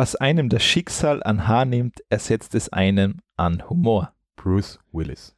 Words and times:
Was 0.00 0.16
einem 0.16 0.48
das 0.48 0.62
Schicksal 0.62 1.22
an 1.24 1.46
Haar 1.46 1.66
nimmt, 1.66 2.02
ersetzt 2.08 2.54
es 2.54 2.70
einem 2.70 3.20
an 3.36 3.68
Humor. 3.68 4.14
Bruce 4.34 4.78
Willis. 4.92 5.36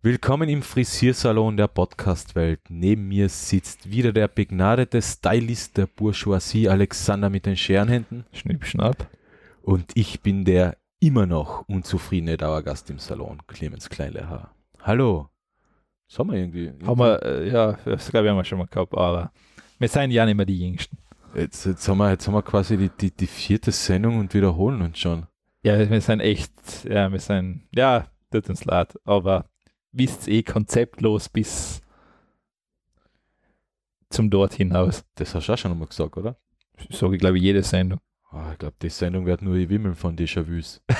Willkommen 0.00 0.48
im 0.48 0.62
Frisiersalon 0.62 1.58
der 1.58 1.68
Podcast-Welt. 1.68 2.60
Neben 2.70 3.06
mir 3.08 3.28
sitzt 3.28 3.90
wieder 3.90 4.14
der 4.14 4.28
begnadete 4.28 5.02
Stylist 5.02 5.76
der 5.76 5.88
Bourgeoisie 5.88 6.70
Alexander 6.70 7.28
mit 7.28 7.44
den 7.44 7.58
Scherenhänden. 7.58 8.24
Schnipp, 8.32 8.64
schnapp. 8.64 9.10
Und 9.60 9.92
ich 9.94 10.22
bin 10.22 10.46
der 10.46 10.78
immer 11.00 11.26
noch 11.26 11.68
unzufriedene 11.68 12.38
Dauergast 12.38 12.88
im 12.88 12.98
Salon, 12.98 13.42
Clemens 13.46 13.90
Kleinleher. 13.90 14.48
Hallo. 14.80 15.28
Das 16.08 16.18
haben 16.18 16.30
wir 16.30 16.38
irgendwie. 16.38 16.72
Haben 16.86 16.98
wir, 16.98 17.22
äh, 17.22 17.46
ja, 17.46 17.72
das 17.84 18.10
glaube 18.10 18.26
ich 18.26 18.30
haben 18.30 18.38
wir 18.38 18.44
schon 18.44 18.58
mal 18.58 18.68
gehabt, 18.68 18.94
aber 18.94 19.32
wir 19.78 19.88
sind 19.88 20.12
ja 20.12 20.24
nicht 20.24 20.36
mehr 20.36 20.46
die 20.46 20.66
Jüngsten. 20.66 20.96
Jetzt, 21.34 21.66
jetzt, 21.66 21.88
haben, 21.88 21.98
wir, 21.98 22.10
jetzt 22.10 22.26
haben 22.26 22.34
wir 22.34 22.42
quasi 22.42 22.76
die, 22.76 22.90
die, 22.90 23.10
die 23.10 23.26
vierte 23.26 23.72
Sendung 23.72 24.18
und 24.18 24.34
wiederholen 24.34 24.82
uns 24.82 24.98
schon. 24.98 25.26
Ja, 25.62 25.78
wir 25.90 26.00
sind 26.00 26.20
echt, 26.20 26.84
ja, 26.84 27.10
wir 27.10 27.18
sind, 27.18 27.66
ja, 27.74 28.06
tut 28.30 28.48
uns 28.48 28.64
leid, 28.64 28.98
aber 29.04 29.46
wisst 29.90 30.28
eh 30.28 30.42
konzeptlos 30.42 31.28
bis 31.28 31.82
zum 34.10 34.30
dort 34.30 34.54
hinaus. 34.54 35.04
Das 35.16 35.34
hast 35.34 35.48
du 35.48 35.52
auch 35.52 35.58
schon 35.58 35.72
einmal 35.72 35.88
gesagt, 35.88 36.16
oder? 36.16 36.36
Sage 36.90 37.14
ich, 37.14 37.20
glaube 37.20 37.38
ich, 37.38 37.42
jede 37.42 37.62
Sendung. 37.62 38.00
Ah, 38.30 38.52
ich 38.52 38.58
glaube, 38.58 38.76
die 38.80 38.90
Sendung 38.90 39.26
wird 39.26 39.42
nur 39.42 39.56
wimmeln 39.56 39.94
von 39.94 40.16
Déjà-vus. 40.16 40.82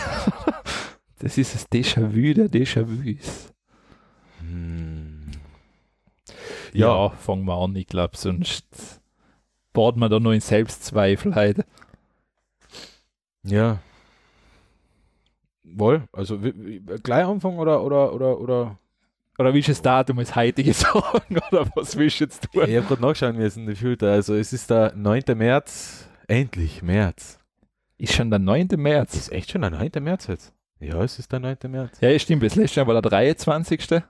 Das 1.20 1.38
ist 1.38 1.54
das 1.54 1.70
Déjà-vu 1.70 2.34
der 2.34 2.50
Déjà-vus. 2.50 3.54
Hm. 4.40 5.30
Ja, 6.74 7.08
fangen 7.08 7.46
wir 7.46 7.56
an, 7.56 7.74
ich 7.76 7.86
glaube, 7.86 8.16
sonst 8.16 9.00
baut 9.74 9.96
man 9.98 10.10
da 10.10 10.18
nur 10.18 10.32
in 10.32 10.40
Selbstzweifel 10.40 11.34
heute. 11.34 11.66
Ja. 13.42 13.80
Wohl, 15.62 16.04
also 16.12 16.42
wie, 16.42 16.54
wie, 16.56 16.80
gleich 17.02 17.26
anfangen 17.26 17.58
oder, 17.58 17.82
oder, 17.82 18.14
oder, 18.14 18.40
oder? 18.40 18.78
Oder 19.36 19.52
das 19.52 19.82
Datum 19.82 20.20
als 20.20 20.36
heutige 20.36 20.72
sagen? 20.74 21.40
Oder 21.50 21.66
was 21.74 21.96
willst 21.96 22.20
du 22.20 22.24
jetzt 22.24 22.50
tun? 22.50 22.64
Ich 22.68 22.76
habe 22.76 22.86
gerade 22.86 23.02
nachschauen 23.02 23.36
müssen, 23.36 23.66
die 23.66 23.74
Filter. 23.74 24.12
Also 24.12 24.34
es 24.34 24.52
ist 24.52 24.70
der 24.70 24.94
9. 24.94 25.22
März. 25.34 26.08
Endlich 26.28 26.82
März. 26.82 27.40
Ist 27.98 28.14
schon 28.14 28.30
der 28.30 28.38
9. 28.38 28.68
März. 28.76 29.16
Ist 29.16 29.32
echt 29.32 29.50
schon 29.50 29.62
der 29.62 29.70
9. 29.70 29.90
März 30.00 30.28
jetzt? 30.28 30.54
Ja, 30.78 31.02
es 31.02 31.18
ist 31.18 31.32
der 31.32 31.40
9. 31.40 31.56
März. 31.68 32.00
Ja, 32.00 32.10
ja 32.10 32.18
stimmt. 32.18 32.44
Das 32.44 32.54
letzte 32.54 32.80
Jahr 32.80 32.86
war 32.86 32.94
der 33.00 33.10
23. 33.10 34.02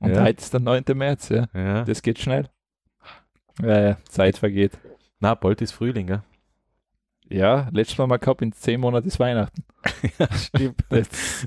Und 0.00 0.14
Ja. 0.14 0.22
heute 0.22 0.40
ist 0.40 0.52
der 0.52 0.60
9. 0.60 0.84
März, 0.94 1.28
ja. 1.28 1.46
Ja. 1.54 1.84
Das 1.84 2.02
geht 2.02 2.18
schnell. 2.18 2.48
Ja, 3.62 3.80
ja, 3.80 3.96
Zeit 4.08 4.38
vergeht. 4.38 4.72
Na, 5.20 5.34
bald 5.34 5.60
ist 5.60 5.72
Frühling, 5.72 6.06
gell? 6.06 6.22
Ja, 7.30 7.68
letztes 7.72 7.98
Mal 7.98 8.06
mal 8.06 8.18
gehabt, 8.18 8.40
in 8.40 8.52
zehn 8.52 8.80
Monaten 8.80 9.06
ist 9.06 9.20
Weihnachten. 9.20 9.64
ja, 10.18 10.32
stimmt. 10.32 10.84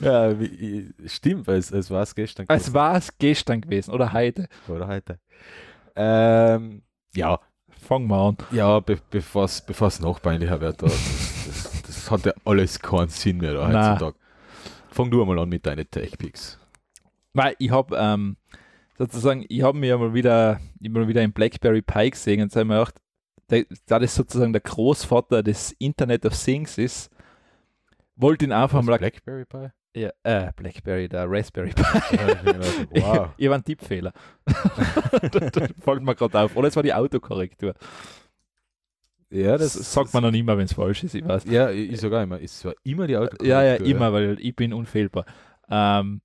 ja, 0.02 0.40
wie, 0.40 0.94
stimmt, 1.08 1.48
es, 1.48 1.72
es 1.72 1.90
war 1.90 2.04
es 2.04 2.14
gestern. 2.14 2.46
Es 2.50 2.74
war 2.74 2.96
es 2.98 3.18
gestern 3.18 3.62
gewesen 3.62 3.92
oder 3.92 4.14
heute. 4.14 4.48
Oder 4.68 4.88
heute. 4.88 5.20
Ähm, 5.96 6.84
ja, 7.16 7.40
Fangen 7.82 8.08
wir 8.08 8.16
an. 8.16 8.38
ja, 8.52 8.80
be, 8.80 9.00
bevor 9.10 9.46
es 9.46 10.00
noch 10.00 10.22
peinlicher 10.22 10.62
wird, 10.62 10.84
da, 10.84 10.86
das, 10.86 11.44
das, 11.48 11.82
das 11.82 12.12
hat 12.12 12.26
ja 12.26 12.34
alles 12.46 12.80
keinen 12.80 13.10
Sinn 13.10 13.38
mehr 13.38 13.54
da 13.54 13.68
heutzutage. 13.68 14.18
Fang 14.92 15.10
du 15.10 15.22
einmal 15.22 15.40
an 15.40 15.50
mit 15.50 15.66
deinen 15.66 15.90
Tech-Picks. 15.90 16.60
Weil 17.34 17.56
ich 17.58 17.72
habe 17.72 17.98
ähm, 17.98 18.38
sozusagen, 19.02 19.46
ich 19.50 19.64
habe 19.64 19.78
mir 19.78 19.88
ja 19.88 19.98
mal 19.98 20.14
wieder, 20.14 20.60
immer 20.80 21.08
wieder 21.08 21.24
im 21.24 21.34
Blackberry 21.34 21.82
Pi 21.82 22.12
gesehen 22.12 22.42
und 22.42 22.56
habe 22.56 22.66
mir 22.66 22.76
gedacht, 22.76 23.02
der, 23.50 23.66
da 23.88 23.98
das 23.98 24.14
sozusagen 24.14 24.54
der 24.54 24.62
Großvater 24.62 25.42
des 25.42 25.72
Internet 25.80 26.26
of 26.26 26.38
Things 26.38 26.78
ist, 26.78 27.10
wollte 28.16 28.46
ihn 28.46 28.52
einfach 28.52 28.80
Was, 28.80 28.86
mal. 28.86 28.98
Blackberry 29.00 29.46
Pi? 29.46 29.70
Ja, 29.96 30.12
äh, 30.24 30.52
Blackberry, 30.56 31.10
der 31.10 31.26
Raspberry 31.30 31.72
Pi. 31.72 31.82
Ja, 32.16 32.62
ich 32.92 33.04
wow. 33.04 33.30
Ich 33.38 33.50
war 33.50 33.58
ein 33.58 33.64
Tippfehler. 33.64 34.14
das 34.46 35.70
fällt 35.84 36.04
mir 36.04 36.16
gerade 36.16 36.40
auf. 36.40 36.56
Oder 36.56 36.68
es 36.68 36.76
war 36.76 36.84
die 36.84 36.94
Autokorrektur. 36.94 37.74
Ja, 39.32 39.58
Das, 39.58 39.74
das 39.74 39.92
sagt 39.92 40.14
man 40.14 40.24
noch 40.24 40.34
immer, 40.34 40.58
wenn 40.58 40.66
es 40.66 40.74
falsch 40.74 41.04
ist, 41.04 41.16
ich 41.16 41.28
weiß. 41.28 41.46
Ja, 41.46 41.72
ich, 41.72 42.00
sogar 42.00 42.22
immer. 42.22 42.40
Es 42.40 42.64
war 42.64 42.74
immer 42.84 43.08
die 43.08 43.18
Auto. 43.18 43.44
Ja, 43.44 43.64
ja, 43.64 43.76
immer, 43.76 44.14
weil 44.14 44.38
ich 44.40 44.56
bin 44.56 44.74
unfehlbar. 44.74 45.26
Ähm, 45.70 46.22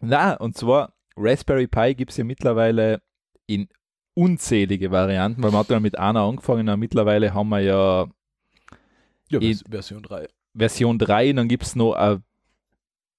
na, 0.00 0.34
und 0.34 0.56
zwar 0.56 0.92
Raspberry 1.18 1.66
Pi 1.66 1.94
gibt 1.94 2.12
es 2.12 2.16
ja 2.16 2.24
mittlerweile 2.24 3.00
in 3.46 3.68
unzählige 4.14 4.90
Varianten, 4.90 5.42
weil 5.42 5.50
man 5.50 5.60
hat 5.60 5.70
ja 5.70 5.80
mit 5.80 5.98
einer 5.98 6.20
angefangen 6.20 6.68
und 6.68 6.80
mittlerweile 6.80 7.34
haben 7.34 7.48
wir 7.50 7.60
ja, 7.60 8.06
ja 9.30 9.38
in 9.40 9.56
Version 9.70 10.02
3. 10.02 10.28
Version 10.54 10.98
3, 10.98 11.30
und 11.30 11.36
dann 11.36 11.48
gibt 11.48 11.62
es 11.64 11.76
noch 11.76 11.92
eine 11.92 12.22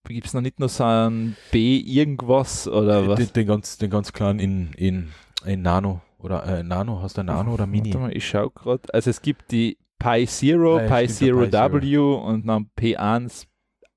gibt 0.07 0.27
es 0.27 0.33
noch 0.33 0.41
nicht 0.41 0.59
nur 0.59 0.69
so 0.69 0.83
ein 0.83 1.35
B 1.51 1.77
irgendwas 1.77 2.67
oder 2.67 3.03
äh, 3.03 3.07
was? 3.07 3.31
Den, 3.31 3.47
ganz, 3.47 3.77
den 3.77 3.89
ganz 3.89 4.11
kleinen 4.11 4.39
in, 4.39 4.73
in, 4.73 5.09
in 5.45 5.61
Nano 5.61 6.01
oder 6.17 6.43
äh, 6.45 6.63
Nano, 6.63 7.01
hast 7.01 7.17
du 7.17 7.23
Nano 7.23 7.53
oder 7.53 7.67
Mini? 7.67 7.95
Mal, 7.95 8.15
ich 8.15 8.27
schau 8.27 8.49
gerade. 8.49 8.91
Also 8.93 9.09
es 9.09 9.21
gibt 9.21 9.51
die 9.51 9.77
Pi 9.99 10.25
Zero, 10.25 10.79
Pi, 10.79 10.87
Pi 10.87 11.07
Zero 11.07 11.41
W 11.41 11.79
Zero. 11.81 12.15
und 12.15 12.47
dann 12.47 12.69
P1 12.77 13.45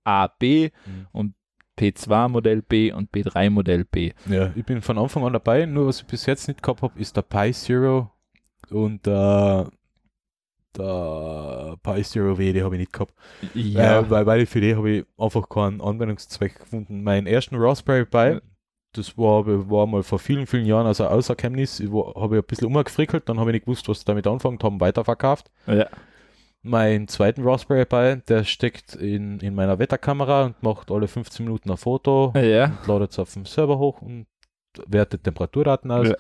AB 0.05 0.43
mhm. 0.43 1.07
und 1.13 1.35
P2-Modell 1.83 2.63
B 2.63 2.93
und 2.93 3.11
B3-Modell 3.11 3.85
B. 3.85 4.13
Ja, 4.29 4.53
ich 4.55 4.65
bin 4.65 4.83
von 4.83 4.99
Anfang 4.99 5.25
an 5.25 5.33
dabei, 5.33 5.67
nur 5.67 5.89
was 5.89 6.01
ich 6.01 6.07
bis 6.07 6.27
jetzt 6.27 6.47
nicht 6.49 6.63
gehabt 6.63 6.83
habe, 6.83 6.99
ist 7.01 7.17
der 7.17 7.23
Pi 7.23 7.53
Zero 7.53 8.11
und 8.71 9.07
äh, 9.07 9.65
der 10.77 11.77
Pi 11.83 12.03
Zero 12.03 12.39
W, 12.39 12.53
die 12.53 12.63
habe 12.63 12.77
ich 12.77 12.81
nicht 12.81 12.93
gehabt. 12.93 13.15
Ja. 13.55 14.01
Äh, 14.01 14.11
weil, 14.11 14.27
weil 14.27 14.47
für 14.47 14.61
die 14.61 14.77
habe 14.77 14.91
ich 14.91 15.05
einfach 15.19 15.49
keinen 15.49 15.81
Anwendungszweck 15.81 16.61
gefunden. 16.61 17.03
Meinen 17.03 17.27
ersten 17.27 17.57
Raspberry 17.57 18.05
Pi, 18.05 18.39
das 18.93 19.19
war, 19.19 19.47
war 19.47 19.87
mal 19.87 20.03
vor 20.03 20.19
vielen, 20.19 20.47
vielen 20.47 20.67
Jahren, 20.67 20.87
also 20.87 21.07
außer 21.07 21.35
Chemnitz, 21.35 21.81
habe 21.81 22.37
ich 22.37 22.43
ein 22.43 22.47
bisschen 22.47 22.69
umgefrickelt, 22.69 23.29
dann 23.29 23.41
habe 23.41 23.51
ich 23.51 23.55
nicht 23.55 23.65
gewusst, 23.65 23.89
was 23.89 24.05
damit 24.05 24.27
anfangen, 24.27 24.59
haben 24.63 24.81
weiterverkauft. 24.81 25.51
Ja. 25.67 25.89
Meinen 26.63 27.09
zweiten 27.09 27.43
Raspberry 27.47 27.85
Pi, 27.85 28.23
der 28.29 28.45
steckt 28.45 28.95
in, 28.95 29.41
in 29.41 29.55
meiner 29.55 29.79
Wetterkamera 29.79 30.45
und 30.45 30.63
macht 30.63 30.91
alle 30.91 31.09
15 31.09 31.45
Minuten 31.45 31.71
ein 31.71 31.77
Foto, 31.77 32.33
ja. 32.37 32.79
ladet 32.87 33.11
es 33.11 33.19
auf 33.19 33.33
dem 33.33 33.47
Server 33.47 33.79
hoch 33.79 34.01
und 34.01 34.27
wertet 34.87 35.25
Temperaturdaten 35.25 35.91
aus. 35.91 36.09
Ja. 36.09 36.17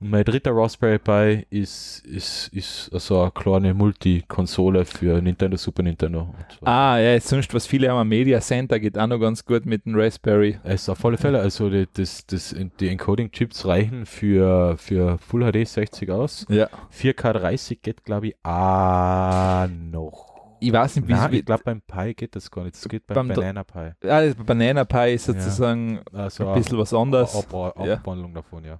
Und 0.00 0.10
mein 0.10 0.24
dritter 0.24 0.52
Raspberry 0.54 0.98
Pi 0.98 1.46
ist, 1.50 2.00
ist, 2.06 2.48
ist 2.54 2.90
so 2.92 3.20
eine 3.20 3.30
kleine 3.32 3.74
Multikonsole 3.74 4.86
für 4.86 5.20
Nintendo, 5.20 5.58
Super 5.58 5.82
Nintendo. 5.82 6.34
So. 6.58 6.66
Ah, 6.66 6.98
ja, 6.98 7.20
sonst 7.20 7.52
was 7.52 7.66
viele 7.66 7.90
haben, 7.90 7.98
ein 7.98 8.08
Media 8.08 8.40
Center 8.40 8.80
geht 8.80 8.96
auch 8.96 9.06
noch 9.06 9.18
ganz 9.18 9.44
gut 9.44 9.66
mit 9.66 9.84
dem 9.84 9.94
Raspberry. 9.94 10.58
Es 10.64 10.88
auf 10.88 11.04
alle 11.04 11.18
Fälle, 11.18 11.38
also 11.40 11.68
die, 11.68 11.86
das, 11.92 12.24
das, 12.26 12.56
die 12.80 12.88
Encoding-Chips 12.88 13.66
reichen 13.66 14.06
für, 14.06 14.76
für 14.78 15.18
Full 15.18 15.52
HD 15.52 15.68
60 15.68 16.10
aus. 16.10 16.46
Ja. 16.48 16.68
4K 16.98 17.32
30 17.34 17.82
geht, 17.82 18.02
glaube 18.02 18.28
ich, 18.28 18.36
ah, 18.42 19.68
noch. 19.68 20.30
Ich 20.62 20.72
weiß 20.72 20.96
nicht, 20.96 21.08
wie 21.08 21.12
Nein, 21.12 21.30
es 21.32 21.38
ich 21.40 21.44
glaube, 21.44 21.62
beim 21.64 21.80
Pi 21.82 22.14
geht 22.14 22.36
das 22.36 22.50
gar 22.50 22.64
nicht. 22.64 22.76
Das 22.76 22.86
geht 22.88 23.06
Beim 23.06 23.28
beim, 23.28 23.36
Banana 23.36 23.64
Pi. 23.64 23.78
ah, 24.08 24.22
das 24.22 24.34
Banana 24.34 24.84
Pi 24.84 25.14
ist 25.14 25.26
sozusagen 25.26 26.00
Also 26.12 26.48
ein 26.48 26.54
bisschen 26.54 26.78
was 26.78 26.92
anderes. 26.94 27.34
Ab, 27.34 27.54
Ab, 27.54 27.86
Ja. 27.86 27.94
Abwandlung 27.94 28.32
davon, 28.34 28.64
ja. 28.64 28.78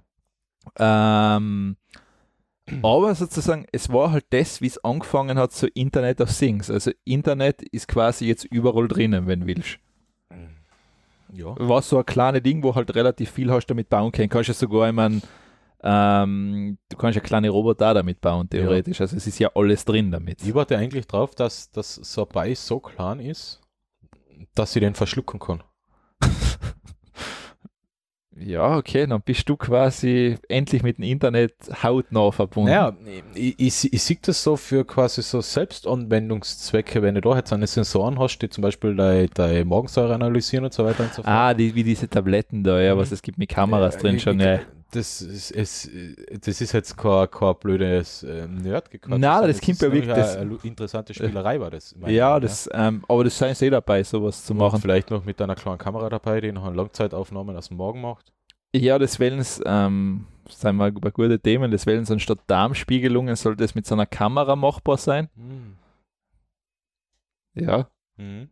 Ähm, 0.77 1.77
aber 2.81 3.15
sozusagen, 3.15 3.65
es 3.71 3.91
war 3.91 4.11
halt 4.11 4.25
das, 4.29 4.61
wie 4.61 4.67
es 4.67 4.83
angefangen 4.83 5.37
hat, 5.37 5.51
so 5.51 5.67
Internet 5.73 6.21
of 6.21 6.35
Things. 6.35 6.69
Also 6.69 6.91
Internet 7.03 7.61
ist 7.61 7.87
quasi 7.87 8.25
jetzt 8.25 8.45
überall 8.45 8.87
drinnen, 8.87 9.27
wenn 9.27 9.45
willst. 9.45 9.79
Ja. 11.33 11.55
War 11.57 11.81
so 11.81 11.97
ein 11.97 12.05
kleines 12.05 12.43
Ding, 12.43 12.63
wo 12.63 12.75
halt 12.75 12.93
relativ 12.95 13.31
viel 13.31 13.51
hast 13.51 13.67
damit 13.67 13.89
bauen 13.89 14.11
können. 14.11 14.29
Kannst 14.29 14.49
ja 14.49 14.53
sogar, 14.53 14.89
ich 14.89 14.95
mein, 14.95 15.21
ähm, 15.83 16.77
du 16.89 16.97
kannst 16.97 17.15
ja 17.15 17.21
kleine 17.21 17.49
Roboter 17.49 17.93
damit 17.93 18.21
bauen, 18.21 18.49
theoretisch. 18.49 19.01
Also 19.01 19.17
es 19.17 19.27
ist 19.27 19.39
ja 19.39 19.49
alles 19.55 19.85
drin 19.85 20.11
damit. 20.11 20.43
Ich 20.43 20.53
warte 20.53 20.77
eigentlich 20.77 21.07
drauf, 21.07 21.33
dass 21.35 21.71
das 21.71 22.01
Pi 22.29 22.55
so 22.55 22.79
klein 22.79 23.19
ist, 23.19 23.61
dass 24.55 24.75
ich 24.75 24.81
den 24.81 24.93
verschlucken 24.93 25.39
kann. 25.39 25.63
Ja, 28.39 28.77
okay, 28.77 29.05
dann 29.07 29.21
bist 29.21 29.47
du 29.49 29.57
quasi 29.57 30.37
endlich 30.47 30.83
mit 30.83 30.97
dem 30.97 31.03
Internet 31.03 31.53
hautnah 31.83 32.31
verbunden. 32.31 32.69
Naja, 32.71 32.93
ich, 33.35 33.55
ich, 33.59 33.93
ich 33.93 34.01
sehe 34.03 34.17
das 34.21 34.41
so 34.41 34.55
für 34.55 34.85
quasi 34.85 35.21
so 35.21 35.41
Selbstanwendungszwecke, 35.41 37.01
wenn 37.01 37.15
du 37.15 37.21
da 37.21 37.35
jetzt 37.35 37.51
eine 37.53 37.67
Sensoren 37.67 38.19
hast, 38.19 38.39
die 38.39 38.49
zum 38.49 38.61
Beispiel 38.61 38.95
deine, 38.95 39.27
deine 39.27 39.65
Magensäure 39.65 40.13
analysieren 40.15 40.65
und 40.65 40.73
so 40.73 40.85
weiter 40.85 41.03
und 41.03 41.09
so 41.13 41.23
fort. 41.23 41.27
Ah, 41.27 41.53
die, 41.53 41.75
wie 41.75 41.83
diese 41.83 42.07
Tabletten 42.07 42.63
da, 42.63 42.79
ja, 42.81 42.95
Mhm. 42.95 42.99
was 42.99 43.11
es 43.11 43.21
gibt 43.21 43.37
mit 43.37 43.49
Kameras 43.49 43.95
Äh, 43.97 43.99
drin 43.99 44.15
ich- 44.15 44.23
schon, 44.23 44.39
ja. 44.39 44.59
Das 44.91 45.21
ist, 45.21 45.51
es, 45.51 45.89
das 46.41 46.59
ist 46.59 46.73
jetzt 46.73 46.97
kein, 46.97 47.31
kein 47.31 47.55
blödes 47.55 48.23
äh, 48.23 48.45
nerd 48.47 48.89
Nein, 49.07 49.19
das 49.47 49.61
kommt 49.61 49.81
ja 49.81 49.91
wirklich- 49.91 50.13
das- 50.13 50.35
Eine 50.35 50.57
interessante 50.63 51.13
Spielerei 51.13 51.59
war 51.61 51.71
das. 51.71 51.95
Ja, 52.07 52.35
ich, 52.37 52.41
das, 52.43 52.69
ähm, 52.73 53.03
aber 53.07 53.23
das 53.23 53.37
sei 53.37 53.51
eh 53.51 53.69
dabei, 53.69 54.03
sowas 54.03 54.43
zu 54.45 54.51
Und 54.51 54.59
machen. 54.59 54.81
Vielleicht 54.81 55.09
noch 55.09 55.23
mit 55.23 55.41
einer 55.41 55.55
kleinen 55.55 55.77
Kamera 55.77 56.09
dabei, 56.09 56.41
die 56.41 56.51
noch 56.51 56.65
eine 56.65 56.75
Langzeitaufnahmen 56.75 57.55
aus 57.55 57.69
dem 57.69 57.77
Magen 57.77 58.01
macht. 58.01 58.33
Ja, 58.75 58.99
das 58.99 59.19
Wellens, 59.19 59.61
ähm, 59.65 60.25
sagen 60.49 60.77
wir 60.77 60.91
bei 60.91 61.09
guten 61.11 61.41
Themen, 61.41 61.71
das 61.71 61.85
Wellens 61.85 62.11
anstatt 62.11 62.39
Darmspiegelungen 62.47 63.35
sollte 63.37 63.63
es 63.63 63.73
mit 63.75 63.85
so 63.85 63.95
einer 63.95 64.05
Kamera 64.05 64.55
machbar 64.57 64.97
sein. 64.97 65.29
Hm. 65.35 65.77
Ja. 67.53 67.87
Mhm. 68.17 68.49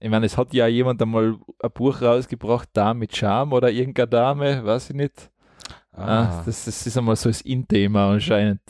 Ich 0.00 0.08
meine, 0.10 0.26
es 0.26 0.36
hat 0.36 0.54
ja 0.54 0.66
jemand 0.66 1.02
einmal 1.02 1.36
ein 1.60 1.70
Buch 1.72 2.00
rausgebracht, 2.00 2.68
Dame 2.72 3.00
mit 3.00 3.16
Charme 3.16 3.52
oder 3.52 3.70
irgendeine 3.70 4.08
Dame, 4.08 4.64
weiß 4.64 4.90
ich 4.90 4.96
nicht. 4.96 5.30
Ah. 5.98 6.42
das, 6.44 6.64
das 6.64 6.86
ist 6.86 6.96
einmal 6.96 7.16
so 7.16 7.28
das 7.28 7.40
In-Thema 7.40 8.12
anscheinend. 8.12 8.60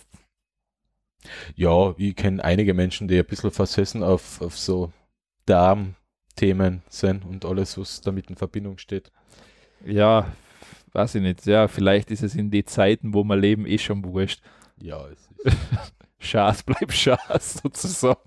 Ja, 1.54 1.94
ich 1.98 2.16
kenne 2.16 2.42
einige 2.42 2.74
Menschen, 2.74 3.08
die 3.08 3.18
ein 3.18 3.26
bisschen 3.26 3.50
versessen 3.50 4.02
auf, 4.02 4.40
auf 4.40 4.56
so 4.56 4.92
Darmthemen 5.46 6.82
sind 6.88 7.24
und 7.24 7.44
alles, 7.44 7.76
was 7.78 8.00
damit 8.00 8.30
in 8.30 8.36
Verbindung 8.36 8.78
steht. 8.78 9.10
Ja, 9.84 10.32
weiß 10.92 11.16
ich 11.16 11.22
nicht. 11.22 11.44
Ja, 11.46 11.68
vielleicht 11.68 12.10
ist 12.10 12.22
es 12.22 12.34
in 12.34 12.50
den 12.50 12.66
Zeiten, 12.66 13.14
wo 13.14 13.24
wir 13.24 13.36
leben, 13.36 13.66
eh 13.66 13.78
schon 13.78 14.04
wurscht. 14.04 14.40
Ja, 14.80 15.06
es 15.08 15.30
ist. 15.44 15.56
Schaß 16.20 16.64
bleibt 16.64 16.92
Schaß 16.92 17.54
sozusagen. 17.62 18.20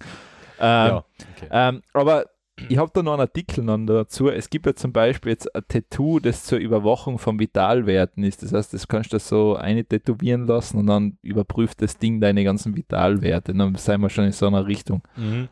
Ähm, 0.59 0.88
ja, 0.88 0.98
okay. 1.36 1.48
ähm, 1.51 1.81
aber 1.94 2.31
ich 2.69 2.78
habe 2.78 2.92
da 2.94 3.04
noch 3.04 3.13
einen 3.13 3.22
Artikel 3.22 3.63
noch 3.63 3.78
dazu. 3.86 4.30
Es 4.30 4.50
gibt 4.50 4.66
ja 4.66 4.75
zum 4.75 4.92
Beispiel 4.92 5.31
jetzt 5.31 5.54
ein 5.56 5.63
Tattoo, 5.68 6.19
das 6.19 6.44
zur 6.44 6.60
Überwachung 6.60 7.19
von 7.19 7.40
Vitalwerten 7.40 8.24
ist. 8.24 8.44
Das 8.44 8.54
heißt, 8.54 8.74
das 8.74 8.88
kannst 8.88 9.13
du 9.13 9.19
so 9.19 9.56
eine 9.56 9.86
tätowieren 9.86 10.48
lassen 10.48 10.78
und 10.78 10.88
dann 10.88 11.18
überprüft 11.22 11.81
das 11.81 11.98
Ding 11.98 12.22
deine 12.22 12.44
ganzen 12.44 12.75
Vitalwerte. 12.75 13.54
Dann 13.54 13.75
sind 13.75 14.02
wir 14.02 14.10
schon 14.10 14.25
in 14.25 14.31
so 14.31 14.48
einer 14.48 14.68
Richtung. 14.68 15.02
Mhm. 15.16 15.50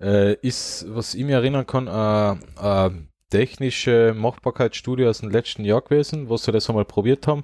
Äh, 0.00 0.34
ist, 0.34 0.86
was 0.88 1.14
ich 1.14 1.24
mir 1.24 1.36
erinnern 1.36 1.66
kann, 1.66 1.86
äh, 1.88 2.86
äh, 2.86 2.90
technische 3.30 4.14
Machbarkeitsstudie 4.16 5.06
aus 5.06 5.20
dem 5.20 5.30
letzten 5.30 5.64
Jahr 5.64 5.82
gewesen, 5.82 6.28
wo 6.28 6.36
sie 6.36 6.52
das 6.52 6.68
einmal 6.68 6.84
probiert 6.84 7.26
haben 7.26 7.42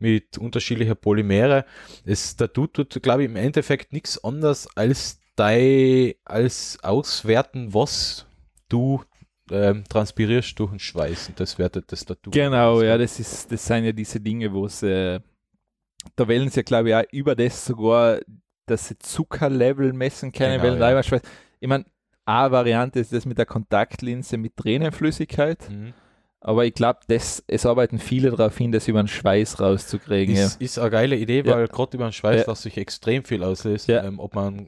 mit 0.00 0.38
unterschiedlicher 0.38 0.94
Polymere. 0.94 1.64
Das 2.04 2.36
Tattoo 2.36 2.66
tut, 2.66 3.02
glaube 3.02 3.22
ich, 3.22 3.28
im 3.28 3.36
Endeffekt 3.36 3.92
nichts 3.92 4.22
anderes 4.24 4.68
als 4.76 5.19
dein, 5.40 6.14
als 6.24 6.78
auswerten, 6.82 7.72
was 7.72 8.26
du 8.68 9.02
ähm, 9.50 9.84
transpirierst 9.88 10.58
durch 10.58 10.70
den 10.70 10.78
Schweiß 10.78 11.30
und 11.30 11.40
das 11.40 11.58
wertet 11.58 11.90
das 11.90 12.04
Tattoo. 12.04 12.30
Genau, 12.30 12.82
ja, 12.82 12.98
das 12.98 13.18
ist, 13.18 13.50
das 13.50 13.64
sind 13.64 13.84
ja 13.84 13.92
diese 13.92 14.20
Dinge, 14.20 14.52
wo 14.52 14.66
es, 14.66 14.82
äh, 14.82 15.20
da 16.14 16.28
wählen 16.28 16.50
sie 16.50 16.60
ja, 16.60 16.62
glaube 16.62 16.90
ich, 16.90 16.94
auch 16.94 17.12
über 17.12 17.34
das 17.34 17.64
sogar, 17.64 18.20
dass 18.66 18.88
sie 18.88 18.98
Zuckerlevel 18.98 19.92
messen 19.92 20.30
können, 20.30 20.60
genau, 20.60 20.78
weil 20.78 20.94
ja. 20.94 21.00
ich 21.00 21.68
meine, 21.68 21.84
eine 22.26 22.52
Variante 22.52 23.00
ist 23.00 23.12
das 23.12 23.24
mit 23.24 23.38
der 23.38 23.46
Kontaktlinse 23.46 24.36
mit 24.36 24.56
Tränenflüssigkeit. 24.56 25.68
Mhm. 25.70 25.94
Aber 26.42 26.64
ich 26.64 26.72
glaube, 26.72 27.00
es 27.08 27.66
arbeiten 27.66 27.98
viele 27.98 28.30
darauf 28.30 28.56
hin, 28.56 28.72
das 28.72 28.88
über 28.88 29.02
den 29.02 29.08
Schweiß 29.08 29.60
rauszukriegen. 29.60 30.34
Ist, 30.34 30.58
ja. 30.60 30.64
ist 30.64 30.78
eine 30.78 30.90
geile 30.90 31.16
Idee, 31.16 31.44
weil 31.44 31.60
ja. 31.60 31.66
gerade 31.66 31.96
über 31.98 32.08
den 32.08 32.12
Schweiß 32.12 32.46
ja. 32.46 32.50
lässt 32.50 32.62
sich 32.62 32.78
extrem 32.78 33.24
viel 33.24 33.44
auslösen. 33.44 33.90
Ja. 33.90 34.04
Ähm, 34.04 34.18
ob 34.18 34.34
man, 34.34 34.60
äh, 34.60 34.64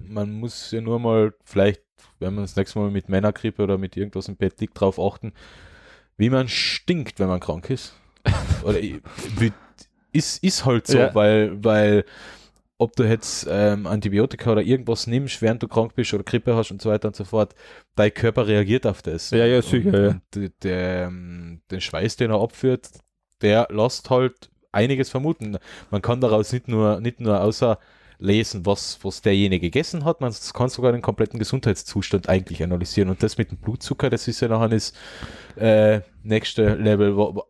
man 0.00 0.30
muss 0.32 0.70
ja 0.70 0.80
nur 0.80 1.00
mal 1.00 1.34
vielleicht, 1.44 1.82
wenn 2.20 2.34
man 2.34 2.44
das 2.44 2.54
nächste 2.54 2.78
Mal 2.78 2.90
mit 2.92 3.08
Männergrippe 3.08 3.62
oder 3.62 3.78
mit 3.78 3.96
irgendwas 3.96 4.28
im 4.28 4.36
Bett 4.36 4.60
liegt, 4.60 4.76
darauf 4.76 5.00
achten, 5.00 5.32
wie 6.16 6.30
man 6.30 6.46
stinkt, 6.46 7.18
wenn 7.18 7.28
man 7.28 7.40
krank 7.40 7.68
ist. 7.68 7.94
oder 8.62 8.78
ist, 10.12 10.42
ist 10.44 10.64
halt 10.64 10.86
so, 10.86 10.98
weil, 11.14 11.64
weil 11.64 12.04
ob 12.78 12.94
du 12.94 13.02
jetzt 13.02 13.46
ähm, 13.50 13.86
Antibiotika 13.86 14.52
oder 14.52 14.62
irgendwas 14.62 15.06
nimmst, 15.08 15.42
während 15.42 15.62
du 15.62 15.68
krank 15.68 15.94
bist 15.94 16.14
oder 16.14 16.22
Grippe 16.22 16.54
hast 16.54 16.70
und 16.70 16.80
so 16.80 16.90
weiter 16.90 17.08
und 17.08 17.16
so 17.16 17.24
fort, 17.24 17.54
dein 17.96 18.14
Körper 18.14 18.46
reagiert 18.46 18.86
auf 18.86 19.02
das. 19.02 19.30
Ja, 19.30 19.44
ja, 19.46 19.60
sicher. 19.60 19.88
Und, 19.88 20.22
ja. 20.36 20.42
Und 20.42 20.64
der, 20.64 21.06
ähm, 21.06 21.60
den 21.70 21.80
Schweiß, 21.80 22.16
den 22.16 22.30
er 22.30 22.40
abführt, 22.40 22.88
der 23.42 23.66
lässt 23.70 24.10
halt 24.10 24.50
einiges 24.70 25.10
vermuten. 25.10 25.58
Man 25.90 26.02
kann 26.02 26.20
daraus 26.20 26.52
nicht 26.52 26.68
nur, 26.68 27.00
nicht 27.00 27.20
nur 27.20 27.40
außer 27.40 27.78
lesen, 28.20 28.66
was, 28.66 28.98
was 29.02 29.22
derjenige 29.22 29.68
gegessen 29.68 30.04
hat, 30.04 30.20
man 30.20 30.34
kann 30.52 30.68
sogar 30.68 30.92
den 30.92 31.02
kompletten 31.02 31.38
Gesundheitszustand 31.38 32.28
eigentlich 32.28 32.62
analysieren. 32.62 33.10
Und 33.10 33.22
das 33.22 33.38
mit 33.38 33.50
dem 33.50 33.58
Blutzucker, 33.58 34.10
das 34.10 34.26
ist 34.28 34.40
ja 34.40 34.48
nachher 34.48 34.68
das 34.68 34.92
äh, 35.56 36.00
nächste 36.22 36.74
Level, 36.74 37.16
wo, 37.16 37.44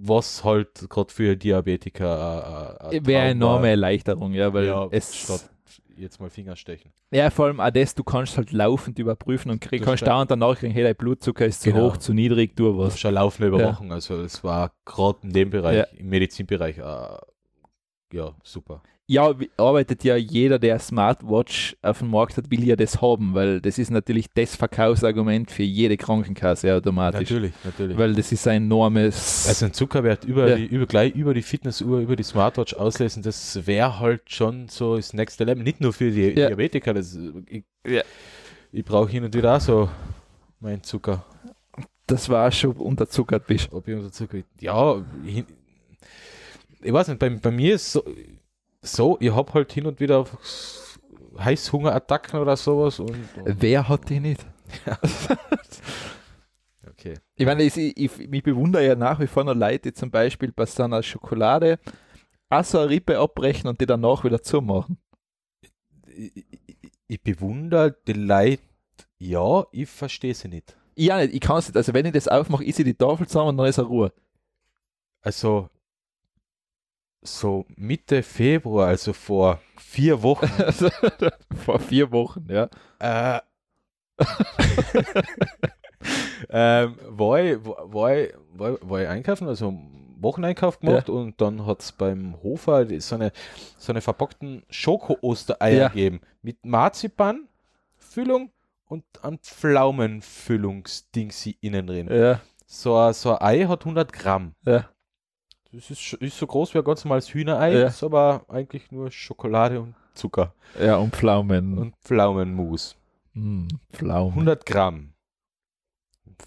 was 0.00 0.44
halt 0.44 0.88
gerade 0.88 1.12
für 1.12 1.36
Diabetiker 1.36 2.78
äh, 2.80 2.98
äh 2.98 3.06
wäre 3.06 3.22
eine 3.22 3.30
enorme 3.32 3.70
Erleichterung, 3.70 4.32
ja, 4.32 4.52
weil 4.52 4.66
ja, 4.66 4.86
es 4.90 5.14
statt 5.14 5.50
jetzt 5.96 6.20
mal 6.20 6.30
Fingerstechen. 6.30 6.92
Ja, 7.10 7.30
vor 7.30 7.46
allem 7.46 7.60
auch 7.60 7.70
das, 7.70 7.94
du 7.94 8.04
kannst 8.04 8.36
halt 8.36 8.52
laufend 8.52 8.98
überprüfen 8.98 9.50
und 9.50 9.60
krieg, 9.60 9.82
kannst 9.82 10.06
dauernd 10.06 10.30
danach 10.30 10.56
kriegen, 10.56 10.72
hey, 10.72 10.84
dein 10.84 10.94
Blutzucker 10.94 11.46
ist 11.46 11.62
zu 11.62 11.72
genau. 11.72 11.88
hoch, 11.88 11.96
zu 11.96 12.14
niedrig, 12.14 12.54
du 12.54 12.78
was. 12.78 13.00
Schon 13.00 13.14
laufende 13.14 13.48
Überwachung, 13.48 13.88
ja. 13.88 13.94
also 13.94 14.20
es 14.22 14.44
war 14.44 14.72
gerade 14.84 15.18
in 15.22 15.32
dem 15.32 15.50
Bereich, 15.50 15.78
ja. 15.78 15.84
im 15.96 16.08
Medizinbereich, 16.08 16.78
äh, 16.78 17.18
ja, 18.12 18.34
super 18.44 18.82
ja, 19.10 19.34
arbeitet 19.56 20.04
ja 20.04 20.16
jeder, 20.16 20.58
der 20.58 20.78
Smartwatch 20.78 21.74
auf 21.80 22.00
dem 22.00 22.10
Markt 22.10 22.36
hat, 22.36 22.50
will 22.50 22.62
ja 22.62 22.76
das 22.76 23.00
haben, 23.00 23.32
weil 23.32 23.58
das 23.58 23.78
ist 23.78 23.90
natürlich 23.90 24.26
das 24.34 24.54
Verkaufsargument 24.54 25.50
für 25.50 25.62
jede 25.62 25.96
Krankenkasse 25.96 26.74
automatisch. 26.74 27.30
Natürlich, 27.30 27.52
natürlich. 27.64 27.96
Weil 27.96 28.14
das 28.14 28.30
ist 28.32 28.46
ein 28.46 28.64
enormes. 28.64 29.48
Also 29.48 29.64
ein 29.64 29.72
Zuckerwert 29.72 30.26
über, 30.26 30.50
ja. 30.50 30.56
die, 30.56 30.66
über, 30.66 30.84
gleich 30.84 31.14
über 31.14 31.32
die 31.32 31.40
Fitnessuhr, 31.40 32.00
über 32.00 32.16
die 32.16 32.22
Smartwatch 32.22 32.74
auslesen, 32.74 33.22
das 33.22 33.66
wäre 33.66 33.98
halt 33.98 34.30
schon 34.30 34.68
so 34.68 34.96
das 34.96 35.14
nächste 35.14 35.44
Level. 35.44 35.62
Nicht 35.62 35.80
nur 35.80 35.94
für 35.94 36.10
die 36.10 36.28
ja. 36.38 36.48
Diabetiker, 36.48 36.92
das, 36.92 37.18
ich, 37.46 37.64
ja. 37.86 38.02
ich 38.72 38.84
brauche 38.84 39.10
hin 39.10 39.24
und 39.24 39.34
wieder 39.34 39.56
auch 39.56 39.60
so 39.60 39.88
meinen 40.60 40.82
Zucker. 40.82 41.24
Das 42.06 42.28
war 42.28 42.52
schon 42.52 42.72
unterzuckert 42.72 43.46
bist. 43.46 43.72
Ob 43.72 43.88
ich 43.88 43.94
unterzuckert 43.94 44.44
Ja, 44.60 45.02
ich, 45.24 45.44
ich 46.82 46.92
weiß 46.92 47.08
nicht, 47.08 47.18
bei, 47.18 47.30
bei 47.30 47.50
mir 47.50 47.74
ist 47.74 47.90
so 47.90 48.04
so, 48.80 49.16
ich 49.20 49.32
habe 49.32 49.52
halt 49.54 49.72
hin 49.72 49.86
und 49.86 50.00
wieder 50.00 50.26
Heißhungerattacken 51.38 52.40
oder 52.40 52.56
sowas. 52.56 53.00
Und, 53.00 53.10
und 53.10 53.62
Wer 53.62 53.88
hat 53.88 54.08
die 54.08 54.20
nicht? 54.20 54.44
okay. 56.88 57.14
Ich 57.34 57.46
meine, 57.46 57.62
ich, 57.62 57.76
ich, 57.76 58.18
ich 58.18 58.42
bewundere 58.42 58.86
ja 58.86 58.94
nach 58.94 59.20
wie 59.20 59.26
vor 59.26 59.44
noch 59.44 59.54
Leute, 59.54 59.90
die 59.90 59.92
zum 59.92 60.10
Beispiel 60.10 60.52
bei 60.52 60.66
so 60.66 60.82
einer 60.82 61.02
Schokolade 61.02 61.78
auch 62.50 62.64
so 62.64 62.78
eine 62.78 62.90
Rippe 62.90 63.18
abbrechen 63.18 63.68
und 63.68 63.80
die 63.80 63.86
danach 63.86 64.24
wieder 64.24 64.42
zumachen. 64.42 64.98
Ich, 66.06 66.46
ich, 66.66 66.92
ich 67.06 67.22
bewundere 67.22 67.96
die 68.06 68.14
Leute, 68.14 68.62
ja, 69.18 69.64
ich 69.72 69.88
verstehe 69.88 70.34
sie 70.34 70.48
nicht. 70.48 70.76
Ja, 70.96 71.18
nicht, 71.18 71.34
ich 71.34 71.40
kann 71.40 71.58
es 71.58 71.68
nicht. 71.68 71.76
Also, 71.76 71.94
wenn 71.94 72.06
ich 72.06 72.12
das 72.12 72.28
aufmache, 72.28 72.64
ist 72.64 72.76
sie 72.76 72.84
die 72.84 72.94
Tafel 72.94 73.26
zusammen 73.26 73.50
und 73.50 73.56
dann 73.58 73.66
ist 73.66 73.78
er 73.78 73.84
Ruhe. 73.84 74.12
Also, 75.20 75.68
so 77.22 77.64
Mitte 77.76 78.22
Februar, 78.22 78.88
also 78.88 79.12
vor 79.12 79.60
vier 79.76 80.22
Wochen. 80.22 80.48
vor 81.64 81.78
vier 81.80 82.10
Wochen, 82.12 82.46
ja. 82.48 82.68
Äh, 82.98 83.40
ähm, 86.50 86.96
war, 87.06 87.40
ich, 87.40 87.58
war, 87.64 88.16
ich, 88.16 88.34
war, 88.52 88.78
war 88.80 89.02
ich 89.02 89.08
einkaufen, 89.08 89.48
also 89.48 89.72
Wocheneinkauf 90.20 90.80
gemacht 90.80 91.08
ja. 91.08 91.14
und 91.14 91.40
dann 91.40 91.64
hat 91.66 91.80
es 91.82 91.92
beim 91.92 92.36
Hofer 92.42 92.86
so 93.00 93.14
eine, 93.14 93.32
so 93.78 93.92
eine 93.92 94.00
verpackten 94.00 94.64
Schoko-Ostereier 94.68 95.78
ja. 95.78 95.88
gegeben 95.88 96.20
mit 96.42 96.64
Marzipan-Füllung 96.64 98.50
und 98.86 99.04
einem 99.22 99.38
Pflaumenfüllungsding 99.38 101.32
innen 101.60 101.86
drin. 101.86 102.08
Ja. 102.10 102.40
So, 102.66 103.12
so 103.12 103.38
ein 103.38 103.42
Ei 103.42 103.66
hat 103.66 103.82
100 103.82 104.12
Gramm. 104.12 104.54
Ja. 104.64 104.88
Das 105.72 105.90
ist, 105.90 106.14
ist 106.14 106.38
so 106.38 106.46
groß 106.46 106.72
wie 106.74 106.78
ein 106.78 106.84
ganz 106.84 107.04
normales 107.04 107.32
Hühnerei, 107.32 107.72
ja. 107.72 107.86
ist 107.88 108.02
aber 108.02 108.44
eigentlich 108.48 108.90
nur 108.90 109.10
Schokolade 109.10 109.80
und 109.80 109.94
Zucker. 110.14 110.54
Ja, 110.80 110.96
und 110.96 111.14
Pflaumen. 111.14 111.76
Und 111.76 111.94
Pflaumenmus. 112.02 112.96
Mm, 113.34 113.68
Pflaumen. 113.92 114.32
100 114.32 114.64
Gramm. 114.64 115.12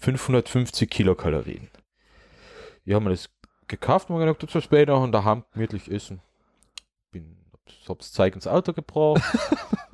550 0.00 0.90
Kilokalorien. 0.90 1.68
Ich 2.84 2.94
habe 2.94 3.04
mir 3.04 3.10
das 3.10 3.30
gekauft 3.68 4.10
und 4.10 4.16
mir 4.16 4.26
gedacht, 4.26 4.54
das 4.54 4.64
später 4.64 4.98
und 4.98 5.12
daheim 5.12 5.44
gemütlich 5.52 5.90
essen. 5.90 6.20
Bin, 7.12 7.36
hab's 7.88 8.12
Zeug 8.12 8.34
ins 8.34 8.46
Auto 8.46 8.72
gebracht. 8.72 9.22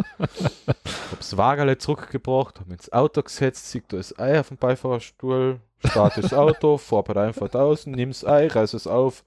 hab's 1.12 1.36
Wagerle 1.36 1.78
zurückgebracht, 1.78 2.60
hab 2.60 2.70
ins 2.70 2.92
Auto 2.92 3.22
gesetzt, 3.22 3.70
sieg 3.70 3.88
da 3.88 3.96
das 3.96 4.18
Ei 4.18 4.38
auf 4.38 4.48
dem 4.48 4.56
Beifahrerstuhl, 4.56 5.60
starte 5.84 6.20
das 6.20 6.32
Auto, 6.32 6.78
fahr 6.78 7.04
bei 7.04 7.16
einfach 7.22 7.52
außen, 7.54 7.92
nimm's 7.92 8.24
Ei, 8.24 8.48
reiß 8.48 8.74
es 8.74 8.86
auf. 8.86 9.24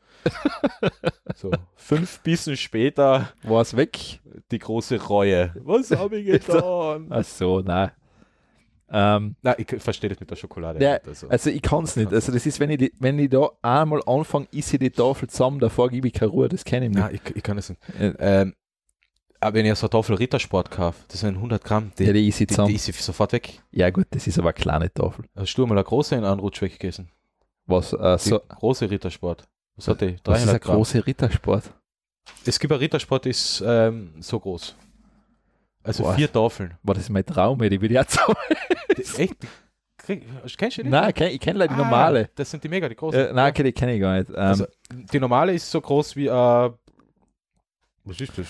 So, 1.36 1.52
fünf 1.76 2.20
Bissen 2.20 2.56
später 2.58 3.32
war 3.44 3.62
es 3.62 3.76
weg. 3.76 4.20
Die 4.52 4.60
große 4.60 5.02
Reue. 5.02 5.54
Was 5.64 5.92
habe 5.92 6.20
ich 6.20 6.28
getan? 6.28 7.08
Ach 7.10 7.24
so, 7.24 7.62
nein. 7.62 7.92
Ähm, 8.94 9.36
Nein, 9.42 9.56
ich 9.58 9.82
verstehe 9.82 10.10
das 10.10 10.20
mit 10.20 10.30
der 10.30 10.36
Schokolade. 10.36 10.84
Ja, 10.84 11.00
also. 11.08 11.30
also. 11.30 11.50
ich 11.50 11.62
kann 11.62 11.86
es 11.86 11.96
nicht. 11.96 12.12
Also 12.12 12.34
das 12.34 12.46
ist, 12.46 12.60
wenn 12.60 12.70
ich, 12.72 12.78
die, 12.78 12.94
wenn 13.00 13.18
ich 13.20 13.30
da 13.30 13.50
einmal 13.62 14.02
anfange, 14.06 14.48
ist 14.52 14.74
ich 14.74 14.80
die 14.80 14.90
Tafel 14.90 15.30
zusammen, 15.30 15.60
davor 15.60 15.90
gebe 15.90 16.08
ich 16.08 16.14
keine 16.14 16.32
Ruhe, 16.32 16.50
das 16.50 16.66
kenne 16.66 16.88
ich 16.88 16.92
nicht. 16.92 17.00
Nein, 17.00 17.16
ich, 17.26 17.36
ich 17.38 17.44
kann 17.44 17.58
es 17.58 17.70
nicht. 17.70 17.82
Ähm, 17.98 18.54
aber 19.42 19.56
wenn 19.56 19.66
ich 19.66 19.76
so 19.76 19.88
eine 19.88 19.90
Tafel 19.90 20.16
Rittersport 20.16 20.72
kaufe, 20.72 21.04
das 21.08 21.22
sind 21.22 21.36
100 21.36 21.64
Gramm, 21.64 21.92
die, 21.98 22.06
ja, 22.06 22.14
die, 22.14 22.28
ist 22.28 22.40
die, 22.40 22.46
die 22.46 22.76
ist 22.76 22.86
sofort 23.04 23.34
weg. 23.34 23.62
Ja 23.72 23.90
gut, 23.90 24.08
das 24.12 24.28
ist 24.28 24.38
aber 24.38 24.50
eine 24.50 24.54
kleine 24.54 24.94
Tafel. 24.94 25.26
Hast 25.36 25.56
du 25.56 25.66
mal 25.66 25.76
eine 25.76 25.84
große 25.84 26.16
in 26.16 26.24
Anrutsch 26.24 26.62
weggegessen? 26.62 27.10
Was? 27.66 27.94
Äh, 27.94 28.18
so 28.20 28.40
große 28.40 28.90
Rittersport. 28.90 29.48
Was 29.76 29.88
hat 29.88 30.02
die? 30.02 30.16
300 30.16 30.28
Was 30.28 30.44
ist 30.44 30.50
ein 30.50 30.60
große 30.60 31.08
Rittersport? 31.08 31.74
Es 32.46 32.60
gibt 32.60 32.72
ein 32.72 32.80
Rittersport, 32.80 33.26
ist 33.26 33.64
ähm, 33.66 34.14
so 34.20 34.40
groß. 34.40 34.76
Also 35.84 36.04
Boah. 36.04 36.14
vier 36.14 36.32
Tafeln. 36.32 36.76
War 36.84 36.94
das 36.94 37.10
mein 37.10 37.26
Traum, 37.26 37.58
die 37.58 37.82
würde 37.82 37.86
ich 37.88 37.92
jetzt 37.92 38.20
Echt? 39.20 39.38
Kennst 40.58 40.78
du 40.78 40.84
die? 40.84 40.90
Nein, 40.90 41.14
ich 41.16 41.40
kenne 41.40 41.60
leider 41.60 41.74
die 41.74 41.82
ah, 41.82 41.84
normale. 41.84 42.30
Das 42.36 42.50
sind 42.52 42.64
die 42.64 42.70
mega, 42.70 42.88
die 42.88 42.96
großen. 42.96 43.20
Äh, 43.20 43.34
nein, 43.34 43.54
die 43.54 43.72
kenne 43.72 43.96
ich 43.96 44.02
gar 44.02 44.18
nicht. 44.18 44.30
Ähm, 44.30 44.36
also, 44.36 44.66
die 44.92 45.20
normale 45.20 45.54
ist 45.54 45.70
so 45.70 45.80
groß 45.80 46.16
wie 46.16 46.28
äh, 46.28 46.72
was 48.04 48.20
ist 48.20 48.38
das? 48.38 48.48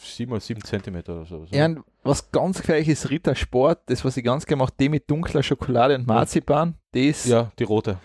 7 0.00 0.32
oder 0.32 0.40
7 0.40 0.62
Zentimeter 0.62 1.14
oder 1.14 1.26
so. 1.26 1.46
Ja, 1.50 1.68
was 2.02 2.30
ganz 2.30 2.62
gleich 2.62 2.88
ist 2.88 3.10
Rittersport, 3.10 3.82
das, 3.86 4.04
was 4.04 4.16
ich 4.16 4.24
ganz 4.24 4.46
gerne 4.46 4.62
mache, 4.62 4.72
die 4.78 4.88
mit 4.88 5.10
dunkler 5.10 5.42
Schokolade 5.42 5.94
und 5.94 6.06
Marzipan, 6.06 6.74
die 6.94 7.08
ist. 7.08 7.26
Ja, 7.26 7.52
die 7.58 7.64
rote. 7.64 7.98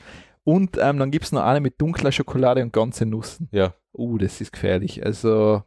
Und 0.43 0.77
ähm, 0.77 0.99
dann 0.99 1.11
gibt 1.11 1.25
es 1.25 1.31
noch 1.31 1.43
eine 1.43 1.59
mit 1.59 1.81
dunkler 1.81 2.11
Schokolade 2.11 2.61
und 2.61 2.71
ganze 2.71 3.05
Nussen. 3.05 3.49
Ja. 3.51 3.73
Uh, 3.93 4.17
das 4.17 4.41
ist 4.41 4.51
gefährlich. 4.51 5.03
Also, 5.03 5.63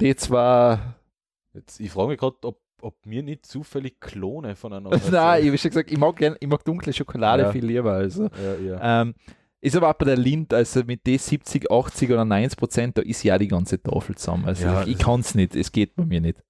die 0.00 0.14
zwar. 0.14 0.96
Jetzt, 1.54 1.80
ich 1.80 1.90
frage 1.90 2.10
mich 2.10 2.18
gerade, 2.18 2.36
ob, 2.42 2.60
ob 2.80 3.04
mir 3.04 3.22
nicht 3.22 3.46
zufällig 3.46 3.98
Klone 3.98 4.54
voneinander 4.54 5.00
Nein, 5.10 5.42
ich 5.42 5.48
habe 5.48 5.58
schon 5.58 5.70
gesagt, 5.70 5.90
ich 5.90 5.98
mag, 5.98 6.16
gern, 6.16 6.36
ich 6.38 6.48
mag 6.48 6.64
dunkle 6.64 6.92
Schokolade 6.92 7.44
ja. 7.44 7.52
viel 7.52 7.64
lieber. 7.64 7.92
Also. 7.92 8.24
Ja, 8.24 8.54
ja. 8.64 9.02
Ähm, 9.02 9.14
ist 9.60 9.76
aber 9.76 9.90
auch 9.90 9.94
bei 9.94 10.06
der 10.06 10.16
Lind, 10.16 10.54
also 10.54 10.82
mit 10.84 11.06
den 11.06 11.18
70, 11.18 11.70
80 11.70 12.10
oder 12.10 12.24
90 12.24 12.58
Prozent, 12.58 12.98
da 12.98 13.02
ist 13.02 13.22
ja 13.22 13.36
die 13.38 13.48
ganze 13.48 13.82
Tafel 13.82 14.16
zusammen. 14.16 14.46
Also 14.46 14.64
ja, 14.64 14.82
ich, 14.82 14.88
ich 14.88 14.98
kann 14.98 15.20
es 15.20 15.34
nicht, 15.34 15.54
es 15.54 15.70
geht 15.70 15.94
bei 15.96 16.04
mir 16.04 16.20
nicht. 16.20 16.42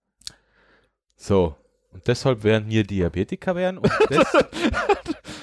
So, 1.16 1.54
und 1.92 2.06
deshalb 2.06 2.44
werden 2.44 2.70
wir 2.70 2.84
Diabetiker 2.84 3.56
werden 3.56 3.78
und 3.78 3.90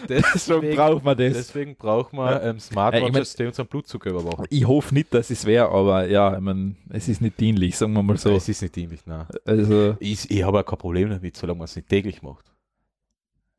das, 0.07 0.33
deswegen 0.33 0.75
braucht 0.75 1.03
man 1.03 1.17
das. 1.17 1.33
Deswegen 1.33 1.75
braucht 1.75 2.13
man 2.13 2.31
ja. 2.31 2.49
ähm, 2.49 2.59
Smartwatches, 2.59 3.35
die 3.35 3.45
unseren 3.45 3.67
Blutzucker 3.67 4.11
überwachen. 4.11 4.45
Ich 4.49 4.65
hoffe 4.65 4.93
nicht, 4.93 5.13
dass 5.13 5.29
es 5.29 5.45
wäre, 5.45 5.69
aber 5.69 6.07
ja, 6.07 6.35
ich 6.35 6.39
mein, 6.39 6.77
es 6.89 7.09
ist 7.09 7.21
nicht 7.21 7.37
dienlich, 7.39 7.75
sagen 7.75 7.93
wir 7.93 8.03
mal 8.03 8.17
so. 8.17 8.31
Es 8.31 8.47
ist 8.47 8.61
nicht 8.61 8.75
dienlich, 8.75 9.01
nein. 9.05 9.25
Also, 9.43 9.97
ich, 9.99 10.31
ich 10.31 10.43
habe 10.43 10.61
auch 10.61 10.65
kein 10.65 10.79
Problem 10.79 11.09
damit, 11.09 11.35
solange 11.35 11.59
man 11.59 11.65
es 11.65 11.75
nicht 11.75 11.89
täglich 11.89 12.21
macht. 12.21 12.45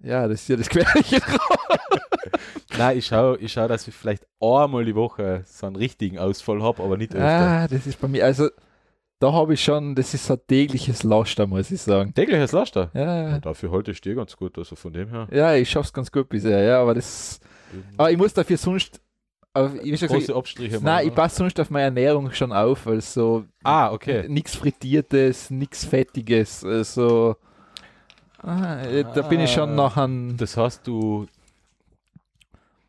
Ja, 0.00 0.28
das 0.28 0.42
ist 0.42 0.48
ja 0.48 0.56
das 0.56 0.68
Gefährliche 0.68 1.20
Nein, 2.78 2.98
ich 2.98 3.06
schaue, 3.06 3.38
ich 3.38 3.52
schau, 3.52 3.66
dass 3.66 3.88
ich 3.88 3.94
vielleicht 3.94 4.26
einmal 4.40 4.84
die 4.84 4.94
Woche 4.94 5.42
so 5.46 5.66
einen 5.66 5.76
richtigen 5.76 6.18
Ausfall 6.18 6.62
habe, 6.62 6.82
aber 6.82 6.96
nicht 6.96 7.12
öfter. 7.12 7.26
Ah, 7.26 7.66
das 7.66 7.86
ist 7.86 8.00
bei 8.00 8.06
mir, 8.06 8.24
also 8.24 8.48
da 9.18 9.32
habe 9.32 9.54
ich 9.54 9.64
schon, 9.64 9.96
das 9.96 10.14
ist 10.14 10.30
ein 10.30 10.38
tägliches 10.46 11.02
Laster, 11.02 11.46
muss 11.48 11.72
ich 11.72 11.82
sagen. 11.82 12.14
Tägliches 12.14 12.52
Laster? 12.52 12.90
Ja. 12.94 13.30
ja 13.30 13.38
dafür 13.40 13.72
halte 13.72 13.90
ich 13.90 14.00
dir 14.00 14.14
ganz 14.14 14.36
gut, 14.36 14.56
also 14.58 14.76
von 14.76 14.92
dem 14.92 15.08
her. 15.08 15.26
Ja, 15.32 15.54
ich 15.54 15.68
schaffe 15.68 15.86
es 15.86 15.92
ganz 15.92 16.12
gut 16.12 16.28
bisher, 16.28 16.62
ja, 16.62 16.80
aber 16.80 16.94
das. 16.94 17.40
Aber 17.96 18.10
ich 18.12 18.16
muss 18.16 18.32
dafür 18.32 18.56
sonst. 18.56 19.00
Aber 19.52 19.74
ich 19.82 19.98
große 19.98 20.18
gesagt, 20.18 20.38
Abstriche 20.38 20.74
machen. 20.74 20.84
Nein, 20.84 21.08
ich 21.08 21.14
passe 21.14 21.36
sonst 21.36 21.58
auf 21.58 21.70
meine 21.70 21.86
Ernährung 21.86 22.30
schon 22.32 22.52
auf, 22.52 22.86
also 22.86 23.44
ah, 23.64 23.90
okay. 23.90 24.28
nichts 24.28 24.54
Frittiertes, 24.54 25.50
nichts 25.50 25.84
Fettiges, 25.84 26.64
also 26.64 27.34
ah, 28.42 29.02
da 29.14 29.22
bin 29.22 29.40
ich 29.40 29.52
schon 29.52 29.74
noch 29.74 29.96
an. 29.96 30.36
Das 30.36 30.56
heißt, 30.56 30.86
du, 30.86 31.26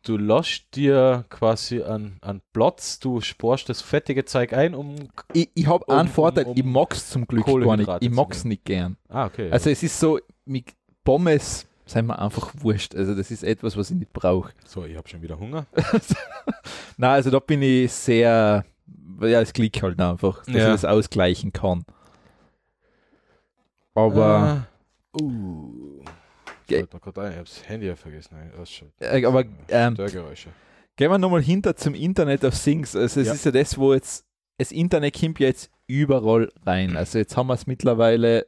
du 0.04 0.16
lässt 0.16 0.74
dir 0.74 1.24
quasi 1.28 1.82
an, 1.82 2.18
an 2.20 2.40
Platz, 2.52 2.98
du 2.98 3.20
sporst 3.20 3.68
das 3.68 3.82
fettige 3.82 4.24
Zeug 4.24 4.52
ein, 4.52 4.74
um. 4.74 4.96
Ich, 5.32 5.50
ich 5.54 5.66
habe 5.66 5.84
um, 5.84 5.94
einen 5.94 6.08
Vorteil, 6.08 6.44
um, 6.44 6.52
um 6.52 6.56
ich 6.56 6.64
mag 6.64 6.92
es 6.92 7.10
zum 7.10 7.26
Glück 7.26 7.46
gar 7.46 7.76
nicht. 7.76 7.90
Ich 8.00 8.10
mag 8.10 8.32
es 8.32 8.44
nicht 8.44 8.64
gern. 8.64 8.96
Ah, 9.08 9.26
okay. 9.26 9.50
Also, 9.50 9.68
ja. 9.68 9.72
es 9.72 9.82
ist 9.82 9.98
so, 9.98 10.18
mit 10.44 10.66
Pommes 11.04 11.66
sind 11.86 12.06
mir 12.06 12.18
einfach 12.18 12.52
wurscht. 12.58 12.94
Also, 12.94 13.14
das 13.14 13.30
ist 13.30 13.42
etwas, 13.42 13.76
was 13.76 13.90
ich 13.90 13.96
nicht 13.96 14.12
brauche. 14.12 14.52
So, 14.64 14.84
ich 14.84 14.96
habe 14.96 15.08
schon 15.08 15.22
wieder 15.22 15.38
Hunger. 15.38 15.66
Nein, 16.96 17.10
also, 17.10 17.30
da 17.30 17.38
bin 17.38 17.62
ich 17.62 17.92
sehr. 17.92 18.64
Ja, 19.20 19.40
es 19.42 19.52
klickt 19.52 19.82
halt 19.82 20.00
einfach, 20.00 20.44
dass 20.44 20.54
ja. 20.54 20.74
ich 20.74 20.80
das 20.80 20.84
ausgleichen 20.84 21.52
kann. 21.52 21.84
Aber. 23.94 24.64
Uh. 24.66 24.70
Uh. 25.18 26.02
Fällt 26.66 26.92
mir 26.92 27.00
gerade 27.00 27.22
ein, 27.22 27.30
ich 27.32 27.36
habe 27.38 27.48
das 27.48 27.68
Handy 27.68 27.86
ja 27.86 27.96
vergessen. 27.96 28.36
Äh, 29.00 29.24
aber 29.24 29.44
ähm, 29.68 29.94
gehen 29.96 31.10
wir 31.10 31.18
nochmal 31.18 31.42
hinter 31.42 31.74
zum 31.74 31.94
Internet 31.94 32.44
of 32.44 32.54
Things. 32.62 32.94
Also 32.94 33.20
es 33.20 33.26
ja. 33.26 33.32
ist 33.32 33.44
ja 33.44 33.50
das, 33.50 33.76
wo 33.76 33.92
jetzt 33.92 34.24
das 34.58 34.72
Internet 34.72 35.18
kommt 35.18 35.40
ja 35.40 35.48
jetzt 35.48 35.70
überall 35.86 36.52
rein. 36.66 36.96
Also 36.96 37.18
jetzt 37.18 37.36
haben 37.36 37.46
wir 37.46 37.54
es 37.54 37.66
mittlerweile 37.66 38.46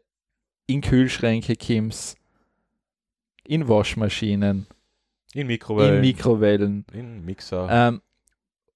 in 0.67 0.83
Kühlschränke 0.83 1.57
Kims, 1.57 2.17
in 3.45 3.67
Waschmaschinen, 3.67 4.67
in 5.33 5.47
Mikrowellen, 5.47 5.97
in, 5.97 6.01
Mikrowellen, 6.03 6.85
in 6.93 7.25
Mixer. 7.25 7.67
Ähm, 7.71 8.03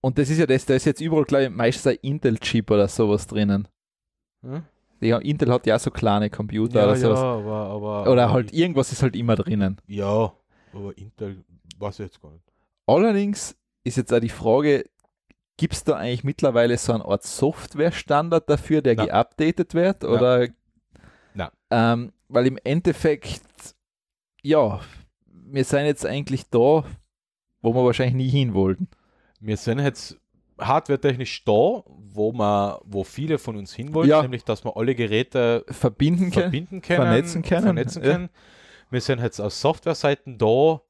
und 0.01 0.19
das 0.19 0.31
ist 0.31 0.39
ja 0.39 0.47
das, 0.47 0.65
da 0.65 0.75
ist 0.75 0.87
jetzt 0.87 1.01
überall 1.01 1.25
gleich 1.25 1.51
meistens 1.51 1.93
ein 1.93 1.99
Intel-Chip 2.01 2.71
oder 2.71 2.89
sowas 2.89 3.27
drinnen. 3.27 3.69
Hm? 4.43 4.65
Die, 5.01 5.11
Intel 5.11 5.53
hat 5.53 5.67
ja 5.67 5.79
so 5.79 5.91
kleine 5.91 6.31
Computer 6.31 6.81
ja, 6.81 6.85
oder 6.87 6.97
sowas. 6.97 7.21
Ja, 7.21 7.35
aber, 7.35 7.67
aber, 7.67 8.11
oder 8.11 8.31
halt 8.33 8.53
irgendwas 8.53 8.93
ist 8.93 9.03
halt 9.03 9.15
immer 9.15 9.37
drinnen. 9.37 9.79
Ja, 9.87 10.33
aber 10.73 10.97
Intel 10.97 11.45
weiß 11.79 12.01
ich 12.01 12.07
jetzt 12.07 12.23
gar 12.23 12.33
nicht. 12.33 12.45
Allerdings 12.87 13.57
ist 13.85 13.97
jetzt 13.97 14.13
auch 14.13 14.21
die 14.21 14.29
Frage, 14.29 14.85
gibt 15.57 15.75
es 15.75 15.85
da 15.85 15.97
eigentlich 15.97 16.25
mittlerweile 16.25 16.77
so 16.79 16.93
eine 16.93 17.05
Art 17.05 17.25
Software-Standard 17.25 18.49
dafür, 18.49 18.83
der 18.83 18.97
Nein. 18.97 19.07
geupdatet 19.07 19.75
wird? 19.75 20.05
Oder? 20.05 20.49
Nein. 21.35 21.51
Ähm, 21.71 22.13
weil 22.29 22.47
im 22.47 22.59
Endeffekt, 22.65 23.43
ja, 24.43 24.81
wir 25.27 25.65
sind 25.65 25.87
jetzt 25.87 26.07
eigentlich 26.07 26.49
da, 26.51 26.85
wo 27.63 27.75
wir 27.75 27.85
wahrscheinlich 27.85 28.17
nie 28.17 28.29
hin 28.29 28.55
wollten. 28.55 28.89
Wir 29.41 29.57
sind 29.57 29.79
jetzt 29.79 30.19
hardwaretechnisch 30.59 31.45
da, 31.45 31.83
wo 31.87 32.33
man, 32.33 32.79
wo 32.85 33.05
viele 33.05 33.39
von 33.39 33.57
uns 33.57 33.75
hinwollen, 33.75 34.09
ja. 34.09 34.23
nämlich 34.23 34.45
dass 34.45 34.65
wir 34.65 34.77
alle 34.77 34.95
Geräte 34.95 35.65
verbinden, 35.69 36.33
verbinden 36.33 36.81
können, 36.81 37.03
vernetzen 37.03 37.43
können. 37.43 37.63
Vernetzen 37.63 38.03
können. 38.03 38.25
Ja. 38.25 38.41
Wir 38.91 39.01
sind 39.01 39.21
jetzt 39.21 39.41
aus 39.41 39.61
Softwareseiten 39.61 40.39
da, 40.39 40.81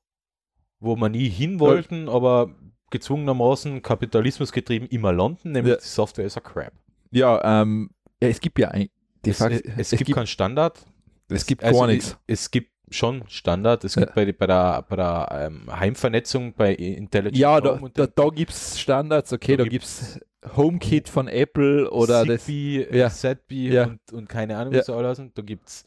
wo 0.80 0.96
wir 0.96 1.08
nie 1.08 1.28
hin 1.28 1.58
wollten, 1.58 2.06
ja. 2.06 2.12
aber 2.12 2.54
gezwungenermaßen 2.90 3.82
kapitalismusgetrieben 3.82 4.88
immer 4.88 5.12
landen, 5.12 5.52
nämlich 5.52 5.78
die 5.78 5.84
Software 5.84 6.26
ist 6.26 6.36
ein 6.36 6.42
Crap. 6.44 6.72
Ja, 7.10 7.62
ähm, 7.62 7.90
es 8.20 8.40
gibt 8.40 8.58
ja 8.58 8.68
ein, 8.68 8.88
es, 9.24 9.40
es, 9.40 9.62
es, 9.76 9.90
gibt, 9.90 10.06
gibt 10.06 10.16
keinen 10.16 10.26
Standard. 10.26 10.86
Es, 11.28 11.46
gibt 11.46 11.64
also 11.64 11.80
gar 11.80 11.86
nichts. 11.88 12.16
Es 12.26 12.50
gibt 12.50 12.70
schon 12.90 13.24
Standard. 13.28 13.84
Es 13.84 13.96
gibt 13.96 14.08
ja. 14.08 14.12
bei, 14.14 14.32
bei 14.32 14.46
der, 14.46 14.82
bei 14.88 14.96
der 14.96 15.28
ähm, 15.32 15.66
Heimvernetzung 15.70 16.54
bei 16.54 16.74
Intelligent 16.74 17.36
Ja, 17.36 17.60
da, 17.60 17.80
da, 17.94 18.06
da 18.06 18.28
gibt 18.28 18.52
es 18.52 18.78
Standards, 18.78 19.32
okay, 19.32 19.56
da, 19.56 19.64
da 19.64 19.68
gibt 19.68 19.84
es 19.84 20.20
HomeKit 20.56 21.08
von 21.08 21.28
Apple 21.28 21.90
oder 21.90 22.24
Zigbee, 22.24 22.84
das. 22.84 23.22
Ja. 23.22 23.34
ZB 23.34 23.52
ja. 23.52 23.84
Und, 23.86 24.12
und 24.12 24.28
keine 24.28 24.56
Ahnung, 24.56 24.74
ja. 24.74 24.82
alles 24.94 25.20
Da 25.34 25.42
gibt 25.42 25.66
es 25.66 25.84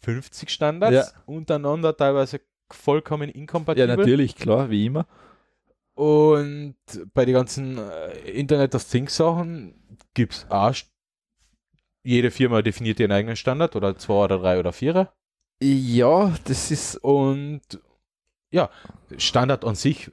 50 0.00 0.50
Standards 0.50 1.12
ja. 1.14 1.22
untereinander, 1.26 1.96
teilweise 1.96 2.40
vollkommen 2.70 3.28
inkompatibel. 3.28 3.88
Ja, 3.88 3.96
natürlich, 3.96 4.34
klar, 4.34 4.70
wie 4.70 4.86
immer. 4.86 5.06
Und 5.94 6.76
bei 7.14 7.24
den 7.24 7.34
ganzen 7.34 7.78
äh, 7.78 8.30
Internet 8.30 8.74
of 8.74 8.84
Things 8.84 9.16
Sachen 9.16 9.74
gibt 10.14 10.34
es 10.34 10.46
auch 10.50 10.74
jede 12.02 12.30
Firma 12.30 12.62
definiert 12.62 13.00
ihren 13.00 13.12
eigenen 13.12 13.36
Standard 13.36 13.74
oder 13.76 13.96
zwei 13.96 14.24
oder 14.24 14.38
drei 14.38 14.58
oder 14.58 14.72
vier. 14.72 15.10
Ja, 15.62 16.34
das 16.44 16.70
ist. 16.70 16.96
Und 16.96 17.62
ja, 18.50 18.70
Standard 19.16 19.64
an 19.64 19.74
sich, 19.74 20.10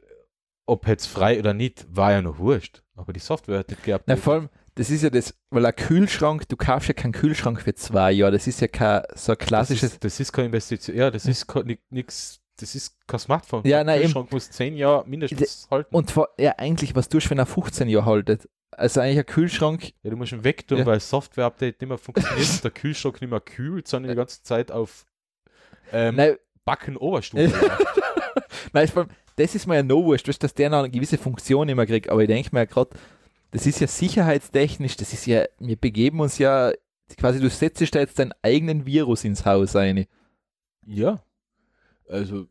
ob 0.65 0.87
jetzt 0.87 1.07
frei 1.07 1.39
oder 1.39 1.53
nicht, 1.53 1.85
war 1.89 2.11
ja 2.11 2.21
noch 2.21 2.39
wurscht. 2.39 2.83
Aber 2.95 3.13
die 3.13 3.19
Software 3.19 3.59
hat 3.59 3.69
nicht 3.69 3.83
gehabt. 3.83 4.05
Na, 4.07 4.15
vor 4.15 4.33
allem, 4.33 4.49
das 4.75 4.89
ist 4.89 5.03
ja 5.03 5.09
das, 5.09 5.35
weil 5.49 5.65
ein 5.65 5.75
Kühlschrank, 5.75 6.47
du 6.47 6.55
kaufst 6.55 6.87
ja 6.87 6.93
keinen 6.93 7.11
Kühlschrank 7.11 7.61
für 7.61 7.75
zwei 7.75 8.11
Jahre. 8.11 8.31
Das 8.31 8.47
ist 8.47 8.61
ja 8.61 8.67
kein 8.67 9.03
so 9.15 9.33
ein 9.33 9.37
klassisches. 9.37 9.81
Das 9.81 9.93
ist, 9.93 10.03
das 10.03 10.19
ist 10.19 10.31
keine 10.31 10.47
Investition. 10.47 10.97
Ja, 10.97 11.11
das 11.11 11.25
ist 11.25 11.47
nichts. 11.89 12.39
Das 12.57 12.75
ist 12.75 12.95
kein 13.07 13.19
Smartphone. 13.19 13.65
Ja, 13.65 13.83
nein, 13.83 14.01
Kühlschrank 14.01 14.31
muss 14.31 14.51
zehn 14.51 14.77
Jahre 14.77 15.07
mindestens 15.07 15.67
halten. 15.71 15.93
Und 15.93 16.11
zwar, 16.11 16.29
ja, 16.37 16.53
eigentlich, 16.57 16.95
was 16.95 17.09
tust 17.09 17.25
du, 17.25 17.31
wenn 17.31 17.39
er 17.39 17.47
15 17.47 17.89
Jahre 17.89 18.05
haltet? 18.05 18.47
Also 18.69 19.01
eigentlich 19.01 19.19
ein 19.19 19.25
Kühlschrank. 19.25 19.93
Ja, 20.03 20.11
du 20.11 20.17
musst 20.17 20.31
ihn 20.33 20.43
wegtun, 20.43 20.79
ja. 20.79 20.85
weil 20.85 20.99
Software-Update 20.99 21.81
nicht 21.81 21.89
mehr 21.89 21.97
funktioniert 21.97 22.63
der 22.63 22.71
Kühlschrank 22.71 23.21
nicht 23.21 23.29
mehr 23.29 23.41
kühlt, 23.41 23.87
sondern 23.87 24.11
die 24.11 24.15
ganze 24.15 24.43
Zeit 24.43 24.71
auf 24.71 25.05
ähm, 25.91 26.15
Nein. 26.15 26.35
Backen 26.65 26.97
Oberstufe. 26.97 27.53
Nein, 28.73 28.89
das 29.35 29.55
ist 29.55 29.67
mir 29.67 29.75
ja 29.75 29.83
no 29.83 30.03
wurscht, 30.03 30.43
dass 30.43 30.53
der 30.53 30.69
noch 30.69 30.79
eine 30.79 30.89
gewisse 30.89 31.17
Funktion 31.17 31.69
immer 31.69 31.85
kriegt, 31.85 32.09
aber 32.09 32.21
ich 32.21 32.27
denke 32.27 32.49
mir 32.51 32.61
ja 32.61 32.65
gerade, 32.65 32.91
das 33.51 33.65
ist 33.67 33.79
ja 33.79 33.87
sicherheitstechnisch, 33.87 34.95
das 34.97 35.13
ist 35.13 35.25
ja, 35.25 35.45
wir 35.59 35.75
begeben 35.75 36.19
uns 36.19 36.37
ja, 36.37 36.71
quasi 37.17 37.39
du 37.39 37.49
setzt 37.49 37.81
da 37.93 37.99
jetzt 37.99 38.17
deinen 38.19 38.33
eigenen 38.41 38.85
Virus 38.85 39.23
ins 39.23 39.45
Haus 39.45 39.75
ein. 39.75 40.05
Ja, 40.85 41.23
also 42.07 42.47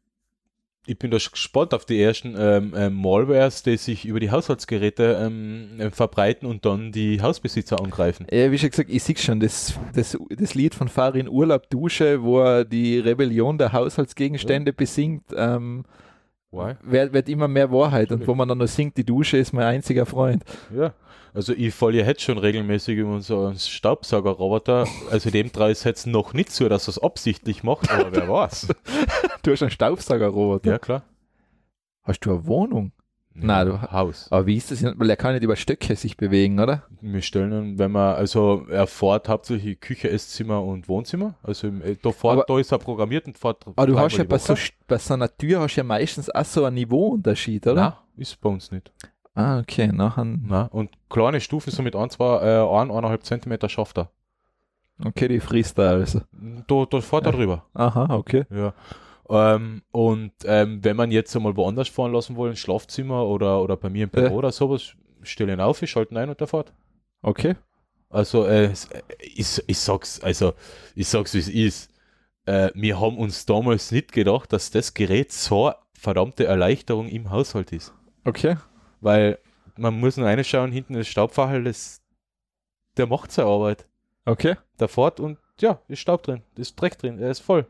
ich 0.86 0.98
bin 0.98 1.10
da 1.10 1.16
gespannt 1.16 1.74
auf 1.74 1.84
die 1.84 2.00
ersten 2.02 2.34
ähm, 2.36 2.74
ähm, 2.76 2.94
Malwares, 2.94 3.62
die 3.62 3.76
sich 3.76 4.04
über 4.04 4.18
die 4.18 4.30
Haushaltsgeräte 4.30 5.18
ähm, 5.22 5.78
äh, 5.78 5.90
verbreiten 5.90 6.48
und 6.48 6.64
dann 6.64 6.90
die 6.90 7.22
Hausbesitzer 7.22 7.80
angreifen. 7.80 8.26
Ja, 8.32 8.50
wie 8.50 8.58
schon 8.58 8.70
gesagt, 8.70 8.90
ich 8.90 9.02
sehe 9.02 9.16
schon, 9.16 9.38
das, 9.38 9.74
das, 9.94 10.18
das 10.28 10.54
Lied 10.54 10.74
von 10.74 10.88
Farin 10.88 11.28
Urlaub 11.28 11.70
Dusche, 11.70 12.22
wo 12.22 12.40
er 12.40 12.64
die 12.64 12.98
Rebellion 12.98 13.58
der 13.58 13.72
Haushaltsgegenstände 13.72 14.72
ja. 14.72 14.74
besingt. 14.76 15.24
Ähm? 15.36 15.84
Wird, 16.50 17.14
wird 17.14 17.28
immer 17.30 17.48
mehr 17.48 17.72
Wahrheit 17.72 18.12
und 18.12 18.26
wo 18.26 18.34
man 18.34 18.46
dann 18.46 18.58
nur 18.58 18.66
singt, 18.66 18.98
die 18.98 19.06
Dusche 19.06 19.38
ist 19.38 19.54
mein 19.54 19.64
einziger 19.64 20.04
Freund. 20.04 20.44
Ja. 20.76 20.92
Also 21.34 21.54
ich 21.54 21.74
falle 21.74 21.98
ja 22.00 22.06
jetzt 22.06 22.20
schon 22.20 22.36
regelmäßig 22.36 22.98
in 22.98 23.06
unseren 23.06 23.58
Staubsaugerroboter. 23.58 24.86
Also 25.10 25.30
dem 25.30 25.50
traue 25.50 25.72
ich 25.72 25.82
jetzt 25.82 26.06
noch 26.06 26.34
nicht 26.34 26.52
so, 26.52 26.68
dass 26.68 26.88
er 26.88 26.90
es 26.90 26.98
absichtlich 26.98 27.62
macht, 27.62 27.90
aber 27.90 28.14
wer 28.14 28.28
weiß. 28.28 28.68
Du 29.42 29.52
hast 29.52 29.62
einen 29.62 29.70
Staubsaugerroboter? 29.70 30.70
Ja, 30.70 30.78
klar. 30.78 31.02
Hast 32.02 32.20
du 32.20 32.30
eine 32.30 32.46
Wohnung? 32.46 32.92
Nein, 33.34 33.66
du 33.66 33.80
Haus. 33.80 34.30
Aber 34.30 34.46
wie 34.46 34.56
ist 34.56 34.70
das? 34.70 34.84
Weil 34.84 35.08
er 35.08 35.16
kann 35.16 35.32
nicht 35.32 35.42
über 35.42 35.56
Stöcke 35.56 35.96
sich 35.96 36.16
bewegen, 36.16 36.60
oder? 36.60 36.82
Wir 37.00 37.22
stellen 37.22 37.78
wenn 37.78 37.90
man, 37.90 38.14
also 38.14 38.66
er 38.68 38.86
fährt 38.86 39.28
hauptsächlich 39.28 39.80
Küche, 39.80 40.10
Esszimmer 40.10 40.62
und 40.62 40.88
Wohnzimmer. 40.88 41.34
Also 41.42 41.68
im, 41.68 41.80
äh, 41.82 41.96
da, 42.02 42.12
fährt, 42.12 42.32
aber, 42.34 42.44
da 42.46 42.58
ist 42.58 42.72
er 42.72 42.78
programmiert 42.78 43.26
und 43.26 43.38
fährt. 43.38 43.66
Aber 43.66 43.86
du 43.86 43.98
hast 43.98 44.18
ja 44.18 44.24
bei 44.24 44.38
so, 44.38 44.54
bei 44.86 44.98
so 44.98 45.14
einer 45.14 45.34
Tür 45.34 45.60
hast 45.60 45.76
ja 45.76 45.84
meistens 45.84 46.28
auch 46.28 46.44
so 46.44 46.64
einen 46.64 46.74
Niveauunterschied, 46.74 47.66
oder? 47.66 47.80
Nein, 47.80 47.92
ist 48.16 48.40
bei 48.40 48.50
uns 48.50 48.70
nicht. 48.70 48.92
Ah, 49.34 49.60
okay, 49.60 49.86
nachher. 49.86 50.24
Nein, 50.24 50.68
und 50.68 50.90
kleine 51.08 51.40
Stufen 51.40 51.70
so 51.70 51.82
mit 51.82 51.96
ein, 51.96 52.10
zwei, 52.10 52.42
äh, 52.42 52.60
ein, 52.60 52.90
eineinhalb 52.90 53.24
Zentimeter 53.24 53.68
schafft 53.70 53.96
er. 53.96 54.10
Okay, 55.02 55.28
die 55.28 55.40
frisst 55.40 55.78
er 55.78 55.90
also. 55.90 56.20
Da, 56.66 56.84
da 56.84 57.00
fährt 57.00 57.26
er 57.26 57.32
drüber. 57.32 57.64
Aha, 57.72 58.14
okay. 58.14 58.44
Ja. 58.50 58.74
Ähm, 59.32 59.80
und 59.92 60.32
ähm, 60.44 60.84
wenn 60.84 60.94
man 60.94 61.10
jetzt 61.10 61.34
einmal 61.34 61.56
woanders 61.56 61.88
fahren 61.88 62.12
lassen 62.12 62.36
wollen, 62.36 62.54
Schlafzimmer 62.54 63.26
oder, 63.26 63.62
oder 63.62 63.78
bei 63.78 63.88
mir 63.88 64.04
im 64.04 64.10
Büro 64.10 64.26
äh. 64.26 64.36
oder 64.36 64.52
sowas, 64.52 64.92
stellen 65.22 65.58
auf, 65.58 65.80
ich 65.80 65.90
schalten 65.90 66.18
ein 66.18 66.28
und 66.28 66.38
der 66.38 66.46
fährt. 66.46 66.74
Okay. 67.22 67.56
Also 68.10 68.44
äh, 68.44 68.74
ich, 69.20 69.62
ich 69.66 69.78
sag's, 69.78 70.20
also 70.20 70.52
ich 70.94 71.08
sag's 71.08 71.32
wie 71.32 71.38
es 71.38 71.48
ist. 71.48 71.90
Äh, 72.44 72.72
wir 72.74 73.00
haben 73.00 73.16
uns 73.16 73.46
damals 73.46 73.90
nicht 73.90 74.12
gedacht, 74.12 74.52
dass 74.52 74.70
das 74.70 74.92
Gerät 74.92 75.32
so 75.32 75.72
verdammte 75.94 76.44
Erleichterung 76.44 77.08
im 77.08 77.30
Haushalt 77.30 77.72
ist. 77.72 77.94
Okay. 78.26 78.56
Weil 79.00 79.38
man 79.78 79.98
muss 79.98 80.18
nur 80.18 80.26
reinschauen, 80.26 80.72
hinten 80.72 80.92
das 80.92 81.08
Staubfachel, 81.08 81.64
das, 81.64 82.02
der 82.98 83.06
macht 83.06 83.32
seine 83.32 83.48
Arbeit. 83.48 83.86
Okay. 84.26 84.56
Der 84.78 84.88
fährt 84.88 85.20
und 85.20 85.38
ja, 85.58 85.80
ist 85.88 86.00
Staub 86.00 86.22
drin, 86.22 86.42
ist 86.54 86.78
Dreck 86.78 86.98
drin, 86.98 87.18
er 87.18 87.30
ist 87.30 87.40
voll. 87.40 87.66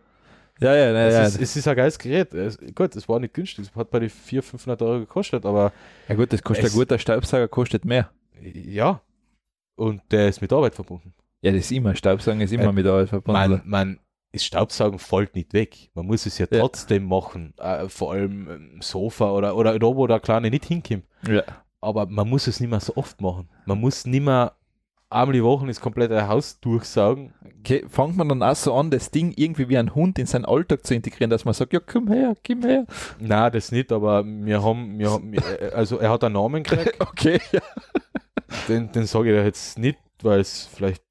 Ja, 0.62 0.74
ja, 0.74 0.92
ja. 0.92 1.06
Es, 1.06 1.14
ja. 1.14 1.22
Ist, 1.24 1.40
es 1.40 1.56
ist 1.56 1.68
ein 1.68 1.76
geiles 1.76 1.98
Gerät. 1.98 2.32
Es, 2.34 2.58
gut, 2.74 2.94
es 2.96 3.08
war 3.08 3.20
nicht 3.20 3.34
günstig. 3.34 3.66
Es 3.66 3.74
hat 3.74 3.90
bei 3.90 4.00
den 4.00 4.10
400, 4.10 4.50
500 4.50 4.82
Euro 4.82 5.00
gekostet, 5.00 5.44
aber. 5.44 5.72
Ja, 6.08 6.14
gut, 6.14 6.32
das 6.32 6.42
kostet 6.42 6.66
ein 6.66 6.72
guter 6.72 6.98
Staubsauger, 6.98 7.48
kostet 7.48 7.84
mehr. 7.84 8.10
Ja. 8.40 9.00
Und 9.76 10.02
der 10.10 10.28
ist 10.28 10.40
mit 10.40 10.52
Arbeit 10.52 10.74
verbunden. 10.74 11.14
Ja, 11.40 11.50
das 11.50 11.62
ist 11.62 11.72
immer. 11.72 11.94
Staubsaugen 11.94 12.40
ist 12.40 12.52
immer 12.52 12.68
äh, 12.68 12.72
mit 12.72 12.86
Arbeit 12.86 13.08
verbunden. 13.08 13.40
Man, 13.40 13.62
man, 13.64 13.98
das 14.32 14.44
Staubsaugen 14.44 14.98
fällt 14.98 15.34
nicht 15.34 15.52
weg. 15.52 15.90
Man 15.94 16.06
muss 16.06 16.24
es 16.26 16.38
ja, 16.38 16.46
ja. 16.50 16.60
trotzdem 16.60 17.06
machen. 17.06 17.54
Äh, 17.58 17.88
vor 17.88 18.12
allem 18.12 18.48
im 18.48 18.82
Sofa 18.82 19.30
oder, 19.30 19.56
oder 19.56 19.78
da, 19.78 19.86
wo 19.86 20.06
der 20.06 20.20
Kleine 20.20 20.50
nicht 20.50 20.66
hinkommt. 20.66 21.04
Ja. 21.26 21.42
Aber 21.80 22.06
man 22.06 22.28
muss 22.28 22.46
es 22.46 22.60
nicht 22.60 22.70
mehr 22.70 22.80
so 22.80 22.94
oft 22.96 23.20
machen. 23.20 23.48
Man 23.66 23.80
muss 23.80 24.06
nicht 24.06 24.22
mehr 24.22 24.54
einmal 25.12 25.32
die 25.32 25.44
Woche 25.44 25.66
das 25.66 25.80
komplette 25.80 26.28
Haus 26.28 26.60
durchsaugen. 26.60 27.32
Okay, 27.60 27.84
fängt 27.88 28.16
man 28.16 28.28
dann 28.28 28.42
auch 28.42 28.56
so 28.56 28.74
an, 28.74 28.90
das 28.90 29.10
Ding 29.10 29.32
irgendwie 29.36 29.68
wie 29.68 29.78
ein 29.78 29.94
Hund 29.94 30.18
in 30.18 30.26
seinen 30.26 30.44
Alltag 30.44 30.86
zu 30.86 30.94
integrieren, 30.94 31.30
dass 31.30 31.44
man 31.44 31.54
sagt, 31.54 31.72
ja, 31.72 31.80
komm 31.80 32.08
her, 32.08 32.34
komm 32.46 32.62
her. 32.62 32.86
Nein, 33.20 33.52
das 33.52 33.70
nicht, 33.70 33.92
aber 33.92 34.24
wir 34.24 34.62
haben, 34.62 34.98
wir 34.98 35.10
haben 35.10 35.34
äh, 35.60 35.70
also 35.74 35.98
er 35.98 36.10
hat 36.10 36.24
einen 36.24 36.34
Namen 36.34 36.62
gekriegt. 36.62 36.96
okay, 37.00 37.40
ja. 37.52 37.60
Den, 38.68 38.90
den 38.92 39.06
sage 39.06 39.38
ich 39.38 39.44
jetzt 39.44 39.78
nicht, 39.78 39.98
weil 40.22 40.40
es 40.40 40.68
vielleicht, 40.74 41.02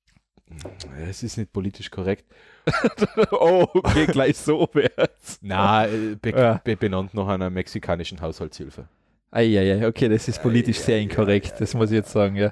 es 1.08 1.24
ist 1.24 1.38
nicht 1.38 1.54
politisch 1.54 1.90
korrekt. 1.90 2.26
oh, 3.32 3.66
okay, 3.74 4.06
gleich 4.06 4.38
so 4.38 4.70
wär's. 4.74 5.40
Nein, 5.42 6.14
äh, 6.14 6.16
be 6.16 6.30
ja. 6.30 6.62
be 6.64 6.76
benannt 6.76 7.14
nach 7.14 7.28
einer 7.28 7.50
mexikanischen 7.50 8.22
Haushaltshilfe. 8.22 8.88
Eieiei, 9.32 9.88
okay, 9.88 10.10
das 10.10 10.28
ist 10.28 10.42
politisch 10.42 10.80
sehr 10.80 11.00
inkorrekt, 11.00 11.60
das 11.60 11.74
muss 11.74 11.90
ich 11.90 11.96
jetzt 11.96 12.12
sagen, 12.12 12.36
ja. 12.36 12.52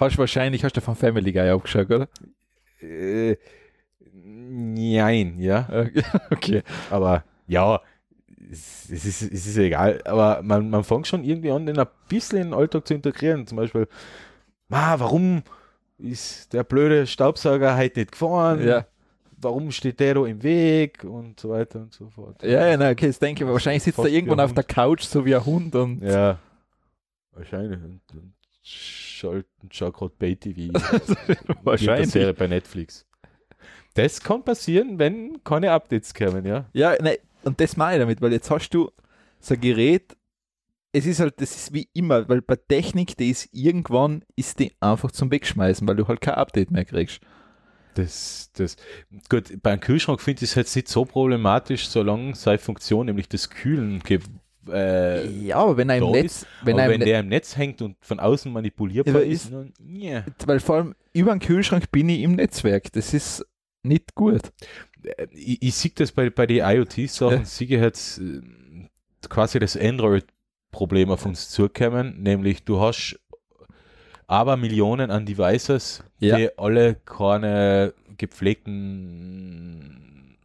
Hast 0.00 0.14
du 0.14 0.20
wahrscheinlich, 0.20 0.64
hast 0.64 0.74
du 0.74 0.80
von 0.80 0.96
Family 0.96 1.30
Guy 1.30 1.50
abgeschaut, 1.50 1.90
oder? 1.90 2.08
Äh, 2.80 3.36
nein, 4.14 5.38
ja. 5.38 5.68
Okay. 6.30 6.62
Aber 6.88 7.22
ja, 7.46 7.82
es, 8.50 8.88
es, 8.90 9.04
ist, 9.04 9.20
es 9.20 9.46
ist 9.46 9.58
egal. 9.58 10.00
Aber 10.06 10.40
man, 10.42 10.70
man 10.70 10.84
fängt 10.84 11.06
schon 11.06 11.22
irgendwie 11.22 11.50
an, 11.50 11.66
den 11.66 11.78
ein 11.78 11.86
bisschen 12.08 12.38
in 12.38 12.44
den 12.48 12.54
Alltag 12.54 12.86
zu 12.86 12.94
integrieren. 12.94 13.46
Zum 13.46 13.58
Beispiel, 13.58 13.88
ah, 14.70 14.98
warum 14.98 15.42
ist 15.98 16.50
der 16.54 16.64
blöde 16.64 17.06
Staubsauger 17.06 17.76
heute 17.76 18.00
nicht 18.00 18.12
gefahren? 18.12 18.66
Ja. 18.66 18.86
Warum 19.36 19.70
steht 19.70 20.00
der 20.00 20.14
da 20.14 20.24
im 20.24 20.42
Weg 20.42 21.04
und 21.04 21.38
so 21.38 21.50
weiter 21.50 21.80
und 21.80 21.92
so 21.92 22.08
fort. 22.08 22.42
Ja, 22.42 22.66
ja, 22.68 22.76
na, 22.78 22.90
okay, 22.90 23.06
das 23.06 23.18
denke 23.18 23.44
ich, 23.44 23.50
wahrscheinlich 23.50 23.82
sitzt 23.82 23.98
er 23.98 24.06
irgendwann 24.06 24.40
auf 24.40 24.54
der 24.54 24.64
Couch, 24.64 25.02
so 25.02 25.26
wie 25.26 25.34
ein 25.34 25.44
Hund 25.44 25.74
und. 25.74 26.02
Ja, 26.02 26.38
wahrscheinlich. 27.32 27.78
Und, 27.82 28.00
und 28.12 28.32
schalten, 29.20 29.68
schau 29.70 29.92
gerade 29.92 30.12
Pay 30.18 30.36
TV. 30.36 30.72
Wahrscheinlich. 31.62 32.10
Serie 32.10 32.34
bei 32.34 32.46
Netflix. 32.46 33.06
Das 33.94 34.20
kann 34.20 34.44
passieren, 34.44 34.98
wenn 34.98 35.42
keine 35.44 35.72
Updates 35.72 36.14
kommen, 36.14 36.46
ja. 36.46 36.68
Ja, 36.72 37.00
ne, 37.02 37.18
und 37.42 37.60
das 37.60 37.76
meine 37.76 37.96
ich 37.96 38.00
damit, 38.00 38.20
weil 38.20 38.32
jetzt 38.32 38.50
hast 38.50 38.70
du 38.70 38.90
so 39.40 39.54
ein 39.54 39.60
Gerät, 39.60 40.16
es 40.92 41.06
ist 41.06 41.20
halt, 41.20 41.40
das 41.40 41.54
ist 41.56 41.72
wie 41.72 41.88
immer, 41.92 42.28
weil 42.28 42.42
bei 42.42 42.56
Technik, 42.56 43.16
die 43.16 43.30
ist 43.30 43.48
irgendwann, 43.52 44.24
ist 44.36 44.58
die 44.58 44.72
einfach 44.80 45.10
zum 45.10 45.30
Wegschmeißen, 45.30 45.86
weil 45.86 45.96
du 45.96 46.08
halt 46.08 46.20
kein 46.20 46.34
Update 46.34 46.70
mehr 46.70 46.84
kriegst. 46.84 47.20
Das, 47.94 48.50
das, 48.54 48.76
gut, 49.28 49.62
beim 49.62 49.80
Kühlschrank 49.80 50.20
finde 50.20 50.44
ich 50.44 50.50
es 50.50 50.54
jetzt 50.54 50.74
nicht 50.76 50.88
so 50.88 51.04
problematisch, 51.04 51.88
solange 51.88 52.34
seine 52.34 52.58
Funktion, 52.58 53.06
nämlich 53.06 53.28
das 53.28 53.50
Kühlen, 53.50 54.02
äh, 54.72 55.28
ja, 55.28 55.56
aber 55.56 55.76
wenn 55.76 55.90
er 55.90 55.98
im 55.98 56.10
Netz, 56.10 56.24
ist, 56.24 56.46
wenn, 56.62 56.78
er 56.78 56.88
wenn 56.88 57.00
der 57.00 57.20
im 57.20 57.28
Netz 57.28 57.56
hängt 57.56 57.82
und 57.82 57.96
von 58.00 58.20
außen 58.20 58.52
manipulierbar 58.52 59.22
ist, 59.22 59.44
ist 59.44 59.52
dann, 59.52 59.72
yeah. 59.86 60.24
weil 60.46 60.60
vor 60.60 60.76
allem 60.76 60.94
über 61.12 61.32
den 61.32 61.40
Kühlschrank 61.40 61.90
bin 61.90 62.08
ich 62.08 62.20
im 62.20 62.36
Netzwerk. 62.36 62.92
Das 62.92 63.14
ist 63.14 63.44
nicht 63.82 64.14
gut. 64.14 64.52
Äh, 65.02 65.26
ich, 65.32 65.62
ich 65.62 65.74
sehe 65.74 65.92
das 65.94 66.12
bei, 66.12 66.30
bei 66.30 66.46
den 66.46 66.64
IoT-Sachen, 66.64 67.38
ja. 67.38 67.44
sehe 67.44 67.66
ich 67.66 67.72
jetzt 67.72 68.18
äh, 68.18 68.40
quasi 69.28 69.58
das 69.58 69.76
Android-Problem 69.76 71.10
auf 71.10 71.26
uns 71.26 71.50
zukommen, 71.50 72.22
nämlich 72.22 72.64
du 72.64 72.80
hast 72.80 73.18
aber 74.26 74.56
Millionen 74.56 75.10
an 75.10 75.26
Devices, 75.26 76.04
ja. 76.20 76.36
die 76.36 76.56
alle 76.56 76.94
keine 76.94 77.94
gepflegten 78.16 79.90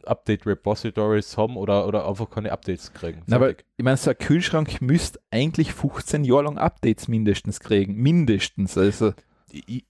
Update 0.06 0.46
Repositories 0.46 1.36
haben 1.36 1.56
oder, 1.56 1.86
oder 1.86 2.08
einfach 2.08 2.30
keine 2.30 2.52
Updates 2.52 2.92
kriegen. 2.92 3.22
Na, 3.26 3.36
aber 3.36 3.50
ich 3.50 3.84
meine, 3.84 3.96
so 3.96 4.10
ein 4.10 4.18
Kühlschrank 4.18 4.80
müsste 4.80 5.20
eigentlich 5.30 5.72
15 5.72 6.24
Jahre 6.24 6.44
lang 6.44 6.58
Updates 6.58 7.08
mindestens 7.08 7.60
kriegen. 7.60 7.94
Mindestens. 7.94 8.76
Also. 8.76 9.12
Die, 9.52 9.84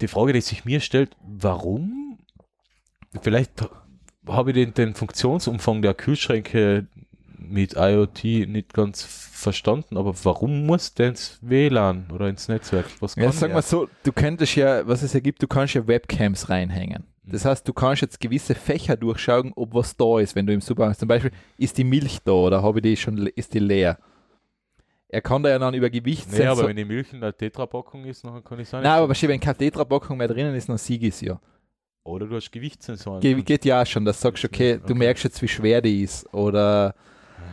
die 0.00 0.08
Frage, 0.08 0.32
die 0.32 0.40
sich 0.40 0.64
mir 0.64 0.80
stellt, 0.80 1.16
warum? 1.22 2.18
Vielleicht 3.22 3.68
habe 4.26 4.50
ich 4.50 4.54
den, 4.54 4.74
den 4.74 4.94
Funktionsumfang 4.94 5.82
der 5.82 5.94
Kühlschränke 5.94 6.86
mit 7.38 7.74
IoT 7.76 8.24
nicht 8.48 8.74
ganz 8.74 9.02
verstanden, 9.02 9.96
aber 9.96 10.14
warum 10.24 10.66
muss 10.66 10.94
der 10.94 11.08
ins 11.08 11.38
WLAN 11.40 12.10
oder 12.12 12.28
ins 12.28 12.48
Netzwerk? 12.48 12.86
Was 13.00 13.16
ja, 13.16 13.32
sag 13.32 13.52
mal 13.52 13.62
so, 13.62 13.88
du 14.04 14.12
könntest 14.12 14.56
ja, 14.56 14.86
was 14.86 15.02
es 15.02 15.14
ja 15.14 15.20
gibt, 15.20 15.42
du 15.42 15.48
kannst 15.48 15.74
ja 15.74 15.86
Webcams 15.86 16.48
reinhängen. 16.48 17.04
Das 17.30 17.44
heißt, 17.44 17.66
du 17.66 17.72
kannst 17.72 18.02
jetzt 18.02 18.20
gewisse 18.20 18.54
Fächer 18.54 18.96
durchschauen, 18.96 19.52
ob 19.56 19.74
was 19.74 19.96
da 19.96 20.18
ist, 20.20 20.34
wenn 20.34 20.46
du 20.46 20.52
im 20.52 20.60
Supermarkt 20.60 21.00
zum 21.00 21.08
Beispiel, 21.08 21.30
ist 21.56 21.78
die 21.78 21.84
Milch 21.84 22.18
da 22.24 22.32
oder 22.32 22.62
habe 22.62 22.78
ich 22.78 22.82
die 22.82 22.96
schon, 22.96 23.26
ist 23.28 23.54
die 23.54 23.58
leer? 23.58 23.98
Er 25.08 25.20
kann 25.20 25.42
da 25.42 25.48
ja 25.48 25.58
dann 25.58 25.74
über 25.74 25.90
Gewicht 25.90 26.28
Nee, 26.32 26.46
aber 26.46 26.68
wenn 26.68 26.76
die 26.76 26.84
Milch 26.84 27.12
in 27.12 27.20
der 27.20 27.36
Tetrapackung 27.36 28.04
ist, 28.04 28.24
dann 28.24 28.44
kann 28.44 28.60
ich 28.60 28.68
sagen. 28.68 28.84
Nein, 28.84 28.92
aber 28.92 29.08
wahrscheinlich, 29.08 29.34
wenn 29.34 29.40
keine 29.40 29.56
Tetrapackung 29.56 30.16
mehr 30.16 30.28
drinnen 30.28 30.54
ist, 30.54 30.68
dann 30.68 30.78
sieg 30.78 31.02
ich 31.02 31.14
es 31.14 31.20
ja. 31.20 31.40
Oder 32.04 32.26
du 32.26 32.36
hast 32.36 32.50
Gewichtssensoren. 32.50 33.20
Ge 33.20 33.42
geht 33.42 33.64
ja 33.64 33.82
auch 33.82 33.86
schon, 33.86 34.04
dass 34.04 34.18
du 34.18 34.28
sagst, 34.28 34.44
okay, 34.44 34.74
okay, 34.74 34.84
du 34.86 34.94
merkst 34.94 35.24
jetzt, 35.24 35.42
wie 35.42 35.48
schwer 35.48 35.82
die 35.82 36.02
ist. 36.02 36.32
Oder 36.32 36.94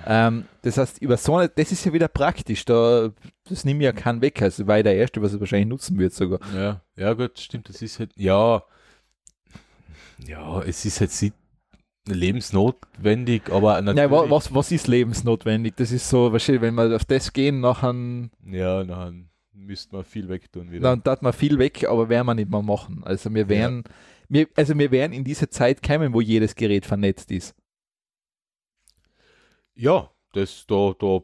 ähm, 0.06 0.46
das 0.62 0.78
heißt, 0.78 1.02
über 1.02 1.18
so 1.18 1.36
eine, 1.36 1.50
das 1.50 1.72
ist 1.72 1.84
ja 1.86 1.92
wieder 1.92 2.08
praktisch, 2.08 2.64
da, 2.66 3.10
das 3.50 3.66
nimmt 3.66 3.82
ja 3.82 3.92
keinen 3.92 4.22
weg, 4.22 4.42
also 4.42 4.68
weil 4.68 4.84
der 4.84 4.96
Erste, 4.96 5.22
was 5.22 5.34
er 5.34 5.40
wahrscheinlich 5.40 5.68
nutzen 5.68 5.98
wird 5.98 6.14
sogar. 6.14 6.40
Ja, 6.56 6.82
ja 6.96 7.14
gut, 7.14 7.40
stimmt, 7.40 7.70
das 7.70 7.82
ist 7.82 8.00
halt, 8.00 8.12
ja, 8.16 8.64
ja, 10.26 10.62
es 10.62 10.86
ist 10.86 11.00
jetzt 11.00 11.22
nicht 11.22 11.36
lebensnotwendig, 12.08 13.52
aber 13.52 13.82
natürlich. 13.82 14.12
Ja, 14.12 14.30
was, 14.30 14.54
was 14.54 14.72
ist 14.72 14.88
lebensnotwendig? 14.88 15.76
Das 15.76 15.92
ist 15.92 16.10
so, 16.10 16.32
wahrscheinlich, 16.32 16.62
wenn 16.62 16.76
wir 16.76 16.96
auf 16.96 17.06
das 17.06 17.34
gehen, 17.34 17.60
nachher. 17.60 17.94
Ja, 18.46 18.84
nachher 18.84 19.14
müsste 19.54 19.96
man 19.96 20.06
viel 20.06 20.30
weg 20.30 20.52
tun 20.52 20.72
wieder. 20.72 20.82
Dann 20.82 21.04
tat 21.04 21.22
man 21.22 21.34
viel 21.34 21.58
weg, 21.60 21.88
aber 21.88 22.10
werden 22.10 22.28
wir 22.28 22.36
nicht 22.36 22.50
mehr 22.50 22.62
machen. 22.62 23.02
Also 23.04 23.34
wir 23.34 23.50
wären, 23.50 23.84
ja. 23.86 23.94
wir, 24.30 24.48
also 24.56 24.78
wir 24.78 24.92
werden 24.92 25.14
in 25.14 25.24
diese 25.24 25.50
Zeit 25.50 25.84
kommen, 25.84 26.14
wo 26.14 26.22
jedes 26.22 26.56
Gerät 26.56 26.86
vernetzt 26.86 27.32
ist. 27.32 27.56
Ja, 29.76 30.10
das 30.34 30.66
da, 30.68 30.94
da, 30.98 31.22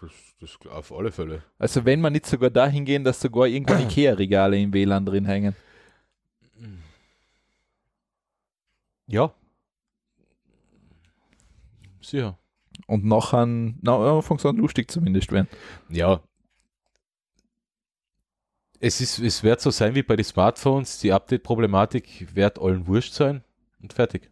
das, 0.00 0.12
das 0.40 0.58
auf 0.70 0.92
alle 0.92 1.12
Fälle. 1.12 1.42
Also 1.58 1.84
wenn 1.84 2.00
wir 2.00 2.10
nicht 2.10 2.26
sogar 2.26 2.50
dahin 2.50 2.84
gehen, 2.84 3.04
dass 3.04 3.20
sogar 3.20 3.46
irgendwann 3.46 3.82
Ikea-Regale 3.88 4.58
im 4.58 4.72
WLAN 4.72 5.04
drin 5.04 5.26
hängen. 5.26 5.54
Ja. 9.08 9.32
Sicher. 12.00 12.38
und 12.86 13.04
nachher, 13.04 13.46
na, 13.46 14.16
Anfangs 14.16 14.46
an 14.46 14.56
lustig 14.56 14.90
zumindest 14.90 15.32
werden. 15.32 15.48
Ja. 15.88 16.22
Es, 18.80 19.00
ist, 19.00 19.18
es 19.18 19.42
wird 19.42 19.60
so 19.60 19.70
sein 19.70 19.94
wie 19.94 20.02
bei 20.02 20.14
den 20.14 20.24
Smartphones, 20.24 21.00
die 21.00 21.12
Update-Problematik 21.12 22.34
wird 22.34 22.60
allen 22.60 22.86
wurscht 22.86 23.12
sein 23.14 23.42
und 23.82 23.92
fertig. 23.92 24.30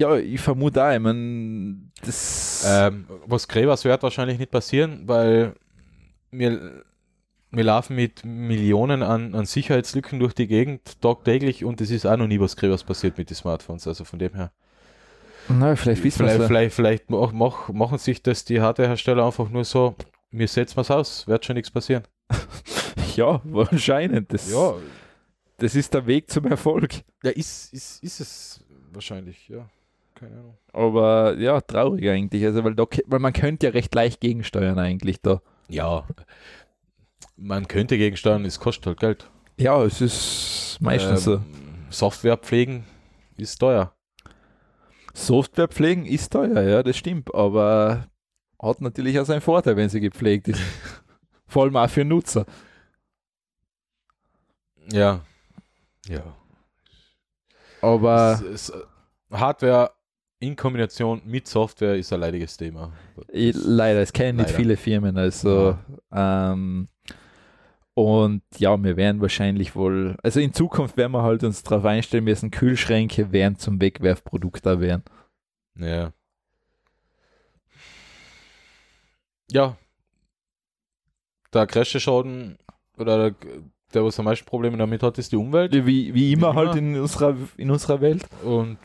Ja, 0.00 0.16
ich 0.16 0.40
vermute 0.40 0.82
auch, 0.82 0.92
ich 0.92 0.98
meine, 1.00 1.76
das. 2.04 2.64
Ähm, 2.66 3.06
was 3.26 3.46
Gräbers 3.46 3.84
wird 3.84 4.02
wahrscheinlich 4.02 4.38
nicht 4.38 4.50
passieren, 4.50 5.06
weil 5.06 5.54
wir, 6.30 6.84
wir 7.56 7.64
laufen 7.64 7.96
mit 7.96 8.24
Millionen 8.24 9.02
an, 9.02 9.34
an 9.34 9.46
Sicherheitslücken 9.46 10.18
durch 10.18 10.34
die 10.34 10.46
Gegend 10.46 11.00
tagtäglich 11.00 11.64
und 11.64 11.80
es 11.80 11.90
ist 11.90 12.06
auch 12.06 12.16
noch 12.16 12.26
nie 12.26 12.40
was 12.40 12.56
Gräbers 12.56 12.84
passiert 12.84 13.18
mit 13.18 13.30
den 13.30 13.36
Smartphones, 13.36 13.86
also 13.86 14.04
von 14.04 14.18
dem 14.18 14.34
her. 14.34 14.52
Na, 15.48 15.76
vielleicht 15.76 16.02
wissen 16.02 16.26
vielleicht, 16.26 16.44
vielleicht, 16.44 16.74
vielleicht 16.74 17.10
mach, 17.10 17.32
mach, 17.32 17.68
machen 17.68 17.98
sich 17.98 18.22
das 18.22 18.44
die 18.44 18.60
Hardwarehersteller 18.60 19.24
einfach 19.24 19.48
nur 19.50 19.64
so, 19.64 19.94
mir 20.30 20.48
setzen 20.48 20.76
wir 20.76 20.82
es 20.82 20.90
aus, 20.90 21.26
wird 21.28 21.44
schon 21.44 21.54
nichts 21.54 21.70
passieren. 21.70 22.04
ja, 23.16 23.40
wahrscheinlich. 23.44 24.26
Das, 24.28 24.50
ja. 24.50 24.74
das 25.58 25.74
ist 25.74 25.92
der 25.92 26.06
Weg 26.06 26.30
zum 26.30 26.46
Erfolg. 26.46 26.94
Ja, 27.22 27.30
ist, 27.30 27.72
ist, 27.72 28.02
ist 28.02 28.20
es 28.20 28.64
wahrscheinlich, 28.92 29.48
ja. 29.48 29.68
Keine 30.14 30.36
Ahnung. 30.36 30.56
Aber 30.72 31.36
ja, 31.38 31.60
traurig 31.60 32.08
eigentlich. 32.08 32.44
Also, 32.44 32.64
weil, 32.64 32.74
da, 32.74 32.84
weil 33.06 33.18
man 33.18 33.32
könnte 33.32 33.66
ja 33.66 33.72
recht 33.72 33.94
leicht 33.94 34.20
gegensteuern 34.20 34.78
eigentlich 34.78 35.20
da. 35.20 35.42
Ja, 35.68 36.06
man 37.36 37.68
könnte 37.68 37.98
gegensteuern, 37.98 38.44
es 38.44 38.60
kostet 38.60 38.86
halt 38.86 39.00
Geld. 39.00 39.30
Ja, 39.56 39.82
es 39.84 40.00
ist 40.00 40.78
meistens 40.80 41.26
ähm, 41.26 41.34
so. 41.34 41.40
Software 41.90 42.36
pflegen 42.36 42.84
ist 43.36 43.58
teuer. 43.58 43.92
Software 45.12 45.68
pflegen 45.68 46.06
ist 46.06 46.32
teuer, 46.32 46.62
ja, 46.62 46.82
das 46.82 46.96
stimmt, 46.96 47.32
aber 47.34 48.08
hat 48.60 48.80
natürlich 48.80 49.18
auch 49.20 49.26
seinen 49.26 49.40
Vorteil, 49.40 49.76
wenn 49.76 49.88
sie 49.88 50.00
gepflegt 50.00 50.48
ist. 50.48 50.60
Vor 51.46 51.64
allem 51.64 51.76
auch 51.76 51.88
für 51.88 52.04
Nutzer. 52.04 52.46
Ja. 54.90 55.20
Ja. 56.08 56.36
Aber 57.80 58.40
es, 58.42 58.68
es, 58.68 58.72
Hardware 59.30 59.92
in 60.40 60.56
Kombination 60.56 61.22
mit 61.24 61.46
Software 61.46 61.96
ist 61.96 62.12
ein 62.12 62.20
leidiges 62.20 62.56
Thema. 62.56 62.92
Leider, 63.28 64.00
es 64.00 64.12
kennen 64.12 64.38
nicht 64.38 64.50
viele 64.50 64.76
Firmen. 64.76 65.16
Also 65.16 65.78
ja. 66.12 66.52
ähm, 66.52 66.88
und 67.94 68.42
ja, 68.58 68.82
wir 68.82 68.96
werden 68.96 69.20
wahrscheinlich 69.20 69.76
wohl, 69.76 70.16
also 70.22 70.40
in 70.40 70.52
Zukunft 70.52 70.96
werden 70.96 71.12
wir 71.12 71.22
halt 71.22 71.44
uns 71.44 71.62
darauf 71.62 71.84
einstellen 71.84 72.24
müssen, 72.24 72.50
Kühlschränke 72.50 73.30
werden 73.30 73.56
zum 73.56 73.80
Wegwerfprodukt 73.80 74.66
da 74.66 74.80
werden. 74.80 75.04
Ja. 75.78 76.12
Ja. 79.50 79.76
Der 81.52 81.66
größte 81.66 82.00
Schaden 82.00 82.58
oder 82.96 83.30
der, 83.30 83.50
der, 83.92 84.04
was 84.04 84.18
am 84.18 84.24
meisten 84.24 84.46
Probleme 84.46 84.76
damit 84.76 85.04
hat, 85.04 85.18
ist 85.18 85.30
die 85.30 85.36
Umwelt. 85.36 85.72
Wie, 85.72 86.12
wie 86.12 86.32
immer 86.32 86.52
wie 86.52 86.56
halt 86.56 86.74
in 86.74 86.98
unserer, 86.98 87.36
in 87.56 87.70
unserer 87.70 88.00
Welt. 88.00 88.26
Und 88.42 88.78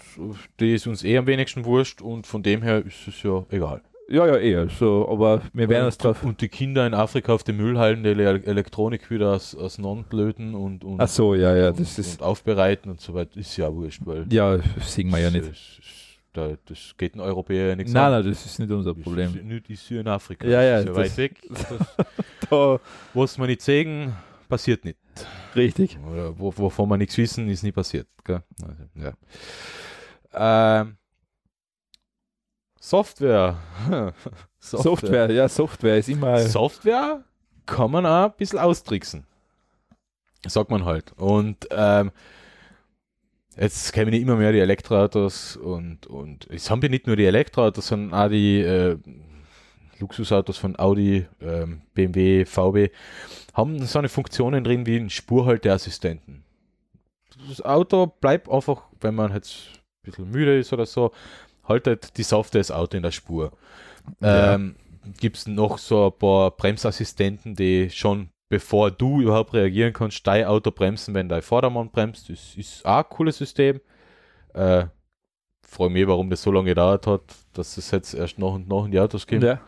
die 0.59 0.75
ist 0.75 0.85
uns 0.85 1.03
eh 1.03 1.17
am 1.17 1.25
wenigsten 1.25 1.65
wurscht 1.65 2.01
und 2.01 2.27
von 2.27 2.43
dem 2.43 2.61
her 2.61 2.85
ist 2.85 3.07
es 3.07 3.23
ja 3.23 3.43
egal. 3.49 3.81
Ja, 4.09 4.25
ja, 4.25 4.37
eher. 4.37 4.69
So, 4.69 5.07
aber 5.07 5.43
wir 5.53 5.69
werden 5.69 5.85
uns 5.85 5.97
drauf. 5.97 6.23
Und 6.23 6.41
die 6.41 6.49
Kinder 6.49 6.87
in 6.87 6.95
Afrika 6.95 7.33
auf 7.33 7.43
den 7.43 7.57
Müllhallen 7.57 8.03
die 8.03 8.09
Elektronik 8.09 9.11
wieder 9.11 9.33
aus, 9.33 9.55
auseinander 9.55 10.33
und, 10.37 10.83
und, 10.83 10.99
Ach 10.99 11.07
so, 11.07 11.35
ja, 11.35 11.55
ja, 11.55 11.69
das 11.69 11.97
und, 11.97 11.99
ist. 11.99 12.19
Und 12.19 12.25
aufbereiten 12.25 12.89
und 12.89 12.99
so 12.99 13.13
weiter, 13.13 13.37
ist 13.39 13.55
ja 13.57 13.73
wurscht, 13.73 14.01
weil. 14.05 14.25
Ja, 14.31 14.59
singen 14.81 15.11
wir 15.11 15.19
ja 15.19 15.29
nicht. 15.29 15.47
Das, 16.33 16.57
das 16.65 16.95
geht 16.97 17.15
ein 17.15 17.19
Europäer 17.19 17.69
ja 17.69 17.75
nichts 17.75 17.91
Nein, 17.91 18.05
an. 18.05 18.11
nein, 18.23 18.31
das 18.31 18.45
ist 18.45 18.59
nicht 18.59 18.71
unser 18.71 18.95
Problem. 18.95 19.33
Das 19.33 19.59
ist, 19.61 19.69
ist 19.69 19.87
hier 19.87 20.01
in 20.01 20.07
Afrika. 20.07 20.47
Ja, 20.47 20.61
ja. 20.61 20.83
Das 20.83 20.89
ist 20.89 20.89
ja 20.89 20.95
weit 20.95 21.17
weg. 21.17 21.41
da, 22.49 22.79
was 23.13 23.37
man 23.37 23.47
nicht 23.47 23.61
sehen, 23.61 24.13
passiert 24.47 24.85
nicht. 24.85 24.97
Richtig. 25.55 25.97
Oder 26.11 26.37
wovon 26.39 26.89
wir 26.89 26.97
nichts 26.97 27.17
wissen, 27.17 27.47
ist 27.49 27.63
nie 27.63 27.71
passiert. 27.71 28.07
Also, 28.25 28.83
ja. 28.95 30.81
Ähm, 30.81 30.98
Software. 32.79 33.57
Software. 33.87 34.13
Software, 34.59 35.31
ja, 35.31 35.49
Software 35.49 35.97
ist 35.97 36.09
immer. 36.09 36.39
Software 36.39 37.23
kann 37.65 37.91
man 37.91 38.05
auch 38.05 38.25
ein 38.25 38.33
bisschen 38.37 38.59
austricksen. 38.59 39.25
Sagt 40.45 40.71
man 40.71 40.85
halt. 40.85 41.11
Und 41.17 41.67
ähm, 41.71 42.11
jetzt 43.57 43.91
kämen 43.93 44.13
immer 44.13 44.35
mehr 44.35 44.51
die 44.51 44.59
Elektroautos 44.59 45.57
und, 45.57 46.07
und 46.07 46.47
es 46.49 46.69
haben 46.69 46.81
ja 46.81 46.89
nicht 46.89 47.07
nur 47.07 47.15
die 47.15 47.25
Elektroautos, 47.25 47.87
sondern 47.87 48.19
auch 48.19 48.29
die 48.29 48.61
äh, 48.61 48.97
Luxusautos 49.99 50.57
von 50.57 50.79
Audi, 50.79 51.25
ähm, 51.41 51.81
BMW, 51.93 52.45
VW, 52.45 52.89
haben 53.53 53.85
so 53.85 53.99
eine 53.99 54.09
Funktionen 54.09 54.63
drin 54.63 54.85
wie 54.85 54.97
ein 54.97 55.09
Spurhalteassistenten. 55.09 56.43
Das 57.49 57.61
Auto 57.61 58.07
bleibt 58.07 58.49
einfach, 58.49 58.83
wenn 59.01 59.15
man 59.15 59.33
jetzt 59.33 59.67
ein 59.73 60.11
bisschen 60.11 60.31
müde 60.31 60.57
ist 60.57 60.71
oder 60.71 60.85
so, 60.85 61.11
haltet 61.69 62.17
die 62.17 62.23
Software 62.23 62.59
das 62.59 62.71
Auto 62.71 62.97
in 62.97 63.03
der 63.03 63.11
Spur. 63.11 63.51
Ja. 64.19 64.55
Ähm, 64.55 64.75
Gibt 65.19 65.37
es 65.37 65.47
noch 65.47 65.77
so 65.77 66.07
ein 66.07 66.19
paar 66.19 66.51
Bremsassistenten, 66.51 67.55
die 67.55 67.89
schon 67.89 68.29
bevor 68.49 68.89
du 68.91 69.21
überhaupt 69.21 69.53
reagieren 69.53 69.93
kannst, 69.93 70.25
dein 70.25 70.45
Auto 70.45 70.71
bremsen, 70.71 71.13
wenn 71.13 71.29
dein 71.29 71.43
Vordermann 71.43 71.91
bremst. 71.91 72.29
Das 72.29 72.55
ist 72.55 72.85
auch 72.85 72.97
ein 72.97 73.09
cooles 73.09 73.37
System. 73.37 73.79
Äh, 74.53 74.85
freue 75.61 75.91
mich, 75.91 76.07
warum 76.07 76.29
das 76.29 76.41
so 76.41 76.51
lange 76.51 76.69
gedauert 76.69 77.05
hat, 77.05 77.21
dass 77.53 77.77
es 77.77 77.91
jetzt 77.91 78.15
erst 78.15 78.39
nach 78.39 78.53
und 78.53 78.67
nach 78.67 78.85
in 78.85 78.91
die 78.91 78.99
Autos 78.99 79.27
gibt. 79.27 79.43
Ja. 79.43 79.61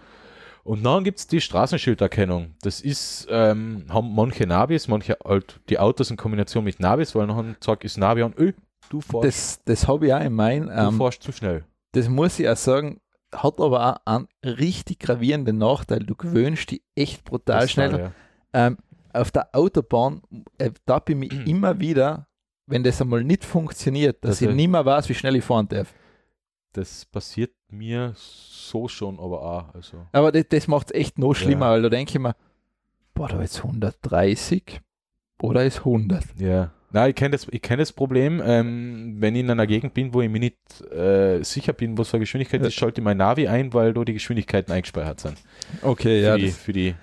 Und 0.64 0.84
dann 0.84 1.04
gibt 1.04 1.20
es 1.20 1.28
die 1.28 1.42
Straßenschilderkennung. 1.42 2.56
Das 2.62 2.82
ist, 2.82 3.28
ähm, 3.30 3.86
haben 3.90 4.14
manche 4.14 4.46
Navis, 4.46 4.88
manche 4.88 5.18
halt 5.24 5.60
die 5.70 5.80
Autos 5.80 6.12
in 6.12 6.18
Kombination 6.18 6.64
mit 6.64 6.80
Navis, 6.80 7.16
weil 7.16 7.28
nachher 7.28 7.56
sagt 7.60 7.84
ist 7.84 7.98
Navi 7.98 8.24
an, 8.24 8.34
öh, 8.38 8.54
du 8.90 9.02
fährst. 9.02 9.26
Das, 9.26 9.62
das 9.66 9.88
habe 9.88 10.08
ich 10.08 10.14
auch 10.14 10.22
in 10.22 10.34
meinem. 10.34 10.68
Du 10.68 10.74
ähm, 10.74 10.98
fährst 10.98 11.24
zu 11.24 11.32
schnell 11.32 11.64
das 11.94 12.10
muss 12.10 12.40
ich 12.40 12.48
auch 12.48 12.58
sagen, 12.58 13.02
hat 13.34 13.60
aber 13.60 13.94
auch 13.94 14.06
einen 14.06 14.28
richtig 14.44 15.00
gravierenden 15.00 15.58
Nachteil. 15.58 16.00
Du 16.00 16.16
gewöhnst 16.16 16.72
dich 16.72 16.82
echt 16.96 17.24
brutal 17.24 17.62
das 17.62 17.72
schnell. 17.72 18.00
Ja. 18.00 18.12
Ähm, 18.54 18.78
auf 19.14 19.32
der 19.32 19.50
Autobahn 19.54 20.22
äh, 20.58 20.72
da 20.86 21.00
bin 21.00 21.22
ich 21.24 21.34
immer 21.48 21.80
wieder, 21.80 22.28
wenn 22.66 22.84
das 22.84 23.02
einmal 23.02 23.24
nicht 23.24 23.44
funktioniert, 23.44 24.24
dass 24.24 24.40
das 24.40 24.42
ich 24.42 24.56
nicht 24.56 24.70
mehr 24.70 24.86
weiß, 24.86 25.10
wie 25.10 25.14
schnell 25.14 25.36
ich 25.36 25.44
fahren 25.44 25.68
darf. 25.68 25.94
Das 26.74 27.06
passiert 27.06 27.52
mir 27.70 28.14
so 28.16 28.88
schon, 28.88 29.20
aber 29.20 29.42
auch. 29.42 29.76
Also. 29.76 30.06
Aber 30.14 30.32
das, 30.32 30.46
das 30.50 30.68
macht 30.68 30.92
es 30.92 30.96
echt 30.96 31.20
noch 31.20 31.34
schlimmer, 31.34 31.68
ja. 31.68 31.72
weil 31.74 31.82
da 31.82 31.90
denke 31.90 32.12
ich 32.12 32.20
mir, 32.20 32.36
boah, 33.14 33.28
da 33.28 33.42
ist 33.42 33.58
130 33.58 34.80
oder 35.42 35.66
ist 35.66 35.80
100. 35.80 36.24
Ja. 36.40 36.72
Na, 36.94 37.08
ich 37.08 37.16
kenne 37.16 37.32
das, 37.32 37.48
kenn 37.62 37.80
das 37.80 37.94
Problem, 37.94 38.42
ähm, 38.46 39.16
wenn 39.20 39.36
ich 39.36 39.42
in 39.42 39.50
einer 39.50 39.66
Gegend 39.66 39.94
bin, 39.94 40.14
wo 40.14 40.22
ich 40.22 40.30
mir 40.30 40.40
nicht 40.40 40.58
äh, 40.92 41.42
sicher 41.42 41.72
bin, 41.72 41.98
was 41.98 42.10
für 42.10 42.20
Geschwindigkeit 42.20 42.62
ist, 42.62 42.74
schalte 42.74 43.00
ich 43.00 43.06
mein 43.06 43.18
Navi 43.18 43.48
ein, 43.48 43.74
weil 43.74 43.94
da 43.94 44.04
die 44.04 44.14
Geschwindigkeiten 44.14 44.74
eingespeichert 44.74 45.22
sind. 45.22 45.38
Okay, 45.82 46.20
für 46.20 46.26
ja. 46.26 46.38
Die, 46.38 46.50
für 46.50 46.74
die 46.74 46.96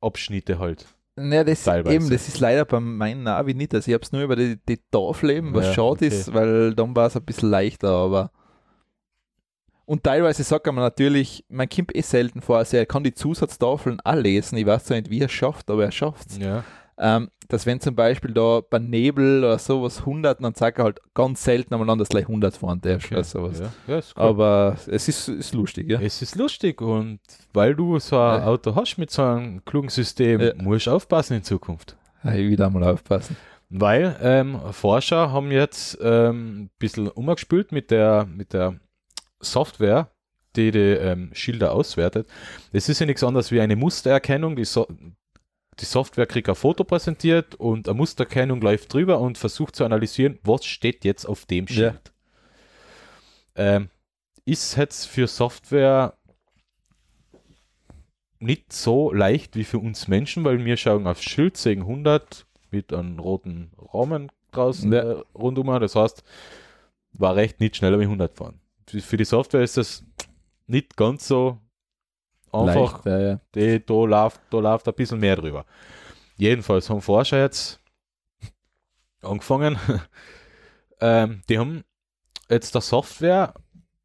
Abschnitte 0.00 0.58
halt. 0.58 0.86
Ja, 1.16 1.44
das, 1.44 1.66
eben, 1.66 2.08
das 2.08 2.28
ist 2.28 2.40
leider 2.40 2.64
bei 2.64 2.80
meinem 2.80 3.22
Navi 3.22 3.54
nicht. 3.54 3.74
Also 3.74 3.88
ich 3.90 3.94
habe 3.94 4.02
es 4.02 4.10
nur 4.10 4.22
über 4.22 4.36
die, 4.36 4.58
die 4.68 4.80
Tafel 4.90 5.30
eben, 5.30 5.54
was 5.54 5.66
ja, 5.66 5.74
schade 5.74 6.06
okay. 6.06 6.08
ist, 6.08 6.32
weil 6.32 6.74
dann 6.74 6.96
war 6.96 7.06
es 7.06 7.16
ein 7.16 7.24
bisschen 7.24 7.50
leichter, 7.50 7.90
aber 7.90 8.32
und 9.84 10.04
teilweise 10.04 10.44
sagt 10.44 10.66
man 10.66 10.76
natürlich, 10.76 11.44
mein 11.48 11.68
Kind 11.68 11.94
eh 11.96 12.00
selten 12.00 12.40
vor, 12.42 12.58
also 12.58 12.76
er 12.76 12.86
kann 12.86 13.02
die 13.02 13.12
Zusatztafeln 13.12 14.00
auch 14.04 14.14
lesen. 14.14 14.56
Ich 14.56 14.64
weiß 14.64 14.84
zwar 14.84 14.96
nicht, 14.96 15.10
wie 15.10 15.20
er 15.20 15.28
schafft, 15.28 15.68
aber 15.68 15.84
er 15.84 15.90
schafft 15.90 16.30
es. 16.30 16.38
Ja 16.38 16.64
ähm, 17.00 17.30
dass 17.48 17.66
wenn 17.66 17.80
zum 17.80 17.96
Beispiel 17.96 18.32
da 18.32 18.60
bei 18.68 18.78
Nebel 18.78 19.38
oder 19.38 19.58
sowas 19.58 20.00
100, 20.00 20.42
dann 20.42 20.54
zeigt 20.54 20.78
er 20.78 20.84
halt 20.84 21.00
ganz 21.14 21.42
selten 21.42 21.74
einmal 21.74 21.90
an, 21.90 21.98
dass 21.98 22.08
gleich 22.08 22.24
100 22.24 22.56
fahren 22.56 22.80
darfst 22.80 23.06
okay. 23.06 23.14
oder 23.14 23.24
sowas. 23.24 23.58
Ja. 23.58 23.94
Ja, 23.94 23.96
cool. 23.96 24.02
Aber 24.22 24.76
es 24.86 25.08
ist, 25.08 25.28
ist 25.28 25.54
lustig, 25.54 25.90
ja. 25.90 26.00
Es 26.00 26.22
ist 26.22 26.36
lustig 26.36 26.80
und 26.80 27.20
weil 27.52 27.74
du 27.74 27.98
so 27.98 28.16
ein 28.16 28.40
ja. 28.40 28.46
Auto 28.46 28.74
hast 28.74 28.98
mit 28.98 29.10
so 29.10 29.22
einem 29.22 29.64
klugen 29.64 29.88
System, 29.88 30.40
ja. 30.40 30.52
musst 30.56 30.86
du 30.86 30.92
aufpassen 30.92 31.38
in 31.38 31.42
Zukunft. 31.42 31.96
Ja, 32.22 32.34
ich 32.34 32.48
wieder 32.48 32.70
mal 32.70 32.84
aufpassen. 32.84 33.36
Weil 33.70 34.16
ähm, 34.20 34.60
Forscher 34.72 35.32
haben 35.32 35.50
jetzt 35.50 35.98
ähm, 36.02 36.64
ein 36.64 36.70
bisschen 36.78 37.08
umgespült 37.08 37.72
mit 37.72 37.90
der, 37.90 38.26
mit 38.26 38.52
der 38.52 38.78
Software, 39.40 40.10
die 40.56 40.70
die 40.70 40.78
ähm, 40.78 41.30
Schilder 41.32 41.72
auswertet. 41.72 42.28
Das 42.72 42.88
ist 42.88 42.98
ja 42.98 43.06
nichts 43.06 43.22
anderes 43.22 43.50
wie 43.52 43.60
eine 43.60 43.76
Mustererkennung. 43.76 44.56
Die, 44.56 44.64
so 44.64 44.86
die 45.80 45.86
Software 45.86 46.26
kriegt 46.26 46.48
ein 46.48 46.54
Foto 46.54 46.84
präsentiert 46.84 47.54
und 47.54 47.88
eine 47.88 47.96
Musterkennung 47.96 48.60
läuft 48.60 48.92
drüber 48.92 49.20
und 49.20 49.38
versucht 49.38 49.76
zu 49.76 49.84
analysieren, 49.84 50.38
was 50.42 50.64
steht 50.64 51.04
jetzt 51.04 51.24
auf 51.24 51.46
dem 51.46 51.66
Schild. 51.66 52.12
Ja. 53.56 53.76
Ähm, 53.76 53.90
ist 54.44 54.76
jetzt 54.76 55.06
für 55.06 55.26
Software 55.26 56.14
nicht 58.38 58.72
so 58.72 59.12
leicht 59.12 59.56
wie 59.56 59.64
für 59.64 59.78
uns 59.78 60.08
Menschen, 60.08 60.44
weil 60.44 60.64
wir 60.64 60.76
schauen 60.76 61.06
aufs 61.06 61.22
Schild, 61.22 61.56
sehen 61.56 61.80
100 61.80 62.46
mit 62.70 62.92
einem 62.92 63.18
roten 63.18 63.70
Rahmen 63.92 64.30
draußen 64.52 64.92
ja. 64.92 65.00
äh, 65.00 65.22
rundum. 65.34 65.66
Das 65.80 65.94
heißt, 65.94 66.24
war 67.12 67.36
recht 67.36 67.60
nicht 67.60 67.76
schneller 67.76 67.98
wie 67.98 68.04
100 68.04 68.36
fahren. 68.36 68.60
Für 68.86 69.16
die 69.16 69.24
Software 69.24 69.62
ist 69.62 69.76
das 69.76 70.04
nicht 70.66 70.96
ganz 70.96 71.28
so 71.28 71.58
einfach, 72.52 73.04
Leicht, 73.04 73.06
ja, 73.06 73.20
ja. 73.20 73.40
Die, 73.54 73.84
da, 73.84 73.94
läuft, 74.04 74.40
da 74.50 74.58
läuft 74.58 74.88
ein 74.88 74.94
bisschen 74.94 75.20
mehr 75.20 75.36
drüber. 75.36 75.64
Jedenfalls 76.36 76.88
haben 76.88 77.02
Forscher 77.02 77.38
jetzt 77.38 77.80
angefangen, 79.22 79.78
ähm, 81.00 81.42
die 81.48 81.58
haben 81.58 81.84
jetzt 82.48 82.74
der 82.74 82.80
Software 82.80 83.54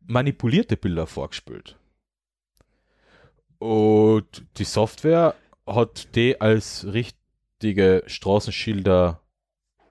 manipulierte 0.05 0.77
Bilder 0.77 1.07
vorgespielt. 1.07 1.77
Und 3.57 4.45
die 4.57 4.65
Software 4.65 5.35
hat 5.65 6.15
die 6.15 6.39
als 6.39 6.85
richtige 6.91 8.03
Straßenschilder, 8.05 9.21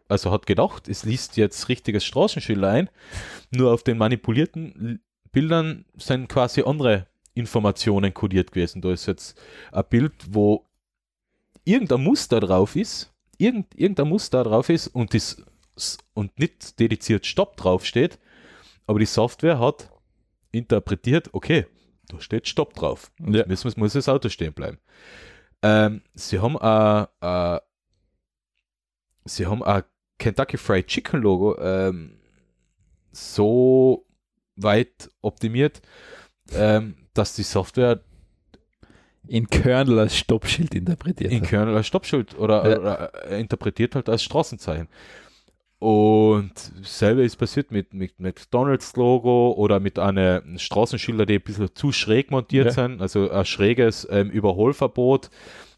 also 0.09 0.31
hat 0.31 0.47
gedacht, 0.47 0.89
es 0.89 1.05
liest 1.05 1.37
jetzt 1.37 1.69
richtiges 1.69 2.05
Straßenschilder 2.05 2.69
ein, 2.69 2.91
nur 3.51 3.73
auf 3.73 3.83
den 3.83 3.99
manipulierten 3.99 5.03
Bildern 5.33 5.85
sind 5.97 6.29
quasi 6.29 6.63
andere 6.63 7.09
Informationen 7.35 8.15
kodiert 8.15 8.53
gewesen. 8.53 8.81
Da 8.81 8.93
ist 8.93 9.07
jetzt 9.07 9.41
ein 9.73 9.85
Bild, 9.89 10.13
wo 10.31 10.67
irgendein 11.65 12.03
Muster 12.03 12.41
drauf 12.41 12.77
ist, 12.77 13.13
irgend, 13.39 13.75
irgendein 13.75 14.09
Muster 14.09 14.45
drauf 14.45 14.69
ist 14.69 14.89
und, 14.89 15.15
das, 15.15 15.43
und 16.15 16.39
nicht 16.39 16.79
dediziert 16.79 17.27
Stopp 17.27 17.57
draufsteht, 17.57 18.19
aber 18.87 18.99
die 18.99 19.07
Software 19.07 19.59
hat 19.59 19.91
interpretiert, 20.53 21.31
okay, 21.33 21.67
da 22.09 22.21
steht 22.21 22.47
Stopp 22.47 22.75
drauf. 22.75 23.11
Ja. 23.19 23.47
Müssen, 23.47 23.73
muss 23.77 23.95
das 23.95 24.09
Auto 24.09 24.29
stehen 24.29 24.53
bleiben. 24.53 24.79
Ähm, 25.63 26.03
sie 26.15 26.39
haben 26.39 26.59
ein, 26.59 27.07
ein, 27.21 27.61
sie 29.25 29.47
haben 29.47 29.63
ein 29.63 29.83
Kentucky 30.19 30.57
Fried 30.57 30.87
Chicken 30.87 31.23
Logo 31.23 31.59
ähm, 31.59 32.21
so 33.11 34.07
weit 34.57 35.11
optimiert, 35.23 35.83
ähm, 36.53 36.97
dass 37.15 37.35
die 37.35 37.43
Software 37.43 38.01
in 39.27 39.49
Kernel 39.49 39.99
als 40.01 40.17
Stoppschild 40.17 40.75
interpretiert. 40.75 41.33
In 41.33 41.43
Kernel 41.43 41.77
als 41.77 41.87
Stoppschild 41.87 42.39
oder, 42.39 42.69
ja. 42.69 42.79
oder 42.79 43.31
äh, 43.31 43.41
interpretiert 43.41 43.95
halt 43.95 44.09
als 44.09 44.23
Straßenzeichen. 44.23 44.89
Und 45.79 46.53
selber 46.83 47.23
ist 47.23 47.37
passiert 47.37 47.71
mit, 47.71 47.93
mit 47.93 48.19
McDonalds 48.19 48.97
Logo 48.97 49.53
oder 49.53 49.81
mit 49.81 49.99
einem 49.99 50.59
Straßenschilder, 50.59 51.27
die 51.27 51.35
ein 51.35 51.43
bisschen 51.43 51.75
zu 51.75 51.93
schräg 51.93 52.31
montiert 52.31 52.67
ja. 52.67 52.73
sind. 52.73 53.03
Also 53.03 53.31
ein 53.31 53.45
schräges 53.45 54.07
ähm, 54.11 54.31
Überholverbot 54.31 55.31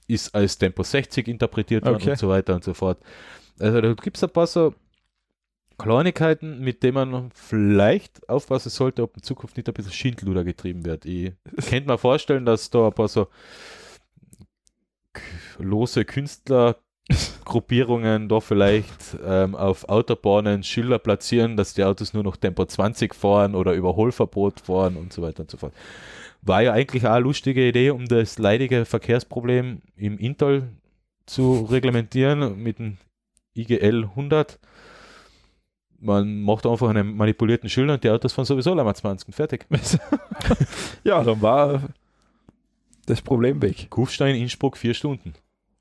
ist 0.07 0.35
als 0.35 0.59
Tempo 0.59 0.83
60 0.83 1.27
interpretiert 1.27 1.85
worden 1.85 1.97
okay. 1.97 2.11
und 2.11 2.19
so 2.19 2.29
weiter 2.29 2.55
und 2.55 2.63
so 2.63 2.75
fort. 2.75 2.99
Also 3.59 3.81
da 3.81 3.93
gibt 3.95 4.17
es 4.17 4.23
ein 4.23 4.31
paar 4.31 4.47
so 4.47 4.75
Kleinigkeiten, 5.79 6.61
mit 6.61 6.83
denen 6.83 7.11
man 7.11 7.31
vielleicht 7.35 8.29
aufpassen 8.29 8.71
sollte, 8.71 9.03
ob 9.03 9.17
in 9.17 9.23
Zukunft 9.23 9.57
nicht 9.57 9.69
ein 9.69 9.75
bisschen 9.75 9.93
Schindluder 9.93 10.45
getrieben 10.45 10.85
wird. 10.85 11.05
Ich 11.05 11.33
könnte 11.69 11.89
mir 11.89 11.99
vorstellen, 11.99 12.47
dass 12.47 12.71
da 12.71 12.87
ein 12.87 12.93
paar 12.93 13.09
so 13.09 13.29
lose 15.59 16.05
Künstlergruppierungen 16.05 18.29
da 18.29 18.41
vielleicht 18.41 19.17
ähm, 19.25 19.55
auf 19.55 19.89
Autobahnen 19.89 20.63
Schilder 20.63 20.99
platzieren, 20.99 21.57
dass 21.57 21.75
die 21.75 21.85
Autos 21.85 22.15
nur 22.15 22.23
noch 22.23 22.37
Tempo 22.37 22.65
20 22.65 23.15
fahren 23.15 23.55
oder 23.55 23.73
Überholverbot 23.73 24.61
fahren 24.61 24.97
und 24.97 25.13
so 25.13 25.23
weiter 25.23 25.41
und 25.41 25.51
so 25.51 25.57
fort. 25.57 25.73
War 26.43 26.63
ja 26.63 26.73
eigentlich 26.73 27.07
auch 27.07 27.13
eine 27.13 27.25
lustige 27.25 27.67
Idee, 27.67 27.91
um 27.91 28.07
das 28.07 28.39
leidige 28.39 28.85
Verkehrsproblem 28.85 29.83
im 29.97 30.19
Intal 30.19 30.69
zu 31.27 31.67
reglementieren 31.71 32.63
mit 32.63 32.79
dem 32.79 32.99
IGL 33.55 34.05
100 34.05 34.59
man 36.07 36.43
macht 36.43 36.65
einfach 36.67 36.89
einen 36.89 37.17
manipulierten 37.17 37.69
Schilder 37.69 37.95
und 37.95 38.05
die 38.05 38.11
Autos 38.11 38.33
fahren 38.33 38.47
sowieso 38.47 38.71
einmal 38.71 38.95
20 38.95 39.29
und 39.29 39.35
fertig. 39.35 39.67
ja, 41.05 41.23
dann 41.23 41.43
war 41.43 41.83
das 43.07 43.21
Problem 43.21 43.61
weg. 43.61 43.89
Kufstein, 43.91 44.37
Innsbruck, 44.37 44.77
vier 44.77 44.95
Stunden. 44.95 45.35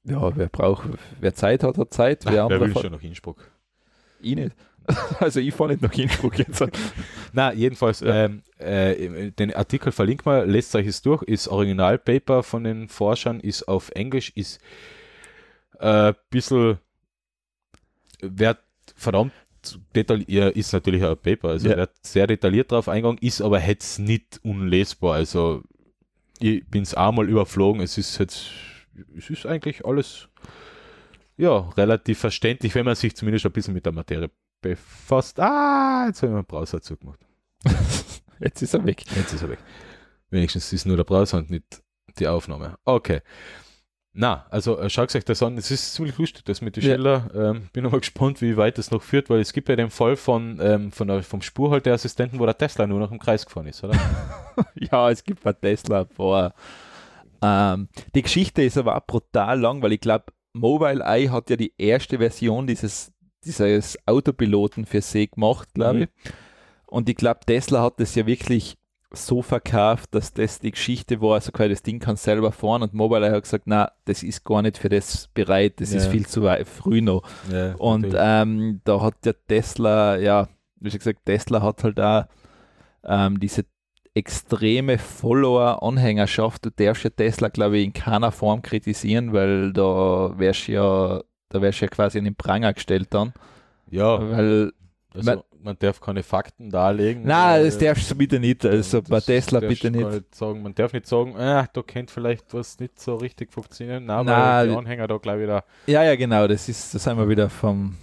Ja, 0.04 0.36
wer 0.36 0.48
braucht, 0.48 0.90
wer 1.20 1.34
Zeit 1.34 1.64
hat, 1.64 1.78
hat 1.78 1.94
Zeit. 1.94 2.26
Wer, 2.26 2.46
Ach, 2.46 2.50
wer 2.50 2.60
will 2.60 2.74
schon 2.74 2.92
nach 2.92 3.02
Innsbruck? 3.02 3.50
Ich 4.20 4.36
nicht. 4.36 4.56
Also 5.20 5.40
ich 5.40 5.52
fahre 5.52 5.72
nicht 5.72 5.82
nach 5.82 5.94
Innsbruck 5.94 6.38
jetzt. 6.38 6.64
Na, 7.34 7.52
jedenfalls, 7.54 8.02
ja. 8.02 8.26
ähm, 8.26 8.44
äh, 8.60 9.32
den 9.32 9.52
Artikel 9.52 9.92
verlinkt 9.92 10.28
mal, 10.28 10.48
lest 10.48 10.76
euch 10.76 10.86
es 10.86 11.02
durch, 11.02 11.24
ist 11.24 11.48
Originalpaper 11.48 12.44
von 12.44 12.64
den 12.64 12.88
Forschern, 12.88 13.40
ist 13.40 13.68
auf 13.68 13.90
Englisch, 13.96 14.32
ist 14.36 14.62
ein 15.80 16.12
äh, 16.12 16.14
bisschen, 16.30 16.78
wird 18.22 18.60
verdammt 18.96 19.34
detailliert, 19.96 20.56
ist 20.56 20.74
natürlich 20.74 21.04
auch 21.04 21.12
ein 21.12 21.18
Paper, 21.18 21.50
also 21.50 21.70
ja. 21.70 21.88
sehr 22.02 22.28
detailliert 22.28 22.72
drauf 22.72 22.90
eingegangen, 22.90 23.20
ist 23.20 23.42
aber 23.42 23.62
jetzt 23.62 24.00
nicht 24.00 24.40
unlesbar. 24.44 25.16
Also 25.16 25.64
ich 26.40 26.66
bin 26.68 26.84
es 26.84 26.94
einmal 26.94 27.30
überflogen, 27.30 27.82
es 27.82 27.98
ist 27.98 28.18
jetzt, 28.18 28.52
es 29.18 29.30
ist 29.30 29.46
eigentlich 29.46 29.86
alles 29.86 30.30
ja, 31.38 31.58
relativ 31.78 32.20
verständlich, 32.20 32.76
wenn 32.76 32.86
man 32.86 32.96
sich 32.96 33.16
zumindest 33.16 33.46
ein 33.46 33.52
bisschen 33.52 33.74
mit 33.74 33.86
der 33.86 33.94
Materie 33.94 34.30
befasst. 34.62 35.40
Ah, 35.40 36.06
jetzt 36.08 36.22
habe 36.22 36.32
ich 36.32 36.34
meinen 36.34 36.46
Browser 36.46 36.82
zugemacht. 36.82 37.20
jetzt 38.40 38.62
ist 38.62 38.74
er 38.74 38.86
weg. 38.86 39.04
Jetzt 39.16 39.34
ist 39.34 39.42
er 39.42 39.50
weg. 39.50 39.60
Wenigstens 40.30 40.72
ist 40.72 40.86
nur 40.86 40.98
der 40.98 41.04
Browser 41.04 41.38
und 41.38 41.50
nicht 41.50 41.84
die 42.18 42.28
Aufnahme. 42.28 42.78
Okay. 42.86 43.22
Na, 44.18 44.46
also 44.50 44.80
äh, 44.80 44.90
schaut 44.90 45.14
euch 45.14 45.26
das 45.26 45.44
an. 45.44 45.58
Es 45.58 45.72
ist 45.72 45.94
ziemlich 45.94 46.18
lustig, 46.18 46.46
das 46.46 46.62
mit 46.62 46.78
den 46.78 46.84
ja. 46.84 46.96
Schiller. 46.96 47.30
Ähm, 47.36 47.68
bin 47.74 47.86
aber 47.86 48.00
gespannt, 48.00 48.42
wie 48.42 48.56
weit 48.56 48.80
es 48.80 48.90
noch 48.90 49.04
führt, 49.04 49.30
weil 49.30 49.42
es 49.42 49.52
gibt 49.52 49.68
ja 49.68 49.76
den 49.76 49.90
Fall 49.90 50.16
von, 50.16 50.58
ähm, 50.62 50.94
von 50.94 51.10
der, 51.10 51.22
vom 51.22 51.42
Spurhalteassistenten, 51.42 52.40
wo 52.40 52.46
der 52.46 52.58
Tesla 52.58 52.88
nur 52.88 53.00
noch 53.02 53.12
im 53.12 53.20
Kreis 53.20 53.46
gefahren 53.46 53.68
ist, 53.68 53.84
oder? 53.84 54.00
ja, 54.76 55.12
es 55.12 55.22
gibt 55.22 55.46
ein 55.46 55.60
Tesla 55.60 56.06
vor. 56.06 56.54
Ähm, 57.42 57.90
die 58.16 58.22
Geschichte 58.22 58.64
ist 58.64 58.78
aber 58.78 58.96
auch 58.96 59.06
brutal 59.06 59.60
lang, 59.60 59.82
weil 59.82 59.92
ich 59.92 60.00
glaube, 60.00 60.28
Mobile 60.54 61.04
Eye 61.04 61.30
hat 61.30 61.50
ja 61.50 61.58
die 61.58 61.74
erste 61.78 62.20
Version 62.20 62.68
dieses, 62.68 63.12
dieses 63.44 64.00
Autopiloten 64.06 64.86
für 64.86 65.02
See 65.02 65.28
gemacht, 65.28 65.74
glaube 65.74 65.98
mhm. 65.98 66.04
ich. 66.04 66.32
Und 66.88 67.10
ich 67.10 67.18
glaube, 67.18 67.42
Tesla 67.46 67.84
hat 67.84 68.00
das 68.00 68.16
ja 68.16 68.26
wirklich 68.26 68.78
so 69.16 69.42
verkauft, 69.42 70.14
dass 70.14 70.34
das 70.34 70.60
die 70.60 70.72
Geschichte 70.72 71.22
war, 71.22 71.36
also 71.36 71.52
quasi 71.52 71.70
das 71.70 71.84
Ding 71.84 72.00
kann 72.00 72.16
selber 72.16 72.52
fahren 72.52 72.84
und 72.84 72.94
Mobile 72.94 73.32
hat 73.32 73.44
gesagt, 73.44 73.64
na, 73.68 73.92
das 74.06 74.24
ist 74.24 74.44
gar 74.44 74.62
nicht 74.62 74.78
für 74.78 74.90
das 74.90 75.30
bereit, 75.34 75.80
das 75.82 75.92
ja. 75.92 75.98
ist 75.98 76.08
viel 76.08 76.26
zu 76.26 76.44
weit, 76.44 76.68
früh 76.68 77.02
noch. 77.02 77.24
Ja, 77.52 77.76
und 77.76 78.14
ähm, 78.18 78.82
da 78.84 79.02
hat 79.02 79.26
der 79.26 79.36
Tesla, 79.48 80.18
ja, 80.18 80.48
wie 80.80 80.90
schon 80.90 81.00
gesagt, 81.00 81.26
Tesla 81.26 81.62
hat 81.62 81.84
halt 81.84 81.98
da 81.98 82.28
ähm, 83.04 83.40
diese 83.40 83.66
extreme 84.14 84.98
Follower-Anhängerschaft. 84.98 86.66
Du 86.66 86.70
darfst 86.72 87.04
ja 87.04 87.10
Tesla, 87.10 87.50
glaube 87.50 87.78
ich, 87.78 87.86
in 87.86 87.94
keiner 87.94 88.32
Form 88.32 88.62
kritisieren, 88.62 89.34
weil 89.34 89.74
da 89.74 90.34
wärst 90.38 90.68
ja, 90.68 91.22
da 91.50 91.62
wärst 91.62 91.82
ja 91.82 91.88
quasi 91.88 92.18
in 92.18 92.24
den 92.24 92.36
Pranger 92.36 92.74
gestellt 92.74 93.10
dann. 93.12 93.34
Ja. 93.92 94.20
Weil 94.20 94.72
also, 95.14 95.44
man, 95.66 95.78
darf 95.80 96.00
keine 96.00 96.24
Fakten 96.24 96.70
darlegen. 96.70 97.24
Nein, 97.24 97.66
das 97.66 97.78
darfst 97.78 98.10
du 98.10 98.16
bitte 98.16 98.40
nicht. 98.40 98.66
Also 98.66 99.02
bei 99.02 99.20
Tesla 99.20 99.60
bitte 99.60 99.92
nicht. 99.92 100.08
nicht. 100.08 100.36
sagen. 100.36 100.64
Man 100.64 100.74
darf 100.74 100.94
nicht 100.94 101.08
sagen, 101.08 101.36
ah, 101.36 101.68
da 101.72 101.82
könnte 101.82 102.14
vielleicht 102.14 102.54
was 102.54 102.80
nicht 102.80 103.00
so 103.00 103.16
richtig 103.16 103.52
funktionieren. 103.52 104.06
Nein, 104.06 104.26
Nein 104.26 104.70
die 104.70 104.76
Anhänger 104.76 105.08
da 105.08 105.18
gleich 105.18 105.42
wieder. 105.42 105.64
Ja, 105.88 106.04
ja, 106.04 106.16
genau. 106.16 106.48
Das 106.48 106.70
ist, 106.70 106.96
das 106.96 107.04
sind 107.04 107.18
wir 107.18 107.28
wieder 107.28 107.50
vom 107.50 107.98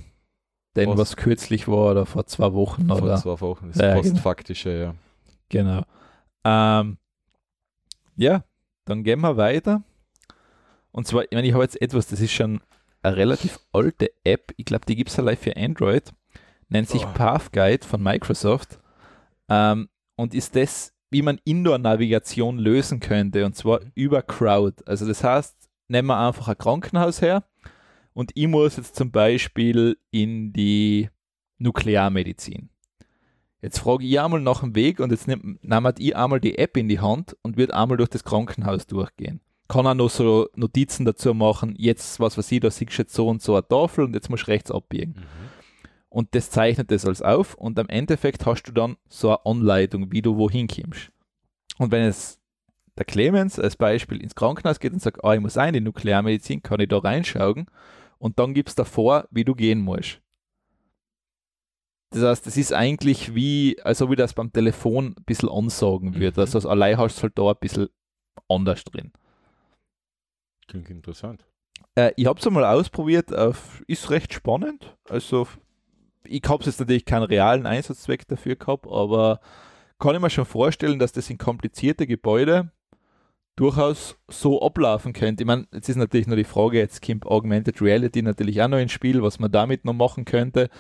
denn 0.77 0.89
was, 0.91 0.99
was 0.99 1.17
kürzlich 1.17 1.69
war 1.69 1.91
oder 1.91 2.07
vor 2.07 2.27
zwei 2.27 2.53
Wochen 2.53 2.87
vor 2.87 2.97
oder. 2.97 3.19
Vor 3.19 3.37
zwei 3.37 3.47
Wochen, 3.47 3.69
das 3.73 3.79
ja, 3.79 3.95
postfaktische, 3.95 4.71
ja. 4.71 4.95
Genau. 5.49 5.83
Ähm, 6.45 6.97
ja, 8.17 8.45
dann 8.85 9.05
gehen 9.05 9.21
wir 9.21 9.37
weiter. 9.37 9.83
Und 10.91 11.07
zwar, 11.07 11.25
ich 11.25 11.33
meine, 11.33 11.47
ich 11.47 11.53
habe 11.53 11.63
jetzt 11.63 11.81
etwas, 11.81 12.07
das 12.07 12.21
ist 12.21 12.33
schon 12.33 12.61
eine 13.03 13.17
relativ 13.17 13.61
alte 13.73 14.11
App. 14.25 14.53
Ich 14.57 14.65
glaube, 14.65 14.87
die 14.87 14.97
gibt 14.97 15.11
es 15.11 15.19
allein 15.19 15.37
für 15.37 15.57
Android 15.57 16.13
nennt 16.73 16.89
sich 16.89 17.05
oh. 17.05 17.13
Path 17.15 17.53
Guide 17.53 17.87
von 17.87 18.03
Microsoft 18.03 18.81
ähm, 19.49 19.89
und 20.17 20.35
ist 20.35 20.57
das, 20.57 20.93
wie 21.11 21.23
man 21.23 21.39
Indoor-Navigation 21.45 22.59
lösen 22.59 22.99
könnte 22.99 23.45
und 23.45 23.55
zwar 23.55 23.81
mhm. 23.81 23.93
über 23.95 24.23
Crowd. 24.23 24.83
Also 24.87 25.07
das 25.07 25.23
heißt, 25.23 25.71
nehmen 25.89 26.09
wir 26.09 26.19
einfach 26.19 26.49
ein 26.49 26.59
Krankenhaus 26.59 27.21
her 27.21 27.45
und 28.15 28.33
ich 28.35 28.49
muss 28.49 28.77
jetzt 28.79 28.97
zum 28.97 29.11
Beispiel 29.11 29.99
in 30.11 30.53
die 30.53 31.11
Nuklearmedizin. 31.59 32.71
Jetzt 33.61 33.79
frage 33.79 34.05
ich 34.05 34.19
einmal 34.19 34.41
nach 34.41 34.61
dem 34.61 34.75
Weg 34.75 34.99
und 34.99 35.13
jetzt 35.13 35.29
nehme 35.29 35.59
ich 35.99 36.17
einmal 36.17 36.41
die 36.41 36.59
App 36.59 36.77
in 36.77 36.89
die 36.89 36.99
Hand 36.99 37.37
und 37.43 37.57
wird 37.57 37.73
einmal 37.73 37.97
durch 37.97 38.09
das 38.09 38.25
Krankenhaus 38.25 38.87
durchgehen. 38.87 39.41
Kann 39.69 39.87
auch 39.87 39.95
noch 39.95 40.11
so 40.11 40.49
Notizen 40.57 41.05
dazu 41.05 41.33
machen, 41.33 41.75
jetzt, 41.79 42.19
was 42.19 42.37
weiß 42.37 42.51
ich, 42.51 42.61
da 42.61 42.71
siehst 42.71 42.99
du 42.99 43.03
jetzt 43.03 43.15
so 43.15 43.29
und 43.29 43.41
so 43.41 43.55
eine 43.55 43.67
Tafel 43.69 44.05
und 44.05 44.15
jetzt 44.15 44.31
musst 44.31 44.49
du 44.49 44.51
rechts 44.51 44.73
abbiegen. 44.73 45.15
Mhm 45.17 45.52
und 46.13 46.35
das 46.35 46.51
zeichnet 46.51 46.91
das 46.91 47.07
alles 47.07 47.23
auf 47.23 47.55
und 47.55 47.79
am 47.79 47.89
Endeffekt 47.89 48.45
hast 48.45 48.65
du 48.65 48.73
dann 48.73 48.97
so 49.09 49.31
eine 49.31 49.47
Anleitung, 49.47 50.13
wie 50.13 50.21
du 50.21 50.37
wohin 50.37 50.69
kommst. 50.69 51.11
Und 51.79 51.91
wenn 51.91 52.03
es 52.03 52.39
der 52.99 53.07
Clemens 53.07 53.59
als 53.59 53.77
Beispiel 53.77 54.23
ins 54.23 54.35
Krankenhaus 54.35 54.79
geht 54.79 54.93
und 54.93 55.01
sagt, 55.01 55.25
ah, 55.25 55.33
ich 55.33 55.41
muss 55.41 55.57
ein 55.57 55.69
in 55.69 55.75
die 55.75 55.81
Nuklearmedizin, 55.81 56.63
kann 56.63 56.81
ich 56.81 56.89
da 56.89 56.99
reinschauen 56.99 57.67
und 58.19 58.39
dann 58.39 58.53
gibt 58.53 58.69
es 58.69 58.75
davor, 58.75 59.27
wie 59.31 59.45
du 59.45 59.55
gehen 59.55 59.81
musst. 59.81 60.21
Das 62.11 62.23
heißt, 62.23 62.47
das 62.47 62.59
ist 62.59 62.75
eigentlich 62.75 63.35
wie, 63.35 63.81
als 63.83 64.03
ob 64.03 64.11
ich 64.11 64.19
das 64.19 64.35
beim 64.35 64.53
Telefon 64.53 65.15
ein 65.17 65.25
bisschen 65.25 65.49
ansagen 65.49 66.15
würde. 66.17 66.43
Mhm. 66.43 66.53
Also 66.53 66.69
allein 66.69 66.99
hast 66.99 67.17
du 67.17 67.23
halt 67.23 67.39
da 67.39 67.49
ein 67.49 67.57
bisschen 67.59 67.89
anders 68.49 68.85
drin. 68.85 69.13
Klingt 70.69 70.91
interessant. 70.91 71.47
Äh, 71.95 72.13
ich 72.17 72.27
habe 72.27 72.39
es 72.39 72.47
einmal 72.47 72.67
ausprobiert, 72.67 73.35
auf, 73.35 73.83
ist 73.87 74.11
recht 74.11 74.35
spannend. 74.35 74.95
Also 75.09 75.49
ich 76.25 76.43
habe 76.49 76.65
jetzt 76.65 76.81
natürlich 76.81 77.05
keinen 77.05 77.25
realen 77.25 77.67
Einsatzzweck 77.67 78.27
dafür 78.29 78.57
gehabt, 78.57 78.87
aber 78.87 79.41
kann 79.99 80.15
ich 80.15 80.21
mir 80.21 80.31
schon 80.31 80.45
vorstellen, 80.45 80.99
dass 80.99 81.13
das 81.13 81.31
in 81.31 81.39
komplizierte 81.39 82.07
Gebäude 82.07 82.71
durchaus 83.57 84.17
so 84.29 84.63
ablaufen 84.63 85.13
könnte. 85.13 85.43
Ich 85.43 85.47
meine, 85.47 85.67
jetzt 85.73 85.89
ist 85.89 85.97
natürlich 85.97 86.27
nur 86.27 86.37
die 86.37 86.45
Frage, 86.45 86.79
jetzt 86.79 87.05
kommt 87.05 87.27
Augmented 87.27 87.81
Reality 87.83 88.23
natürlich 88.23 88.61
auch 88.63 88.69
noch 88.69 88.79
ins 88.79 88.93
Spiel, 88.93 89.23
was 89.23 89.39
man 89.39 89.53
damit 89.53 89.85
noch 89.85 89.93
machen 89.93 90.25
könnte. 90.25 90.71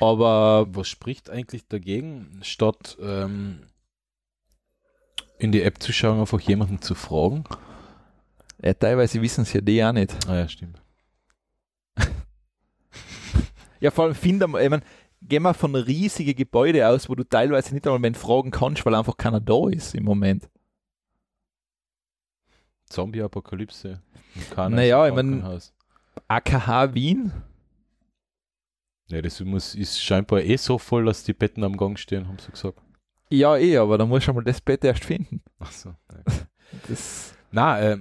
Aber 0.00 0.66
was 0.68 0.88
spricht 0.88 1.30
eigentlich 1.30 1.68
dagegen, 1.68 2.40
statt 2.42 2.98
ähm, 3.00 3.60
in 5.38 5.52
die 5.52 5.62
App 5.62 5.82
zu 5.82 5.92
schauen, 5.92 6.20
einfach 6.20 6.40
jemanden 6.40 6.82
zu 6.82 6.94
fragen? 6.94 7.44
Ja, 8.62 8.74
teilweise 8.74 9.22
wissen 9.22 9.42
es 9.42 9.52
ja 9.52 9.60
die 9.60 9.84
auch 9.84 9.92
nicht. 9.92 10.14
Ah 10.28 10.36
ja, 10.36 10.48
stimmt. 10.48 10.82
Ja, 13.80 13.90
vor 13.90 14.04
allem 14.04 14.14
finde 14.14 14.46
ich 14.46 14.70
meine, 14.70 14.82
geh 15.22 15.38
mal 15.38 15.54
von 15.54 15.74
riesigen 15.74 16.34
Gebäuden 16.34 16.82
aus, 16.82 17.08
wo 17.08 17.14
du 17.14 17.24
teilweise 17.24 17.74
nicht 17.74 17.86
einmal 17.86 17.98
mehr 17.98 18.14
fragen 18.14 18.50
kannst, 18.50 18.84
weil 18.86 18.94
einfach 18.94 19.16
keiner 19.16 19.40
da 19.40 19.68
ist 19.68 19.94
im 19.94 20.04
Moment. 20.04 20.48
Zombie-Apokalypse. 22.86 24.00
Naja, 24.56 25.08
ich 25.08 25.14
meine, 25.14 25.60
AKH 26.28 26.94
Wien. 26.94 27.32
Ja, 29.08 29.22
das 29.22 29.40
muss, 29.40 29.74
ist 29.74 30.02
scheinbar 30.02 30.42
eh 30.42 30.56
so 30.56 30.78
voll, 30.78 31.04
dass 31.04 31.24
die 31.24 31.32
Betten 31.32 31.64
am 31.64 31.76
Gang 31.76 31.98
stehen, 31.98 32.26
haben 32.26 32.38
sie 32.38 32.50
gesagt. 32.50 32.80
Ja, 33.30 33.56
eh, 33.56 33.76
aber 33.76 33.98
da 33.98 34.06
muss 34.06 34.24
du 34.24 34.32
mal 34.32 34.44
das 34.44 34.60
Bett 34.60 34.84
erst 34.84 35.04
finden. 35.04 35.42
Ach 35.58 35.72
so. 35.72 35.94
das 36.88 37.34
na, 37.50 37.80
äh, 37.80 37.98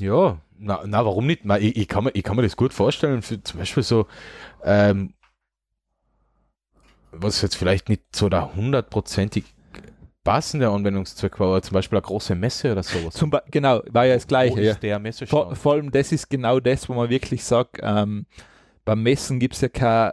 ja, 0.00 0.38
na, 0.58 0.82
na, 0.86 1.04
warum 1.04 1.26
nicht? 1.26 1.44
Na, 1.44 1.58
ich, 1.58 1.76
ich, 1.76 1.88
kann 1.88 2.04
mir, 2.04 2.10
ich 2.14 2.22
kann 2.22 2.36
mir 2.36 2.42
das 2.42 2.56
gut 2.56 2.72
vorstellen, 2.72 3.22
für 3.22 3.42
zum 3.42 3.58
Beispiel 3.58 3.82
so, 3.82 4.06
ähm, 4.64 5.14
was 7.12 7.42
jetzt 7.42 7.56
vielleicht 7.56 7.88
nicht 7.88 8.02
so 8.14 8.28
der 8.28 8.54
hundertprozentig 8.54 9.44
passende 10.24 10.70
Anwendungszweck 10.70 11.38
war, 11.38 11.48
aber 11.48 11.62
zum 11.62 11.74
Beispiel 11.74 11.98
eine 11.98 12.06
große 12.06 12.34
Messe 12.34 12.72
oder 12.72 12.82
sowas. 12.82 13.14
Zum 13.14 13.30
genau, 13.50 13.82
war 13.90 14.06
ja 14.06 14.14
das 14.14 14.26
Gleiche. 14.26 14.56
Wo 14.56 14.60
ist 14.60 14.82
der 14.82 14.98
Messestand? 14.98 15.30
Vor, 15.30 15.54
vor 15.56 15.72
allem, 15.74 15.90
das 15.90 16.12
ist 16.12 16.30
genau 16.30 16.60
das, 16.60 16.88
wo 16.88 16.94
man 16.94 17.10
wirklich 17.10 17.44
sagt, 17.44 17.78
ähm, 17.82 18.26
beim 18.84 19.02
Messen 19.02 19.38
gibt 19.38 19.54
es 19.54 19.60
ja 19.60 19.68
kein 19.68 20.12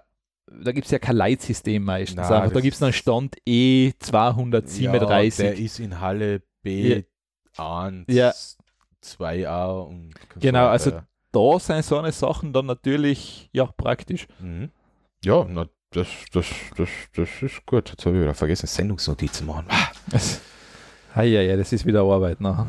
da 0.64 0.72
gibt 0.74 0.86
es 0.86 0.92
ja 0.92 1.00
kein 1.00 1.16
Leitsystem 1.16 1.84
meistens. 1.84 2.28
Na, 2.30 2.48
da 2.48 2.60
gibt 2.60 2.76
es 2.76 2.84
einen 2.84 2.94
Stand 2.94 3.38
E237. 3.48 4.82
Ja, 4.82 4.92
der 5.00 5.58
ist 5.58 5.80
in 5.80 6.00
Halle 6.02 6.42
B1, 6.66 7.06
ja. 8.12 8.34
2a 9.04 9.88
und 9.88 10.14
Genau, 10.40 10.68
also 10.68 10.92
da 11.32 11.60
sind 11.60 11.86
so 11.86 11.98
eine 11.98 12.12
Sachen 12.12 12.54
dann 12.54 12.66
natürlich 12.66 13.50
ja 13.54 13.66
praktisch. 13.66 14.28
Mhm. 14.40 14.70
Ja, 15.24 15.46
na, 15.48 15.68
das, 15.92 16.08
das, 16.32 16.48
das, 16.78 16.90
das 17.16 17.30
ist 17.42 17.66
gut. 17.66 17.90
Jetzt 17.90 18.06
habe 18.06 18.16
ich 18.18 18.24
wieder 18.24 18.34
vergessen, 18.34 18.68
Sendungsnotizen 18.68 19.46
machen. 19.46 19.68
Ah, 21.14 21.24
ja, 21.24 21.42
ja, 21.42 21.58
das 21.58 21.74
ist 21.74 21.86
wieder 21.86 22.04
Arbeit 22.04 22.40
nachher. 22.40 22.68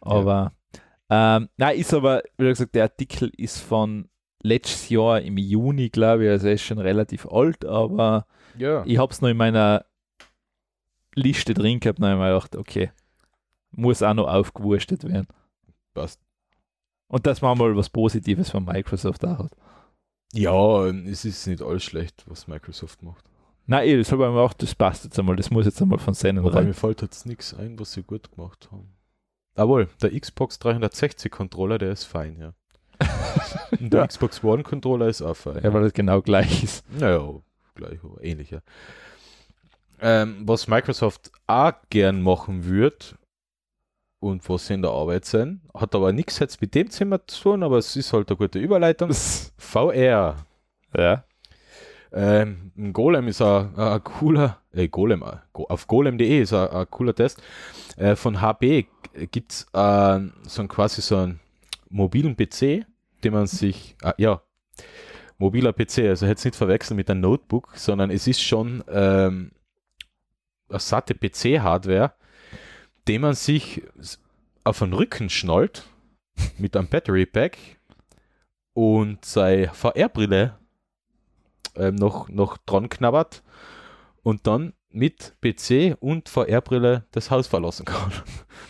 Aber, 0.00 0.52
ja. 1.10 1.36
ähm, 1.36 1.48
nein, 1.58 1.76
ist 1.76 1.92
aber, 1.92 2.22
wie 2.38 2.46
gesagt, 2.46 2.74
der 2.74 2.84
Artikel 2.84 3.30
ist 3.36 3.58
von 3.58 4.08
letztes 4.42 4.88
Jahr 4.88 5.20
im 5.20 5.36
Juni, 5.36 5.90
glaube 5.90 6.24
ich, 6.24 6.30
also 6.30 6.46
er 6.46 6.54
ist 6.54 6.62
schon 6.62 6.78
relativ 6.78 7.26
alt, 7.26 7.64
aber 7.64 8.26
ja. 8.56 8.84
ich 8.86 8.96
habe 8.96 9.12
es 9.12 9.20
noch 9.20 9.28
in 9.28 9.36
meiner 9.36 9.84
Liste 11.14 11.52
drin 11.52 11.80
gehabt, 11.80 11.98
und 11.98 12.06
habe 12.06 12.18
mir 12.18 12.28
gedacht, 12.28 12.56
okay, 12.56 12.90
muss 13.78 14.02
auch 14.02 14.14
noch 14.14 14.28
aufgewurstet 14.28 15.04
werden. 15.04 15.28
Passt. 15.94 16.20
Und 17.06 17.26
dass 17.26 17.40
man 17.40 17.56
mal 17.56 17.74
was 17.76 17.88
Positives 17.88 18.50
von 18.50 18.64
Microsoft 18.64 19.24
auch 19.24 19.38
hat. 19.38 19.52
Ja, 20.34 20.86
es 20.86 21.24
ist 21.24 21.46
nicht 21.46 21.62
alles 21.62 21.84
schlecht, 21.84 22.24
was 22.26 22.48
Microsoft 22.48 23.02
macht. 23.02 23.24
Nein, 23.66 23.98
das 23.98 24.12
habe 24.12 24.24
ich 24.24 24.30
mir 24.30 24.40
auch, 24.40 24.52
das 24.52 24.74
passt 24.74 25.04
jetzt 25.04 25.18
einmal, 25.18 25.36
das 25.36 25.50
muss 25.50 25.64
jetzt 25.64 25.80
einmal 25.80 25.98
von 25.98 26.14
seinen 26.14 26.44
rein. 26.44 26.66
mir 26.66 26.74
fällt 26.74 27.02
jetzt 27.02 27.26
nichts 27.26 27.54
ein, 27.54 27.78
was 27.78 27.92
sie 27.92 28.02
gut 28.02 28.30
gemacht 28.34 28.68
haben. 28.70 28.94
Jawohl, 29.56 29.88
der 30.02 30.18
Xbox 30.18 30.58
360 30.58 31.30
Controller, 31.30 31.78
der 31.78 31.92
ist 31.92 32.04
fein, 32.04 32.38
ja. 32.38 32.54
Und 33.78 33.92
der 33.92 34.00
ja. 34.00 34.06
Xbox 34.06 34.42
One 34.42 34.62
Controller 34.62 35.08
ist 35.08 35.22
auch 35.22 35.34
fein. 35.34 35.60
Ja, 35.62 35.72
weil 35.72 35.82
das 35.82 35.92
genau 35.92 36.20
gleich 36.20 36.62
ist. 36.62 36.84
Naja, 36.90 37.40
gleich, 37.74 37.98
ähnlicher. 38.20 38.62
Ähm, 40.00 40.42
was 40.46 40.68
Microsoft 40.68 41.30
auch 41.46 41.72
gern 41.90 42.22
machen 42.22 42.64
würde, 42.64 43.17
und 44.20 44.48
was 44.48 44.66
sie 44.66 44.74
in 44.74 44.82
der 44.82 44.90
Arbeit 44.90 45.24
sind. 45.24 45.60
Hat 45.74 45.94
aber 45.94 46.12
nichts 46.12 46.38
jetzt 46.38 46.60
mit 46.60 46.74
dem 46.74 46.88
Thema 46.88 47.24
zu 47.26 47.42
tun, 47.42 47.62
aber 47.62 47.78
es 47.78 47.94
ist 47.96 48.12
halt 48.12 48.28
eine 48.28 48.36
gute 48.36 48.58
Überleitung. 48.58 49.10
VR. 49.58 50.36
Ja. 50.96 51.24
Ähm, 52.12 52.72
Golem 52.92 53.28
ist 53.28 53.42
ein, 53.42 53.76
ein 53.76 54.02
cooler, 54.02 54.58
äh, 54.72 54.88
Golem, 54.88 55.22
äh, 55.22 55.36
auf 55.52 55.86
golem.de 55.86 56.40
ist 56.40 56.54
ein, 56.54 56.68
ein, 56.68 56.90
cooler 56.90 57.14
Test. 57.14 57.42
Äh, 57.96 58.16
von 58.16 58.40
HB 58.40 58.86
gibt 59.30 59.52
es 59.52 59.62
äh, 59.74 60.20
so 60.42 60.62
ein, 60.62 60.68
quasi 60.68 61.02
so 61.02 61.16
einen 61.16 61.40
mobilen 61.90 62.34
PC, 62.34 62.86
den 63.24 63.32
man 63.32 63.46
sich, 63.46 63.96
äh, 64.02 64.14
ja, 64.16 64.40
mobiler 65.36 65.72
PC, 65.72 65.98
also 66.08 66.26
jetzt 66.26 66.44
nicht 66.44 66.56
verwechseln 66.56 66.96
mit 66.96 67.10
einem 67.10 67.20
Notebook, 67.20 67.72
sondern 67.74 68.10
es 68.10 68.26
ist 68.26 68.42
schon 68.42 68.82
ähm, 68.88 69.52
eine 70.70 70.80
satte 70.80 71.14
PC-Hardware, 71.14 72.12
den 73.08 73.22
man 73.22 73.34
sich 73.34 73.82
auf 74.64 74.80
den 74.80 74.92
Rücken 74.92 75.30
schnallt 75.30 75.84
mit 76.58 76.76
einem 76.76 76.88
Battery 76.88 77.24
Pack 77.24 77.56
und 78.74 79.24
seine 79.24 79.68
VR-Brille 79.68 80.58
ähm, 81.74 81.94
noch, 81.94 82.28
noch 82.28 82.58
dran 82.58 82.90
knabbert 82.90 83.42
und 84.22 84.46
dann 84.46 84.74
mit 84.90 85.34
PC 85.40 85.96
und 86.00 86.28
VR-Brille 86.28 87.06
das 87.10 87.30
Haus 87.30 87.46
verlassen 87.46 87.86
kann. 87.86 88.12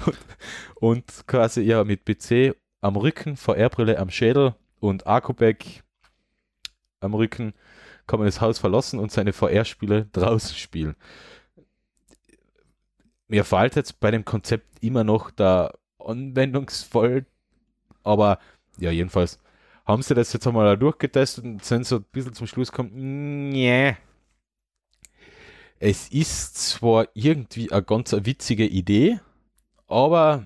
und 0.76 1.26
quasi 1.26 1.62
ja 1.62 1.82
mit 1.82 2.04
PC 2.04 2.56
am 2.80 2.96
Rücken, 2.96 3.36
VR-Brille 3.36 3.98
am 3.98 4.10
Schädel 4.10 4.54
und 4.78 5.06
Akku-Pack 5.06 5.82
am 7.00 7.14
Rücken 7.14 7.54
kann 8.06 8.20
man 8.20 8.26
das 8.26 8.40
Haus 8.40 8.58
verlassen 8.58 9.00
und 9.00 9.10
seine 9.10 9.32
VR-Spiele 9.32 10.06
draußen 10.12 10.56
spielen 10.56 10.96
mir 13.28 13.44
fällt 13.44 13.76
jetzt 13.76 14.00
bei 14.00 14.10
dem 14.10 14.24
Konzept 14.24 14.82
immer 14.82 15.04
noch 15.04 15.30
der 15.30 15.74
Anwendungsfall, 15.98 17.26
aber 18.02 18.38
ja, 18.78 18.90
jedenfalls 18.90 19.38
haben 19.84 20.02
sie 20.02 20.14
das 20.14 20.32
jetzt 20.32 20.46
einmal 20.46 20.76
durchgetestet 20.76 21.44
und 21.44 21.64
sind 21.64 21.86
so 21.86 21.96
ein 21.96 22.04
bisschen 22.12 22.34
zum 22.34 22.46
Schluss 22.46 22.70
gekommen, 22.70 23.50
nee. 23.50 23.96
Es 25.78 26.08
ist 26.08 26.56
zwar 26.56 27.08
irgendwie 27.14 27.70
eine 27.70 27.82
ganz 27.82 28.12
witzige 28.12 28.66
Idee, 28.66 29.20
aber 29.86 30.44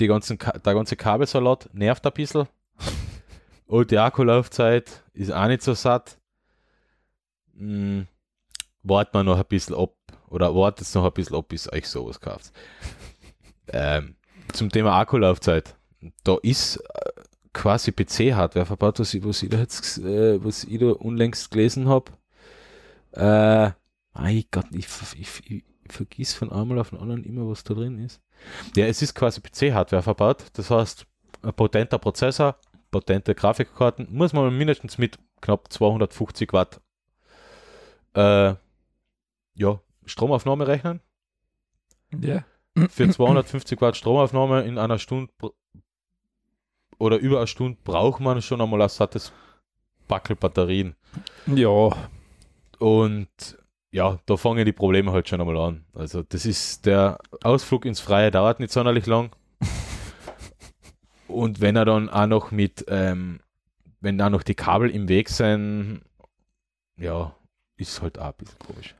die 0.00 0.06
ganzen, 0.06 0.38
der 0.38 0.74
ganze 0.74 0.96
Kabelsalat 0.96 1.68
nervt 1.72 2.06
ein 2.06 2.12
bisschen. 2.12 2.48
Und 3.66 3.90
die 3.90 3.98
Akkulaufzeit 3.98 5.02
ist 5.12 5.32
auch 5.32 5.46
nicht 5.46 5.62
so 5.62 5.74
satt. 5.74 6.18
Hm, 7.56 8.06
warten 8.82 9.14
wir 9.16 9.24
noch 9.24 9.38
ein 9.38 9.46
bisschen 9.46 9.76
ab, 9.76 9.94
oder 10.34 10.54
wartet 10.54 10.92
noch 10.94 11.04
ein 11.04 11.12
bisschen 11.12 11.36
ab, 11.36 11.48
bis 11.48 11.72
euch 11.72 11.88
sowas 11.88 12.20
kauft. 12.20 12.52
ähm, 13.68 14.16
zum 14.52 14.68
Thema 14.68 14.98
Akkulaufzeit. 14.98 15.76
Da 16.24 16.36
ist 16.42 16.76
äh, 16.76 17.22
quasi 17.52 17.92
PC-Hardware 17.92 18.66
verbaut, 18.66 18.98
was 18.98 19.14
ich, 19.14 19.24
was 19.24 19.42
ich 19.42 19.48
da 19.48 19.58
jetzt, 19.58 19.98
äh, 19.98 20.44
was 20.44 20.64
ich 20.64 20.78
da 20.80 20.90
unlängst 20.90 21.50
gelesen 21.50 21.88
habe. 21.88 22.12
Äh, 23.12 23.70
mein 24.12 24.44
Gott, 24.50 24.66
ich, 24.72 24.86
ich, 25.18 25.50
ich, 25.50 25.64
vergiss 25.88 26.34
von 26.34 26.50
einmal 26.50 26.78
auf 26.78 26.90
den 26.90 26.98
anderen 26.98 27.24
immer, 27.24 27.48
was 27.48 27.62
da 27.62 27.74
drin 27.74 27.98
ist. 27.98 28.20
Ja, 28.74 28.86
es 28.86 29.02
ist 29.02 29.14
quasi 29.14 29.40
PC-Hardware 29.40 30.02
verbaut. 30.02 30.44
Das 30.54 30.70
heißt, 30.70 31.06
ein 31.42 31.54
potenter 31.54 31.98
Prozessor, 31.98 32.56
potente 32.90 33.34
Grafikkarten, 33.34 34.08
muss 34.10 34.32
man 34.32 34.56
mindestens 34.56 34.98
mit 34.98 35.18
knapp 35.40 35.72
250 35.72 36.52
Watt 36.52 36.80
äh, 38.14 38.54
ja, 39.54 39.80
Stromaufnahme 40.06 40.66
rechnen. 40.66 41.00
Ja. 42.20 42.44
Für 42.88 43.08
250 43.08 43.80
Watt 43.80 43.96
Stromaufnahme 43.96 44.62
in 44.62 44.78
einer 44.78 44.98
Stunde 44.98 45.32
oder 46.98 47.18
über 47.18 47.38
eine 47.38 47.46
Stunde 47.46 47.78
braucht 47.84 48.20
man 48.20 48.42
schon 48.42 48.60
einmal 48.60 48.82
ein 48.82 48.88
sattes 48.88 49.32
Backel 50.08 50.36
Batterien. 50.36 50.94
Ja. 51.46 51.90
Und 52.78 53.58
ja, 53.90 54.18
da 54.26 54.36
fangen 54.36 54.64
die 54.64 54.72
Probleme 54.72 55.12
halt 55.12 55.28
schon 55.28 55.40
einmal 55.40 55.56
an. 55.56 55.84
Also 55.94 56.22
das 56.22 56.46
ist, 56.46 56.84
der 56.86 57.18
Ausflug 57.42 57.84
ins 57.84 58.00
Freie 58.00 58.30
dauert 58.30 58.58
nicht 58.58 58.72
sonderlich 58.72 59.06
lang. 59.06 59.30
Und 61.28 61.60
wenn 61.60 61.76
er 61.76 61.84
dann 61.84 62.10
auch 62.10 62.26
noch 62.26 62.50
mit, 62.50 62.84
ähm, 62.88 63.40
wenn 64.00 64.18
da 64.18 64.30
noch 64.30 64.42
die 64.42 64.54
Kabel 64.54 64.90
im 64.90 65.08
Weg 65.08 65.28
sind, 65.28 66.02
ja, 66.96 67.34
ist 67.76 68.02
halt 68.02 68.18
auch 68.18 68.26
ein 68.26 68.34
bisschen 68.36 68.58
komisch. 68.58 68.94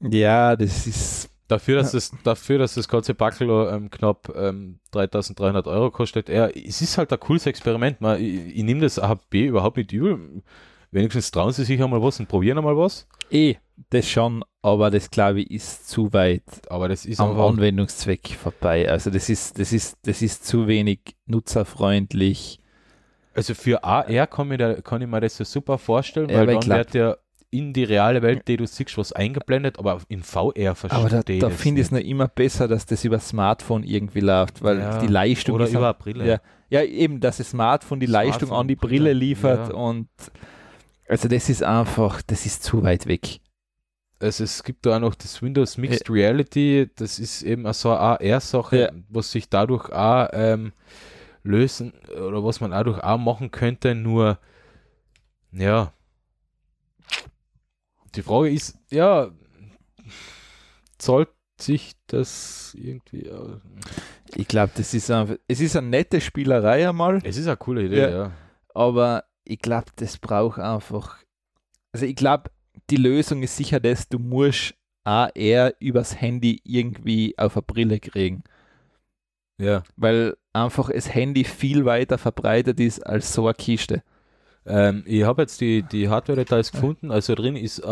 Ja, 0.00 0.56
das 0.56 0.86
ist, 0.86 1.30
Dafür, 1.48 1.76
dass, 1.76 1.92
das, 1.92 2.12
dafür, 2.24 2.58
dass 2.58 2.74
das 2.74 2.88
ganze 2.88 3.14
Backel 3.14 3.48
ähm, 3.72 3.90
knapp 3.90 4.30
ähm, 4.36 4.80
3300 4.90 5.66
Euro 5.66 5.90
kostet, 5.90 6.28
ja, 6.28 6.46
es 6.48 6.82
ist 6.82 6.98
halt 6.98 7.10
ein 7.10 7.18
cooles 7.18 7.46
Experiment. 7.46 8.02
Man, 8.02 8.22
ich, 8.22 8.58
ich 8.58 8.62
nehme 8.62 8.82
das 8.82 8.98
AHB 8.98 9.34
überhaupt 9.34 9.78
nicht 9.78 9.90
übel. 9.92 10.42
Wenigstens 10.90 11.30
trauen 11.30 11.52
sie 11.52 11.64
sich 11.64 11.82
einmal 11.82 12.02
was 12.02 12.20
und 12.20 12.28
probieren 12.28 12.58
einmal 12.58 12.76
was. 12.76 13.08
Eh, 13.30 13.54
das 13.88 14.08
schon, 14.10 14.44
aber 14.60 14.90
das 14.90 15.10
glaube 15.10 15.40
ich 15.40 15.50
ist 15.50 15.88
zu 15.88 16.12
weit 16.12 16.42
aber 16.68 16.88
das 16.88 17.06
ist 17.06 17.20
am 17.20 17.40
Anwendungszweck 17.40 18.28
vorbei. 18.28 18.90
Also 18.90 19.10
das 19.10 19.30
ist, 19.30 19.58
das 19.58 19.72
ist, 19.72 19.96
das 20.02 20.20
ist 20.20 20.44
zu 20.44 20.66
wenig 20.66 21.00
nutzerfreundlich. 21.26 22.60
Also 23.34 23.54
für 23.54 23.84
AR 23.84 24.26
kann, 24.26 24.48
mir 24.48 24.58
da, 24.58 24.74
kann 24.82 25.00
ich 25.00 25.08
mir 25.08 25.20
das 25.20 25.36
so 25.36 25.44
super 25.44 25.78
vorstellen, 25.78 26.28
ja, 26.28 26.38
weil 26.38 26.46
dann 26.46 26.66
wird 26.66 26.94
ja 26.94 27.16
in 27.50 27.72
die 27.72 27.84
reale 27.84 28.22
Welt, 28.22 28.46
die 28.46 28.56
du 28.56 28.66
siehst, 28.66 28.98
was 28.98 29.12
eingeblendet, 29.12 29.78
aber 29.78 30.00
in 30.08 30.22
VR 30.22 30.74
verstehe 30.74 30.98
Aber 30.98 31.08
da, 31.08 31.22
da 31.22 31.50
finde 31.50 31.80
ich 31.80 31.86
es 31.86 31.90
noch 31.90 32.00
immer 32.00 32.28
besser, 32.28 32.68
dass 32.68 32.84
das 32.84 33.04
über 33.04 33.18
Smartphone 33.18 33.84
irgendwie 33.84 34.20
läuft, 34.20 34.62
weil 34.62 34.78
ja, 34.78 34.98
die 34.98 35.06
Leistung 35.06 35.54
oder 35.54 35.68
über 35.68 35.86
halt, 35.86 35.98
Brille. 35.98 36.26
Ja, 36.26 36.40
ja, 36.68 36.82
eben, 36.82 37.20
dass 37.20 37.38
das 37.38 37.50
Smartphone 37.50 38.00
die 38.00 38.06
Smartphone, 38.06 38.30
Leistung 38.30 38.52
an 38.52 38.68
die 38.68 38.76
Brille. 38.76 39.12
Liefert 39.14 39.70
ja. 39.70 39.74
und 39.74 40.08
also 41.08 41.26
das 41.28 41.48
ist 41.48 41.62
einfach, 41.62 42.20
das 42.20 42.44
ist 42.44 42.62
zu 42.62 42.82
weit 42.82 43.06
weg. 43.06 43.40
Also 44.20 44.44
es 44.44 44.62
gibt 44.62 44.84
da 44.84 44.96
auch 44.96 45.00
noch 45.00 45.14
das 45.14 45.40
Windows 45.40 45.78
Mixed 45.78 46.10
Reality, 46.10 46.90
das 46.96 47.18
ist 47.18 47.42
eben 47.42 47.72
so 47.72 47.90
eine 47.90 48.00
AR-Sache, 48.00 48.92
was 49.08 49.32
sich 49.32 49.48
dadurch 49.48 49.90
auch 49.90 50.28
ähm, 50.32 50.72
lösen 51.44 51.92
oder 52.10 52.44
was 52.44 52.60
man 52.60 52.72
dadurch 52.72 53.02
auch 53.02 53.16
machen 53.16 53.50
könnte, 53.50 53.94
nur 53.94 54.38
ja, 55.52 55.92
die 58.18 58.22
Frage 58.22 58.50
ist, 58.50 58.76
ja, 58.90 59.30
zahlt 60.98 61.28
sich 61.60 61.92
das 62.08 62.74
irgendwie. 62.76 63.30
aus? 63.30 63.60
Ich 64.34 64.48
glaube, 64.48 64.72
das 64.74 64.92
ist 64.92 65.08
einfach, 65.08 65.36
es 65.46 65.60
ist 65.60 65.76
eine 65.76 65.86
nette 65.86 66.20
Spielerei 66.20 66.88
einmal. 66.88 67.20
Es 67.22 67.36
ist 67.36 67.46
eine 67.46 67.56
coole 67.56 67.84
Idee, 67.84 68.00
ja. 68.00 68.10
ja. 68.10 68.32
Aber 68.74 69.24
ich 69.44 69.60
glaube, 69.60 69.86
das 69.96 70.18
braucht 70.18 70.58
einfach. 70.58 71.18
Also 71.92 72.06
ich 72.06 72.16
glaube, 72.16 72.50
die 72.90 72.96
Lösung 72.96 73.44
ist 73.44 73.56
sicher 73.56 73.78
das, 73.78 74.08
du 74.08 74.18
musst 74.18 74.74
AR 75.04 75.72
übers 75.78 76.20
Handy 76.20 76.60
irgendwie 76.64 77.38
auf 77.38 77.56
eine 77.56 77.62
Brille 77.62 78.00
kriegen. 78.00 78.42
Ja. 79.58 79.84
Weil 79.96 80.36
einfach 80.52 80.90
das 80.90 81.14
Handy 81.14 81.44
viel 81.44 81.84
weiter 81.84 82.18
verbreitet 82.18 82.80
ist 82.80 83.06
als 83.06 83.32
so 83.32 83.46
eine 83.46 83.54
Kiste. 83.54 84.02
Ähm, 84.68 85.02
ich 85.06 85.24
habe 85.24 85.42
jetzt 85.42 85.60
die, 85.60 85.82
die 85.82 86.08
Hardware-Details 86.08 86.72
gefunden. 86.72 87.10
Also 87.10 87.34
drin 87.34 87.56
ist 87.56 87.78
äh, 87.80 87.86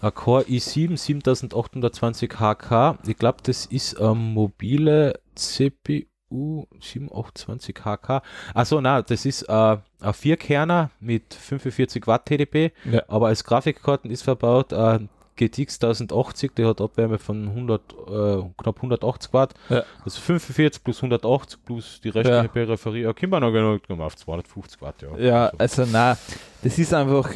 ein 0.00 0.14
Core 0.14 0.44
i7 0.44 0.96
7820 0.96 2.32
HK. 2.34 2.98
Ich 3.06 3.16
glaube, 3.16 3.38
das 3.42 3.66
ist 3.66 4.00
eine 4.00 4.14
mobile 4.14 5.20
CPU 5.34 6.66
7820 6.80 7.76
HK. 7.78 8.22
Achso, 8.54 8.80
na, 8.80 9.02
das 9.02 9.24
ist 9.24 9.42
äh, 9.42 9.52
ein 10.00 10.14
Vierkerner 10.14 10.90
mit 11.00 11.34
45 11.34 12.06
Watt 12.06 12.26
TDP, 12.26 12.72
ja. 12.84 13.02
aber 13.08 13.28
als 13.28 13.44
Grafikkarten 13.44 14.10
ist 14.10 14.22
verbaut 14.22 14.72
äh, 14.72 15.00
GTX 15.38 15.76
1080, 15.76 16.54
die 16.56 16.64
hat 16.64 16.80
Abwärme 16.80 17.18
von 17.18 17.48
100, 17.48 17.80
äh, 17.92 18.42
knapp 18.58 18.76
180 18.76 19.32
Watt. 19.32 19.54
Ja. 19.70 19.84
Also 20.04 20.20
45 20.20 20.84
plus 20.84 20.98
180 20.98 21.64
plus 21.64 22.00
die 22.02 22.10
restliche 22.10 22.42
ja. 22.42 22.48
Peripherie. 22.48 23.02
Ja, 23.02 23.12
können 23.12 23.32
wir 23.32 23.40
noch 23.40 23.50
genau 23.50 24.04
auf 24.04 24.16
250 24.16 24.82
Watt, 24.82 25.02
ja. 25.02 25.16
Ja, 25.16 25.46
also, 25.58 25.82
also 25.82 25.92
na, 25.92 26.18
das 26.62 26.78
ist 26.78 26.92
einfach, 26.92 27.34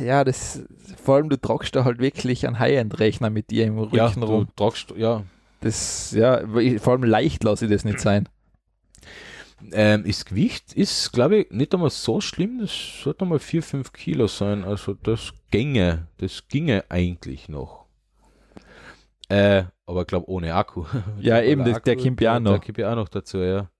ja, 0.00 0.24
das, 0.24 0.62
vor 1.02 1.16
allem 1.16 1.28
du 1.28 1.40
tragst 1.40 1.76
da 1.76 1.84
halt 1.84 2.00
wirklich 2.00 2.46
einen 2.46 2.58
High-End-Rechner 2.58 3.30
mit 3.30 3.50
dir 3.50 3.66
im 3.66 3.78
Rücken 3.78 3.96
ja, 3.96 4.06
rum. 4.06 4.48
Tragst, 4.56 4.92
ja. 4.96 5.22
Das, 5.60 6.10
ja, 6.10 6.42
vor 6.80 6.94
allem 6.94 7.04
leicht 7.04 7.44
lasse 7.44 7.66
ich 7.66 7.70
das 7.70 7.84
nicht 7.84 8.00
sein. 8.00 8.28
Ähm, 9.70 10.04
das 10.06 10.24
Gewicht 10.24 10.72
ist, 10.72 11.12
glaube 11.12 11.36
ich, 11.36 11.50
nicht 11.50 11.72
einmal 11.74 11.90
so 11.90 12.20
schlimm. 12.20 12.58
Das 12.60 12.72
sollte 13.02 13.22
einmal 13.22 13.38
4, 13.38 13.62
5 13.62 13.92
Kilo 13.92 14.26
sein. 14.26 14.64
Also 14.64 14.94
das 14.94 15.32
ginge, 15.50 16.08
das 16.18 16.48
ginge 16.48 16.84
eigentlich 16.88 17.48
noch. 17.48 17.86
Äh, 19.28 19.64
aber 19.86 20.02
ich 20.02 20.06
glaube 20.06 20.28
ohne 20.28 20.54
Akku. 20.54 20.84
Ja, 21.20 21.40
eben, 21.40 21.64
das, 21.64 21.76
Akku, 21.76 21.84
der 21.84 21.96
kommt 21.96 22.20
ja 22.20 22.36
auch 22.36 22.40
noch. 22.40 22.52
Der 22.52 22.60
kommt 22.60 22.78
ja 22.78 22.92
auch 22.92 22.96
noch 22.96 23.08
dazu, 23.08 23.38
ja. 23.38 23.70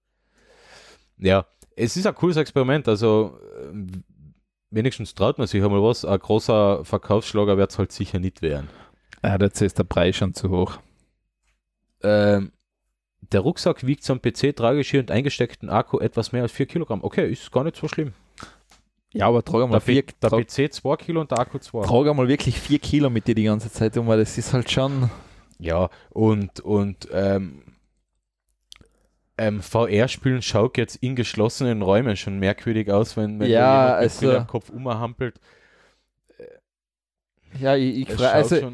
Ja, 1.18 1.46
es 1.76 1.96
ist 1.96 2.06
ein 2.06 2.14
cooles 2.14 2.36
Experiment. 2.36 2.88
Also 2.88 3.38
wenigstens 4.70 5.14
traut 5.14 5.38
man 5.38 5.46
sich 5.46 5.62
einmal 5.62 5.82
was. 5.82 6.04
Ein 6.04 6.18
großer 6.18 6.84
Verkaufsschlager 6.84 7.56
wird 7.56 7.70
es 7.70 7.78
halt 7.78 7.92
sicher 7.92 8.18
nicht 8.18 8.42
werden. 8.42 8.68
Ja, 9.22 9.38
dazu 9.38 9.64
ist 9.64 9.78
der 9.78 9.84
Preis 9.84 10.16
schon 10.16 10.34
zu 10.34 10.50
hoch. 10.50 10.78
Ähm, 12.02 12.52
der 13.32 13.40
Rucksack 13.40 13.86
wiegt 13.86 14.04
zum 14.04 14.20
PC, 14.20 14.54
Trageschirr 14.54 15.00
und 15.00 15.10
eingesteckten 15.10 15.70
Akku 15.70 15.98
etwas 15.98 16.32
mehr 16.32 16.42
als 16.42 16.52
4 16.52 16.66
Kilogramm. 16.66 17.02
Okay, 17.02 17.30
ist 17.30 17.50
gar 17.50 17.64
nicht 17.64 17.76
so 17.76 17.88
schlimm. 17.88 18.12
Ja, 19.12 19.26
aber 19.26 19.44
trage 19.44 19.66
mal 19.66 19.80
4 19.80 20.04
Der 20.22 20.30
PC 20.30 20.72
2 20.72 20.96
Kilo 20.96 21.20
und 21.20 21.30
der 21.30 21.38
Akku 21.38 21.58
2. 21.58 21.86
Trage 21.86 22.14
mal 22.14 22.28
wirklich 22.28 22.58
4 22.58 22.78
Kilo 22.78 23.10
mit 23.10 23.26
dir 23.26 23.34
die 23.34 23.44
ganze 23.44 23.70
Zeit 23.70 23.96
um, 23.96 24.06
weil 24.06 24.18
das 24.18 24.38
ist 24.38 24.52
halt 24.52 24.70
schon. 24.70 25.10
Ja, 25.58 25.90
und, 26.10 26.60
und 26.60 27.08
ähm, 27.12 27.62
ähm, 29.38 29.60
VR-Spielen 29.60 30.42
schaut 30.42 30.76
jetzt 30.76 30.96
in 30.96 31.14
geschlossenen 31.14 31.82
Räumen 31.82 32.16
schon 32.16 32.38
merkwürdig 32.38 32.90
aus, 32.90 33.16
wenn, 33.16 33.38
wenn 33.38 33.50
ja, 33.50 33.94
also, 33.94 34.32
mit 34.32 34.48
Kopf 34.48 34.70
umhampelt. 34.70 35.40
Ja, 37.60 37.76
ich, 37.76 37.98
ich 37.98 38.12
freue 38.12 38.30
also, 38.30 38.56
freu 38.56 38.70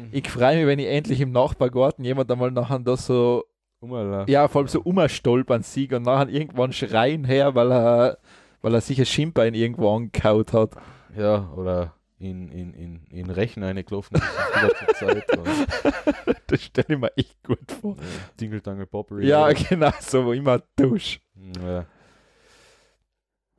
mich, 0.55 0.67
wenn 0.67 0.79
ich 0.79 0.87
endlich 0.87 1.21
im 1.21 1.31
Nachbargarten 1.31 2.05
jemand 2.05 2.31
einmal 2.31 2.51
nachher 2.51 2.79
da 2.79 2.95
so 2.95 3.43
Umala. 3.81 4.25
Ja, 4.27 4.47
vor 4.47 4.61
allem 4.61 4.67
so 4.67 4.81
umstolpern 4.81 5.63
sieht 5.63 5.93
und 5.93 6.03
nachher 6.03 6.29
irgendwann 6.29 6.73
schreien 6.73 7.23
her, 7.23 7.55
weil 7.55 7.71
er, 7.71 8.17
weil 8.61 8.73
er 8.73 8.81
sich 8.81 8.99
ein 8.99 9.05
Schienbein 9.05 9.53
irgendwo 9.53 9.95
angekaut 9.95 10.51
hat. 10.51 10.71
Ja, 11.15 11.49
oder 11.55 11.93
in, 12.19 12.49
in, 12.49 12.73
in, 12.73 13.01
in 13.09 13.29
Rechen 13.29 13.63
ist 13.63 13.89
die 13.89 14.93
Zeit. 14.93 15.25
das 16.47 16.61
stelle 16.61 16.87
ich 16.89 16.97
mir 16.97 17.17
echt 17.17 17.41
gut 17.43 17.71
vor. 17.79 17.95
Ja, 18.39 18.85
Bobbery. 18.85 19.27
Ja, 19.27 19.45
oder? 19.45 19.53
genau, 19.53 19.91
so 20.01 20.25
wo 20.25 20.33
immer 20.33 20.61
Dusch. 20.75 21.21
Ja. 21.63 21.85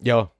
ja, 0.00 0.30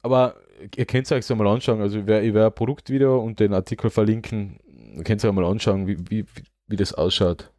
aber 0.00 0.36
ihr 0.74 0.86
könnt 0.86 1.04
es 1.04 1.12
euch 1.12 1.26
so 1.26 1.36
mal 1.36 1.46
anschauen. 1.46 1.82
Also 1.82 1.98
ich 1.98 2.06
werde 2.06 2.32
werd 2.32 2.52
ein 2.52 2.54
Produktvideo 2.54 3.20
und 3.20 3.38
den 3.38 3.52
Artikel 3.52 3.90
verlinken. 3.90 4.58
Ihr 4.96 5.04
könnt 5.04 5.22
es 5.22 5.24
euch 5.26 5.32
mal 5.32 5.44
anschauen, 5.44 5.86
wie, 5.86 5.98
wie, 6.08 6.24
wie 6.68 6.76
das 6.76 6.94
ausschaut 6.94 7.50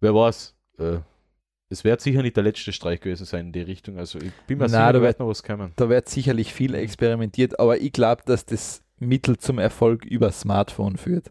wer 0.00 0.14
weiß, 0.14 0.54
äh, 0.78 0.98
es 1.70 1.84
wird 1.84 2.00
sicher 2.00 2.22
nicht 2.22 2.36
der 2.36 2.44
letzte 2.44 2.72
Streich 2.72 3.00
gewesen 3.00 3.26
sein 3.26 3.46
in 3.46 3.52
die 3.52 3.60
Richtung. 3.60 3.98
Also 3.98 4.18
ich 4.18 4.32
bin 4.46 4.58
mir 4.58 4.64
Nein, 4.64 4.70
sicher, 4.70 4.92
da 4.94 5.02
wird 5.02 5.18
noch 5.18 5.28
was 5.28 5.42
kommen. 5.42 5.72
Da 5.76 5.88
wird 5.88 6.08
sicherlich 6.08 6.54
viel 6.54 6.74
experimentiert, 6.74 7.60
aber 7.60 7.78
ich 7.78 7.92
glaube, 7.92 8.22
dass 8.24 8.46
das 8.46 8.82
Mittel 8.98 9.36
zum 9.36 9.58
Erfolg 9.58 10.04
über 10.04 10.32
Smartphone 10.32 10.96
führt. 10.96 11.30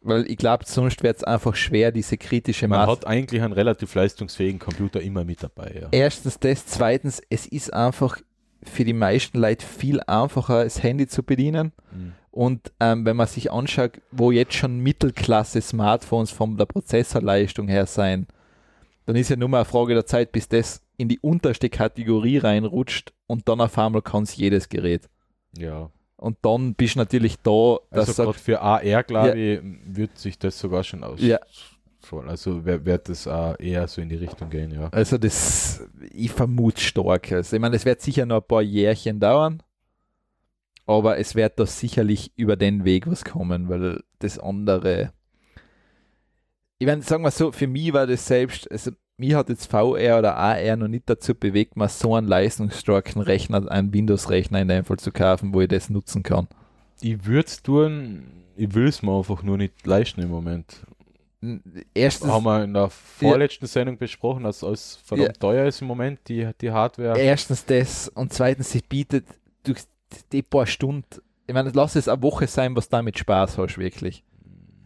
Weil 0.00 0.28
ich 0.28 0.36
glaube, 0.36 0.64
sonst 0.66 1.04
wird 1.04 1.18
es 1.18 1.24
einfach 1.24 1.54
schwer, 1.54 1.92
diese 1.92 2.18
kritische 2.18 2.66
Masse. 2.66 2.80
Man 2.80 2.90
hat 2.90 3.06
eigentlich 3.06 3.40
einen 3.40 3.52
relativ 3.52 3.94
leistungsfähigen 3.94 4.58
Computer 4.58 5.00
immer 5.00 5.24
mit 5.24 5.44
dabei. 5.44 5.78
Ja. 5.80 5.88
Erstens 5.92 6.40
das, 6.40 6.66
zweitens, 6.66 7.22
es 7.30 7.46
ist 7.46 7.72
einfach 7.72 8.18
für 8.64 8.84
die 8.84 8.94
meisten 8.94 9.38
Leute 9.38 9.64
viel 9.64 10.00
einfacher, 10.00 10.64
das 10.64 10.82
Handy 10.82 11.06
zu 11.06 11.22
bedienen. 11.22 11.72
Mhm. 11.92 12.14
Und 12.32 12.72
ähm, 12.80 13.04
wenn 13.04 13.16
man 13.16 13.26
sich 13.26 13.52
anschaut, 13.52 14.00
wo 14.10 14.30
jetzt 14.30 14.54
schon 14.54 14.80
Mittelklasse-Smartphones 14.80 16.30
von 16.30 16.56
der 16.56 16.64
Prozessorleistung 16.64 17.68
her 17.68 17.86
sein, 17.86 18.26
dann 19.04 19.16
ist 19.16 19.28
ja 19.28 19.36
nur 19.36 19.50
mal 19.50 19.58
eine 19.58 19.64
Frage 19.66 19.92
der 19.92 20.06
Zeit, 20.06 20.32
bis 20.32 20.48
das 20.48 20.80
in 20.96 21.08
die 21.08 21.18
unterste 21.20 21.68
Kategorie 21.68 22.38
reinrutscht 22.38 23.12
und 23.26 23.48
dann 23.48 23.60
auf 23.60 23.76
einmal 23.76 24.00
kann 24.00 24.22
es 24.22 24.34
jedes 24.36 24.70
Gerät. 24.70 25.10
Ja. 25.58 25.90
Und 26.16 26.38
dann 26.42 26.74
bist 26.74 26.94
du 26.94 27.00
natürlich 27.00 27.36
da. 27.42 27.78
Also 27.90 28.14
gerade 28.14 28.38
für 28.38 28.62
AR, 28.62 29.02
glaube 29.02 29.38
ja. 29.38 29.54
ich, 29.54 29.60
wird 29.84 30.16
sich 30.16 30.38
das 30.38 30.58
sogar 30.58 30.84
schon 30.84 31.04
aus. 31.04 31.20
Ja. 31.20 31.38
Also 32.26 32.64
wird 32.64 33.08
das 33.08 33.28
auch 33.28 33.58
eher 33.60 33.86
so 33.86 34.00
in 34.00 34.08
die 34.08 34.16
Richtung 34.16 34.50
gehen, 34.50 34.72
ja. 34.72 34.88
Also 34.88 35.18
das, 35.18 35.86
ich 36.12 36.30
vermute 36.30 36.80
stark. 36.80 37.30
Also 37.30 37.56
ich 37.56 37.60
meine, 37.62 37.76
es 37.76 37.84
wird 37.84 38.00
sicher 38.00 38.26
noch 38.26 38.42
ein 38.42 38.46
paar 38.46 38.62
Jährchen 38.62 39.20
dauern, 39.20 39.62
aber 40.86 41.18
es 41.18 41.34
wird 41.34 41.58
da 41.58 41.66
sicherlich 41.66 42.32
über 42.36 42.56
den 42.56 42.84
Weg 42.84 43.06
was 43.06 43.24
kommen, 43.24 43.68
weil 43.68 44.02
das 44.18 44.38
andere. 44.38 45.12
Ich 46.78 46.86
meine, 46.86 47.02
sagen 47.02 47.22
wir 47.22 47.30
so, 47.30 47.52
für 47.52 47.68
mich 47.68 47.92
war 47.92 48.06
das 48.06 48.26
selbst, 48.26 48.70
also 48.70 48.90
mich 49.16 49.34
hat 49.34 49.48
jetzt 49.48 49.70
VR 49.70 50.18
oder 50.18 50.36
AR 50.36 50.76
noch 50.76 50.88
nicht 50.88 51.08
dazu 51.08 51.34
bewegt, 51.34 51.76
mal 51.76 51.88
so 51.88 52.14
einen 52.14 52.26
leistungsstarken 52.26 53.22
Rechner, 53.22 53.70
einen 53.70 53.92
Windows-Rechner 53.92 54.60
in 54.60 54.68
dem 54.68 54.84
Fall 54.84 54.98
zu 54.98 55.12
kaufen, 55.12 55.54
wo 55.54 55.60
ich 55.60 55.68
das 55.68 55.90
nutzen 55.90 56.22
kann. 56.22 56.48
Ich 57.00 57.24
würde 57.24 57.46
es 57.46 57.62
tun, 57.62 58.24
ich 58.56 58.74
will 58.74 58.88
es 58.88 59.02
mir 59.02 59.16
einfach 59.16 59.42
nur 59.42 59.58
nicht 59.58 59.86
leisten 59.86 60.22
im 60.22 60.30
Moment. 60.30 60.84
Erstens, 61.92 62.30
haben 62.30 62.44
wir 62.44 62.62
in 62.62 62.74
der 62.74 62.88
vorletzten 62.88 63.64
ja, 63.64 63.68
Sendung 63.68 63.98
besprochen, 63.98 64.44
dass 64.44 64.62
es 64.62 64.96
verdammt 65.04 65.28
ja, 65.28 65.40
teuer 65.40 65.66
ist 65.66 65.80
im 65.80 65.88
Moment, 65.88 66.20
die, 66.28 66.48
die 66.60 66.70
Hardware. 66.70 67.18
Erstens 67.18 67.64
das 67.64 68.08
und 68.08 68.32
zweitens, 68.32 68.70
sie 68.70 68.80
bietet 68.88 69.24
durch 69.64 69.82
die 70.32 70.42
paar 70.42 70.66
Stunden 70.66 71.04
ich 71.46 71.54
meine, 71.54 71.70
lass 71.74 71.96
es 71.96 72.08
eine 72.08 72.22
Woche 72.22 72.46
sein, 72.46 72.76
was 72.76 72.88
damit 72.88 73.18
Spaß 73.18 73.58
hast, 73.58 73.76
wirklich. 73.76 74.24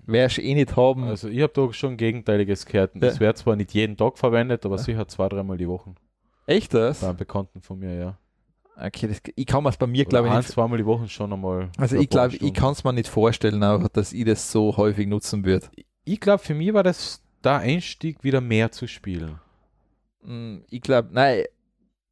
Wärst 0.06 0.38
eh 0.38 0.54
nicht 0.54 0.74
haben. 0.74 1.04
Also 1.04 1.28
ich 1.28 1.42
habe 1.42 1.52
da 1.54 1.72
schon 1.72 1.96
Gegenteiliges 1.96 2.64
gehört. 2.64 2.94
Ja. 2.94 3.00
Das 3.02 3.20
wird 3.20 3.36
zwar 3.36 3.56
nicht 3.56 3.74
jeden 3.74 3.96
Tag 3.96 4.18
verwendet, 4.18 4.64
aber 4.64 4.76
Ja. 4.76 4.82
sicher 4.82 5.06
zwei, 5.06 5.28
dreimal 5.28 5.58
die 5.58 5.68
Woche. 5.68 5.94
Echt 6.46 6.72
das? 6.74 7.00
Bei 7.00 7.08
einem 7.08 7.18
Bekannten 7.18 7.60
von 7.60 7.78
mir, 7.78 7.94
ja. 7.94 8.18
Okay, 8.78 9.06
das, 9.08 9.20
ich 9.34 9.46
kann 9.46 9.62
mir 9.64 9.68
es 9.70 9.76
bei 9.76 9.86
mir, 9.86 10.04
glaube 10.06 10.28
ich, 10.28 10.32
ein, 10.32 10.38
nicht. 10.38 10.48
zweimal 10.50 10.78
die 10.78 10.86
Woche 10.86 11.08
schon 11.08 11.32
einmal. 11.32 11.70
Also 11.76 11.96
ich 11.96 12.08
glaube, 12.08 12.36
ich 12.36 12.54
kann 12.54 12.72
es 12.72 12.84
mir 12.84 12.92
nicht 12.92 13.08
vorstellen, 13.08 13.62
auch, 13.62 13.86
dass 13.88 14.12
ich 14.12 14.24
das 14.24 14.50
so 14.50 14.76
häufig 14.76 15.06
nutzen 15.06 15.44
würde. 15.44 15.66
Ich 16.04 16.20
glaube, 16.20 16.42
für 16.42 16.54
mich 16.54 16.72
war 16.72 16.82
das 16.82 17.22
der 17.44 17.58
Einstieg, 17.58 18.24
wieder 18.24 18.40
mehr 18.40 18.70
zu 18.72 18.86
spielen. 18.86 19.38
Mm, 20.22 20.58
Ich 20.70 20.80
glaube, 20.80 21.08
nein, 21.12 21.44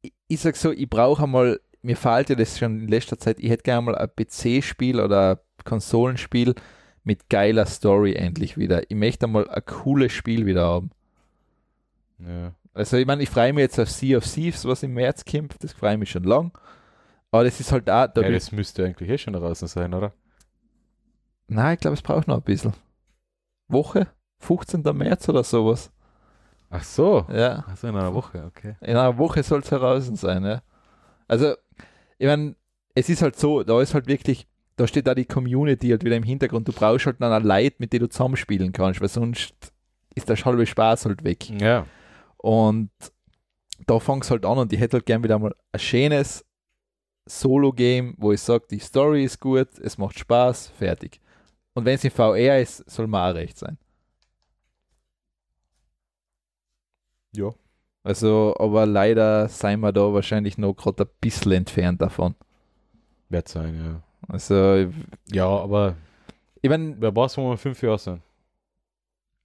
ich, 0.01 0.13
ich 0.27 0.39
sag 0.39 0.55
so, 0.55 0.71
ich 0.71 0.89
brauche 0.89 1.23
einmal, 1.23 1.59
mir 1.85 1.95
fehlt 1.95 2.29
ja 2.29 2.35
das 2.35 2.57
schon 2.57 2.81
in 2.81 2.87
letzter 2.87 3.17
Zeit, 3.17 3.39
ich 3.39 3.49
hätte 3.49 3.63
gerne 3.63 3.81
mal 3.83 3.95
ein 3.95 4.09
PC-Spiel 4.09 4.99
oder 4.99 5.31
ein 5.31 5.63
Konsolenspiel 5.63 6.55
mit 7.03 7.29
geiler 7.29 7.65
Story 7.65 8.13
endlich 8.13 8.57
wieder. 8.57 8.89
Ich 8.89 8.97
möchte 8.97 9.27
einmal 9.27 9.47
ein 9.49 9.63
cooles 9.65 10.11
Spiel 10.11 10.45
wieder 10.45 10.65
haben. 10.65 10.89
Ja. 12.19 12.53
Also 12.73 12.97
ich 12.97 13.05
meine, 13.05 13.23
ich 13.23 13.29
freue 13.29 13.53
mich 13.53 13.61
jetzt 13.61 13.79
auf 13.79 13.89
Sea 13.89 14.17
of 14.17 14.25
Thieves, 14.25 14.65
was 14.65 14.83
im 14.83 14.93
März 14.93 15.23
kommt, 15.23 15.55
das 15.63 15.73
freue 15.73 15.93
ich 15.93 15.99
mich 15.99 16.11
schon 16.11 16.23
lang. 16.23 16.51
Aber 17.31 17.43
das 17.43 17.59
ist 17.59 17.71
halt 17.71 17.89
auch, 17.89 18.07
da 18.07 18.21
ja, 18.21 18.31
das 18.31 18.51
müsste 18.51 18.83
eigentlich 18.83 19.09
eh 19.09 19.17
schon 19.17 19.33
draußen 19.33 19.67
sein, 19.67 19.93
oder? 19.93 20.13
nein, 21.47 21.75
ich 21.75 21.79
glaube, 21.79 21.93
es 21.93 22.01
braucht 22.01 22.27
noch 22.27 22.37
ein 22.37 22.43
bisschen. 22.43 22.73
Woche? 23.67 24.07
15. 24.39 24.81
März 24.81 25.29
oder 25.29 25.43
sowas. 25.43 25.91
Ach 26.69 26.83
so. 26.83 27.25
Ja. 27.31 27.63
Also 27.67 27.87
in 27.87 27.95
einer 27.95 28.13
Woche, 28.13 28.43
okay. 28.45 28.75
In 28.81 28.97
einer 28.97 29.17
Woche 29.17 29.43
soll 29.43 29.61
es 29.61 29.71
heraus 29.71 30.09
sein, 30.13 30.43
ja. 30.43 30.61
Also, 31.27 31.55
ich 32.17 32.27
meine, 32.27 32.55
es 32.93 33.09
ist 33.09 33.21
halt 33.21 33.37
so, 33.37 33.63
da 33.63 33.81
ist 33.81 33.93
halt 33.93 34.07
wirklich, 34.07 34.47
da 34.75 34.87
steht 34.87 35.07
da 35.07 35.15
die 35.15 35.25
Community 35.25 35.89
halt 35.89 36.03
wieder 36.03 36.15
im 36.15 36.23
Hintergrund. 36.23 36.67
Du 36.67 36.71
brauchst 36.71 37.05
halt 37.05 37.21
dann 37.21 37.31
ein 37.31 37.43
Leid, 37.43 37.79
mit 37.79 37.93
dem 37.93 38.01
du 38.01 38.09
zusammenspielen 38.09 38.71
kannst, 38.71 39.01
weil 39.01 39.09
sonst 39.09 39.53
ist 40.15 40.29
der 40.29 40.37
halbe 40.37 40.65
Spaß 40.65 41.05
halt 41.05 41.23
weg. 41.23 41.49
Ja. 41.49 41.85
Und 42.37 42.91
da 43.85 43.99
fängt 43.99 44.23
es 44.23 44.31
halt 44.31 44.45
an 44.45 44.57
und 44.57 44.71
ich 44.71 44.79
hätte 44.79 44.97
halt 44.97 45.05
gern 45.05 45.23
wieder 45.23 45.37
mal 45.39 45.53
ein 45.71 45.79
schönes 45.79 46.45
Solo-Game, 47.25 48.15
wo 48.17 48.31
ich 48.31 48.41
sage, 48.41 48.65
die 48.69 48.79
Story 48.79 49.25
ist 49.25 49.39
gut, 49.39 49.79
es 49.79 49.97
macht 49.97 50.19
Spaß, 50.19 50.69
fertig. 50.69 51.19
Und 51.73 51.85
wenn 51.85 51.95
es 51.95 52.03
in 52.03 52.11
VR 52.11 52.59
ist, 52.59 52.89
soll 52.89 53.07
mir 53.07 53.21
auch 53.21 53.33
recht 53.33 53.57
sein. 53.57 53.77
Ja. 57.33 57.53
Also, 58.05 58.53
aber 58.59 58.85
leider 58.85 59.47
sind 59.47 59.79
wir 59.79 59.91
da 59.91 60.13
wahrscheinlich 60.13 60.59
noch 60.59 60.75
gerade 60.75 61.05
ein 61.05 61.09
bisschen 61.19 61.53
entfernt 61.53 62.03
davon. 62.03 62.35
Wird 63.29 63.47
sein, 63.47 63.75
ja. 63.83 64.03
Also, 64.31 64.85
Ja, 65.31 65.47
aber 65.47 65.95
ich 66.61 66.69
meine, 66.69 66.95
wer 66.99 67.15
wo 67.15 67.25
wir 67.25 67.51
in 67.51 67.57
fünf 67.57 67.81
Jahre 67.81 67.97
sind. 67.97 68.21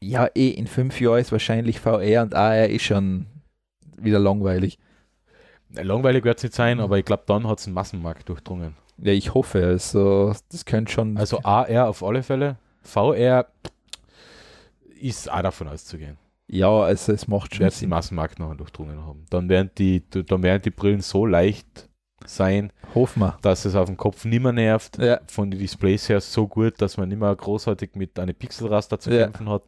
ja, 0.02 0.26
eh, 0.34 0.50
in 0.50 0.66
fünf 0.66 1.00
Jahren 1.00 1.20
ist 1.20 1.32
wahrscheinlich 1.32 1.80
VR 1.80 2.20
und 2.20 2.34
AR 2.34 2.68
eh 2.68 2.78
schon 2.78 3.24
wieder 3.96 4.18
langweilig. 4.18 4.78
Langweilig 5.70 6.24
wird 6.24 6.36
es 6.36 6.42
nicht 6.42 6.54
sein, 6.54 6.80
aber 6.80 6.98
ich 6.98 7.06
glaube, 7.06 7.22
dann 7.26 7.48
hat 7.48 7.60
es 7.60 7.66
einen 7.66 7.74
Massenmarkt 7.74 8.28
durchdrungen. 8.28 8.76
Ja, 8.98 9.12
ich 9.12 9.32
hoffe, 9.32 9.64
also, 9.64 10.34
das 10.50 10.66
könnte 10.66 10.92
schon. 10.92 11.16
Also 11.16 11.40
AR 11.44 11.88
auf 11.88 12.02
alle 12.02 12.22
Fälle. 12.22 12.58
VR 12.82 13.46
ist 15.00 15.30
auch 15.30 15.40
davon 15.40 15.68
auszugehen. 15.68 16.18
Ja, 16.50 16.68
also, 16.70 17.12
es 17.12 17.28
macht 17.28 17.54
schon 17.54 17.64
Wird 17.64 17.74
Sinn. 17.74 17.90
Massenmarkt 17.90 18.38
noch 18.38 18.54
durchdrungen 18.56 19.04
haben. 19.06 19.24
Dann 19.30 19.48
werden 19.48 19.70
die, 19.78 20.02
dann 20.10 20.42
werden 20.42 20.62
die 20.62 20.70
Brillen 20.70 21.00
so 21.00 21.24
leicht 21.26 21.88
sein, 22.26 22.72
Hoffen 22.94 23.20
wir. 23.20 23.38
dass 23.42 23.64
es 23.64 23.74
auf 23.74 23.86
dem 23.86 23.96
Kopf 23.96 24.24
nimmer 24.24 24.52
nervt. 24.52 24.98
Ja, 24.98 25.20
Von 25.26 25.50
den 25.50 25.58
Displays 25.60 26.08
her 26.08 26.20
so 26.20 26.46
gut, 26.48 26.80
dass 26.82 26.96
man 26.96 27.08
nicht 27.08 27.18
mehr 27.18 27.34
großartig 27.34 27.90
mit 27.94 28.18
einem 28.18 28.34
Pixelraster 28.34 28.98
zu 28.98 29.10
Ja. 29.10 29.24
kämpfen 29.24 29.48
hat. 29.48 29.62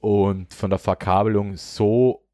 Und 0.00 0.54
von 0.54 0.70
der 0.70 0.78
Verkabelung 0.78 1.56
so 1.56 2.24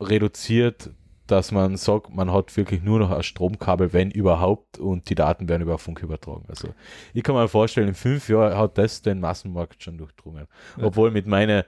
reduziert, 0.00 0.90
dass 1.26 1.52
man 1.52 1.76
sagt, 1.76 2.14
man 2.14 2.32
hat 2.32 2.56
wirklich 2.56 2.82
nur 2.82 2.98
noch 3.00 3.10
ein 3.10 3.22
Stromkabel, 3.22 3.92
wenn 3.92 4.10
überhaupt, 4.10 4.78
und 4.78 5.10
die 5.10 5.14
Daten 5.14 5.48
werden 5.48 5.62
über 5.62 5.76
Funk 5.78 6.02
übertragen. 6.02 6.44
Also 6.48 6.68
ich 7.12 7.22
kann 7.22 7.34
mir 7.34 7.48
vorstellen, 7.48 7.88
in 7.88 7.94
fünf 7.94 8.28
Jahren 8.28 8.56
hat 8.56 8.78
das 8.78 9.02
den 9.02 9.20
Massenmarkt 9.20 9.82
schon 9.82 9.98
durchdrungen. 9.98 10.46
Obwohl 10.80 11.10
mit 11.10 11.26
meiner 11.26 11.64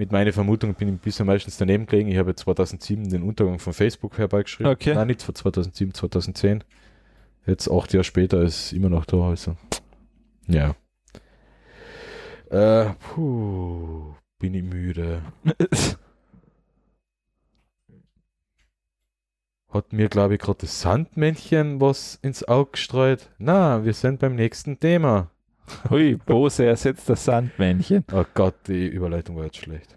mit 0.00 0.10
meiner 0.12 0.32
Vermutung 0.32 0.72
bin 0.74 0.88
ich 0.88 0.94
ein 0.94 0.98
bisschen 0.98 1.26
meistens 1.26 1.58
daneben 1.58 1.84
gelegen. 1.84 2.08
Ich 2.08 2.16
habe 2.16 2.34
2007 2.34 3.10
den 3.10 3.22
Untergang 3.22 3.58
von 3.58 3.74
Facebook 3.74 4.16
herbeigeschrieben. 4.16 4.72
Okay. 4.72 4.94
Nein, 4.94 5.08
nicht 5.08 5.20
von 5.20 5.34
2007, 5.34 5.92
2010. 5.92 6.64
Jetzt 7.44 7.70
acht 7.70 7.92
Jahre 7.92 8.04
später 8.04 8.40
ist 8.40 8.72
immer 8.72 8.88
noch 8.88 9.04
da. 9.04 9.28
Also. 9.28 9.58
Ja. 10.46 10.74
Äh, 12.48 12.94
puh, 12.94 14.14
bin 14.38 14.54
ich 14.54 14.62
müde. 14.62 15.20
Hat 19.68 19.92
mir, 19.92 20.08
glaube 20.08 20.36
ich, 20.36 20.40
gerade 20.40 20.60
das 20.62 20.80
Sandmännchen 20.80 21.78
was 21.78 22.18
ins 22.22 22.48
Auge 22.48 22.70
gestreut. 22.72 23.28
Na, 23.36 23.84
wir 23.84 23.92
sind 23.92 24.18
beim 24.18 24.34
nächsten 24.34 24.80
Thema. 24.80 25.30
Hui, 25.90 26.16
Bose 26.16 26.66
ersetzt 26.66 27.08
das 27.08 27.24
Sandmännchen. 27.24 28.04
Oh 28.12 28.24
Gott, 28.34 28.54
die 28.66 28.86
Überleitung 28.86 29.36
war 29.36 29.44
jetzt 29.44 29.58
schlecht. 29.58 29.96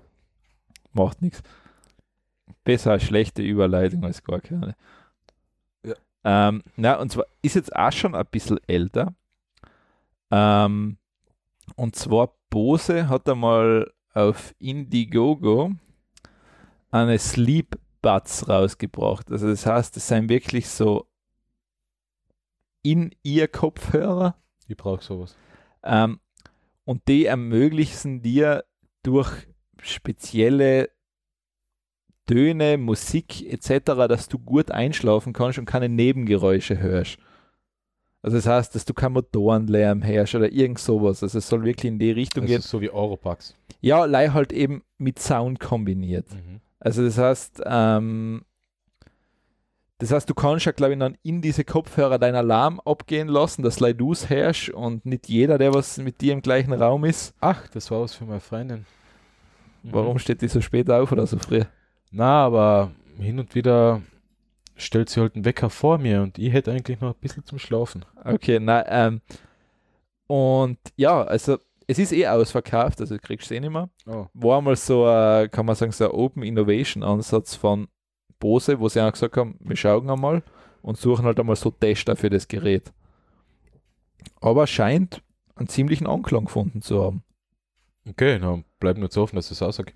Macht 0.94 1.22
nichts. 1.22 1.42
Besser 2.64 2.92
als 2.92 3.04
schlechte 3.04 3.42
Überleitung 3.42 4.04
als 4.06 4.24
gar 4.24 4.40
keine. 4.40 4.76
Ja. 5.86 5.96
Ähm, 6.24 6.64
na, 6.76 7.00
und 7.00 7.12
zwar 7.12 7.26
ist 7.42 7.56
jetzt 7.56 7.76
auch 7.76 7.92
schon 7.92 8.16
ein 8.16 8.26
bisschen 8.30 8.60
älter. 8.68 9.14
Ähm, 10.32 10.98
und 11.76 11.96
zwar 11.96 12.34
Bose 12.50 13.10
hat 13.10 13.28
einmal 13.28 13.92
auf 14.14 14.54
Indiegogo 14.60 15.72
eine 16.92 17.18
Sleep 17.18 17.78
Buds 18.02 18.48
rausgebracht. 18.48 19.32
Also 19.32 19.48
das 19.48 19.66
heißt, 19.66 19.96
das 19.96 20.08
sind 20.08 20.30
wirklich 20.30 20.70
so 20.70 21.08
in 22.84 23.16
ihr 23.24 23.48
Kopfhörer 23.48 24.36
Ich 24.68 24.78
brauche 24.78 25.04
sowas. 25.04 25.36
Ähm, 25.84 26.20
und 26.86 27.08
die 27.08 27.26
ermöglichen 27.26 28.22
dir 28.22 28.64
durch 29.04 29.30
spezielle 29.82 30.90
Töne, 32.26 32.78
Musik 32.78 33.46
etc., 33.52 33.86
dass 34.08 34.30
du 34.30 34.40
gut 34.40 34.72
einschlafen 34.72 35.34
kannst 35.34 35.60
und 35.60 35.66
keine 35.66 35.90
Nebengeräusche 35.90 36.80
hörst. 36.80 37.18
Also 38.22 38.38
das 38.38 38.48
heißt, 38.48 38.76
dass 38.76 38.86
du 38.86 38.94
keinen 38.94 39.14
Motorenlärm 39.14 40.06
hörst 40.06 40.34
oder 40.36 40.50
irgend 40.50 40.80
sowas. 40.80 41.22
Also 41.24 41.38
es 41.40 41.48
soll 41.48 41.66
wirklich 41.66 41.92
in 41.92 42.00
die 42.00 42.12
Richtung 42.12 42.44
Das 42.44 42.50
gehen. 42.50 42.60
ist 42.60 42.70
so 42.70 42.80
wie 42.80 42.90
Europax. 42.90 43.56
Ja, 43.82 44.06
lei 44.06 44.30
halt 44.30 44.54
eben 44.54 44.82
mit 44.98 45.20
Sound 45.20 45.60
kombiniert. 45.60 46.28
Also 46.80 47.04
das 47.04 47.18
heißt, 47.18 47.62
ähm, 47.66 48.46
das 50.04 50.12
heißt, 50.12 50.30
du 50.30 50.34
kannst 50.34 50.66
ja, 50.66 50.74
glaube 50.74 50.94
ich, 50.94 51.00
dann 51.00 51.18
in 51.24 51.42
diese 51.42 51.64
Kopfhörer 51.64 52.20
deinen 52.20 52.36
Alarm 52.36 52.82
abgehen 52.84 53.30
lassen, 53.30 53.64
dass 53.64 53.80
lei 53.80 53.94
du's 53.94 54.30
herrsch 54.30 54.68
und 54.68 55.06
nicht 55.06 55.30
jeder, 55.30 55.58
der 55.58 55.74
was 55.74 55.98
mit 55.98 56.20
dir 56.20 56.34
im 56.34 56.42
gleichen 56.42 56.74
Raum 56.74 57.06
ist. 57.06 57.34
Ach, 57.40 57.70
das 57.70 57.90
war 57.90 58.02
was 58.02 58.14
für 58.14 58.26
meine 58.26 58.42
Freundin. 58.42 58.86
Warum 59.84 60.20
steht 60.20 60.42
die 60.42 60.50
so 60.50 60.60
spät 60.60 60.90
auf 60.90 61.12
oder 61.14 61.26
so 61.26 61.38
früh? 61.40 61.64
Na, 62.12 62.46
aber 62.46 62.92
hin 63.18 63.40
und 63.40 63.56
wieder 63.56 64.02
stellt 64.76 65.10
sie 65.10 65.22
halt 65.22 65.36
einen 65.36 65.46
Wecker 65.46 65.70
vor 65.70 65.98
mir 65.98 66.22
und 66.22 66.38
ich 66.38 66.52
hätte 66.52 66.72
eigentlich 66.72 67.00
noch 67.00 67.14
ein 67.14 67.22
bisschen 67.22 67.46
zum 67.46 67.58
Schlafen. 67.58 68.04
Okay, 68.26 68.60
na, 68.60 68.86
ähm, 68.90 69.22
und 70.28 70.80
ja, 70.98 71.24
also 71.24 71.60
es 71.88 71.98
ist 71.98 72.12
eh 72.12 72.28
ausverkauft, 72.28 73.00
also 73.00 73.16
du 73.16 73.22
kriegst 73.22 73.50
es 73.50 73.56
eh 73.56 73.60
nicht 73.62 73.72
mehr. 73.72 73.90
Oh. 74.06 74.26
War 74.34 74.62
mal 74.62 74.76
so, 74.76 75.06
ein, 75.06 75.50
kann 75.50 75.66
man 75.66 75.76
sagen, 75.76 75.94
so 75.94 76.06
ein 76.06 76.12
Open 76.12 76.44
Innovation 76.44 77.04
Ansatz 77.04 77.56
von 77.56 77.88
Bose, 78.44 78.80
wo 78.80 78.90
sie 78.90 79.02
auch 79.02 79.12
gesagt 79.12 79.38
haben, 79.38 79.56
wir 79.62 79.78
schauen 79.78 80.10
einmal 80.10 80.44
und 80.82 80.98
suchen 80.98 81.26
halt 81.26 81.40
einmal 81.40 81.56
so 81.56 81.72
Tester 81.72 82.16
für 82.18 82.30
das 82.30 82.48
Gerät. 82.50 82.92
Aber 84.42 84.68
scheint 84.68 85.22
einen 85.56 85.70
ziemlichen 85.70 86.08
Anklang 86.08 86.46
gefunden 86.46 86.82
zu 86.82 87.02
haben. 87.04 87.24
Okay, 88.10 88.38
dann 88.38 88.66
bleibt 88.80 89.00
nur 89.00 89.10
zu 89.10 89.22
hoffen, 89.22 89.38
dass 89.38 89.50
es 89.50 89.62
aussagt. 89.62 89.94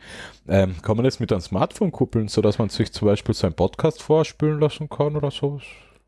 Ähm, 0.47 0.75
kann 0.81 0.95
man 0.95 1.03
das 1.03 1.19
mit 1.19 1.31
einem 1.31 1.41
Smartphone 1.41 1.91
kuppeln, 1.91 2.29
sodass 2.29 2.57
man 2.57 2.69
sich 2.69 2.93
zum 2.93 3.07
Beispiel 3.07 3.35
seinen 3.35 3.53
Podcast 3.53 4.01
vorspielen 4.01 4.61
lassen 4.61 4.87
kann 4.87 5.15
oder 5.17 5.29
sowas? 5.29 5.63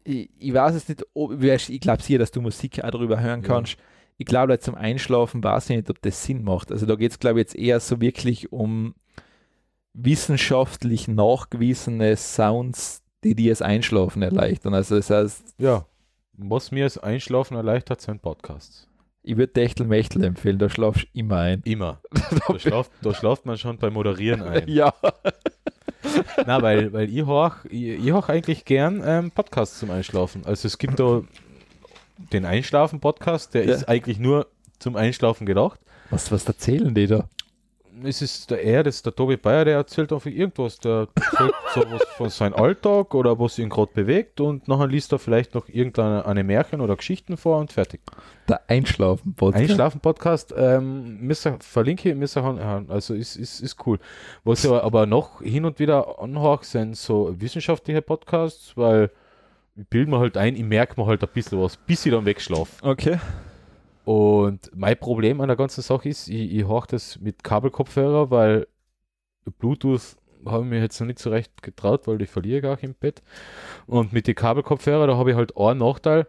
Ich, 0.06 0.30
ich 0.40 0.54
weiß 0.54 0.76
es 0.76 0.88
nicht, 0.88 1.06
ob, 1.14 1.44
ich 1.44 1.82
glaube 1.82 2.02
sicher, 2.02 2.20
dass 2.20 2.32
du 2.32 2.42
Musik 2.42 2.82
auch 2.84 2.92
darüber 2.92 3.20
hören 3.20 3.42
Ja. 3.42 3.48
kannst. 3.48 3.78
Ich 4.18 4.26
glaube, 4.26 4.60
zum 4.60 4.76
Einschlafen 4.76 5.44
weiß 5.44 5.70
ich 5.70 5.76
nicht, 5.78 5.90
ob 5.90 6.02
das 6.02 6.24
Sinn 6.24 6.44
macht. 6.44 6.72
Also 6.72 6.86
da 6.86 6.96
geht 6.96 7.12
es, 7.12 7.20
glaube 7.20 7.40
ich, 7.40 7.44
jetzt 7.44 7.56
eher 7.56 7.80
so 7.82 8.00
wirklich 8.00 8.52
um 8.52 8.96
wissenschaftlich 10.04 11.08
nachgewiesene 11.08 12.16
Sounds, 12.16 13.02
die 13.24 13.36
dir 13.36 13.52
das 13.52 13.62
Einschlafen 13.62 14.22
erleichtern. 14.22 14.74
Also 14.74 14.96
das 14.96 15.10
heißt, 15.10 15.44
Ja. 15.58 15.86
Was 16.42 16.72
mir 16.72 16.86
das 16.86 16.98
Einschlafen 16.98 17.58
erleichtert, 17.58 18.00
sind 18.00 18.22
Podcasts. 18.22 18.88
ich 19.24 19.36
würde 19.36 19.52
Techtelmechtel 19.52 20.24
empfehlen, 20.24 20.58
da 20.58 20.70
schlafst 20.70 21.04
du 21.04 21.08
immer 21.20 21.40
ein. 21.40 21.62
Immer. 21.66 22.00
Da 22.48 22.58
schlaft, 22.58 22.92
da 23.02 23.14
schlaft 23.14 23.46
man 23.46 23.58
schon 23.58 23.78
beim 23.78 23.94
Moderieren 23.94 24.42
ein. 24.42 24.68
ja. 24.68 24.94
Na, 26.46 26.62
weil, 26.62 26.94
weil 26.94 27.10
ich 27.10 27.26
höre 27.26 27.58
ich, 27.70 28.06
ich 28.06 28.14
eigentlich 28.14 28.64
gern 28.64 29.04
ähm, 29.06 29.32
Podcasts 29.32 29.80
zum 29.80 29.92
Einschlafen. 29.92 30.46
Also 30.46 30.68
es 30.68 30.78
gibt 30.78 31.00
da 31.00 31.22
den 32.32 32.46
Einschlafen-Podcast, 32.46 33.54
der 33.54 33.66
ja. 33.66 33.76
ist 33.76 33.90
eigentlich 33.90 34.18
nur 34.18 34.48
zum 34.80 34.96
Einschlafen 34.96 35.46
gedacht. 35.46 35.80
Was, 36.10 36.32
was 36.32 36.46
erzählen 36.46 36.96
die 36.96 37.08
da? 37.08 37.28
Es 38.04 38.22
ist 38.22 38.52
der 38.52 38.64
er, 38.64 38.84
das 38.84 38.96
ist 38.96 39.06
der 39.06 39.16
Tobi 39.16 39.38
Bayer, 39.38 39.66
der 39.66 39.76
erzählt 39.76 40.12
einfach 40.12 40.30
irgendwas. 40.30 40.80
Der 40.80 41.08
erzählt 41.16 41.54
so 41.74 41.82
was 41.90 42.04
von 42.16 42.30
seinem 42.30 42.54
Alltag 42.54 43.14
oder 43.14 43.40
was 43.40 43.60
ihn 43.60 43.70
gerade 43.70 43.92
bewegt 43.94 44.42
und 44.42 44.68
nachher 44.68 44.88
liest 44.88 45.12
er 45.12 45.20
vielleicht 45.20 45.56
noch 45.56 45.68
irgendeine 45.68 46.26
eine 46.26 46.44
Märchen 46.44 46.82
oder 46.82 46.96
Geschichten 46.96 47.38
vor 47.38 47.60
und 47.60 47.72
fertig. 47.72 48.02
Der 48.48 48.62
Einschlafen-Podcast. 48.68 49.62
Einschlafen-Podcast, 49.62 50.54
ähm, 50.58 51.32
verlinke 51.60 52.12
ich, 52.12 52.38
also 52.38 53.14
ist, 53.14 53.36
ist, 53.36 53.60
ist 53.62 53.78
cool. 53.86 54.00
Was 54.44 54.64
ich 54.64 54.72
aber 54.72 55.06
noch 55.06 55.42
hin 55.42 55.66
und 55.66 55.80
wieder 55.80 56.20
anhöre, 56.20 56.64
sind 56.64 56.98
so 56.98 57.34
wissenschaftliche 57.40 58.02
Podcasts, 58.02 58.76
weil 58.76 59.12
ich 59.76 59.88
bilde 59.88 60.12
mir 60.12 60.20
halt 60.20 60.38
ein, 60.38 60.56
ich 60.56 60.64
merke 60.64 61.00
mir 61.00 61.08
halt 61.08 61.24
ein 61.24 61.30
bisschen 61.34 61.62
was, 61.62 61.78
bis 61.78 62.06
ich 62.06 62.12
dann 62.12 62.26
wegschlafe. 62.26 62.72
Okay. 62.82 63.20
Und 64.10 64.72
mein 64.74 64.98
Problem 64.98 65.40
an 65.40 65.50
der 65.50 65.56
ganzen 65.56 65.84
Sache 65.84 66.10
ist, 66.10 66.30
ich, 66.30 66.52
ich 66.52 66.68
höre 66.68 66.88
das 66.88 67.20
mit 67.20 67.44
Kabelkopfhörer, 67.44 68.32
weil 68.32 68.68
Bluetooth 69.60 70.18
habe 70.48 70.64
ich 70.64 70.70
mir 70.72 70.80
jetzt 70.80 71.00
noch 71.00 71.06
nicht 71.06 71.20
so 71.20 71.30
recht 71.30 71.62
getraut, 71.62 72.08
weil 72.08 72.20
ich 72.24 72.30
verliere 72.32 72.62
gar 72.62 72.82
im 72.82 72.96
Bett. 72.96 73.22
Und 73.86 74.12
mit 74.12 74.26
den 74.26 74.34
Kabelkopfhörer, 74.34 75.06
da 75.06 75.16
habe 75.16 75.30
ich 75.30 75.38
halt 75.38 75.56
einen 75.56 75.82
Nachteil. 75.82 76.26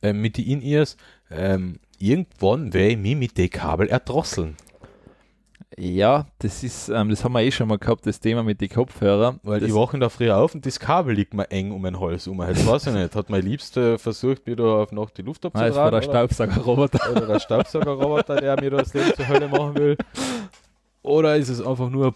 Äh, 0.00 0.14
mit 0.14 0.38
den 0.38 0.46
In-Ears, 0.46 0.96
ähm, 1.28 1.80
irgendwann 1.98 2.72
werde 2.72 2.92
ich 2.92 2.96
mich 2.96 3.16
mit 3.16 3.36
den 3.36 3.50
Kabel 3.50 3.88
erdrosseln. 3.88 4.56
Ja, 5.76 6.26
das 6.38 6.62
ist, 6.62 6.88
ähm, 6.88 7.10
das 7.10 7.24
haben 7.24 7.32
wir 7.32 7.42
eh 7.42 7.50
schon 7.50 7.68
mal 7.68 7.78
gehabt, 7.78 8.06
das 8.06 8.20
Thema 8.20 8.42
mit 8.44 8.60
den 8.60 8.68
Kopfhörern. 8.68 9.40
Weil 9.42 9.60
das 9.60 9.68
die 9.68 9.74
wachen 9.74 10.00
da 10.00 10.08
früher 10.08 10.36
auf 10.36 10.54
und 10.54 10.64
das 10.64 10.78
Kabel 10.78 11.14
liegt 11.14 11.34
mir 11.34 11.50
eng 11.50 11.72
um 11.72 11.82
den 11.82 11.98
Hals 11.98 12.28
um. 12.28 12.40
Jetzt 12.40 12.66
weiß 12.66 12.86
ich 12.86 12.92
nicht. 12.94 13.14
Hat 13.16 13.30
mein 13.30 13.42
Liebster 13.42 13.98
versucht, 13.98 14.46
mir 14.46 14.56
da 14.56 14.82
auf 14.82 14.92
Nacht 14.92 15.18
die 15.18 15.22
Luft 15.22 15.44
abzutragen? 15.44 15.74
Nein, 15.74 15.74
das 15.74 15.76
war 15.76 15.90
der 15.90 16.02
Staubsaugerroboter. 16.02 17.10
Oder 17.10 17.26
der 17.26 17.40
Staubsaugerroboter, 17.40 18.36
der 18.36 18.60
mir 18.60 18.70
das 18.70 18.94
Leben 18.94 19.12
zur 19.14 19.28
Hölle 19.28 19.48
machen 19.48 19.74
will. 19.76 19.96
Oder 21.02 21.36
ist 21.36 21.48
es 21.48 21.60
einfach 21.60 21.90
nur 21.90 22.14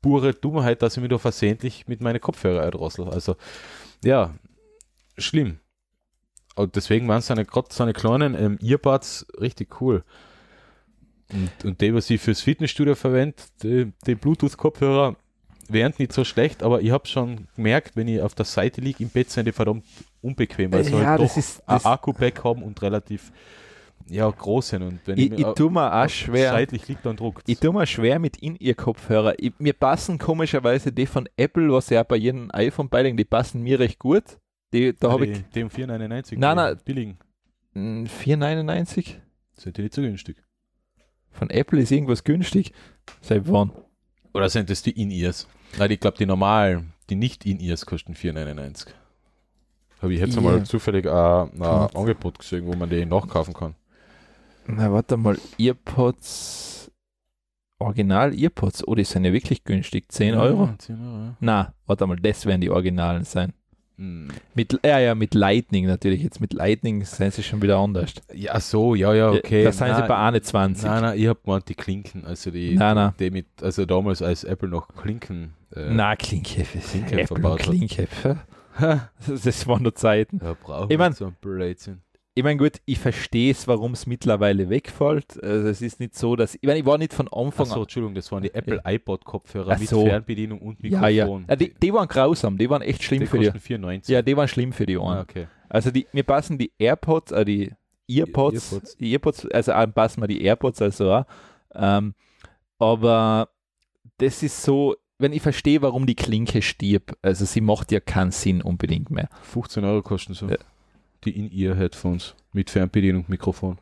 pure 0.00 0.32
Dummheit, 0.32 0.82
dass 0.82 0.96
ich 0.96 1.02
mir 1.02 1.08
da 1.08 1.18
versehentlich 1.18 1.86
mit 1.88 2.00
meinen 2.00 2.20
Kopfhörer 2.20 2.62
erdrossel? 2.62 3.08
Also, 3.08 3.36
ja, 4.02 4.34
schlimm. 5.18 5.58
Und 6.56 6.74
deswegen 6.74 7.06
waren 7.06 7.20
seine, 7.20 7.44
gerade 7.44 7.68
seine 7.70 7.92
kleinen 7.92 8.34
ähm, 8.34 8.58
Earbuds 8.62 9.26
richtig 9.40 9.80
cool. 9.80 10.04
Und, 11.32 11.64
und 11.64 11.80
die, 11.80 11.94
was 11.94 12.08
ich 12.10 12.20
fürs 12.20 12.40
Fitnessstudio 12.40 12.94
verwende, 12.94 13.36
die, 13.62 13.92
die 14.06 14.14
Bluetooth-Kopfhörer, 14.14 15.16
wären 15.68 15.92
nicht 15.98 16.12
so 16.12 16.24
schlecht, 16.24 16.62
aber 16.62 16.80
ich 16.80 16.90
habe 16.90 17.06
schon 17.06 17.48
gemerkt, 17.56 17.96
wenn 17.96 18.08
ich 18.08 18.20
auf 18.20 18.34
der 18.34 18.44
Seite 18.44 18.80
liege 18.80 19.02
im 19.02 19.10
Bett, 19.10 19.30
sind 19.30 19.46
die 19.46 19.52
verdammt 19.52 19.84
unbequem, 20.22 20.72
weil 20.72 20.84
sie 20.84 20.92
ja, 20.92 21.04
halt 21.04 21.20
doch 21.20 21.36
ist, 21.36 21.68
ein 21.68 21.84
Akku-Pack 21.84 22.44
haben 22.44 22.62
und 22.62 22.80
relativ 22.82 23.32
ja, 24.08 24.30
groß 24.30 24.68
sind. 24.68 24.82
Und 24.82 25.00
wenn 25.06 25.18
ich, 25.18 25.32
ich, 25.32 25.38
ich 25.40 25.46
tue 25.54 25.70
mir 25.70 25.92
auch 25.92 26.08
schwer. 26.08 26.50
Seitlich 26.50 26.86
liegt 26.86 27.04
dann 27.04 27.16
Druck. 27.16 27.42
Ich 27.46 27.58
tue 27.58 27.72
mir 27.72 27.86
schwer 27.86 28.18
mit 28.18 28.36
in 28.36 28.54
ihr 28.56 28.74
Kopfhörer. 28.74 29.34
Ich, 29.38 29.52
mir 29.58 29.72
passen 29.72 30.18
komischerweise 30.18 30.92
die 30.92 31.06
von 31.06 31.28
Apple, 31.36 31.72
was 31.72 31.90
ja 31.90 32.02
bei 32.02 32.16
jedem 32.16 32.50
iPhone 32.52 32.88
beilegen, 32.88 33.16
die 33.16 33.24
passen 33.24 33.62
mir 33.62 33.80
recht 33.80 33.98
gut. 33.98 34.38
Die, 34.72 34.96
da 34.96 35.08
ah, 35.08 35.12
habe 35.12 35.26
ich. 35.26 35.42
Die 35.54 35.62
um 35.62 35.70
4,99. 35.70 36.38
Nein, 36.38 36.56
nein. 36.56 36.76
Billigen. 36.84 37.18
4,99? 37.74 39.16
Sind 39.54 39.76
die 39.76 39.82
nicht 39.82 39.94
so 39.94 40.02
günstig? 40.02 40.36
Von 41.38 41.50
Apple 41.50 41.80
ist 41.80 41.90
irgendwas 41.90 42.24
günstig. 42.24 42.72
Seit 43.20 43.50
wann? 43.50 43.72
Oder 44.32 44.48
sind 44.48 44.70
das 44.70 44.82
die 44.82 45.00
In-Ears? 45.00 45.46
Nein, 45.78 45.90
ich 45.90 46.00
glaube, 46.00 46.16
die 46.16 46.26
normalen, 46.26 46.92
die 47.10 47.16
nicht 47.16 47.44
In-Ears 47.44 47.86
kosten 47.86 48.14
4,99. 48.14 48.86
Habe 50.02 50.14
ich 50.14 50.20
jetzt 50.20 50.34
yeah. 50.34 50.42
mal 50.42 50.62
zufällig 50.64 51.06
ein, 51.06 51.62
ein 51.62 51.62
Angebot 51.62 52.38
gesehen, 52.38 52.66
wo 52.66 52.74
man 52.74 52.88
die 52.88 53.04
nachkaufen 53.04 53.54
kann. 53.54 53.74
Na, 54.66 54.92
warte 54.92 55.16
mal, 55.16 55.38
Earpods, 55.58 56.90
Original 57.78 58.34
Earpods, 58.34 58.86
oh, 58.86 58.94
die 58.94 59.04
sind 59.04 59.24
ja 59.24 59.32
wirklich 59.32 59.64
günstig, 59.64 60.10
10 60.10 60.34
ja, 60.34 60.40
Euro? 60.40 60.70
10 60.78 61.00
Euro 61.00 61.18
ja. 61.18 61.36
Na, 61.40 61.74
warte 61.86 62.06
mal, 62.06 62.16
das 62.16 62.46
werden 62.46 62.60
die 62.60 62.70
Originalen 62.70 63.24
sein. 63.24 63.52
Hm. 63.98 64.28
Mit, 64.54 64.78
ja, 64.84 64.98
ja, 64.98 65.14
mit 65.14 65.34
Lightning 65.34 65.86
natürlich. 65.86 66.22
Jetzt 66.22 66.40
mit 66.40 66.52
Lightning 66.52 67.04
sind 67.04 67.32
sie 67.32 67.42
schon 67.42 67.62
wieder 67.62 67.78
anders. 67.78 68.14
Ja, 68.32 68.60
so, 68.60 68.94
ja, 68.94 69.14
ja, 69.14 69.30
okay. 69.30 69.64
Da 69.64 69.72
sind 69.72 69.96
sie 69.96 70.02
bei 70.02 70.16
21. 70.16 70.84
Nein, 70.84 71.02
nein, 71.02 71.18
ich 71.18 71.26
habe 71.26 71.40
gemeint 71.42 71.68
die 71.68 71.74
Klinken, 71.74 72.24
also 72.24 72.50
die, 72.50 72.74
nein, 72.74 72.94
nein. 72.94 73.14
die 73.18 73.30
mit, 73.30 73.46
also 73.62 73.86
damals 73.86 74.20
als 74.22 74.44
Apple 74.44 74.68
noch 74.68 74.88
Klinken. 74.88 75.54
Äh, 75.74 75.90
nein, 75.90 76.18
Klinke, 76.18 76.64
Klinke 76.64 77.20
Apple 77.20 77.26
verbaut 77.26 77.60
Klinke. 77.60 78.08
das 79.26 79.66
waren 79.66 79.82
nur 79.82 79.94
Zeiten. 79.94 80.40
Ja, 80.44 80.86
ich 80.88 80.98
mein, 80.98 81.12
so 81.12 81.26
ein 81.26 81.36
Blödsinn 81.40 82.02
ich 82.38 82.44
meine, 82.44 82.58
gut, 82.58 82.82
ich 82.84 82.98
verstehe 82.98 83.50
es, 83.50 83.66
warum 83.66 83.94
es 83.94 84.06
mittlerweile 84.06 84.68
wegfällt. 84.68 85.42
Also 85.42 85.68
es 85.68 85.80
ist 85.80 86.00
nicht 86.00 86.14
so, 86.14 86.36
dass. 86.36 86.54
Ich 86.54 86.64
meine, 86.64 86.78
ich 86.78 86.84
war 86.84 86.98
nicht 86.98 87.14
von 87.14 87.28
Anfang 87.28 87.64
an. 87.64 87.72
Achso, 87.72 87.82
Entschuldigung, 87.84 88.14
das 88.14 88.30
waren 88.30 88.42
die 88.42 88.52
Apple 88.52 88.82
ja. 88.84 88.92
iPod-Kopfhörer 88.92 89.78
mit 89.78 89.88
Fernbedienung 89.88 90.60
und 90.60 90.82
Mikrofon. 90.82 91.02
Ja, 91.02 91.08
ja. 91.08 91.40
ja 91.48 91.56
die, 91.56 91.72
die, 91.72 91.94
waren 91.94 92.06
grausam, 92.06 92.58
die 92.58 92.68
waren 92.68 92.82
echt 92.82 93.02
schlimm 93.02 93.20
die 93.20 93.26
für 93.26 93.38
die. 93.38 93.58
94. 93.58 94.12
Ja, 94.12 94.20
die 94.20 94.36
waren 94.36 94.48
schlimm 94.48 94.74
für 94.74 94.84
die 94.84 94.98
Ohren. 94.98 95.16
Ah, 95.16 95.22
okay. 95.22 95.46
Also 95.70 95.90
die, 95.90 96.06
mir 96.12 96.24
passen 96.24 96.58
die 96.58 96.70
AirPods, 96.78 97.32
äh, 97.32 97.46
die 97.46 97.72
Earpods, 98.06 98.70
Earpods. 98.70 98.96
Die 98.98 99.12
Earpods, 99.12 99.46
also 99.46 99.72
passen 99.94 100.20
mir 100.20 100.28
die 100.28 100.42
AirPods 100.42 100.82
also 100.82 101.10
auch. 101.10 101.24
Ähm, 101.74 102.14
aber 102.78 103.48
das 104.18 104.42
ist 104.42 104.62
so, 104.62 104.94
wenn 105.16 105.32
ich 105.32 105.40
verstehe, 105.40 105.80
warum 105.80 106.04
die 106.04 106.14
Klinke 106.14 106.60
stirbt, 106.60 107.16
also 107.22 107.46
sie 107.46 107.62
macht 107.62 107.92
ja 107.92 108.00
keinen 108.00 108.30
Sinn 108.30 108.60
unbedingt 108.60 109.10
mehr. 109.10 109.30
15 109.40 109.82
Euro 109.86 110.02
kosten 110.02 110.34
so. 110.34 110.48
Ja 110.48 110.58
die 111.26 111.38
In-Ear-Headphones 111.38 112.34
mit 112.52 112.70
Fernbedienung, 112.70 113.24
Mikrofon. 113.28 113.78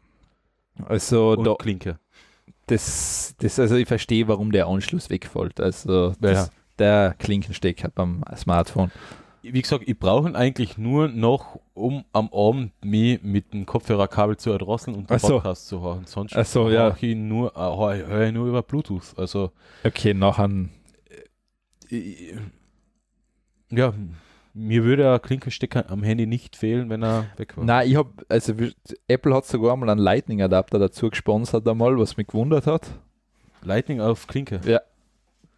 Also 0.87 1.33
und 1.33 1.45
da, 1.45 1.55
Klinke. 1.55 1.99
Das, 2.67 3.35
das, 3.39 3.59
also 3.59 3.77
ich 3.77 3.87
verstehe, 3.87 4.27
warum 4.27 4.51
der 4.51 4.67
Anschluss 4.67 5.11
wegfällt. 5.11 5.61
Also 5.61 6.15
das, 6.21 6.47
ja. 6.47 6.53
der 6.79 7.15
Klinkenstecker 7.19 7.91
beim 7.95 8.25
Smartphone. 8.37 8.91
Wie 9.43 9.61
gesagt, 9.61 9.85
ich 9.87 9.99
brauche 9.99 10.27
ihn 10.27 10.37
eigentlich 10.37 10.79
nur 10.79 11.09
noch, 11.09 11.61
um 11.75 12.05
am 12.13 12.31
Abend 12.33 12.73
mich 12.83 13.23
mit 13.23 13.53
dem 13.53 13.67
Kopfhörerkabel 13.67 14.39
zu 14.39 14.51
erdrosseln 14.51 14.97
und 14.97 15.11
den 15.11 15.19
so. 15.19 15.29
Podcast 15.29 15.69
zu 15.69 15.83
hören. 15.83 16.07
Sonst 16.07 16.35
so, 16.51 16.71
ja. 16.71 16.95
ich 16.97 17.03
ihn 17.03 17.29
nur, 17.29 17.55
äh, 17.55 18.07
höre 18.07 18.27
ich 18.27 18.33
nur 18.33 18.49
über 18.49 18.63
Bluetooth. 18.63 19.13
Also, 19.19 19.53
okay, 19.85 20.15
nachher. 20.15 20.49
Äh, 21.91 22.39
ja, 23.71 23.93
mir 24.55 24.85
würde 24.85 25.13
ein 25.13 25.21
Klinkenstecker 25.21 25.91
am 25.91 26.03
Handy 26.05 26.27
nicht 26.27 26.57
fehlen, 26.57 26.89
wenn 26.89 27.03
er 27.03 27.27
weg 27.37 27.57
war. 27.57 27.65
Nein, 27.65 27.91
ich 27.91 27.97
habe, 27.97 28.11
also 28.29 28.55
Apple 29.09 29.35
hat 29.35 29.47
sogar 29.47 29.77
mal 29.77 29.91
einen 29.91 30.01
Lightning-Adapter 30.01 30.79
dazu 30.79 31.11
gesponsert 31.11 31.67
einmal, 31.69 31.99
was 31.99 32.17
mich 32.17 32.29
gewundert 32.29 32.67
hat. 32.67 32.89
Lightning 33.63 34.01
auf 34.01 34.27
Klinke? 34.27 34.61
Ja. 34.65 34.81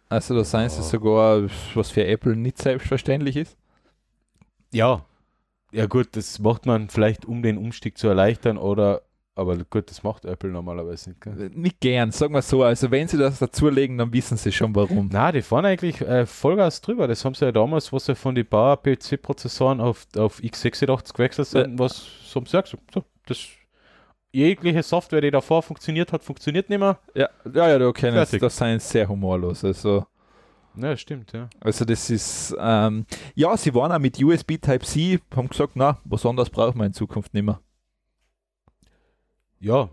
Also 0.09 0.35
da 0.35 0.43
seien 0.43 0.69
sie 0.69 0.79
oh. 0.79 0.83
sogar, 0.83 1.43
was 1.75 1.91
für 1.91 2.05
Apple 2.05 2.35
nicht 2.35 2.57
selbstverständlich 2.57 3.35
ist. 3.35 3.57
Ja. 4.71 5.05
Ja 5.71 5.85
gut, 5.85 6.15
das 6.15 6.39
macht 6.39 6.65
man 6.65 6.89
vielleicht, 6.89 7.25
um 7.25 7.43
den 7.43 7.57
Umstieg 7.57 7.97
zu 7.97 8.07
erleichtern 8.07 8.57
oder 8.57 9.01
aber 9.37 9.55
gut, 9.69 9.89
das 9.89 10.01
macht 10.01 10.25
Apple 10.25 10.49
normalerweise 10.49 11.11
nicht. 11.11 11.21
Gell? 11.21 11.51
Nicht 11.53 11.79
gern, 11.79 12.11
sagen 12.11 12.33
wir 12.33 12.41
so. 12.41 12.63
Also 12.63 12.89
wenn 12.89 13.07
sie 13.07 13.17
das 13.17 13.37
dazulegen, 13.37 13.97
dann 13.97 14.11
wissen 14.11 14.35
sie 14.35 14.51
schon 14.51 14.75
warum. 14.75 15.09
Na, 15.11 15.31
die 15.31 15.43
fahren 15.43 15.65
eigentlich 15.65 16.01
äh, 16.01 16.25
Vollgas 16.25 16.81
drüber. 16.81 17.07
Das 17.07 17.23
haben 17.23 17.35
sie 17.35 17.45
ja 17.45 17.51
damals, 17.51 17.93
was 17.93 18.05
sie 18.05 18.15
von 18.15 18.33
den 18.33 18.47
Bauer 18.47 18.81
PC-Prozessoren 18.81 19.79
auf, 19.79 20.07
auf 20.17 20.39
x86 20.39 21.13
gewechselt 21.13 21.47
sind, 21.49 21.75
äh. 21.75 21.79
was 21.79 22.07
so 22.25 22.39
haben 22.39 22.47
sie 22.47 22.61
gesagt, 22.61 22.77
so, 22.91 23.03
das 23.27 23.47
jegliche 24.31 24.81
Software, 24.81 25.21
die 25.21 25.31
davor 25.31 25.61
funktioniert 25.61 26.11
hat, 26.11 26.23
funktioniert 26.23 26.69
nicht 26.69 26.79
mehr. 26.79 26.97
Ja, 27.13 27.29
ja, 27.53 27.69
ja 27.69 27.77
du 27.77 27.93
kennst 27.93 28.41
das 28.41 28.57
seien 28.57 28.79
sehr 28.79 29.07
humorlos. 29.07 29.63
Also 29.63 30.05
ja, 30.75 30.97
stimmt, 30.97 31.31
ja. 31.33 31.47
Also 31.59 31.85
das 31.85 32.09
ist, 32.09 32.55
ähm, 32.59 33.05
ja, 33.35 33.55
sie 33.55 33.73
waren 33.73 33.91
auch 33.91 33.99
mit 33.99 34.21
USB 34.21 34.57
Type-C, 34.57 35.19
haben 35.35 35.47
gesagt, 35.47 35.73
na, 35.75 35.99
was 36.05 36.25
anderes 36.25 36.49
brauchen 36.49 36.79
wir 36.79 36.85
in 36.85 36.93
Zukunft 36.93 37.33
nicht 37.33 37.43
mehr 37.43 37.59
ja, 39.59 39.89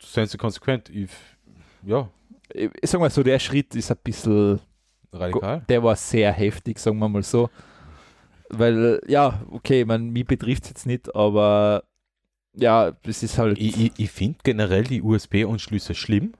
seien 0.00 0.26
sie 0.26 0.38
konsequent. 0.38 0.90
Ich, 0.90 1.10
ja. 1.84 2.08
Ich, 2.52 2.70
sag 2.82 3.00
mal 3.00 3.10
so, 3.10 3.22
der 3.22 3.38
Schritt 3.38 3.74
ist 3.74 3.90
ein 3.90 3.96
bisschen 4.02 4.60
radikal. 5.12 5.64
Der 5.68 5.82
war 5.82 5.96
sehr 5.96 6.32
heftig, 6.32 6.78
sagen 6.78 6.98
wir 6.98 7.08
mal 7.08 7.22
so. 7.22 7.48
Weil, 8.50 9.00
ja, 9.06 9.42
okay, 9.50 9.84
man, 9.84 10.10
mich 10.10 10.26
betrifft 10.26 10.64
es 10.64 10.70
jetzt 10.70 10.86
nicht, 10.86 11.14
aber 11.14 11.84
ja, 12.54 12.92
es 13.02 13.22
ist 13.22 13.38
halt. 13.38 13.58
Ich, 13.58 13.80
ich, 13.80 13.92
ich 13.96 14.10
finde 14.10 14.38
generell 14.44 14.84
die 14.84 15.02
USB-Anschlüsse 15.02 15.94
schlimm. 15.94 16.34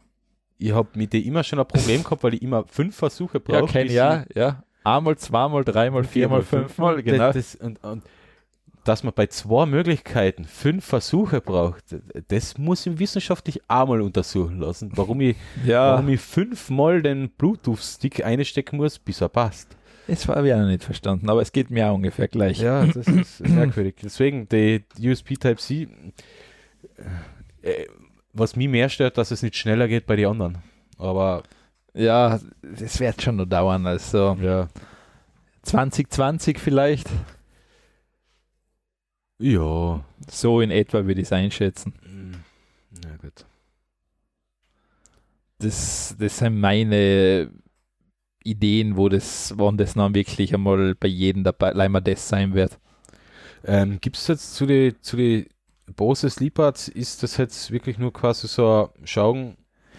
Ich 0.58 0.72
habe 0.72 0.88
mit 0.94 1.12
denen 1.12 1.24
immer 1.24 1.42
schon 1.42 1.58
ein 1.58 1.66
Problem 1.66 2.04
gehabt, 2.04 2.22
weil 2.22 2.34
ich 2.34 2.42
immer 2.42 2.64
fünf 2.66 2.94
Versuche 2.94 3.40
brauche. 3.40 3.60
Ja, 3.60 3.66
kein 3.66 3.90
ja, 3.90 4.24
ja. 4.34 4.62
Einmal, 4.84 5.16
zweimal, 5.16 5.64
dreimal, 5.64 6.04
viermal, 6.04 6.42
fünfmal, 6.42 7.02
genau. 7.02 7.32
Das, 7.32 7.56
und, 7.56 7.82
und 7.82 8.02
dass 8.84 9.02
man 9.02 9.14
bei 9.14 9.26
zwei 9.26 9.66
Möglichkeiten 9.66 10.44
fünf 10.44 10.84
Versuche 10.84 11.40
braucht, 11.40 11.84
das 12.28 12.58
muss 12.58 12.86
ich 12.86 12.98
wissenschaftlich 12.98 13.62
einmal 13.68 14.00
untersuchen 14.00 14.60
lassen, 14.60 14.92
warum 14.94 15.20
ich, 15.20 15.36
ja. 15.64 15.92
warum 15.92 16.08
ich 16.08 16.20
fünfmal 16.20 17.02
den 17.02 17.30
Bluetooth-Stick 17.30 18.24
einstecken 18.24 18.76
muss, 18.76 18.98
bis 18.98 19.20
er 19.20 19.28
passt. 19.28 19.76
Das 20.06 20.28
habe 20.28 20.48
ich 20.48 20.54
auch 20.54 20.58
noch 20.58 20.66
nicht 20.66 20.84
verstanden, 20.84 21.30
aber 21.30 21.40
es 21.40 21.50
geht 21.50 21.70
mir 21.70 21.88
auch 21.88 21.94
ungefähr 21.94 22.28
gleich. 22.28 22.60
Ja, 22.60 22.84
das 22.84 23.06
ist 23.08 23.40
merkwürdig. 23.48 23.96
Deswegen, 24.02 24.48
die 24.48 24.84
USB 25.00 25.38
Type-C, 25.38 25.88
äh, 27.62 27.86
was 28.34 28.56
mich 28.56 28.68
mehr 28.68 28.88
stört, 28.90 29.16
dass 29.16 29.30
es 29.30 29.42
nicht 29.42 29.56
schneller 29.56 29.88
geht 29.88 30.06
bei 30.06 30.16
den 30.16 30.26
anderen. 30.26 30.58
Aber. 30.98 31.42
Ja, 31.94 32.40
das 32.60 32.98
wird 32.98 33.22
schon 33.22 33.36
noch 33.36 33.46
dauern. 33.46 33.86
Also 33.86 34.36
ja. 34.42 34.68
2020 35.62 36.58
vielleicht. 36.58 37.08
Ja. 39.38 40.04
So 40.28 40.60
in 40.60 40.70
etwa 40.70 41.06
würde 41.06 41.20
ich 41.20 41.26
es 41.26 41.32
einschätzen. 41.32 41.94
Ja, 43.04 43.16
gut. 43.16 43.44
Das, 45.58 46.16
das 46.18 46.38
sind 46.38 46.60
meine 46.60 47.50
Ideen, 48.44 48.96
wo 48.96 49.08
das, 49.08 49.54
wann 49.56 49.76
das 49.76 49.94
dann 49.94 50.14
wirklich 50.14 50.54
einmal 50.54 50.94
bei 50.94 51.08
jedem 51.08 51.44
dabei 51.44 51.72
leider 51.72 52.00
das 52.00 52.28
sein 52.28 52.54
wird. 52.54 52.78
Ähm, 53.64 53.98
Gibt 54.00 54.16
es 54.16 54.26
jetzt 54.26 54.54
zu 54.54 54.66
den 54.66 54.94
zu 55.00 55.16
die 55.16 55.48
Bose 55.96 56.30
Sleepards, 56.30 56.88
ist 56.88 57.22
das 57.22 57.36
jetzt 57.36 57.70
wirklich 57.70 57.98
nur 57.98 58.12
quasi 58.12 58.48
so 58.48 58.90
schauen, 59.04 59.56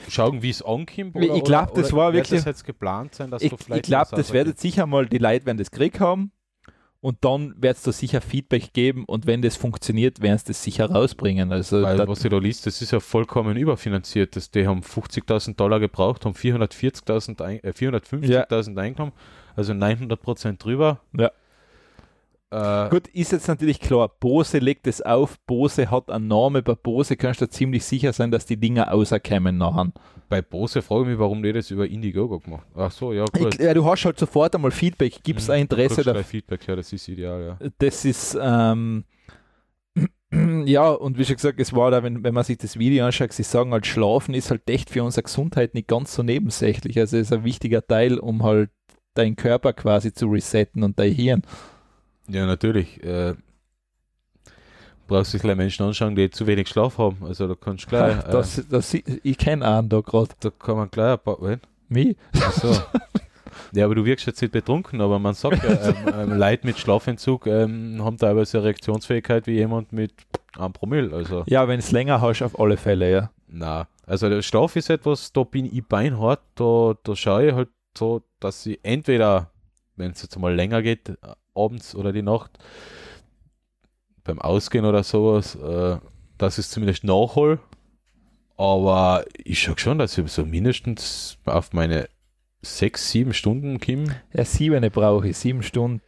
schauen 0.09 0.41
wie 0.41 0.49
es 0.49 0.61
ankommt? 0.61 1.15
ich 1.15 1.43
glaube, 1.43 1.73
das 1.75 1.93
war 1.93 2.13
wirklich. 2.13 2.39
Das 2.39 2.45
jetzt 2.45 2.65
geplant 2.65 3.15
sein, 3.15 3.31
dass 3.31 3.41
ich, 3.41 3.51
ich 3.51 3.81
glaube, 3.83 4.15
das 4.15 4.33
werdet 4.33 4.59
sicher 4.59 4.85
mal 4.85 5.07
die 5.07 5.17
Leute, 5.17 5.45
wenn 5.45 5.57
das 5.57 5.71
gekriegt 5.71 5.99
haben, 5.99 6.31
und 7.05 7.23
dann 7.23 7.53
wird 7.61 7.77
es 7.77 7.83
da 7.83 7.91
sicher 7.91 8.19
Feedback 8.19 8.73
geben 8.73 9.05
und 9.05 9.27
wenn 9.27 9.43
das 9.43 9.55
funktioniert, 9.55 10.23
werden 10.23 10.39
sie 10.39 10.45
das 10.45 10.63
sicher 10.63 10.89
rausbringen. 10.89 11.51
Also 11.51 11.83
Weil, 11.83 11.99
was 12.07 12.23
ihr 12.23 12.31
da 12.31 12.39
liest, 12.39 12.65
das 12.65 12.81
ist 12.81 12.89
ja 12.89 12.99
vollkommen 12.99 13.57
überfinanziert. 13.57 14.35
Das, 14.35 14.49
die 14.49 14.65
haben 14.65 14.81
50.000 14.81 15.55
Dollar 15.55 15.79
gebraucht, 15.79 16.25
haben 16.25 16.33
440.000, 16.33 17.61
äh, 17.61 17.69
450.000 17.69 18.75
ja. 18.75 18.81
eingenommen, 18.81 19.11
also 19.55 19.75
900 19.75 20.19
Prozent 20.19 20.63
drüber. 20.63 20.99
Ja. 21.15 21.29
Äh, 22.55 22.89
Gut, 22.89 23.07
ist 23.09 23.33
jetzt 23.33 23.49
natürlich 23.49 23.81
klar, 23.81 24.09
Bose 24.19 24.59
legt 24.59 24.87
es 24.87 25.01
auf, 25.01 25.37
Bose 25.45 25.91
hat 25.91 26.09
einen 26.09 26.29
Namen, 26.29 26.63
bei 26.63 26.73
Bose 26.73 27.17
kannst 27.17 27.41
du 27.41 27.49
ziemlich 27.49 27.83
sicher 27.83 28.13
sein, 28.13 28.31
dass 28.31 28.45
die 28.45 28.55
Dinger 28.55 28.93
außerkämen 28.93 29.57
nachher. 29.57 29.91
Bei 30.29 30.41
Bose 30.41 30.81
frage 30.81 31.01
ich 31.01 31.07
mich, 31.09 31.19
warum 31.19 31.43
die 31.43 31.51
das 31.51 31.69
über 31.69 31.85
Indiegogo 31.85 32.39
gemacht 32.39 32.65
Ach 32.73 32.91
so, 32.91 33.11
ja, 33.11 33.25
gut. 33.25 33.55
Ich, 33.55 33.59
ja, 33.59 33.73
du 33.73 33.83
hast 33.85 34.05
halt 34.05 34.17
sofort 34.17 34.55
einmal 34.55 34.71
Feedback, 34.71 35.21
gibt 35.21 35.41
es 35.41 35.47
hm, 35.47 35.55
ein 35.55 35.61
Interesse 35.63 36.03
da? 36.03 36.23
Feedback, 36.23 36.65
ja, 36.65 36.77
das 36.77 36.93
ist 36.93 37.07
ideal, 37.09 37.59
ja. 37.59 37.69
Das 37.77 38.05
ist, 38.05 38.37
ähm, 38.41 39.03
ja, 40.65 40.91
und 40.91 41.17
wie 41.17 41.25
schon 41.25 41.35
gesagt, 41.35 41.59
es 41.59 41.73
war 41.73 41.91
da, 41.91 42.03
wenn, 42.03 42.23
wenn 42.23 42.33
man 42.33 42.45
sich 42.45 42.57
das 42.57 42.79
Video 42.79 43.05
anschaut, 43.05 43.33
sie 43.33 43.43
sagen 43.43 43.71
halt, 43.71 43.85
Schlafen 43.85 44.33
ist 44.33 44.49
halt 44.49 44.69
echt 44.69 44.89
für 44.89 45.03
unsere 45.03 45.23
Gesundheit 45.23 45.73
nicht 45.73 45.89
ganz 45.89 46.15
so 46.15 46.23
nebensächlich. 46.23 46.97
Also 46.99 47.17
es 47.17 47.27
ist 47.27 47.33
ein 47.33 47.43
wichtiger 47.43 47.85
Teil, 47.85 48.17
um 48.17 48.43
halt 48.43 48.69
deinen 49.13 49.35
Körper 49.35 49.73
quasi 49.73 50.13
zu 50.13 50.27
resetten 50.27 50.83
und 50.83 50.97
dein 50.97 51.11
Hirn. 51.11 51.41
Ja, 52.27 52.45
natürlich. 52.45 53.03
Äh, 53.03 53.35
brauchst 55.07 55.33
du 55.33 55.39
gleich 55.39 55.55
Menschen 55.55 55.85
anschauen, 55.85 56.15
die 56.15 56.29
zu 56.29 56.47
wenig 56.47 56.67
Schlaf 56.67 56.97
haben. 56.97 57.17
Also 57.23 57.47
da 57.47 57.55
kannst 57.55 57.85
du 57.85 57.89
gleich. 57.89 58.15
Äh, 58.25 58.31
das, 58.31 58.63
das, 58.69 58.93
ich 58.93 59.37
kenne 59.37 59.67
einen 59.67 59.89
da 59.89 60.01
gerade. 60.01 60.29
Da 60.39 60.49
kann 60.49 60.77
man 60.77 60.89
gleich 60.89 61.13
ein 61.13 61.19
paar. 61.19 61.37
Wen? 61.41 61.59
Mich? 61.87 62.15
Achso. 62.33 62.75
ja, 63.71 63.85
aber 63.85 63.95
du 63.95 64.05
wirkst 64.05 64.25
jetzt 64.25 64.41
nicht 64.41 64.51
betrunken, 64.51 65.01
aber 65.01 65.19
man 65.19 65.33
sagt 65.33 65.63
ja, 65.63 65.89
ähm, 65.89 65.95
ähm, 66.31 66.37
Leute 66.37 66.65
mit 66.65 66.79
Schlafentzug 66.79 67.45
ähm, 67.47 68.03
haben 68.03 68.17
teilweise 68.17 68.57
eine 68.57 68.65
Reaktionsfähigkeit 68.65 69.45
wie 69.47 69.53
jemand 69.53 69.93
mit 69.93 70.13
einem 70.57 70.73
Promille. 70.73 71.15
Also. 71.15 71.43
Ja, 71.47 71.67
wenn 71.67 71.79
es 71.79 71.91
länger 71.91 72.21
hast, 72.21 72.41
auf 72.41 72.59
alle 72.59 72.77
Fälle, 72.77 73.11
ja. 73.11 73.31
Na, 73.47 73.87
also 74.07 74.29
der 74.29 74.41
Schlaf 74.41 74.75
ist 74.75 74.89
etwas, 74.89 75.31
da 75.31 75.43
bin 75.43 75.65
ich 75.65 75.85
beinhart, 75.85 76.41
da, 76.55 76.95
da 77.03 77.15
schaue 77.15 77.47
ich 77.47 77.53
halt 77.53 77.69
so, 77.97 78.23
dass 78.39 78.65
ich 78.65 78.79
entweder, 78.83 79.51
wenn 79.95 80.11
es 80.11 80.21
jetzt 80.21 80.37
mal 80.37 80.53
länger 80.53 80.81
geht, 80.81 81.17
abends 81.55 81.95
oder 81.95 82.11
die 82.11 82.21
Nacht 82.21 82.51
beim 84.23 84.39
Ausgehen 84.39 84.85
oder 84.85 85.03
sowas, 85.03 85.55
äh, 85.55 85.97
ich 86.37 86.57
es 86.57 86.69
zumindest 86.69 87.03
nachhol. 87.03 87.59
Aber 88.57 89.25
ich 89.37 89.61
schaue 89.61 89.77
schon, 89.77 89.97
dass 89.97 90.17
ich 90.17 90.31
so 90.31 90.45
mindestens 90.45 91.37
auf 91.45 91.73
meine 91.73 92.07
sechs, 92.61 93.11
sieben 93.11 93.33
Stunden 93.33 93.79
komme. 93.79 94.21
Ja, 94.33 94.45
sieben 94.45 94.89
brauche 94.91 95.29
ich, 95.29 95.37
sieben 95.37 95.61
Stunden. 95.63 96.01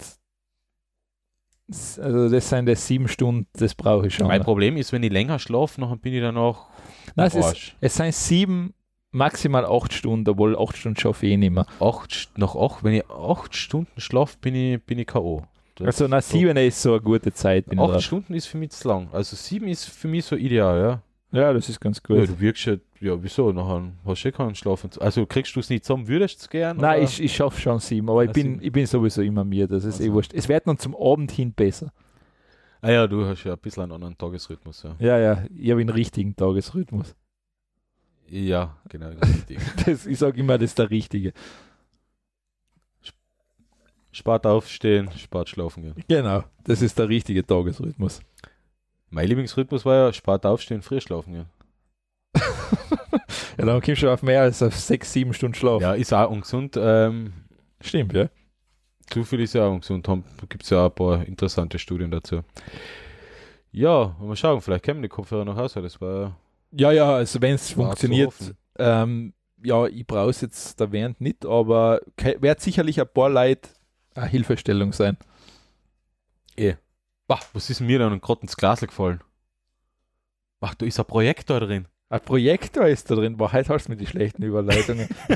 Also 1.70 2.30
das 2.30 2.48
sind 2.48 2.66
das 2.66 2.88
sieben 2.88 3.10
Stunden, 3.10 3.48
das 3.54 3.76
brauche 3.76 4.08
ich 4.08 4.16
schon. 4.16 4.28
Mein 4.28 4.42
Problem 4.42 4.78
ist, 4.78 4.94
wenn 4.94 5.04
ich 5.04 5.12
länger 5.12 5.38
schlafe, 5.38 5.82
dann 5.82 6.00
bin 6.00 6.14
ich 6.14 6.22
danach 6.22 6.68
Nein, 7.16 7.28
es, 7.28 7.36
ist, 7.36 7.76
es 7.82 7.96
sind 7.96 8.14
sieben, 8.14 8.74
maximal 9.12 9.66
acht 9.66 9.94
Stunden, 9.94 10.30
obwohl 10.30 10.58
acht 10.58 10.78
Stunden 10.78 11.00
schaffe 11.00 11.26
ich 11.26 11.34
eh 11.34 11.38
nicht 11.38 11.54
mehr. 11.54 11.66
Acht, 11.80 12.30
nach 12.38 12.56
acht, 12.56 12.84
wenn 12.84 12.94
ich 12.94 13.10
acht 13.10 13.56
Stunden 13.56 14.00
schlafe, 14.00 14.38
bin 14.40 14.56
ich, 14.56 14.82
bin 14.84 15.00
ich 15.00 15.08
K.O. 15.08 15.44
also 15.80 16.08
nach 16.08 16.22
sieben 16.22 16.56
so. 16.56 16.62
ist 16.62 16.82
so 16.82 16.92
eine 16.94 17.02
gute 17.02 17.34
Zeit. 17.34 17.66
acht 17.78 18.02
Stunden 18.02 18.34
ist 18.34 18.48
für 18.48 18.58
mich 18.58 18.72
zu 18.72 18.88
lang. 18.88 19.10
Also 19.12 19.36
sieben 19.36 19.68
ist 19.68 19.86
für 19.86 20.08
mich 20.08 20.26
so 20.26 20.36
ideal, 20.36 20.80
ja. 20.80 21.02
Ja, 21.32 21.52
das 21.52 21.68
ist 21.68 21.80
ganz 21.82 22.02
gut. 22.02 22.18
Ja, 22.18 22.26
du 22.26 22.40
wirkst 22.40 22.66
ja, 22.66 22.76
ja, 23.02 23.22
wieso? 23.22 23.52
Nachher 23.52 23.92
hast 24.06 24.24
du 24.24 24.30
eh 24.30 24.32
keinen 24.32 24.56
Schlafen. 24.56 24.90
Also 25.00 25.26
kriegst 25.26 25.56
du 25.56 25.60
es 25.60 25.70
nicht 25.70 25.84
zusammen, 25.84 26.08
würdest 26.08 26.40
du 26.40 26.42
es 26.44 26.50
gern? 26.50 26.78
Nein, 26.78 27.04
ich, 27.04 27.22
ich 27.22 27.36
schaffe 27.36 27.60
schon 27.60 27.80
sieben, 27.80 28.10
aber 28.10 28.24
ich, 28.24 28.32
bin, 28.32 28.62
ich 28.62 28.72
bin 28.72 28.86
sowieso 28.86 29.22
immer 29.22 29.44
mir, 29.44 29.68
das 29.68 29.84
ist 29.84 29.96
also. 29.96 30.06
eh 30.06 30.14
wurscht. 30.14 30.34
Es 30.34 30.48
wird 30.48 30.66
dann 30.68 30.78
zum 30.78 30.96
Abend 30.96 31.32
hin 31.32 31.52
besser. 31.52 31.92
Ah 32.82 32.92
ja, 32.92 33.08
du 33.08 33.26
hast 33.26 33.44
ja 33.44 33.54
ein 33.54 33.60
bisschen 33.60 33.84
einen 33.84 33.92
anderen 33.92 34.18
Tagesrhythmus, 34.18 34.84
ja. 34.84 34.96
Ja, 35.00 35.20
ja, 35.20 35.44
ich 35.54 35.70
habe 35.72 35.82
einen 35.82 35.90
richtigen 35.90 36.36
Tagesrhythmus. 36.36 37.14
Ja, 38.30 38.78
genau. 38.90 39.12
das, 39.86 40.06
ich 40.06 40.18
sage 40.18 40.40
immer, 40.40 40.58
das 40.58 40.72
ist 40.72 40.80
der 40.80 40.90
Richtige. 40.90 41.34
Spart 44.12 44.46
aufstehen, 44.48 45.10
spart 45.18 45.48
schlafen 45.50 45.84
gehen. 45.84 46.04
Genau, 46.08 46.44
das 46.64 46.82
ist 46.82 46.98
der 46.98 47.08
richtige 47.08 47.46
Tagesrhythmus. 47.46 48.22
Mein 49.10 49.28
Lieblingsrhythmus 49.28 49.86
war 49.86 49.96
ja 49.96 50.14
spart 50.14 50.46
aufstehen, 50.46 50.82
frisch 50.82 51.04
schlafen 51.04 51.34
gehen. 51.34 51.46
ja, 53.58 53.66
dann 53.66 53.82
kommst 53.82 54.02
du 54.02 54.10
auf 54.12 54.24
mehr 54.24 54.42
als 54.42 54.62
auf 54.64 54.76
sechs, 54.76 55.14
sieben 55.14 55.34
Stunden 55.34 55.56
Schlaf. 55.56 55.82
Ja, 55.82 55.94
ist 55.94 56.14
auch 56.14 56.30
ungesund. 56.30 56.76
Ähm, 56.78 57.34
Stimmt, 57.80 58.14
ja. 58.14 58.30
Zu 59.10 59.24
viel 59.24 59.42
ist 59.42 59.54
ja 59.54 59.68
auch 59.68 59.74
ungesund. 59.74 60.08
Da 60.08 60.20
gibt 60.50 60.64
es 60.64 60.70
ja 60.72 60.86
auch 60.86 60.90
ein 60.90 60.96
paar 60.96 61.26
interessante 61.26 61.80
Studien 61.80 62.12
dazu. 62.12 62.42
Ja, 63.72 64.16
mal 64.20 64.36
schauen, 64.36 64.62
vielleicht 64.62 64.84
kämen 64.84 65.02
die 65.02 65.08
Kopfhörer 65.08 65.46
nach 65.46 65.56
Hause. 65.56 65.82
Das 65.82 66.02
war 66.02 66.36
ja, 66.72 66.92
ja, 66.92 67.16
also 67.16 67.42
wenn 67.42 67.56
es 67.56 67.72
funktioniert, 67.72 68.34
ähm, 68.78 69.34
ja, 69.64 69.88
ich 69.88 70.06
brauche 70.06 70.30
es 70.30 70.42
jetzt 70.42 70.80
da 70.80 70.92
während 70.92 71.22
nicht, 71.22 71.46
aber 71.46 72.02
wird 72.40 72.62
sicherlich 72.62 73.02
ein 73.02 73.08
paar 73.08 73.30
Leute 73.30 73.70
eine 74.16 74.28
Hilfestellung 74.28 74.94
sein. 74.94 75.18
Eh. 76.56 76.76
Bah, 77.28 77.40
was 77.54 77.70
ist 77.70 77.82
mir 77.82 78.00
dann 78.00 78.22
gerade 78.22 78.42
ins 78.42 78.56
Glas 78.56 78.80
gefallen? 78.82 79.22
Ach, 80.62 80.74
da 80.76 80.86
ist 80.86 81.00
ein 81.00 81.06
Projektor 81.06 81.60
drin. 81.60 81.88
Ein 82.10 82.22
Projektor 82.22 82.88
ist 82.88 83.12
da 83.12 83.16
drin. 83.16 83.38
Boah, 83.38 83.52
heute 83.52 83.74
hast 83.74 83.88
du 83.88 83.92
mir 83.92 83.98
die 83.98 84.08
schlechten 84.08 84.44
Überleitungen. 84.44 85.10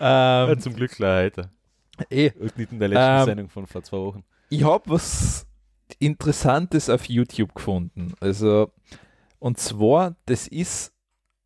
ähm, 0.00 0.48
ja, 0.48 0.58
zum 0.58 0.74
Glück 0.74 0.92
klar 0.92 1.24
heute. 1.24 1.50
Eh. 2.10 2.30
Und 2.38 2.56
nicht 2.56 2.72
in 2.72 2.78
der 2.78 2.88
letzten 2.88 3.20
ähm, 3.20 3.24
Sendung 3.24 3.48
von 3.48 3.66
vor 3.66 3.82
zwei 3.82 3.98
Wochen. 3.98 4.24
Ich 4.50 4.64
habe 4.64 4.88
was 4.88 5.46
Interessantes 5.98 6.88
auf 6.88 7.04
YouTube 7.06 7.54
gefunden. 7.54 8.14
Also 8.20 8.72
und 9.42 9.58
zwar, 9.58 10.14
das 10.26 10.46
ist 10.46 10.92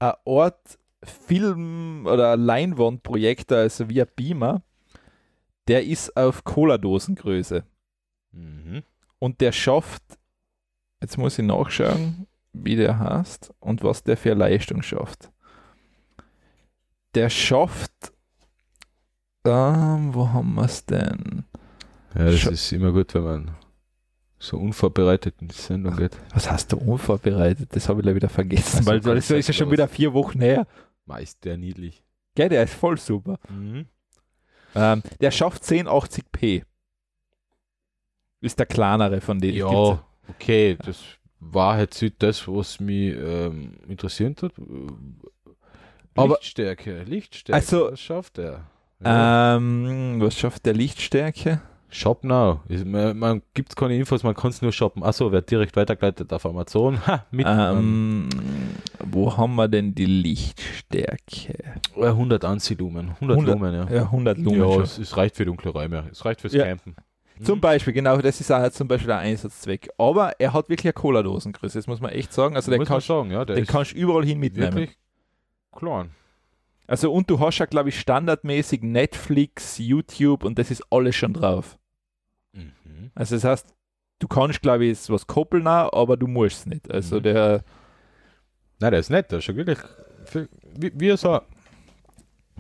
ein 0.01 0.13
Ort 0.27 0.79
Film- 1.03 2.05
oder 2.07 2.37
Leinwandprojektor, 2.37 3.57
also 3.57 3.89
wie 3.89 4.03
ein 4.03 4.09
Beamer, 4.15 4.61
der 5.67 5.83
ist 5.87 6.15
auf 6.15 6.45
Cola-Dosengröße. 6.45 7.65
Mhm. 8.33 8.83
Und 9.19 9.41
der 9.41 9.51
schafft, 9.51 10.03
jetzt 11.01 11.17
muss 11.17 11.39
ich 11.39 11.47
nachschauen, 11.47 12.27
wie 12.53 12.77
der 12.77 12.99
heißt 12.99 13.55
und 13.61 13.83
was 13.83 14.03
der 14.03 14.19
für 14.19 14.35
Leistung 14.35 14.83
schafft. 14.83 15.33
Der 17.15 17.31
schafft, 17.31 18.13
ähm, 19.47 20.13
wo 20.13 20.29
haben 20.29 20.55
wir 20.55 20.67
es 20.67 20.85
denn? 20.85 21.45
Ja, 22.15 22.25
das 22.27 22.41
Scha 22.41 22.51
ist 22.51 22.73
immer 22.73 22.93
gut, 22.93 23.15
wenn 23.15 23.25
man 23.25 23.57
so 24.39 24.59
unvorbereitet 24.59 25.37
in 25.41 25.49
die 25.49 25.55
Sendung 25.55 25.97
geht. 25.97 26.17
Was 26.35 26.51
hast 26.51 26.73
du 26.73 26.77
unvorbereitet? 26.77 27.71
Das 27.73 27.89
habe 27.89 28.03
ich 28.03 28.15
wieder 28.15 28.29
vergessen, 28.29 28.79
also, 28.79 28.91
weil 28.91 29.17
das 29.17 29.31
ist 29.31 29.49
ja 29.49 29.55
schon 29.55 29.71
wieder 29.71 29.89
vier 29.89 30.13
Wochen 30.13 30.41
her. 30.41 30.67
Meist 31.07 31.45
der 31.45 31.57
niedlich. 31.57 32.03
Gell, 32.35 32.49
der 32.49 32.65
ist 32.65 32.75
voll 32.75 32.99
super. 32.99 33.39
Mhm. 33.49 33.87
Ähm, 34.75 35.03
der 35.21 35.31
schafft 35.31 35.63
1080p. 35.63 36.63
Ist 38.41 38.59
der 38.59 38.67
kleinere 38.67 39.21
von 39.21 39.41
denen. 39.41 39.57
Ja, 39.57 40.05
okay, 40.29 40.77
das 40.85 41.03
war 41.41 41.79
jetzt 41.81 42.03
nicht 42.03 42.23
das, 42.23 42.47
was 42.47 42.79
mich 42.81 43.15
ähm, 43.17 43.79
interessiert 43.89 44.43
hat. 44.43 44.53
Aber, 46.15 46.35
Lichtstärke, 46.35 47.03
Lichtstärke, 47.05 47.55
also, 47.55 47.91
was 47.93 48.01
schafft 48.01 48.39
er? 48.39 48.67
Ja. 49.03 49.57
Ähm, 49.57 50.17
was 50.21 50.39
schafft 50.39 50.67
der 50.67 50.75
Lichtstärke? 50.75 51.61
Shop 51.89 52.25
now. 52.25 52.61
Man, 52.85 53.19
man 53.19 53.43
gibt 53.55 53.77
keine 53.77 53.97
Infos, 53.97 54.23
man 54.23 54.35
kann 54.35 54.51
es 54.51 54.61
nur 54.61 54.73
shoppen. 54.73 55.03
Achso, 55.03 55.31
wird 55.31 55.51
direkt 55.51 55.77
weitergeleitet 55.77 56.33
auf 56.33 56.45
Amazon. 56.45 56.99
Ha, 57.07 57.25
mit, 57.31 57.47
ähm, 57.49 58.29
wo 59.05 59.37
haben 59.37 59.55
wir 59.55 59.69
denn 59.69 59.95
die 59.95 60.07
Lichtstärke? 60.07 61.81
100 62.01 62.45
Anziehlumen. 62.45 63.11
100, 63.21 63.37
100 63.39 63.55
Lumen, 63.55 63.75
ja. 63.75 63.95
Ja, 63.95 64.03
100 64.03 64.39
Lumen. 64.39 64.59
Ja, 64.59 64.83
es, 64.83 64.99
es, 64.99 65.17
reicht 65.17 65.37
für 65.37 65.45
dunkle 65.45 65.71
Räume. 65.71 66.05
Es 66.11 66.25
reicht 66.25 66.41
fürs 66.41 66.53
ja. 66.53 66.65
Campen. 66.65 66.97
Zum 67.43 67.61
Beispiel, 67.61 67.93
genau, 67.93 68.17
das 68.19 68.41
ist 68.41 68.51
auch 68.51 68.69
zum 68.71 68.89
Beispiel 68.89 69.09
der 69.09 69.19
Einsatzzweck. 69.19 69.91
Aber 69.99 70.41
er 70.41 70.53
hat 70.53 70.69
wirklich 70.69 70.87
eine 70.87 70.95
Cola-Dosengröße, 70.95 71.79
das 71.79 71.87
muss 71.87 72.01
man 72.01 72.11
echt 72.11 72.33
sagen. 72.33 72.57
Also 72.57 72.71
den, 72.71 72.85
kannst, 72.85 73.07
sagen, 73.07 73.31
ja, 73.31 73.45
den 73.45 73.67
kannst 73.67 73.93
du 73.93 73.97
überall 73.97 74.25
hin 74.25 74.39
mitnehmen. 74.39 74.75
Wirklich 74.75 74.97
klar. 75.73 76.07
Also 76.87 77.13
und 77.13 77.29
du 77.31 77.41
hast 77.41 77.59
ja, 77.59 77.67
glaube 77.67 77.89
ich, 77.89 77.99
standardmäßig 77.99 78.83
Netflix, 78.83 79.79
YouTube 79.79 80.45
und 80.45 80.59
das 80.59 80.71
ist 80.71 80.85
alles 80.91 81.17
schon 81.17 81.33
drauf. 81.33 81.79
Mhm. 82.53 83.11
Also 83.15 83.37
das 83.37 83.45
heißt, 83.45 83.75
du 84.19 84.29
kannst, 84.29 84.63
glaube 84.63 84.87
ich, 84.87 85.09
was 85.11 85.27
koppeln, 85.27 85.67
aber 85.67 86.17
du 86.17 86.27
musst 86.27 86.61
es 86.61 86.67
nicht. 86.67 86.91
Also 86.91 87.17
mhm. 87.17 87.23
der. 87.23 87.65
Nein, 88.79 88.91
der 88.91 89.01
ist 89.01 89.11
nett, 89.11 89.31
der 89.31 89.39
ist 89.39 89.45
schon 89.45 89.57
wirklich. 89.57 89.79
Wie, 90.79 90.93
wie 90.95 91.17
so 91.17 91.41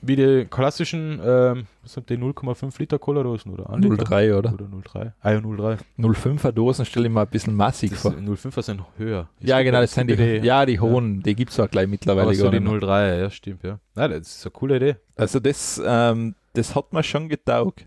wie 0.03 0.17
die 0.17 0.47
klassischen, 0.49 1.21
ähm, 1.25 1.67
was 1.83 1.95
sind 1.95 2.09
die 2.11 2.19
0,5 2.19 2.79
Liter 2.79 2.99
Cola-Dosen 2.99 3.53
oder? 3.53 3.71
0,3 3.71 4.37
oder? 4.37 4.53
Oder 4.53 4.67
0,3. 4.67 5.13
Ah 5.21 5.33
ja, 5.33 5.39
0,3. 5.39 5.79
0,5er 5.99 6.53
Dosen 6.53 6.85
stelle 6.85 7.07
ich 7.07 7.13
mir 7.13 7.23
ein 7.23 7.27
bisschen 7.29 7.55
massig 7.55 7.91
das 7.91 8.03
vor. 8.03 8.13
0,5er 8.13 8.63
sind 8.63 8.83
höher. 8.99 9.29
Ich 9.41 9.49
ja, 9.49 9.63
genau, 9.63 9.81
das 9.81 9.95
sind 9.95 10.09
die, 10.09 10.17
die, 10.17 10.47
ja, 10.47 10.67
die 10.67 10.79
hohen, 10.79 11.17
ja. 11.17 11.23
die 11.23 11.35
gibt 11.35 11.53
es 11.53 11.61
auch 11.61 11.71
gleich 11.71 11.89
mittlerweile. 11.89 12.29
Also 12.29 12.51
die 12.51 12.59
0,3, 12.59 13.21
ja, 13.21 13.31
stimmt, 13.31 13.63
ja. 13.65 13.79
Nein, 13.95 14.11
das 14.11 14.37
ist 14.37 14.47
eine 14.47 14.51
coole 14.53 14.77
Idee. 14.77 14.97
Also 15.17 15.41
das, 15.41 15.81
ähm, 15.85 16.35
das 16.53 16.75
hat 16.75 16.93
mir 16.93 17.03
schon 17.03 17.29
getaugt. 17.29 17.87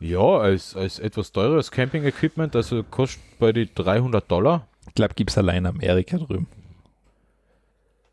Ja, 0.00 0.38
als, 0.38 0.74
als 0.74 0.98
etwas 0.98 1.30
teures 1.30 1.70
Camping-Equipment, 1.70 2.56
also 2.56 2.82
kostet 2.82 3.22
bei 3.38 3.52
die 3.52 3.72
300 3.72 4.28
Dollar. 4.28 4.66
Ich 4.88 4.94
glaube, 4.94 5.14
gibt 5.14 5.30
es 5.30 5.38
allein 5.38 5.58
in 5.58 5.66
Amerika 5.66 6.16
drüben. 6.16 6.48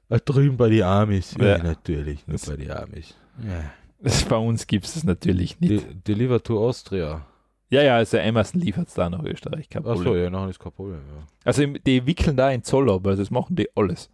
Ah, 0.10 0.18
drüben 0.24 0.58
bei 0.58 0.70
die 0.70 0.84
Amis. 0.84 1.36
Ja, 1.40 1.58
ja 1.58 1.64
natürlich, 1.64 2.28
nur 2.28 2.38
das 2.38 2.48
bei 2.48 2.58
die 2.58 2.72
Amis. 2.72 3.16
Ja. 3.48 3.72
Das, 4.02 4.24
bei 4.30 4.38
uns 4.38 4.68
gibt 4.68 4.86
es 4.86 5.04
natürlich 5.04 5.60
nicht. 5.60 5.86
De 5.86 5.96
Deliver 6.08 6.42
to 6.42 6.66
Austria. 6.66 7.26
Ja, 7.72 7.84
ja, 7.84 7.96
also 7.98 8.18
Amazon 8.18 8.62
liefert 8.62 8.88
es 8.88 8.96
da 8.96 9.10
nach 9.10 9.24
Österreich, 9.24 9.70
kein 9.70 9.84
Problem. 9.84 10.08
Achso, 10.08 10.16
ja, 10.16 10.30
nachher 10.30 10.50
ist 10.50 10.60
kein 10.60 10.72
Problem, 10.72 11.02
ja. 11.16 11.28
Also 11.44 11.66
die 11.66 12.06
wickeln 12.06 12.36
da 12.36 12.50
in 12.50 12.64
Zoll 12.64 12.90
ab, 12.90 13.06
also 13.06 13.22
das 13.22 13.30
machen 13.30 13.56
die 13.56 13.70
alles. 13.76 14.10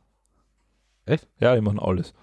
Echt? 1.05 1.28
Ja, 1.39 1.55
die 1.55 1.61
machen 1.61 1.80
alles. 1.80 2.13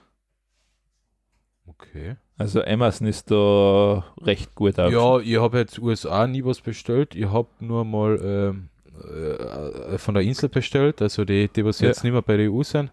Okay. 1.66 2.16
Also 2.36 2.62
Amazon 2.64 3.06
ist 3.06 3.30
da 3.30 4.04
recht 4.20 4.54
gut 4.54 4.78
aus. 4.78 4.92
Ja, 4.92 5.20
ich 5.20 5.38
habe 5.38 5.58
jetzt 5.58 5.78
USA 5.78 6.26
nie 6.26 6.44
was 6.44 6.60
bestellt. 6.60 7.14
Ich 7.14 7.26
habe 7.26 7.48
nur 7.60 7.84
mal 7.84 8.20
ähm, 8.22 8.68
äh, 8.94 9.96
von 9.98 10.14
der 10.14 10.22
Insel 10.24 10.48
bestellt, 10.48 11.00
also 11.00 11.24
die, 11.24 11.48
die 11.48 11.64
was 11.64 11.80
ja. 11.80 11.88
jetzt 11.88 12.02
nicht 12.04 12.12
mehr 12.12 12.22
bei 12.22 12.36
der 12.36 12.52
EU 12.52 12.62
sind. 12.62 12.92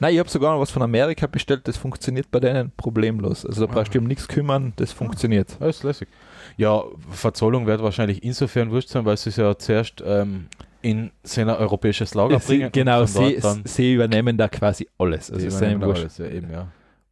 Nein, 0.00 0.14
ich 0.14 0.18
habe 0.20 0.28
sogar 0.28 0.52
noch 0.52 0.60
was 0.60 0.70
von 0.70 0.82
Amerika 0.82 1.26
bestellt, 1.26 1.66
das 1.66 1.76
funktioniert 1.76 2.30
bei 2.30 2.40
denen 2.40 2.72
problemlos. 2.76 3.44
Also 3.44 3.66
da 3.66 3.72
brauchst 3.72 3.94
du 3.94 3.98
um 3.98 4.04
nichts 4.04 4.28
kümmern, 4.28 4.72
das 4.76 4.92
funktioniert. 4.92 5.56
Ah, 5.60 5.66
ist 5.66 5.82
lässig. 5.82 6.08
Ja, 6.56 6.82
Verzollung 7.10 7.66
wird 7.66 7.82
wahrscheinlich 7.82 8.22
insofern 8.22 8.70
wurscht 8.70 8.88
sein, 8.88 9.04
weil 9.04 9.16
sie 9.16 9.30
es 9.30 9.36
ja 9.36 9.56
zuerst 9.58 10.02
ähm, 10.04 10.46
in 10.82 11.10
sein 11.22 11.48
europäisches 11.48 12.14
Lager 12.14 12.38
sie, 12.40 12.58
bringen. 12.58 12.72
Genau, 12.72 13.04
sie, 13.04 13.40
sie, 13.64 13.94
übernehmen 13.94 14.36
da 14.36 14.48
quasi 14.48 14.88
alles. 14.98 15.30
Also 15.30 15.48
sie 15.48 15.56
übernehmen 15.56 15.82
alles, 15.84 16.18
ja, 16.18 16.26
eben, 16.26 16.50
ja. 16.50 16.68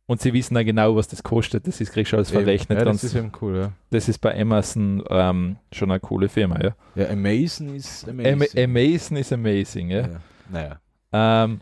Und 0.09 0.20
sie 0.20 0.32
wissen 0.32 0.55
da 0.55 0.62
genau, 0.62 0.95
was 0.95 1.09
das 1.09 1.20
kostet. 1.20 1.66
Das 1.66 1.80
ist 1.80 1.93
kriegst 1.93 2.12
du 2.12 2.16
alles 2.16 2.30
eben. 2.30 2.45
verrechnet. 2.45 2.78
Ja, 2.78 2.84
das 2.84 3.03
ist 3.03 3.16
eben 3.16 3.32
cool, 3.41 3.57
ja. 3.57 3.72
Das 3.91 4.09
ist 4.09 4.18
bei 4.18 4.41
Amazon 4.41 5.03
ähm, 5.11 5.57
schon 5.72 5.91
eine 5.91 5.99
coole 5.99 6.28
Firma, 6.28 6.61
ja. 6.62 6.76
Ja, 6.95 7.11
Amazon 7.11 7.74
ist 7.74 8.09
amazing. 8.09 8.43
Am 8.57 8.70
Amazon 8.70 9.16
ist 9.16 9.32
amazing, 9.32 9.91
ja. 9.91 10.01
ja. 10.03 10.20
Naja. 10.49 10.80
Ähm, 11.12 11.61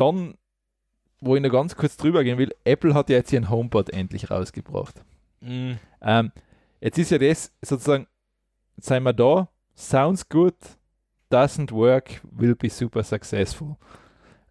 dann, 0.00 0.34
wo 1.20 1.36
ich 1.36 1.42
noch 1.42 1.50
ganz 1.50 1.76
kurz 1.76 1.96
drüber 1.96 2.24
gehen 2.24 2.38
will, 2.38 2.54
Apple 2.64 2.94
hat 2.94 3.10
ja 3.10 3.16
jetzt 3.16 3.32
ihren 3.32 3.50
HomePod 3.50 3.90
endlich 3.90 4.30
rausgebracht. 4.30 5.04
Mhm. 5.40 5.78
Ähm, 6.00 6.32
jetzt 6.80 6.98
ist 6.98 7.10
ja 7.10 7.18
das 7.18 7.52
sozusagen, 7.62 8.06
seien 8.78 9.02
wir 9.02 9.12
da, 9.12 9.48
sounds 9.74 10.28
good, 10.28 10.54
doesn't 11.30 11.70
work, 11.72 12.20
will 12.30 12.54
be 12.54 12.70
super 12.70 13.02
successful. 13.02 13.76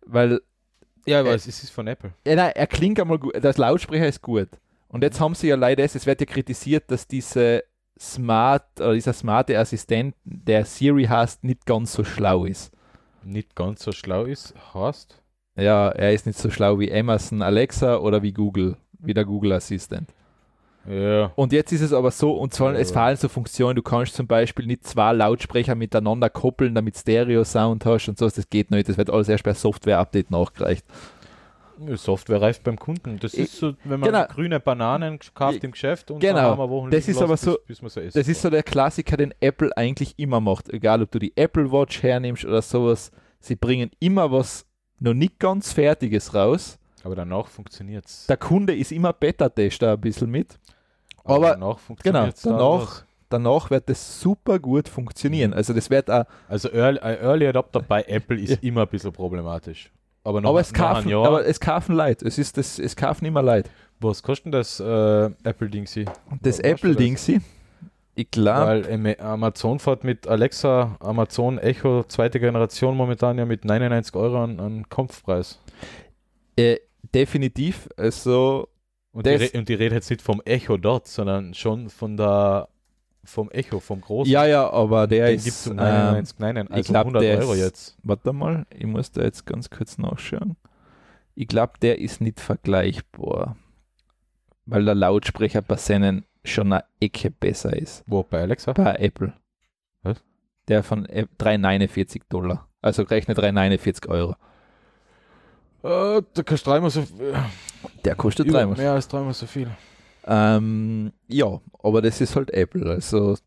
Weil. 0.05 0.41
Ja, 1.05 1.21
aber 1.21 1.31
äh, 1.31 1.35
es 1.35 1.47
ist 1.47 1.69
von 1.71 1.87
Apple. 1.87 2.13
Ja, 2.25 2.35
nein, 2.35 2.51
er 2.55 2.67
klingt 2.67 2.99
einmal 2.99 3.19
gut, 3.19 3.33
das 3.41 3.57
Lautsprecher 3.57 4.07
ist 4.07 4.21
gut. 4.21 4.49
Und 4.87 5.03
jetzt 5.03 5.19
haben 5.19 5.35
sie 5.35 5.47
ja 5.47 5.55
leider, 5.55 5.83
es 5.83 6.05
wird 6.05 6.19
ja 6.19 6.25
kritisiert, 6.25 6.89
dass 6.89 7.07
diese 7.07 7.63
Smart 7.99 8.79
oder 8.79 8.93
dieser 8.93 9.13
smarte 9.13 9.57
Assistent, 9.59 10.15
der 10.23 10.65
Siri 10.65 11.03
heißt, 11.03 11.43
nicht 11.43 11.65
ganz 11.65 11.93
so 11.93 12.03
schlau 12.03 12.45
ist. 12.45 12.71
Nicht 13.23 13.55
ganz 13.55 13.83
so 13.83 13.91
schlau 13.91 14.23
ist, 14.23 14.55
heißt? 14.73 15.21
Ja, 15.55 15.89
er 15.89 16.13
ist 16.13 16.25
nicht 16.25 16.39
so 16.39 16.49
schlau 16.49 16.79
wie 16.79 16.91
Amazon 16.91 17.41
Alexa 17.41 17.97
oder 17.97 18.21
wie 18.21 18.31
Google, 18.31 18.77
wie 18.99 19.13
der 19.13 19.25
Google 19.25 19.53
Assistent. 19.53 20.09
Ja. 20.87 21.31
Und 21.35 21.51
jetzt 21.51 21.71
ist 21.71 21.81
es 21.81 21.93
aber 21.93 22.09
so, 22.11 22.31
und 22.31 22.53
zwar, 22.53 22.73
ja. 22.73 22.79
es 22.79 22.91
fallen 22.91 23.17
so 23.17 23.27
Funktionen, 23.27 23.75
du 23.75 23.83
kannst 23.83 24.15
zum 24.15 24.27
Beispiel 24.27 24.65
nicht 24.65 24.87
zwei 24.87 25.13
Lautsprecher 25.13 25.75
miteinander 25.75 26.29
koppeln, 26.29 26.73
damit 26.73 26.97
Stereo-Sound 26.97 27.85
hast 27.85 28.07
und 28.07 28.17
so, 28.17 28.27
das 28.29 28.49
geht 28.49 28.71
nicht, 28.71 28.89
das 28.89 28.97
wird 28.97 29.09
alles 29.09 29.29
erst 29.29 29.43
bei 29.43 29.53
Software-Update 29.53 30.31
nachgereicht. 30.31 30.85
Software 31.95 32.41
reift 32.41 32.63
beim 32.63 32.77
Kunden. 32.77 33.19
Das 33.19 33.33
ist 33.33 33.55
so, 33.55 33.73
wenn 33.83 33.99
man 33.99 34.11
genau. 34.11 34.25
grüne 34.25 34.59
Bananen 34.59 35.19
kauft 35.33 35.63
im 35.63 35.71
Geschäft 35.71 36.11
und 36.11 36.19
genau. 36.19 36.55
dann 36.55 36.69
Wochen 36.69 36.91
das 36.91 37.07
ist 37.07 37.21
aber 37.21 37.37
so, 37.37 37.57
bis, 37.65 37.79
bis 37.79 37.93
so 37.93 38.01
das 38.01 38.27
ist 38.27 38.41
so 38.41 38.49
der 38.49 38.63
Klassiker, 38.63 39.17
den 39.17 39.33
Apple 39.39 39.75
eigentlich 39.77 40.13
immer 40.17 40.39
macht. 40.41 40.69
Egal, 40.69 41.01
ob 41.01 41.11
du 41.11 41.19
die 41.19 41.31
Apple 41.37 41.71
Watch 41.71 42.03
hernimmst 42.03 42.45
oder 42.45 42.61
sowas, 42.61 43.11
sie 43.39 43.55
bringen 43.55 43.91
immer 43.99 44.31
was 44.31 44.65
noch 44.99 45.13
nicht 45.13 45.39
ganz 45.39 45.73
Fertiges 45.73 46.33
raus. 46.33 46.77
Aber 47.03 47.15
danach 47.15 47.47
funktioniert 47.47 48.05
es. 48.05 48.25
Der 48.27 48.37
Kunde 48.37 48.75
ist 48.75 48.91
immer 48.91 49.13
Beta-Tester 49.13 49.93
ein 49.93 50.01
bisschen 50.01 50.29
mit. 50.29 50.59
Aber, 51.23 51.35
aber 51.35 51.49
danach 51.51 51.79
funktioniert 51.79 52.35
es. 52.35 52.43
Genau, 52.43 52.77
danach, 52.79 53.03
danach 53.29 53.69
wird 53.69 53.89
das 53.89 54.19
super 54.19 54.59
gut 54.59 54.89
funktionieren. 54.89 55.53
Also 55.53 55.73
das 55.73 55.89
wird 55.89 56.09
auch. 56.11 56.25
Also 56.47 56.69
Early, 56.71 56.99
Early 56.99 57.47
Adapter 57.47 57.81
bei 57.81 58.01
Apple 58.07 58.39
ist 58.39 58.61
immer 58.63 58.81
ein 58.81 58.87
bisschen 58.87 59.13
problematisch. 59.13 59.91
Aber, 60.23 60.41
noch, 60.41 60.49
aber, 60.49 60.59
es 60.59 60.73
kaufen, 60.73 61.13
aber 61.13 61.45
es 61.45 61.59
kaufen 61.59 61.95
Leute. 61.95 62.27
Es, 62.27 62.37
ist 62.37 62.57
das, 62.57 62.77
es 62.77 62.95
kaufen 62.95 63.25
immer 63.25 63.41
Leute. 63.41 63.69
Was 64.01 64.21
kostet 64.21 64.53
das 64.53 64.79
äh, 64.79 65.29
Apple-Dingsy? 65.43 66.05
Das 66.41 66.59
Apple-Dingsy? 66.59 67.41
Ich 68.19 68.31
glaube. 68.31 68.83
Weil 68.85 69.15
Amazon 69.21 69.79
fährt 69.79 70.03
mit 70.03 70.27
Alexa, 70.27 70.97
Amazon 70.99 71.57
Echo 71.57 72.03
zweite 72.03 72.41
Generation 72.41 72.97
momentan 72.97 73.37
ja 73.37 73.45
mit 73.45 73.63
99 73.63 74.13
Euro 74.15 74.43
an, 74.43 74.59
an 74.59 74.89
Kampfpreis. 74.89 75.57
Äh, 76.57 76.79
definitiv. 77.13 77.87
Also. 77.95 78.67
Und 79.13 79.25
die, 79.25 79.57
und 79.57 79.69
die 79.69 79.73
Rede 79.73 79.95
jetzt 79.95 80.09
nicht 80.09 80.21
vom 80.21 80.41
Echo 80.43 80.75
dort, 80.75 81.07
sondern 81.07 81.53
schon 81.53 81.89
von 81.89 82.17
der 82.17 82.67
vom 83.23 83.49
Echo, 83.51 83.79
vom 83.79 84.01
großen. 84.01 84.29
Ja, 84.29 84.45
ja, 84.45 84.69
aber 84.69 85.07
der 85.07 85.27
Den 85.27 85.35
ist. 85.37 85.45
gibt 85.45 85.55
es 85.55 85.67
um 85.67 85.77
99 85.77 86.33
ähm, 86.33 86.37
kleinen, 86.37 86.67
also 86.67 86.81
ich 86.81 86.87
glaub, 86.87 87.07
100 87.07 87.23
Euro 87.23 87.53
ist, 87.53 87.59
jetzt. 87.59 87.97
Warte 88.03 88.33
mal, 88.33 88.65
ich 88.69 88.85
muss 88.85 89.13
da 89.13 89.21
jetzt 89.21 89.45
ganz 89.45 89.69
kurz 89.69 89.97
nachschauen. 89.97 90.57
Ich 91.35 91.47
glaube, 91.47 91.73
der 91.81 91.99
ist 91.99 92.19
nicht 92.19 92.41
vergleichbar, 92.41 93.55
weil 94.65 94.83
der 94.83 94.95
Lautsprecher 94.95 95.61
bei 95.61 95.77
seinen 95.77 96.25
schon 96.43 96.73
eine 96.73 96.83
Ecke 96.99 97.31
besser 97.31 97.75
ist. 97.75 98.03
Wo, 98.07 98.23
bei 98.23 98.41
Alexa? 98.41 98.73
Bei 98.73 98.95
Apple. 98.95 99.33
Was? 100.03 100.23
Der 100.67 100.83
von 100.83 101.05
3,49 101.07 102.21
Dollar. 102.29 102.67
Also 102.81 103.03
rechne 103.03 103.33
3,49 103.33 104.07
Euro. 104.07 104.35
Äh, 105.83 106.21
der 106.35 106.43
kostet 106.43 106.67
dreimal 106.67 106.89
so 106.89 107.01
viel. 107.01 107.33
Der 108.03 108.15
kostet 108.15 108.51
dreimal. 108.51 108.77
Mehr 108.77 108.93
als 108.93 109.07
dreimal 109.07 109.33
so 109.33 109.45
viel. 109.45 109.69
Ähm, 110.25 111.13
ja, 111.27 111.59
aber 111.81 112.01
das 112.01 112.21
ist 112.21 112.35
halt 112.35 112.51
Apple. 112.51 112.89
Also 112.89 113.37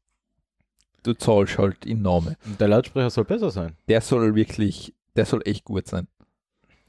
du 1.03 1.15
zahlst 1.15 1.59
halt 1.59 1.85
in 1.85 2.03
Name. 2.03 2.37
Der 2.59 2.69
Lautsprecher 2.69 3.11
soll 3.11 3.25
besser 3.25 3.51
sein. 3.51 3.77
Der 3.89 4.01
soll 4.01 4.35
wirklich, 4.35 4.95
der 5.17 5.27
soll 5.27 5.43
echt 5.45 5.65
gut 5.65 5.87
sein. 5.87 6.09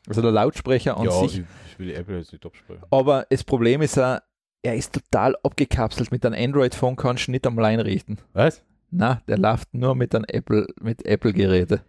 Also 0.08 0.22
der 0.22 0.32
Lautsprecher 0.32 0.97
an 0.97 1.06
ja, 1.06 1.12
sich. 1.12 1.39
Ich, 1.39 1.45
ich 1.72 1.80
will 1.80 1.91
Apple 1.93 2.18
jetzt 2.18 2.32
nicht 2.32 2.45
absprechen. 2.45 2.84
Aber 2.91 3.26
das 3.30 3.43
Problem 3.43 3.82
ist 3.82 3.95
ja, 3.95 4.22
er 4.64 4.76
ist 4.76 4.93
total 4.93 5.36
abgekapselt. 5.43 6.11
Mit 6.11 6.26
einem 6.26 6.41
Android-Phone 6.41 6.95
kannst 6.95 7.28
du 7.28 7.32
nicht 7.32 7.45
am 7.45 7.59
Line 7.59 7.86
richten. 7.86 8.18
Was? 8.32 8.64
Na, 8.89 9.22
der 9.28 9.38
läuft 9.38 9.74
nur 9.74 9.93
mit 9.93 10.16
einem 10.16 10.26
Apple, 10.28 10.68
mit 10.82 11.05
Apple-Geräte. 11.05 11.84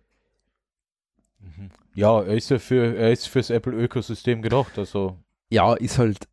Mhm. 1.38 1.70
Ja, 1.94 2.20
er 2.20 2.34
ist 2.34 2.50
ja 2.50 2.58
für, 2.58 2.96
er 2.96 3.12
ist 3.12 3.28
fürs 3.28 3.50
Apple-Ökosystem 3.50 4.42
gedacht, 4.42 4.76
also. 4.76 5.18
Ja, 5.50 5.74
ist 5.74 5.98
halt. 5.98 6.26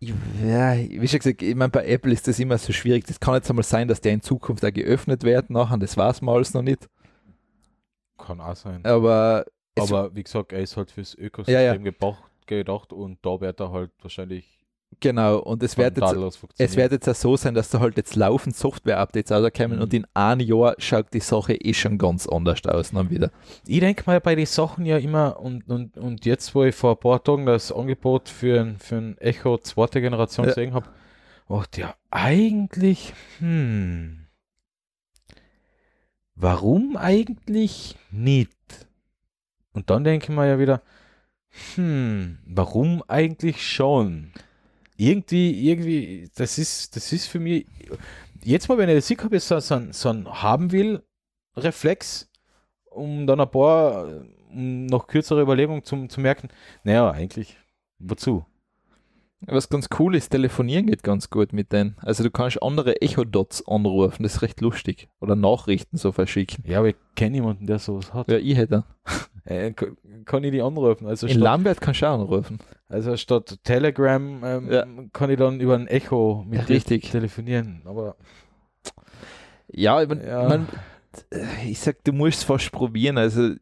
Ja, 0.00 0.76
wie 0.76 1.08
schon 1.08 1.18
gesagt, 1.18 1.42
ich 1.42 1.54
meine, 1.56 1.70
bei 1.70 1.86
Apple 1.86 2.12
ist 2.12 2.28
das 2.28 2.38
immer 2.38 2.56
so 2.58 2.72
schwierig. 2.72 3.04
Das 3.06 3.18
kann 3.18 3.34
jetzt 3.34 3.50
einmal 3.50 3.64
sein, 3.64 3.88
dass 3.88 4.00
der 4.00 4.12
in 4.12 4.20
Zukunft 4.20 4.64
auch 4.64 4.72
geöffnet 4.72 5.24
wird 5.24 5.50
nachher, 5.50 5.76
das 5.76 5.96
weiß 5.96 6.16
es 6.16 6.22
mal 6.22 6.36
alles 6.36 6.54
noch 6.54 6.62
nicht. 6.62 6.88
Kann 8.16 8.40
auch 8.40 8.54
sein. 8.54 8.84
Aber, 8.84 9.44
aber 9.76 10.14
wie 10.14 10.22
gesagt, 10.22 10.52
er 10.52 10.60
ist 10.60 10.76
halt 10.76 10.92
fürs 10.92 11.14
Ökosystem 11.16 11.54
ja, 11.84 11.92
ja. 11.92 12.16
gedacht 12.46 12.92
und 12.92 13.18
da 13.22 13.40
wird 13.40 13.60
er 13.60 13.72
halt 13.72 13.90
wahrscheinlich 14.00 14.57
Genau, 15.00 15.38
und 15.38 15.62
es 15.62 15.76
wird, 15.76 15.96
jetzt, 15.96 16.44
es 16.58 16.76
wird 16.76 16.92
jetzt 16.92 17.08
auch 17.08 17.14
so 17.14 17.36
sein, 17.36 17.54
dass 17.54 17.70
da 17.70 17.78
halt 17.78 17.96
jetzt 17.96 18.16
laufend 18.16 18.56
Software-Updates 18.56 19.30
rauskommen 19.30 19.76
mhm. 19.76 19.82
und 19.82 19.94
in 19.94 20.06
einem 20.14 20.40
Jahr 20.40 20.74
schaut 20.78 21.12
die 21.12 21.20
Sache 21.20 21.54
eh 21.54 21.72
schon 21.72 21.98
ganz 21.98 22.26
anders 22.26 22.64
aus 22.66 22.90
dann 22.90 23.08
wieder. 23.08 23.30
Ich 23.66 23.78
denke 23.78 24.02
mal 24.06 24.20
bei 24.20 24.34
den 24.34 24.46
Sachen 24.46 24.86
ja 24.86 24.98
immer 24.98 25.38
und, 25.38 25.68
und, 25.68 25.96
und 25.98 26.24
jetzt, 26.24 26.52
wo 26.54 26.64
ich 26.64 26.74
vor 26.74 26.92
ein 26.92 27.00
paar 27.00 27.22
Tagen 27.22 27.46
das 27.46 27.70
Angebot 27.70 28.28
für, 28.28 28.74
für 28.80 28.96
ein 28.96 29.18
Echo 29.18 29.58
zweite 29.58 30.00
Generation 30.00 30.46
ja. 30.46 30.54
gesehen 30.54 30.74
habe, 30.74 30.88
dachte 31.48 31.80
ja 31.82 31.94
eigentlich, 32.10 33.12
hm, 33.38 34.26
warum 36.34 36.96
eigentlich 36.96 37.96
nicht? 38.10 38.50
Und 39.72 39.90
dann 39.90 40.02
denke 40.02 40.24
ich 40.24 40.36
mir 40.36 40.48
ja 40.48 40.58
wieder, 40.58 40.82
hm, 41.76 42.38
warum 42.46 43.04
eigentlich 43.06 43.64
schon? 43.64 44.32
Irgendwie, 44.98 45.70
irgendwie, 45.70 46.28
das 46.34 46.58
ist, 46.58 46.96
das 46.96 47.12
ist 47.12 47.28
für 47.28 47.38
mich, 47.38 47.66
jetzt 48.42 48.68
mal, 48.68 48.76
wenn 48.76 48.88
ich 48.88 48.96
das 48.96 49.06
sehe, 49.06 49.16
habe 49.18 49.36
ich 49.36 49.44
so, 49.44 49.58
so, 49.60 49.80
so 49.92 50.08
ein 50.10 50.28
haben 50.28 50.72
will 50.72 51.02
Reflex, 51.56 52.28
um 52.90 53.26
dann 53.26 53.40
ein 53.40 53.50
paar, 53.50 54.08
um 54.50 54.86
noch 54.86 55.06
kürzere 55.06 55.40
Überlegungen 55.40 55.84
zum, 55.84 56.08
zu 56.08 56.20
merken, 56.20 56.48
naja, 56.82 57.10
eigentlich, 57.10 57.56
wozu? 58.00 58.44
Was 59.42 59.68
ganz 59.68 59.88
cool 60.00 60.16
ist, 60.16 60.30
telefonieren 60.30 60.86
geht 60.86 61.04
ganz 61.04 61.30
gut 61.30 61.52
mit 61.52 61.72
denen. 61.72 61.96
Also 61.98 62.24
du 62.24 62.30
kannst 62.32 62.60
andere 62.60 63.00
Echo-Dots 63.00 63.68
anrufen, 63.68 64.24
das 64.24 64.34
ist 64.34 64.42
recht 64.42 64.60
lustig. 64.60 65.08
Oder 65.20 65.36
Nachrichten 65.36 65.96
so 65.96 66.10
verschicken. 66.10 66.64
Ja, 66.66 66.80
aber 66.80 66.88
ich 66.88 66.96
kenne 67.14 67.36
jemanden, 67.36 67.68
der 67.68 67.78
sowas 67.78 68.12
hat. 68.12 68.28
Ja, 68.28 68.38
ich 68.38 68.56
hätte. 68.56 68.84
Äh, 69.48 69.72
kann 70.26 70.44
ich 70.44 70.52
die 70.52 70.60
anrufen? 70.60 71.06
Also 71.06 71.26
In 71.26 71.32
statt, 71.32 71.42
Lambert 71.42 71.80
kannst 71.80 72.02
du 72.02 72.06
auch 72.06 72.20
anrufen. 72.20 72.58
Also 72.88 73.16
statt 73.16 73.58
Telegram 73.64 74.42
ähm, 74.44 74.70
ja. 74.70 74.84
kann 75.12 75.30
ich 75.30 75.38
dann 75.38 75.60
über 75.60 75.74
ein 75.74 75.86
Echo 75.86 76.44
mit 76.46 76.60
ja, 76.60 76.66
richtig. 76.66 77.10
telefonieren. 77.10 77.80
Aber 77.86 78.16
ja, 79.72 80.02
ich, 80.02 80.08
mein, 80.08 80.26
ja. 80.26 80.48
Man, 80.48 80.68
ich 81.66 81.80
sag, 81.80 82.04
du 82.04 82.12
musst 82.12 82.38
es 82.38 82.44
fast 82.44 82.70
probieren. 82.72 83.16
Also 83.16 83.54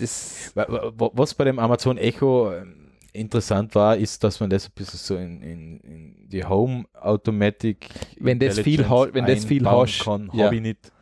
das 0.00 0.52
was 0.54 1.34
bei 1.34 1.44
dem 1.44 1.60
Amazon 1.60 1.96
Echo 1.96 2.52
ähm, 2.52 2.92
interessant 3.12 3.76
war, 3.76 3.96
ist, 3.96 4.24
dass 4.24 4.40
man 4.40 4.50
das 4.50 4.66
ein 4.66 4.72
bisschen 4.74 4.98
so 4.98 5.16
in, 5.16 5.42
in, 5.42 5.80
in 5.80 6.28
die 6.28 6.44
Home 6.44 6.86
Automatic 6.94 7.88
wenn 8.18 8.40
das 8.40 8.58
viel 8.58 8.80
wenn 9.12 9.26
das 9.26 9.44
viel 9.44 9.64
hast, 9.64 10.00
kann, 10.00 10.28
ja. 10.32 10.46
habe 10.46 10.56
ich 10.56 10.62
nicht. 10.62 10.92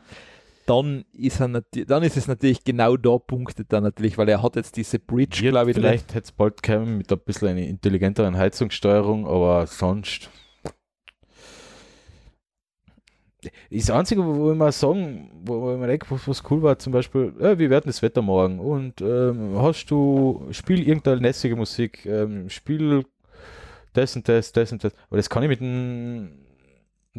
Dann 0.66 1.04
ist, 1.12 1.40
er 1.40 1.48
dann 1.48 2.02
ist 2.02 2.16
es 2.16 2.28
natürlich 2.28 2.62
genau 2.62 2.96
da 2.96 3.18
punktet 3.18 3.72
dann 3.72 3.82
natürlich, 3.82 4.16
weil 4.16 4.28
er 4.28 4.42
hat 4.42 4.56
jetzt 4.56 4.76
diese 4.76 4.98
Bridge, 4.98 5.48
glaube 5.48 5.70
ich. 5.70 5.76
Vielleicht 5.76 6.14
hätte 6.14 6.24
es 6.24 6.32
bald 6.32 6.62
kommen 6.62 6.98
mit 6.98 7.12
ein 7.12 7.18
bisschen 7.18 7.48
einer 7.48 7.66
intelligenteren 7.66 8.36
Heizungssteuerung, 8.36 9.26
aber 9.26 9.66
sonst 9.66 10.30
das 13.70 13.90
Einzige, 13.90 14.24
wo 14.24 14.52
ich 14.52 14.58
mal 14.58 14.70
sagen, 14.70 15.30
wo, 15.44 15.72
ich 15.72 15.78
mir 15.78 15.88
denke, 15.88 16.06
was, 16.10 16.42
cool 16.50 16.62
war, 16.62 16.78
zum 16.78 16.92
Beispiel, 16.92 17.32
äh, 17.40 17.58
wie 17.58 17.70
wird 17.70 17.86
das 17.86 18.02
Wetter 18.02 18.22
morgen? 18.22 18.60
Und 18.60 19.00
ähm, 19.00 19.54
hast 19.56 19.86
du, 19.86 20.46
spiel 20.52 20.86
irgendeine 20.86 21.20
lässige 21.20 21.56
Musik, 21.56 22.06
ähm, 22.06 22.48
spiel 22.48 23.04
das 23.94 24.14
und 24.14 24.28
das, 24.28 24.52
das 24.52 24.70
und 24.72 24.84
das. 24.84 24.92
Aber 25.08 25.16
das 25.16 25.28
kann 25.28 25.42
ich 25.42 25.48
mit 25.48 25.60
dem 25.60 26.41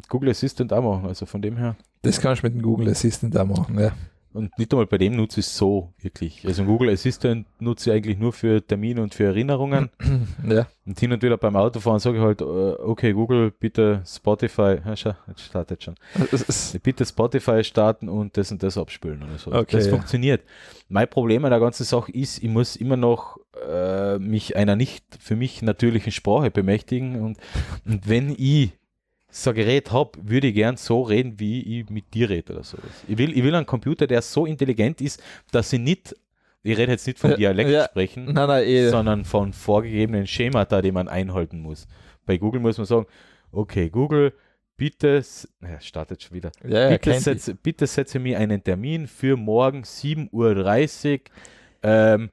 Google 0.07 0.29
Assistant 0.29 0.73
auch 0.73 0.81
machen, 0.81 1.07
also 1.07 1.25
von 1.25 1.41
dem 1.41 1.57
her. 1.57 1.75
Das 2.01 2.19
kannst 2.19 2.43
du 2.43 2.47
mit 2.47 2.55
dem 2.55 2.61
Google 2.61 2.89
Assistant 2.89 3.37
auch 3.37 3.45
machen, 3.45 3.79
ja. 3.79 3.93
Und 4.33 4.57
nicht 4.57 4.73
einmal 4.73 4.87
bei 4.87 4.97
dem 4.97 5.15
nutze 5.15 5.41
ich 5.41 5.45
es 5.45 5.55
so 5.55 5.93
wirklich. 6.01 6.43
Also 6.45 6.63
Google 6.63 6.89
Assistant 6.89 7.45
nutze 7.59 7.91
ich 7.91 7.95
eigentlich 7.95 8.17
nur 8.17 8.33
für 8.33 8.65
Termine 8.65 9.03
und 9.03 9.13
für 9.13 9.25
Erinnerungen. 9.25 9.91
ja. 10.49 10.65
Und 10.87 10.99
hin 10.99 11.13
und 11.13 11.21
wieder 11.21 11.37
beim 11.37 11.55
Autofahren 11.55 11.99
sage 11.99 12.17
ich 12.17 12.23
halt, 12.23 12.41
äh, 12.41 12.43
okay, 12.43 13.13
Google, 13.13 13.51
bitte 13.51 14.01
Spotify, 14.07 14.77
schau, 14.95 15.13
jetzt 15.27 15.41
startet 15.41 15.83
schon. 15.83 15.95
bitte 16.81 17.05
Spotify 17.05 17.63
starten 17.63 18.09
und 18.09 18.35
das 18.35 18.51
und 18.51 18.63
das 18.63 18.75
abspülen 18.75 19.21
oder 19.21 19.37
so. 19.37 19.53
Okay, 19.53 19.77
das 19.77 19.85
ja. 19.85 19.91
funktioniert. 19.91 20.41
Mein 20.89 21.07
Problem 21.07 21.45
an 21.45 21.51
der 21.51 21.59
ganzen 21.59 21.83
Sache 21.83 22.11
ist, 22.11 22.41
ich 22.41 22.49
muss 22.49 22.75
immer 22.75 22.97
noch 22.97 23.37
äh, 23.69 24.17
mich 24.17 24.55
einer 24.55 24.75
nicht 24.75 25.05
für 25.19 25.35
mich 25.35 25.61
natürlichen 25.61 26.11
Sprache 26.11 26.49
bemächtigen 26.49 27.21
und, 27.21 27.37
und 27.85 28.09
wenn 28.09 28.33
ich 28.35 28.71
so 29.35 29.49
ein 29.49 29.55
Gerät 29.55 29.91
habe, 29.91 30.11
würde 30.21 30.47
ich 30.47 30.53
gern 30.53 30.77
so 30.77 31.01
reden, 31.01 31.39
wie 31.39 31.79
ich 31.79 31.89
mit 31.89 32.13
dir 32.13 32.29
rede 32.29 32.53
oder 32.53 32.63
sowas. 32.63 33.03
Ich 33.07 33.17
will, 33.17 33.35
ich 33.35 33.43
will 33.43 33.55
einen 33.55 33.65
Computer, 33.65 34.05
der 34.05 34.21
so 34.21 34.45
intelligent 34.45 35.01
ist, 35.01 35.21
dass 35.51 35.73
ich 35.73 35.79
nicht, 35.79 36.15
ich 36.61 36.77
rede 36.77 36.91
jetzt 36.91 37.07
nicht 37.07 37.17
von 37.17 37.35
Dialekt 37.35 37.71
ja, 37.71 37.85
sprechen, 37.85 38.25
nein, 38.25 38.47
nein, 38.47 38.63
eh. 38.67 38.89
sondern 38.89 39.25
von 39.25 39.51
vorgegebenen 39.51 40.27
Schemata, 40.27 40.81
die 40.83 40.91
man 40.91 41.07
einhalten 41.07 41.61
muss. 41.61 41.87
Bei 42.27 42.37
Google 42.37 42.61
muss 42.61 42.77
man 42.77 42.85
sagen, 42.85 43.07
okay, 43.51 43.89
Google, 43.89 44.33
bitte, 44.77 45.23
ja, 45.61 45.81
startet 45.81 46.21
schon 46.21 46.35
wieder, 46.35 46.51
ja, 46.67 46.89
bitte, 46.89 47.19
setze, 47.19 47.55
bitte 47.55 47.87
setze 47.87 48.19
mir 48.19 48.37
einen 48.37 48.63
Termin 48.63 49.07
für 49.07 49.35
morgen 49.35 49.81
7.30 49.81 50.31
Uhr, 50.31 51.19
ähm, 51.81 52.29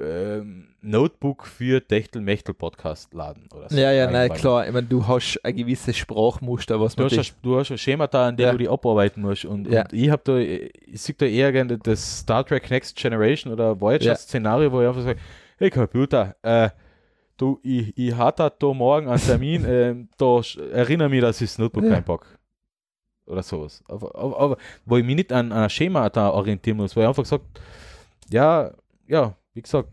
ähm, 0.00 0.68
Notebook 0.80 1.46
für 1.46 1.86
Techtel-Mechtel 1.86 2.54
Podcast 2.54 3.12
laden 3.14 3.48
oder 3.54 3.68
so. 3.68 3.76
Ja, 3.76 3.90
ja, 3.92 4.10
nein, 4.10 4.32
klar. 4.32 4.66
Ich 4.66 4.72
meine, 4.72 4.86
du 4.86 5.06
hast 5.06 5.40
ein 5.42 5.56
gewisses 5.56 5.96
Sprachmuster, 5.96 6.80
was 6.80 6.94
du 6.94 7.04
hast, 7.04 7.18
ein, 7.18 7.26
du 7.42 7.58
hast 7.58 7.70
ein 7.70 7.78
Schemata, 7.78 8.28
an 8.28 8.36
dem 8.36 8.44
ja. 8.44 8.52
du 8.52 8.58
die 8.58 8.68
abarbeiten 8.68 9.22
musst. 9.22 9.44
Und, 9.44 9.68
ja. 9.68 9.82
und 9.82 9.92
ich 9.92 10.10
habe 10.10 10.22
da, 10.24 10.38
ich 10.38 11.00
sehe 11.00 11.14
da 11.18 11.26
eher 11.26 11.52
gerne 11.52 11.78
das 11.78 12.20
Star 12.20 12.44
Trek 12.44 12.70
Next 12.70 12.96
Generation 12.96 13.52
oder 13.52 13.80
Voyager-Szenario, 13.80 14.70
wo 14.70 14.80
ich 14.82 14.88
einfach 14.88 15.02
sage, 15.02 15.18
hey 15.58 15.70
Computer, 15.70 16.36
äh, 16.42 16.70
du, 17.36 17.58
ich, 17.62 17.96
ich 17.96 18.14
hatte 18.14 18.52
da 18.56 18.72
morgen 18.72 19.08
einen 19.08 19.20
Termin, 19.20 19.64
äh, 19.66 19.94
da 20.16 20.40
erinnere 20.72 21.08
mich, 21.08 21.20
dass 21.20 21.40
ich 21.40 21.50
das 21.50 21.58
Notebook 21.58 21.84
ja. 21.84 21.94
reinpacke. 21.94 22.26
Oder 23.26 23.42
sowas. 23.42 23.82
Aber, 23.88 24.14
aber, 24.14 24.40
aber, 24.40 24.56
wo 24.86 24.96
ich 24.96 25.04
mich 25.04 25.16
nicht 25.16 25.32
an, 25.32 25.52
an 25.52 25.64
ein 25.64 25.70
Schema 25.70 26.08
da 26.08 26.30
orientieren 26.30 26.78
muss, 26.78 26.96
wo 26.96 27.00
ich 27.00 27.06
einfach 27.06 27.26
sage, 27.26 27.42
ja, 28.30 28.70
ja, 29.06 29.34
wie 29.54 29.62
gesagt, 29.62 29.88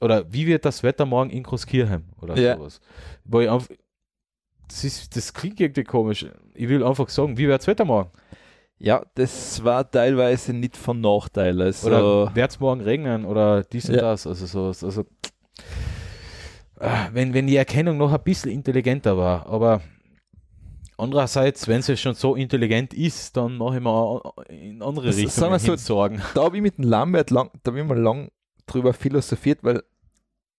oder 0.00 0.32
wie 0.32 0.46
wird 0.46 0.64
das 0.64 0.82
Wetter 0.82 1.06
morgen 1.06 1.30
in 1.30 1.42
Großkirchheim 1.42 2.04
oder 2.20 2.36
ja. 2.36 2.56
sowas. 2.56 2.80
Wo 3.24 3.40
ich 3.40 3.50
einfach, 3.50 3.68
das, 4.68 4.84
ist, 4.84 5.16
das 5.16 5.34
klingt 5.34 5.60
irgendwie 5.60 5.84
komisch. 5.84 6.26
Ich 6.54 6.68
will 6.68 6.82
einfach 6.82 7.08
sagen, 7.08 7.36
wie 7.36 7.46
wird 7.46 7.60
das 7.60 7.66
Wetter 7.66 7.84
morgen? 7.84 8.10
Ja, 8.78 9.04
das 9.14 9.62
war 9.62 9.88
teilweise 9.90 10.54
nicht 10.54 10.74
von 10.74 11.02
Nachteil. 11.02 11.60
Also 11.60 11.88
oder 11.88 12.34
wird 12.34 12.50
es 12.50 12.60
morgen 12.60 12.80
regnen 12.80 13.26
oder 13.26 13.62
dies 13.62 13.90
und 13.90 13.96
ja. 13.96 14.00
das. 14.00 14.26
Also 14.26 14.46
sowas. 14.46 14.82
Also, 14.82 15.04
ah, 16.78 17.08
wenn, 17.12 17.34
wenn 17.34 17.46
die 17.46 17.56
Erkennung 17.56 17.98
noch 17.98 18.10
ein 18.10 18.22
bisschen 18.22 18.50
intelligenter 18.50 19.18
war, 19.18 19.46
aber 19.46 19.82
andererseits, 21.00 21.66
wenn 21.68 21.82
sie 21.82 21.96
schon 21.96 22.14
so 22.14 22.34
intelligent 22.34 22.94
ist, 22.94 23.36
dann 23.36 23.56
mache 23.56 23.76
ich 23.76 23.82
mal 23.82 24.20
in 24.48 24.82
andere 24.82 25.14
Richtungen 25.14 25.58
so, 25.58 25.76
Sorgen. 25.76 26.22
Da 26.34 26.44
habe 26.44 26.56
ich 26.56 26.62
mit 26.62 26.78
dem 26.78 26.84
Lambert 26.84 27.30
lang, 27.30 27.50
da 27.62 27.70
habe 27.70 27.80
ich 27.80 27.86
mal 27.86 27.98
lang 27.98 28.30
drüber 28.66 28.92
philosophiert, 28.92 29.62
weil 29.62 29.82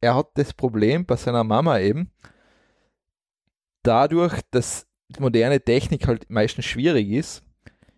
er 0.02 0.16
hat 0.16 0.30
das 0.34 0.54
Problem 0.54 1.06
bei 1.06 1.16
seiner 1.16 1.44
Mama 1.44 1.80
eben, 1.80 2.12
dadurch, 3.84 4.42
dass 4.52 4.88
moderne 5.20 5.62
Technik 5.62 6.08
halt 6.08 6.30
meistens 6.30 6.66
schwierig 6.66 7.10
ist. 7.10 7.44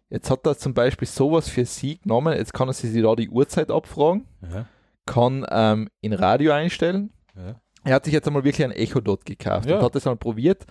Jetzt 0.10 0.30
hat 0.30 0.46
er 0.46 0.58
zum 0.58 0.74
Beispiel 0.74 1.08
sowas 1.08 1.50
für 1.50 1.66
sie 1.66 2.00
genommen, 2.00 2.38
jetzt 2.38 2.54
kann 2.54 2.68
er 2.68 2.74
sich 2.74 3.02
da 3.02 3.16
die 3.16 3.30
Uhrzeit 3.30 3.72
abfragen, 3.72 4.28
ja. 4.42 4.68
kann 5.06 5.46
ähm, 5.50 5.90
in 6.02 6.14
Radio 6.14 6.52
einstellen. 6.52 7.12
Ja. 7.36 7.56
Er 7.84 7.96
hat 7.96 8.06
sich 8.06 8.14
jetzt 8.14 8.28
einmal 8.28 8.44
wirklich 8.44 8.64
ein 8.64 8.72
Echo 8.72 9.02
dort 9.02 9.26
gekauft 9.26 9.68
ja. 9.68 9.78
und 9.78 9.84
hat 9.84 9.96
das 9.96 10.06
mal 10.06 10.16
probiert, 10.16 10.66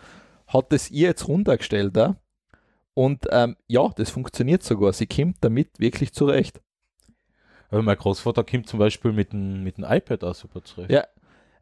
hat 0.53 0.73
es 0.73 0.91
ihr 0.91 1.09
jetzt 1.09 1.29
runtergestellt 1.29 1.97
da. 1.97 2.17
Und 2.95 3.27
ähm, 3.31 3.57
ja, 3.69 3.89
das 3.97 4.11
funktioniert 4.11 4.63
sogar. 4.63 4.93
Sie 4.93 5.07
kommt 5.07 5.37
damit 5.41 5.79
wirklich 5.79 6.13
zurecht. 6.13 6.61
Aber 7.71 7.83
mein 7.83 7.97
Großvater 7.97 8.45
kommt 8.45 8.69
zum 8.69 8.79
Beispiel 8.79 9.13
mit 9.13 9.33
dem, 9.33 9.65
mit 9.65 9.79
dem 9.79 9.85
iPad 9.85 10.25
auch 10.25 10.35
super 10.35 10.63
zurecht. 10.63 10.91
Ja. 10.91 11.05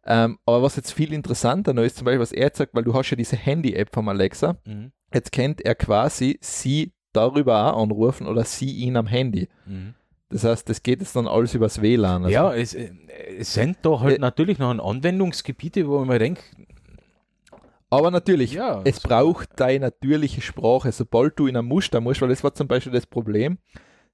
Ähm, 0.04 0.38
aber 0.44 0.62
was 0.62 0.76
jetzt 0.76 0.92
viel 0.92 1.12
interessanter 1.12 1.72
noch 1.72 1.82
ist, 1.82 1.98
zum 1.98 2.06
Beispiel, 2.06 2.20
was 2.20 2.32
er 2.32 2.46
jetzt 2.46 2.58
sagt, 2.58 2.74
weil 2.74 2.84
du 2.84 2.94
hast 2.94 3.10
ja 3.10 3.16
diese 3.16 3.36
Handy-App 3.36 3.92
von 3.92 4.08
Alexa, 4.08 4.56
mhm. 4.64 4.92
jetzt 5.12 5.30
kennt 5.30 5.60
er 5.60 5.74
quasi 5.74 6.38
sie 6.40 6.92
darüber 7.12 7.74
auch 7.74 7.82
anrufen 7.82 8.26
oder 8.26 8.44
sie 8.44 8.72
ihn 8.72 8.96
am 8.96 9.06
Handy. 9.06 9.48
Mhm. 9.66 9.94
Das 10.30 10.44
heißt, 10.44 10.68
das 10.68 10.82
geht 10.82 11.00
jetzt 11.00 11.14
dann 11.16 11.26
alles 11.26 11.54
übers 11.54 11.82
WLAN. 11.82 12.24
Also 12.24 12.34
ja, 12.34 12.54
es, 12.54 12.74
äh, 12.74 12.92
es 13.38 13.52
sind 13.52 13.78
da 13.82 14.00
halt 14.00 14.18
äh, 14.18 14.20
natürlich 14.20 14.58
noch 14.58 14.70
Anwendungsgebiete, 14.70 15.88
wo 15.88 16.04
man 16.04 16.18
denkt, 16.18 16.42
aber 17.90 18.10
natürlich, 18.10 18.52
ja, 18.52 18.80
es 18.84 19.00
braucht 19.00 19.48
deine 19.56 19.86
natürliche 19.86 20.40
Sprache, 20.40 20.92
sobald 20.92 21.38
du 21.38 21.46
in 21.46 21.56
einem 21.56 21.68
Muster 21.68 22.00
musst, 22.00 22.22
weil 22.22 22.28
das 22.28 22.44
war 22.44 22.54
zum 22.54 22.68
Beispiel 22.68 22.92
das 22.92 23.06
Problem. 23.06 23.58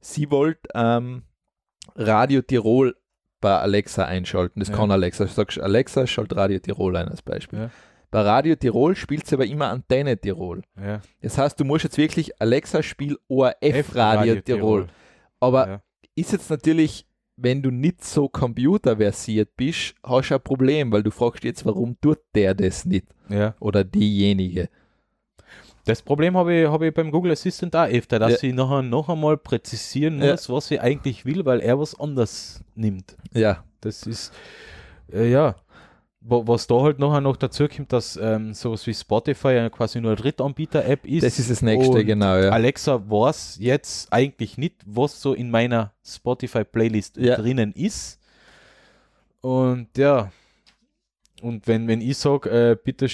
Sie 0.01 0.31
wollte 0.31 0.69
ähm, 0.75 1.23
Radio 1.95 2.43
Tirol 2.43 2.97
bei 3.41 3.59
Alexa 3.59 4.05
einschalten. 4.05 4.61
Das 4.61 4.71
ja. 4.71 4.77
kann 4.77 4.91
Alexa. 4.91 5.25
Du 5.25 5.31
sagst, 5.31 5.61
Alexa, 5.61 6.07
schalt 6.07 6.35
Radio 6.35 6.59
Tirol 6.59 6.97
ein 6.97 7.09
als 7.09 7.23
Beispiel. 7.23 7.59
Ja. 7.59 7.71
Bei 8.11 8.23
Radio 8.23 8.55
Tirol 8.55 8.97
spielt 8.97 9.27
sie 9.27 9.35
aber 9.35 9.47
immer 9.47 9.69
Antenne 9.69 10.17
Tirol. 10.17 10.63
Ja. 10.81 11.01
Das 11.21 11.37
heißt, 11.37 11.59
du 11.61 11.65
musst 11.65 11.85
jetzt 11.85 11.99
wirklich 11.99 12.41
Alexa 12.41 12.83
spiel 12.83 13.19
ORF 13.29 13.95
Radio, 13.95 14.35
Radio 14.35 14.35
Tirol. 14.41 14.85
Tirol. 14.85 14.87
Aber 15.41 15.83
ist 16.15 16.33
jetzt 16.33 16.49
natürlich 16.49 17.07
wenn 17.37 17.63
du 17.63 17.71
nicht 17.71 18.03
so 18.03 18.29
computerversiert 18.29 19.51
bist, 19.57 19.95
hast 20.03 20.31
du 20.31 20.35
ein 20.35 20.41
Problem, 20.41 20.93
weil 20.93 21.03
du 21.03 21.11
fragst 21.11 21.45
jetzt, 21.45 21.65
warum 21.67 21.97
tut 22.01 22.19
der 22.35 22.55
das 22.55 22.85
nicht? 22.85 23.07
Ja. 23.29 23.55
Oder 23.61 23.85
diejenige. 23.85 24.69
Das 25.85 26.03
Problem 26.03 26.37
habe 26.37 26.53
ich, 26.53 26.69
hab 26.69 26.83
ich 26.83 26.93
beim 26.93 27.13
Google 27.13 27.33
Assistant 27.33 27.77
auch 27.77 27.87
öfter, 27.87 28.19
dass 28.19 28.43
ja. 28.43 28.49
ich 28.49 28.55
nachher 28.55 28.83
noch 28.83 29.09
einmal 29.09 29.37
präzisieren 29.37 30.19
muss, 30.19 30.49
ja. 30.49 30.55
was 30.55 30.71
ich 30.71 30.81
eigentlich 30.81 31.25
will, 31.25 31.45
weil 31.45 31.61
er 31.61 31.79
was 31.79 31.99
anders 31.99 32.65
nimmt. 32.75 33.17
Ja. 33.33 33.63
Das 33.81 34.03
ist, 34.05 34.33
äh, 35.13 35.31
ja, 35.31 35.55
was 36.29 36.67
da 36.67 36.81
halt 36.81 36.99
nachher 36.99 37.21
noch 37.21 37.37
dazu 37.37 37.69
kommt, 37.69 37.93
dass 37.93 38.17
ähm, 38.17 38.53
sowas 38.53 38.87
wie 38.87 38.95
Spotify 38.95 39.55
ja 39.55 39.71
quasi 39.71 40.01
nur 40.01 40.13
eine 40.13 40.21
Drittanbieter-App 40.21 41.07
ist. 41.07 41.23
Das 41.25 41.39
ist 41.39 41.51
das 41.51 41.63
nächste, 41.63 42.05
genau. 42.05 42.37
Ja. 42.37 42.51
Alexa 42.51 43.01
weiß 43.09 43.59
jetzt 43.61 44.13
eigentlich 44.13 44.59
nicht, 44.59 44.83
was 44.85 45.21
so 45.21 45.35
in 45.35 45.51
meiner 45.51 45.93
Spotify-Playlist 46.05 47.17
ja. 47.19 47.37
drinnen 47.37 47.73
ist. 47.73 48.21
Und 49.41 49.97
ja, 49.97 50.33
und 51.43 51.67
wenn, 51.69 51.87
wenn 51.87 52.01
ich 52.01 52.19
sage, 52.19 52.51
äh, 52.51 52.77
bitte, 52.83 53.07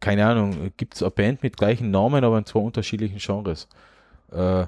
keine 0.00 0.26
Ahnung, 0.26 0.72
gibt 0.76 0.94
es 0.94 1.02
eine 1.02 1.10
Band 1.10 1.42
mit 1.42 1.56
gleichen 1.56 1.90
Namen, 1.90 2.24
aber 2.24 2.38
in 2.38 2.46
zwei 2.46 2.60
unterschiedlichen 2.60 3.18
Genres. 3.18 3.68
Äh, 4.32 4.66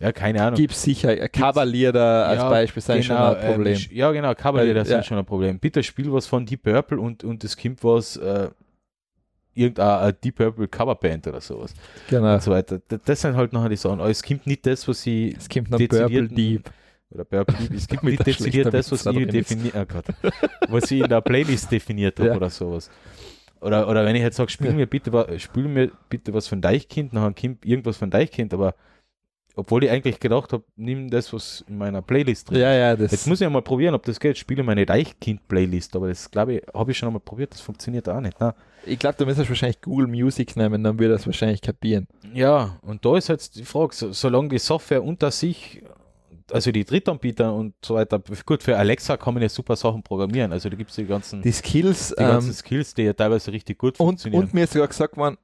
ja, 0.00 0.12
keine 0.12 0.42
Ahnung. 0.42 0.56
Gibt 0.56 0.74
sicher 0.74 1.28
Kavalier 1.28 1.92
da 1.92 2.24
als 2.24 2.40
ja, 2.40 2.48
Beispiel 2.48 2.82
sein 2.82 3.00
genau, 3.00 3.06
schon 3.06 3.36
ein 3.36 3.44
ähm, 3.44 3.54
Problem. 3.54 3.74
Ähm, 3.74 3.96
ja, 3.96 4.12
genau, 4.12 4.34
Kavalier, 4.34 4.74
das 4.74 4.88
ja. 4.88 5.02
schon 5.02 5.18
ein 5.18 5.24
Problem. 5.24 5.58
Bitte 5.58 5.82
spiel 5.82 6.12
was 6.12 6.26
von 6.26 6.44
Deep 6.46 6.62
Purple 6.62 6.98
und, 6.98 7.24
und 7.24 7.44
es 7.44 7.56
kommt 7.56 7.82
was, 7.84 8.16
äh, 8.16 8.48
irgendeine 9.54 10.12
Deep 10.12 10.36
Purple 10.36 10.68
Coverband 10.68 11.26
oder 11.28 11.40
sowas. 11.40 11.74
Genau. 12.08 12.34
Und 12.34 12.42
so 12.42 12.50
weiter. 12.50 12.80
Das, 12.88 13.00
das 13.04 13.20
sind 13.20 13.36
halt 13.36 13.52
nachher 13.52 13.68
die 13.68 13.76
Sachen. 13.76 14.00
Aber 14.00 14.10
es 14.10 14.22
kommt 14.22 14.46
nicht 14.46 14.66
das, 14.66 14.86
was 14.88 15.02
sie. 15.02 15.34
Es 15.38 15.48
kommt 15.48 15.70
noch 15.70 15.78
Purple 15.78 16.28
Deep. 16.28 16.70
Oder 17.10 17.24
Purple 17.24 17.56
Deep. 17.56 17.74
Es 17.74 17.86
gibt 17.88 18.02
nicht 18.02 18.26
dezidiert 18.26 18.74
das, 18.74 18.90
was 18.90 19.06
ich 19.06 19.28
definiert, 19.28 19.74
oh 19.76 19.84
Gott, 19.86 20.04
was 20.68 20.90
ich 20.90 21.00
in 21.00 21.08
der 21.08 21.20
Playlist 21.20 21.70
definiert 21.70 22.18
habe 22.18 22.30
ja. 22.30 22.36
oder 22.36 22.50
sowas. 22.50 22.90
Oder, 23.60 23.88
oder 23.88 24.04
wenn 24.04 24.14
ich 24.14 24.22
jetzt 24.22 24.36
sage, 24.36 24.50
spiel 24.50 24.72
mir 24.72 24.86
bitte, 24.86 25.38
spiel 25.38 25.68
mir 25.68 25.90
bitte 26.10 26.34
was 26.34 26.48
von 26.48 26.60
Deichkind, 26.60 27.14
nachher 27.14 27.32
kommt 27.32 27.64
irgendwas 27.64 27.96
von 27.96 28.10
Deichkind, 28.10 28.52
aber 28.52 28.74
obwohl 29.56 29.84
ich 29.84 29.90
eigentlich 29.90 30.18
gedacht 30.18 30.52
habe, 30.52 30.64
nimm 30.76 31.10
das, 31.10 31.32
was 31.32 31.64
in 31.68 31.78
meiner 31.78 32.02
Playlist 32.02 32.50
drin 32.50 32.56
ist. 32.56 32.62
Ja, 32.62 32.72
ja, 32.72 32.96
das 32.96 33.12
Jetzt 33.12 33.26
muss 33.26 33.40
ich 33.40 33.48
mal 33.48 33.62
probieren, 33.62 33.94
ob 33.94 34.04
das 34.04 34.18
geht. 34.18 34.32
Ich 34.32 34.40
spiele 34.40 34.62
meine 34.62 34.84
Deichkind-Playlist, 34.84 35.94
aber 35.96 36.08
das 36.08 36.30
glaube 36.30 36.54
ich, 36.54 36.62
habe 36.74 36.90
ich 36.90 36.98
schon 36.98 37.08
einmal 37.08 37.20
probiert, 37.20 37.52
das 37.52 37.60
funktioniert 37.60 38.08
auch 38.08 38.20
nicht. 38.20 38.40
Ne? 38.40 38.54
Ich 38.84 38.98
glaube, 38.98 39.16
da 39.18 39.24
müsstest 39.24 39.48
wahrscheinlich 39.48 39.80
Google 39.80 40.08
Music 40.08 40.56
nehmen, 40.56 40.82
dann 40.82 40.98
wird 40.98 41.12
das 41.12 41.26
wahrscheinlich 41.26 41.62
kapieren. 41.62 42.08
Ja, 42.32 42.78
und 42.82 43.04
da 43.04 43.16
ist 43.16 43.28
jetzt 43.28 43.56
die 43.56 43.64
Frage, 43.64 43.94
so, 43.94 44.12
solange 44.12 44.48
die 44.48 44.58
Software 44.58 45.02
unter 45.02 45.30
sich 45.30 45.82
also 46.50 46.72
die 46.72 46.84
Drittanbieter 46.84 47.54
und 47.54 47.74
so 47.84 47.94
weiter, 47.94 48.20
gut, 48.44 48.62
für 48.62 48.76
Alexa 48.76 49.16
kann 49.16 49.34
man 49.34 49.42
ja 49.42 49.48
super 49.48 49.76
Sachen 49.76 50.02
programmieren. 50.02 50.52
Also 50.52 50.68
da 50.68 50.76
gibt 50.76 50.90
es 50.90 50.96
die 50.96 51.06
ganzen, 51.06 51.42
die 51.42 51.52
Skills, 51.52 52.10
die 52.10 52.22
ganzen 52.22 52.50
ähm, 52.50 52.54
Skills, 52.54 52.94
die 52.94 53.02
ja 53.02 53.12
teilweise 53.12 53.52
richtig 53.52 53.78
gut 53.78 53.98
und, 54.00 54.06
funktionieren. 54.06 54.44
Und 54.44 54.54
mir 54.54 54.64
ist 54.64 54.72
sogar 54.72 54.88
gesagt 54.88 55.16
worden, 55.16 55.38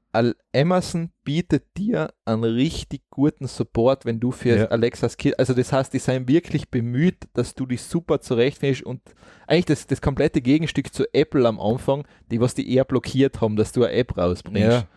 Amazon 0.55 1.11
bietet 1.25 1.65
dir 1.77 2.13
einen 2.25 2.45
richtig 2.45 3.03
guten 3.11 3.47
Support, 3.47 4.05
wenn 4.05 4.21
du 4.21 4.33
für 4.33 4.57
ja. 4.57 4.65
Alexa 4.67 5.09
Skills, 5.09 5.39
also 5.39 5.55
das 5.55 5.73
heißt, 5.73 5.93
die 5.93 5.99
sind 6.01 6.29
wirklich 6.29 6.71
bemüht, 6.71 7.29
dass 7.35 7.55
du 7.55 7.67
dich 7.67 7.83
super 7.83 8.21
zurechtfindest 8.21 8.83
und 8.83 9.01
eigentlich 9.47 9.67
das, 9.67 9.87
das 9.87 10.01
komplette 10.01 10.41
Gegenstück 10.41 10.93
zu 10.93 11.05
Apple 11.15 11.47
am 11.47 11.61
Anfang, 11.61 12.07
die 12.31 12.41
was 12.41 12.55
die 12.55 12.73
eher 12.73 12.85
blockiert 12.85 13.41
haben, 13.41 13.57
dass 13.57 13.73
du 13.73 13.85
eine 13.85 13.95
App 13.95 14.17
rausbringst. 14.17 14.61
Ja. 14.61 14.89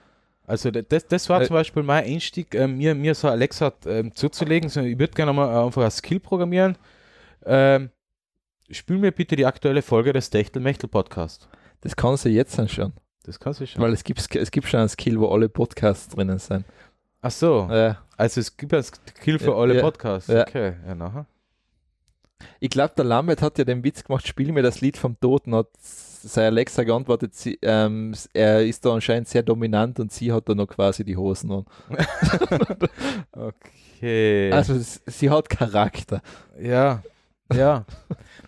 Also 0.45 0.71
das, 0.71 1.07
das 1.07 1.29
war 1.29 1.41
äh, 1.41 1.45
zum 1.45 1.53
Beispiel 1.53 1.83
mein 1.83 2.03
Einstieg, 2.03 2.53
äh, 2.53 2.67
mir, 2.67 2.95
mir 2.95 3.15
so 3.15 3.29
Alexa 3.29 3.71
äh, 3.85 4.09
zuzulegen. 4.11 4.69
So, 4.69 4.81
ich 4.81 4.99
würde 4.99 5.13
gerne 5.13 5.31
mal 5.31 5.65
einfach 5.65 5.83
ein 5.83 5.91
Skill 5.91 6.19
programmieren. 6.19 6.77
Ähm, 7.45 7.89
spiel 8.69 8.97
mir 8.97 9.11
bitte 9.11 9.35
die 9.35 9.45
aktuelle 9.45 9.81
Folge 9.81 10.11
des 10.13 10.29
Techtel-Mechtel-Podcast. 10.29 11.47
Das 11.81 11.95
kannst 11.95 12.25
du 12.25 12.29
jetzt 12.29 12.57
dann 12.57 12.67
schon. 12.67 12.93
Das 13.23 13.39
kannst 13.39 13.61
du 13.61 13.67
schon. 13.67 13.81
Weil 13.81 13.93
es 13.93 14.03
gibt, 14.03 14.35
es 14.35 14.51
gibt 14.51 14.67
schon 14.67 14.81
ein 14.81 14.89
Skill, 14.89 15.19
wo 15.19 15.29
alle 15.29 15.47
Podcasts 15.47 16.09
drinnen 16.09 16.39
sind. 16.39 16.65
Ach 17.21 17.31
so. 17.31 17.67
Ja. 17.71 18.01
Also 18.17 18.41
es 18.41 18.55
gibt 18.57 18.73
ein 18.73 18.83
Skill 18.83 19.39
für 19.39 19.55
alle 19.55 19.75
ja, 19.75 19.81
Podcasts. 19.81 20.29
Ja. 20.29 20.41
Okay, 20.41 20.73
ja 20.85 20.95
nachher. 20.95 21.25
Ich 22.59 22.69
glaube, 22.69 22.93
der 22.95 23.05
Lambert 23.05 23.41
hat 23.41 23.57
ja 23.57 23.63
den 23.63 23.83
Witz 23.83 24.03
gemacht, 24.03 24.27
spiel 24.27 24.51
mir 24.51 24.63
das 24.63 24.81
Lied 24.81 24.97
vom 24.97 25.19
Toten, 25.19 25.55
hat 25.55 25.67
sei 26.23 26.45
Alexa 26.45 26.83
geantwortet, 26.83 27.35
sie, 27.35 27.59
ähm, 27.61 28.13
er 28.33 28.65
ist 28.65 28.85
da 28.85 28.93
anscheinend 28.93 29.27
sehr 29.27 29.43
dominant 29.43 29.99
und 29.99 30.11
sie 30.11 30.31
hat 30.31 30.47
da 30.47 30.55
noch 30.55 30.67
quasi 30.67 31.03
die 31.03 31.17
Hosen 31.17 31.51
an. 31.51 31.65
okay. 34.01 34.51
Also 34.51 34.79
sie 34.79 35.29
hat 35.29 35.49
Charakter. 35.49 36.21
Ja, 36.59 37.03
ja. 37.53 37.85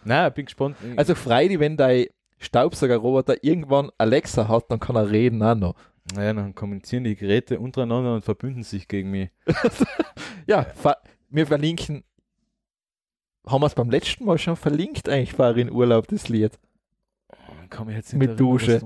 Na, 0.04 0.30
bin 0.30 0.46
gespannt. 0.46 0.78
Also 0.96 1.16
Freidi, 1.16 1.60
wenn 1.60 1.78
dein 1.78 2.06
Staubsaugerroboter 2.40 3.44
irgendwann 3.44 3.92
Alexa 3.98 4.48
hat, 4.48 4.66
dann 4.70 4.80
kann 4.80 4.96
er 4.96 5.12
reden 5.12 5.42
auch 5.44 5.56
noch. 5.56 5.76
Naja, 6.14 6.34
dann 6.34 6.54
kommunizieren 6.54 7.04
die 7.04 7.16
Geräte 7.16 7.60
untereinander 7.60 8.14
und 8.14 8.24
verbünden 8.24 8.64
sich 8.64 8.88
gegen 8.88 9.10
mich. 9.10 9.30
ja, 10.48 10.66
wir 11.30 11.48
verlinken. 11.48 12.04
Haben 13.48 13.62
wir 13.62 13.68
es 13.68 13.76
beim 13.76 13.90
letzten 13.90 14.26
Mal 14.26 14.38
schon 14.38 14.56
verlinkt, 14.56 15.08
eigentlich, 15.08 15.34
fahre 15.34 15.60
in 15.62 15.72
Urlaub, 15.72 16.08
das 16.08 16.30
Lied? 16.30 16.58
kann 17.70 17.88
mich 17.88 17.96
jetzt 17.96 18.14
nicht 18.14 18.20
Mit 18.20 18.40
erinnern, 18.40 18.52
Dusche. 18.52 18.82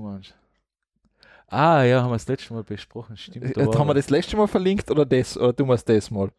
Ah, 1.46 1.82
ja, 1.82 2.02
haben 2.02 2.10
wir 2.10 2.14
das 2.14 2.28
letzte 2.28 2.54
Mal 2.54 2.62
besprochen. 2.62 3.16
Stimmt. 3.16 3.56
Da 3.56 3.66
haben 3.66 3.88
wir 3.88 3.94
das 3.94 4.10
letzte 4.10 4.36
Mal 4.36 4.46
verlinkt 4.46 4.90
oder 4.90 5.04
das? 5.04 5.36
Oder 5.36 5.52
du 5.52 5.66
machst 5.66 5.88
das 5.88 6.10
mal? 6.10 6.30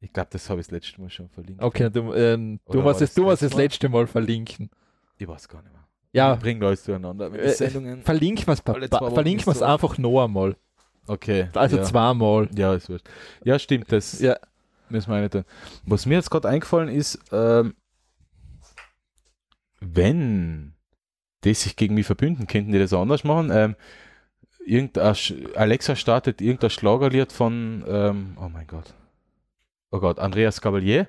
Ich 0.00 0.12
glaube, 0.12 0.30
das 0.32 0.48
habe 0.48 0.60
ich 0.60 0.66
das 0.66 0.72
letzte 0.72 1.00
Mal 1.00 1.10
schon 1.10 1.28
verlinkt. 1.28 1.62
Okay, 1.62 1.90
du, 1.90 2.12
äh, 2.12 2.36
du 2.36 2.82
musst 2.82 3.02
es, 3.02 3.14
du 3.14 3.24
musst 3.24 3.42
das 3.42 3.54
letzte 3.54 3.88
Mal 3.88 4.06
verlinken. 4.06 4.70
Ich 5.18 5.28
weiß 5.28 5.48
gar 5.48 5.62
nicht 5.62 5.72
mehr. 5.72 5.86
Ja. 6.12 6.34
Bringt 6.34 6.62
alles 6.62 6.82
zueinander. 6.82 7.30
Mit 7.30 7.40
äh, 7.40 7.50
Sendungen. 7.50 8.02
Verlinken 8.02 8.46
wir 8.46 8.52
es 8.52 8.60
verlinken 8.60 9.54
so. 9.54 9.64
einfach 9.64 9.96
noch 9.98 10.24
einmal. 10.24 10.56
Okay. 11.06 11.48
Also 11.54 11.76
ja. 11.76 11.82
zweimal. 11.84 12.48
Ja, 12.56 12.74
ist 12.74 12.88
wurscht. 12.88 13.08
Ja, 13.44 13.58
stimmt. 13.58 13.92
Das 13.92 14.20
ja. 14.20 14.36
Müssen 14.92 15.10
wir 15.10 15.20
nicht 15.20 15.32
tun. 15.32 15.44
Was 15.84 16.06
mir 16.06 16.14
jetzt 16.14 16.30
gerade 16.30 16.48
eingefallen 16.48 16.88
ist, 16.88 17.18
ähm, 17.32 17.74
wenn 19.80 20.74
die 21.44 21.54
sich 21.54 21.76
gegen 21.76 21.94
mich 21.94 22.06
verbünden, 22.06 22.46
könnten 22.46 22.72
die 22.72 22.78
das 22.78 22.92
anders 22.92 23.24
machen. 23.24 23.50
Ähm, 23.52 23.76
irgendein, 24.64 25.16
Alexa 25.56 25.96
startet 25.96 26.40
irgendein 26.40 26.70
Schlagerlied 26.70 27.32
von, 27.32 27.84
ähm, 27.86 28.36
oh 28.40 28.48
mein 28.48 28.66
Gott, 28.66 28.94
oh 29.90 29.98
Gott, 29.98 30.18
Andreas 30.18 30.60
Cavalier 30.60 31.08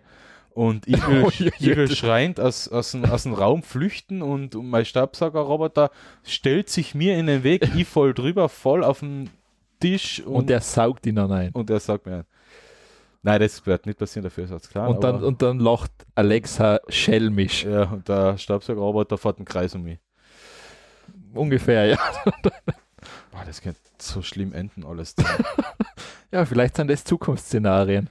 und 0.53 0.87
ich 0.87 1.07
will, 1.07 1.23
oh, 1.23 1.29
ich 1.29 1.75
will 1.75 1.89
schreiend 1.93 2.39
aus, 2.39 2.67
aus, 2.67 2.95
aus 2.95 3.23
dem 3.23 3.33
Raum 3.33 3.63
flüchten 3.63 4.21
und 4.21 4.55
mein 4.55 4.85
Staubsaugerroboter 4.85 5.91
stellt 6.23 6.69
sich 6.69 6.95
mir 6.95 7.17
in 7.17 7.27
den 7.27 7.43
Weg, 7.43 7.69
ich 7.75 7.87
voll 7.87 8.13
drüber, 8.13 8.49
voll 8.49 8.83
auf 8.83 8.99
den 8.99 9.29
Tisch 9.79 10.21
und, 10.21 10.35
und 10.35 10.49
er 10.49 10.61
saugt 10.61 11.05
ihn 11.05 11.15
dann 11.15 11.31
ein. 11.31 11.51
Und 11.51 11.69
er 11.69 11.79
saugt 11.79 12.05
mir 12.05 12.19
ein. 12.19 12.23
Nein, 13.25 13.39
das 13.39 13.65
wird 13.65 13.85
nicht 13.85 13.97
passieren, 13.97 14.23
dafür 14.23 14.43
ist 14.43 14.51
es 14.51 14.69
klar. 14.69 14.89
Und 14.89 15.01
dann, 15.01 15.23
und 15.23 15.41
dann 15.41 15.59
lacht 15.59 15.91
Alexa 16.13 16.81
schelmisch. 16.89 17.63
Ja, 17.63 17.83
und 17.83 18.09
der 18.09 18.37
Staubsaugerroboter 18.37 19.17
fährt 19.17 19.37
einen 19.37 19.45
Kreis 19.45 19.73
um 19.75 19.83
mich. 19.83 19.99
Ungefähr, 21.33 21.85
ja. 21.85 21.97
Boah, 23.31 23.45
das 23.45 23.61
könnte 23.61 23.79
so 23.97 24.21
schlimm 24.21 24.53
enden, 24.53 24.83
alles. 24.83 25.15
ja, 26.31 26.45
vielleicht 26.45 26.75
sind 26.75 26.89
das 26.89 27.05
Zukunftsszenarien. 27.05 28.09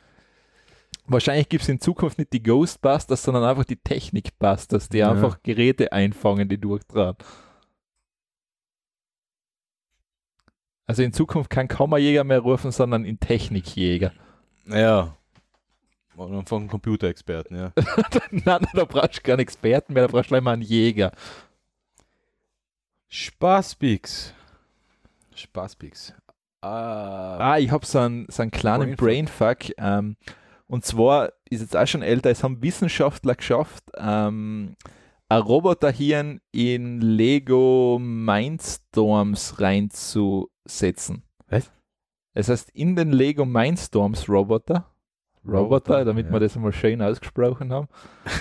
Wahrscheinlich 1.07 1.51
gibt 1.51 1.63
es 1.63 1.69
in 1.69 1.81
Zukunft 1.81 2.17
nicht 2.19 2.33
die 2.33 2.43
Ghostbusters, 2.43 3.23
sondern 3.23 3.45
einfach 3.45 3.65
die 3.65 3.77
Technikbusters, 3.77 4.89
die 4.89 4.99
ja. 4.99 5.11
einfach 5.11 5.43
Geräte 5.43 5.93
einfangen, 5.93 6.49
die 6.49 6.59
durchtragen. 6.59 7.19
Also 10.87 11.03
in 11.03 11.13
Zukunft 11.13 11.51
kein 11.51 11.69
Kammerjäger 11.69 12.25
mehr 12.25 12.41
rufen, 12.41 12.73
sondern 12.73 13.05
in 13.05 13.21
Technikjäger. 13.21 14.13
Ja. 14.67 15.17
Von 16.15 16.69
Computerexperten, 16.69 17.57
ja. 17.57 17.73
nein, 18.31 18.67
da 18.75 18.85
brauchst 18.85 19.19
du 19.19 19.23
keinen 19.23 19.41
Experten 19.41 19.95
mehr, 19.95 20.07
da 20.07 20.13
brauchst 20.13 20.27
du 20.27 20.35
gleich 20.35 20.43
mal 20.43 20.53
einen 20.53 20.63
Jäger. 20.63 21.13
Spaßbix. 23.09 24.35
Spaßbix. 25.35 26.15
Ah, 26.61 27.39
ah, 27.39 27.59
ich 27.59 27.71
habe 27.71 27.85
so 27.85 27.99
einen, 27.99 28.27
so 28.29 28.43
einen 28.43 28.51
kleinen 28.51 28.95
Brainfuck. 28.95 29.59
Brainfuck 29.59 29.79
ähm, 29.79 30.17
und 30.73 30.85
zwar 30.87 31.33
ist 31.51 31.61
jetzt 31.61 31.77
auch 31.77 31.87
schon 31.87 32.01
älter, 32.01 32.31
es 32.31 32.43
haben 32.43 32.63
Wissenschaftler 32.63 33.35
geschafft, 33.35 33.85
ähm, 33.97 34.75
ein 35.29 35.41
Roboterhirn 35.41 36.41
in 36.51 37.01
Lego 37.01 37.99
Mindstorms 38.01 39.61
reinzusetzen. 39.61 41.25
Was? 41.49 41.71
Das 42.35 42.49
heißt, 42.49 42.71
in 42.71 42.97
den 42.97 43.13
Lego 43.13 43.45
Mindstorms 43.45 44.29
Roboter, 44.29 44.87
Roboter, 45.45 45.59
Roboter 45.59 46.05
damit 46.05 46.27
ja. 46.27 46.33
wir 46.33 46.41
das 46.41 46.57
mal 46.57 46.73
schön 46.73 47.03
ausgesprochen 47.03 47.73
haben, 47.73 47.89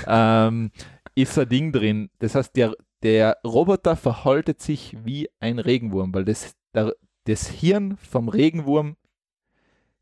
ähm, 0.08 0.72
ist 1.16 1.38
ein 1.38 1.50
Ding 1.50 1.72
drin. 1.72 2.10
Das 2.20 2.36
heißt, 2.36 2.56
der, 2.56 2.76
der 3.04 3.38
Roboter 3.44 3.96
verhaltet 3.96 4.62
sich 4.62 4.98
wie 5.04 5.30
ein 5.40 5.60
Regenwurm, 5.60 6.14
weil 6.14 6.26
das, 6.26 6.56
der, 6.74 6.96
das 7.26 7.48
Hirn 7.48 7.98
vom 7.98 8.30
Regenwurm 8.30 8.96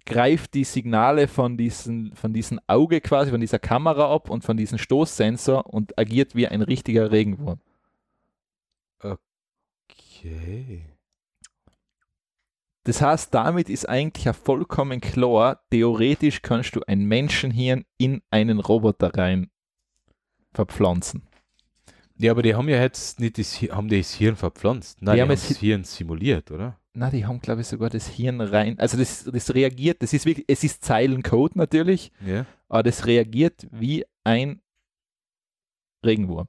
greift 0.06 0.54
die 0.56 0.64
Signale 0.64 1.28
von 1.28 1.56
diesem 1.56 2.14
von 2.14 2.34
diesen 2.34 2.60
Auge 2.68 3.00
quasi, 3.00 3.32
von 3.32 3.42
dieser 3.42 3.60
Kamera 3.60 4.14
ab 4.14 4.30
und 4.30 4.44
von 4.44 4.58
diesem 4.58 4.78
Stoßsensor 4.78 5.68
und 5.68 5.98
agiert 6.00 6.36
wie 6.36 6.48
ein 6.48 6.62
richtiger 6.62 7.12
Regenwurm. 7.12 7.60
Okay. 9.02 10.86
Das 12.84 13.02
heißt, 13.02 13.34
damit 13.34 13.70
ist 13.70 13.88
eigentlich 13.88 14.26
ja 14.26 14.34
vollkommen 14.34 15.02
klar, 15.02 15.62
theoretisch 15.70 16.42
kannst 16.42 16.76
du 16.76 16.82
ein 16.88 17.06
Menschenhirn 17.06 17.86
in 17.98 18.22
einen 18.32 18.60
Roboter 18.60 19.14
rein 19.16 19.50
verpflanzen. 20.54 21.24
Ja, 22.18 22.32
aber 22.32 22.42
die 22.42 22.56
haben 22.56 22.68
ja 22.68 22.82
jetzt 22.82 23.20
nicht 23.20 23.38
das, 23.38 23.56
haben 23.62 23.88
die 23.88 23.98
das 23.98 24.14
Hirn 24.14 24.36
verpflanzt. 24.36 25.02
Nein, 25.02 25.14
die, 25.14 25.18
die 25.18 25.22
haben, 25.22 25.30
haben 25.30 25.48
das 25.48 25.58
Hirn 25.58 25.84
simuliert, 25.84 26.52
oder? 26.52 26.78
Na, 26.94 27.10
die 27.10 27.26
haben, 27.26 27.40
glaube 27.40 27.62
ich, 27.62 27.68
sogar 27.68 27.90
das 27.90 28.08
Hirn 28.08 28.42
rein. 28.42 28.78
Also 28.78 28.98
das, 28.98 29.24
das 29.24 29.54
reagiert, 29.54 30.02
das 30.04 30.12
ist 30.12 30.26
wirklich, 30.26 30.46
es 30.50 30.64
ist 30.64 30.84
Zeilencode 30.84 31.56
natürlich, 31.56 32.12
ja. 32.26 32.46
aber 32.68 32.84
das 32.84 33.06
reagiert 33.06 33.68
wie 33.72 34.06
ein 34.26 34.62
Regenwurm. 36.06 36.48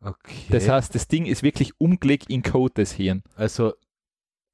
Okay. 0.00 0.46
Das 0.50 0.68
heißt, 0.68 0.94
das 0.94 1.08
Ding 1.08 1.24
ist 1.24 1.42
wirklich 1.42 1.80
umgelegt 1.80 2.28
in 2.28 2.42
Code, 2.42 2.74
das 2.74 2.92
Hirn. 2.92 3.22
Also, 3.36 3.74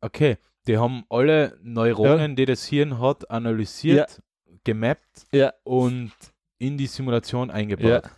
okay, 0.01 0.36
die 0.66 0.78
haben 0.78 1.05
alle 1.09 1.59
Neuronen, 1.62 2.31
ja. 2.31 2.36
die 2.36 2.47
das 2.47 2.64
Hirn 2.66 2.98
hat, 3.01 3.31
analysiert, 3.31 4.20
ja. 4.47 4.55
gemappt 4.64 5.27
ja. 5.32 5.52
und 5.64 6.12
in 6.59 6.77
die 6.77 6.86
Simulation 6.86 7.51
eingebaut. 7.51 8.10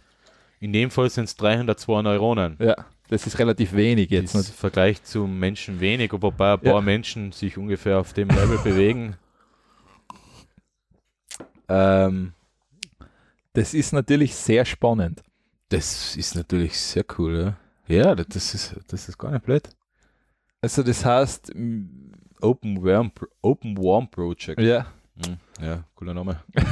In 0.60 0.72
dem 0.72 0.90
Fall 0.90 1.10
sind 1.10 1.24
es 1.24 1.36
302 1.36 2.02
Neuronen. 2.02 2.56
Ja, 2.60 2.76
das 3.09 3.26
ist 3.26 3.38
relativ 3.38 3.72
wenig 3.72 4.10
jetzt. 4.10 4.34
Im 4.34 4.42
Vergleich 4.42 5.02
zum 5.02 5.38
Menschen 5.38 5.80
wenig, 5.80 6.12
wobei 6.12 6.54
ein 6.54 6.60
paar 6.60 6.80
Menschen 6.80 7.32
sich 7.32 7.59
ungefähr 7.59 7.98
auf 7.98 8.12
dem 8.12 8.28
Level 8.28 8.59
bewegen. 8.64 9.16
Ähm, 11.68 12.32
das 13.54 13.74
ist 13.74 13.92
natürlich 13.92 14.34
sehr 14.34 14.64
spannend. 14.64 15.22
Das 15.68 16.16
ist 16.16 16.34
natürlich 16.34 16.78
sehr 16.78 17.04
cool, 17.18 17.56
ja. 17.88 17.94
Ja, 17.94 18.14
das 18.14 18.54
ist, 18.54 18.76
das 18.88 19.09
ist 19.09 19.18
gar 19.18 19.32
nicht 19.32 19.44
blöd. 19.44 19.68
Also 20.62 20.82
das 20.84 21.05
heißt 21.05 21.52
Open 22.40 22.82
Worm, 22.82 23.12
Open 23.43 23.76
Worm 23.76 24.09
Project. 24.09 24.60
Ja. 24.60 24.86
Hm, 25.26 25.36
ja, 25.60 25.84
cooler 25.94 26.14
Name. 26.14 26.40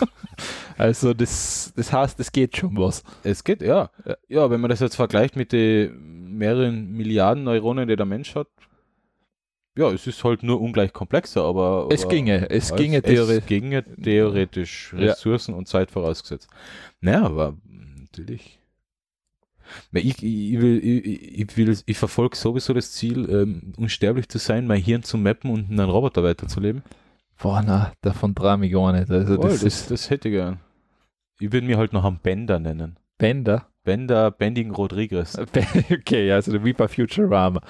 also 0.78 1.14
das, 1.14 1.72
das 1.74 1.92
heißt, 1.92 2.20
es 2.20 2.30
geht 2.30 2.56
schon 2.56 2.76
was. 2.76 3.02
Es 3.22 3.42
geht, 3.42 3.62
ja. 3.62 3.90
Ja, 4.28 4.50
wenn 4.50 4.60
man 4.60 4.70
das 4.70 4.80
jetzt 4.80 4.96
vergleicht 4.96 5.34
mit 5.34 5.52
den 5.52 6.36
mehreren 6.36 6.92
Milliarden 6.92 7.44
Neuronen, 7.44 7.88
die 7.88 7.96
der 7.96 8.06
Mensch 8.06 8.34
hat, 8.34 8.48
ja, 9.78 9.90
es 9.90 10.06
ist 10.06 10.24
halt 10.24 10.42
nur 10.42 10.60
ungleich 10.60 10.92
komplexer, 10.92 11.42
aber. 11.44 11.88
Es 11.90 12.04
aber 12.04 12.14
ginge, 12.14 12.48
es 12.50 12.74
ginge 12.74 13.02
theoretisch. 13.02 13.42
Es 13.42 13.46
ginge 13.46 13.84
theoretisch, 14.02 14.94
Ressourcen 14.94 15.52
ja. 15.52 15.58
und 15.58 15.68
Zeit 15.68 15.90
vorausgesetzt. 15.90 16.48
Naja, 17.00 17.24
aber 17.24 17.56
natürlich. 18.00 18.58
Ich, 19.92 20.22
ich, 20.22 20.60
will, 20.60 20.80
ich, 20.82 21.56
will, 21.56 21.76
ich 21.84 21.98
verfolge 21.98 22.36
sowieso 22.36 22.72
das 22.74 22.92
Ziel, 22.92 23.28
ähm, 23.30 23.72
unsterblich 23.76 24.28
zu 24.28 24.38
sein, 24.38 24.66
mein 24.66 24.82
Hirn 24.82 25.02
zu 25.02 25.18
mappen 25.18 25.50
und 25.50 25.70
in 25.70 25.80
einen 25.80 25.90
Roboter 25.90 26.22
weiterzuleben. 26.22 26.82
Boah, 27.38 27.62
na, 27.64 27.92
davon 28.00 28.34
traue 28.34 28.64
ich 28.64 28.72
gar 28.72 28.92
nicht. 28.92 29.10
Also 29.10 29.36
das, 29.36 29.60
oh, 29.60 29.64
das, 29.64 29.86
das, 29.88 30.10
hätte 30.10 30.28
ich 30.28 30.34
gern. 30.34 30.60
Ich 31.38 31.52
würde 31.52 31.66
mir 31.66 31.76
halt 31.76 31.92
noch 31.92 32.04
einen 32.04 32.18
Bender 32.18 32.58
nennen. 32.58 32.96
Bender? 33.18 33.66
Bender 33.84 34.30
Bending 34.30 34.70
Rodriguez. 34.72 35.38
Okay, 35.90 36.32
also 36.32 36.64
wie 36.64 36.72
bei 36.72 36.88
Futurama. 36.88 37.60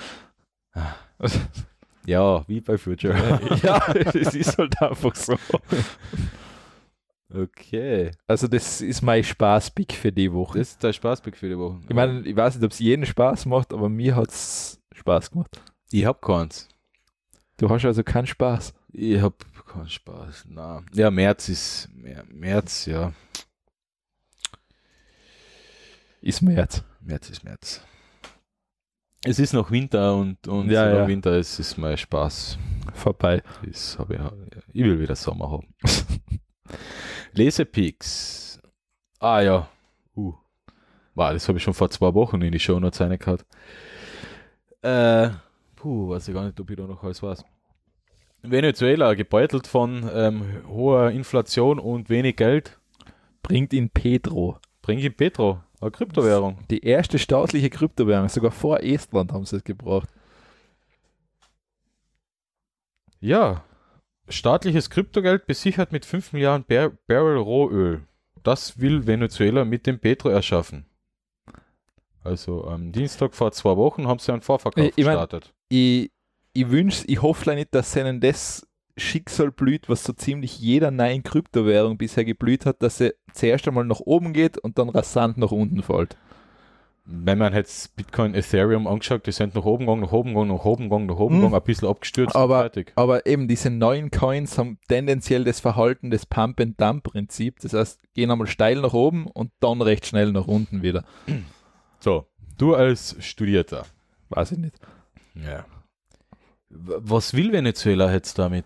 Ja, 2.06 2.44
wie 2.46 2.60
bei 2.60 2.78
Futurama. 2.78 3.40
ja, 3.62 3.94
es 4.14 4.34
ist 4.34 4.56
halt 4.56 4.80
einfach 4.80 5.14
so. 5.14 5.36
Okay. 7.32 8.12
Also 8.26 8.46
das 8.46 8.80
ist 8.80 9.02
mein 9.02 9.24
Spaßpick 9.24 9.92
für 9.92 10.12
die 10.12 10.32
Woche. 10.32 10.58
Das 10.58 10.70
ist 10.70 10.82
der 10.82 10.92
Spaßpick 10.92 11.36
für 11.36 11.48
die 11.48 11.58
Woche. 11.58 11.80
Ich 11.88 11.94
meine, 11.94 12.20
ich 12.20 12.36
weiß 12.36 12.54
nicht, 12.54 12.64
ob 12.64 12.70
es 12.70 12.78
jeden 12.78 13.04
Spaß 13.04 13.46
macht, 13.46 13.72
aber 13.72 13.88
mir 13.88 14.14
hat 14.14 14.30
es 14.30 14.80
Spaß 14.94 15.32
gemacht. 15.32 15.60
Ich 15.90 16.04
hab 16.04 16.22
keins. 16.22 16.68
Du 17.56 17.68
hast 17.68 17.84
also 17.84 18.02
keinen 18.04 18.26
Spaß. 18.26 18.74
Ich 18.92 19.20
hab 19.20 19.44
keinen 19.66 19.88
Spaß. 19.88 20.46
Na. 20.48 20.82
Ja, 20.92 21.10
März 21.10 21.48
ist 21.48 21.88
März, 21.94 22.86
ja. 22.86 23.12
Ist 26.20 26.42
März. 26.42 26.84
März 27.00 27.30
ist 27.30 27.44
März. 27.44 27.82
Es 29.24 29.38
ist 29.40 29.52
noch 29.52 29.70
Winter 29.70 30.14
und, 30.14 30.46
und 30.46 30.70
ja, 30.70 30.88
ja. 30.88 31.08
Winter 31.08 31.36
ist, 31.36 31.58
ist 31.58 31.76
mein 31.78 31.96
Spaß 31.96 32.58
vorbei. 32.94 33.42
Ich, 33.62 33.96
ich 34.72 34.84
will 34.84 35.00
wieder 35.00 35.16
Sommer 35.16 35.50
haben. 35.50 35.74
Lesepix. 37.32 38.60
Ah 39.18 39.40
ja. 39.40 39.68
Uh. 40.16 40.34
Wow, 41.14 41.32
das 41.32 41.48
habe 41.48 41.58
ich 41.58 41.64
schon 41.64 41.74
vor 41.74 41.90
zwei 41.90 42.12
Wochen 42.14 42.42
in 42.42 42.52
die 42.52 42.60
Show 42.60 42.78
Notes 42.78 43.00
reingehauen. 43.00 43.40
Äh, 44.82 45.30
puh, 45.74 46.10
weiß 46.10 46.28
ich 46.28 46.34
gar 46.34 46.44
nicht, 46.44 46.60
ob 46.60 46.70
ich 46.70 46.76
da 46.76 46.86
noch 46.86 47.02
alles 47.02 47.22
weiß. 47.22 47.44
Venezuela, 48.42 49.14
gebeutelt 49.14 49.66
von 49.66 50.08
ähm, 50.12 50.62
hoher 50.68 51.10
Inflation 51.10 51.78
und 51.78 52.10
wenig 52.10 52.36
Geld. 52.36 52.78
Bringt 53.42 53.72
in 53.72 53.90
Petro. 53.90 54.58
Bringt 54.82 55.02
in 55.02 55.14
Petro, 55.14 55.60
eine 55.80 55.90
Kryptowährung. 55.90 56.58
Die 56.70 56.84
erste 56.84 57.18
staatliche 57.18 57.70
Kryptowährung, 57.70 58.28
sogar 58.28 58.52
vor 58.52 58.82
Estland 58.82 59.32
haben 59.32 59.44
sie 59.46 59.56
es 59.56 59.64
gebraucht. 59.64 60.08
Ja, 63.20 63.64
Staatliches 64.28 64.90
Kryptogeld 64.90 65.46
besichert 65.46 65.92
mit 65.92 66.04
5 66.04 66.32
Milliarden 66.32 66.64
Bar 66.66 66.92
Barrel 67.06 67.38
Rohöl. 67.38 68.02
Das 68.42 68.80
will 68.80 69.06
Venezuela 69.06 69.64
mit 69.64 69.86
dem 69.86 69.98
Petro 69.98 70.28
erschaffen. 70.28 70.86
Also 72.22 72.64
am 72.66 72.92
Dienstag 72.92 73.34
vor 73.34 73.52
zwei 73.52 73.76
Wochen 73.76 74.08
haben 74.08 74.18
sie 74.18 74.32
einen 74.32 74.42
Vorverkauf 74.42 74.84
ich 74.84 74.96
gestartet. 74.96 75.54
Mein, 75.70 75.78
ich, 75.78 76.10
ich 76.52 76.70
wünsche, 76.70 77.04
ich 77.06 77.22
hoffe 77.22 77.54
nicht, 77.54 77.74
dass 77.74 77.94
ihnen 77.94 78.20
das 78.20 78.66
Schicksal 78.96 79.52
blüht, 79.52 79.88
was 79.88 80.02
so 80.02 80.12
ziemlich 80.12 80.58
jeder 80.58 80.90
neuen 80.90 81.22
Kryptowährung 81.22 81.98
bisher 81.98 82.24
geblüht 82.24 82.66
hat, 82.66 82.82
dass 82.82 82.98
sie 82.98 83.14
zuerst 83.32 83.68
einmal 83.68 83.84
nach 83.84 84.00
oben 84.00 84.32
geht 84.32 84.58
und 84.58 84.78
dann 84.78 84.88
rasant 84.88 85.38
nach 85.38 85.52
unten 85.52 85.82
fällt 85.82 86.16
wenn 87.06 87.38
man 87.38 87.54
jetzt 87.54 87.94
Bitcoin, 87.94 88.34
Ethereum 88.34 88.86
angeschaut, 88.86 89.26
die 89.26 89.32
sind 89.32 89.54
nach 89.54 89.64
oben 89.64 89.86
gegangen, 89.86 90.02
nach 90.02 90.12
oben 90.12 90.30
gegangen, 90.30 90.48
nach 90.48 90.64
oben 90.64 90.84
gegangen, 90.84 91.06
nach 91.06 91.18
oben 91.18 91.34
hm. 91.34 91.40
gegangen, 91.40 91.54
ein 91.54 91.64
bisschen 91.64 91.88
abgestürzt 91.88 92.34
aber, 92.34 92.60
fertig. 92.60 92.92
Aber 92.96 93.26
eben 93.26 93.46
diese 93.46 93.70
neuen 93.70 94.10
Coins 94.10 94.58
haben 94.58 94.78
tendenziell 94.88 95.44
das 95.44 95.60
Verhalten 95.60 96.10
des 96.10 96.26
Pump-and-Dump-Prinzip. 96.26 97.60
Das 97.60 97.74
heißt, 97.74 98.00
gehen 98.14 98.30
einmal 98.30 98.48
steil 98.48 98.80
nach 98.80 98.92
oben 98.92 99.28
und 99.28 99.52
dann 99.60 99.82
recht 99.82 100.06
schnell 100.06 100.32
nach 100.32 100.48
unten 100.48 100.82
wieder. 100.82 101.04
So, 102.00 102.26
du 102.58 102.74
als 102.74 103.16
Studierter. 103.20 103.86
Weiß 104.28 104.52
ich 104.52 104.58
nicht. 104.58 104.78
Ja. 105.34 105.64
Was 106.68 107.32
will 107.32 107.52
Venezuela 107.52 108.12
jetzt 108.12 108.38
damit? 108.38 108.64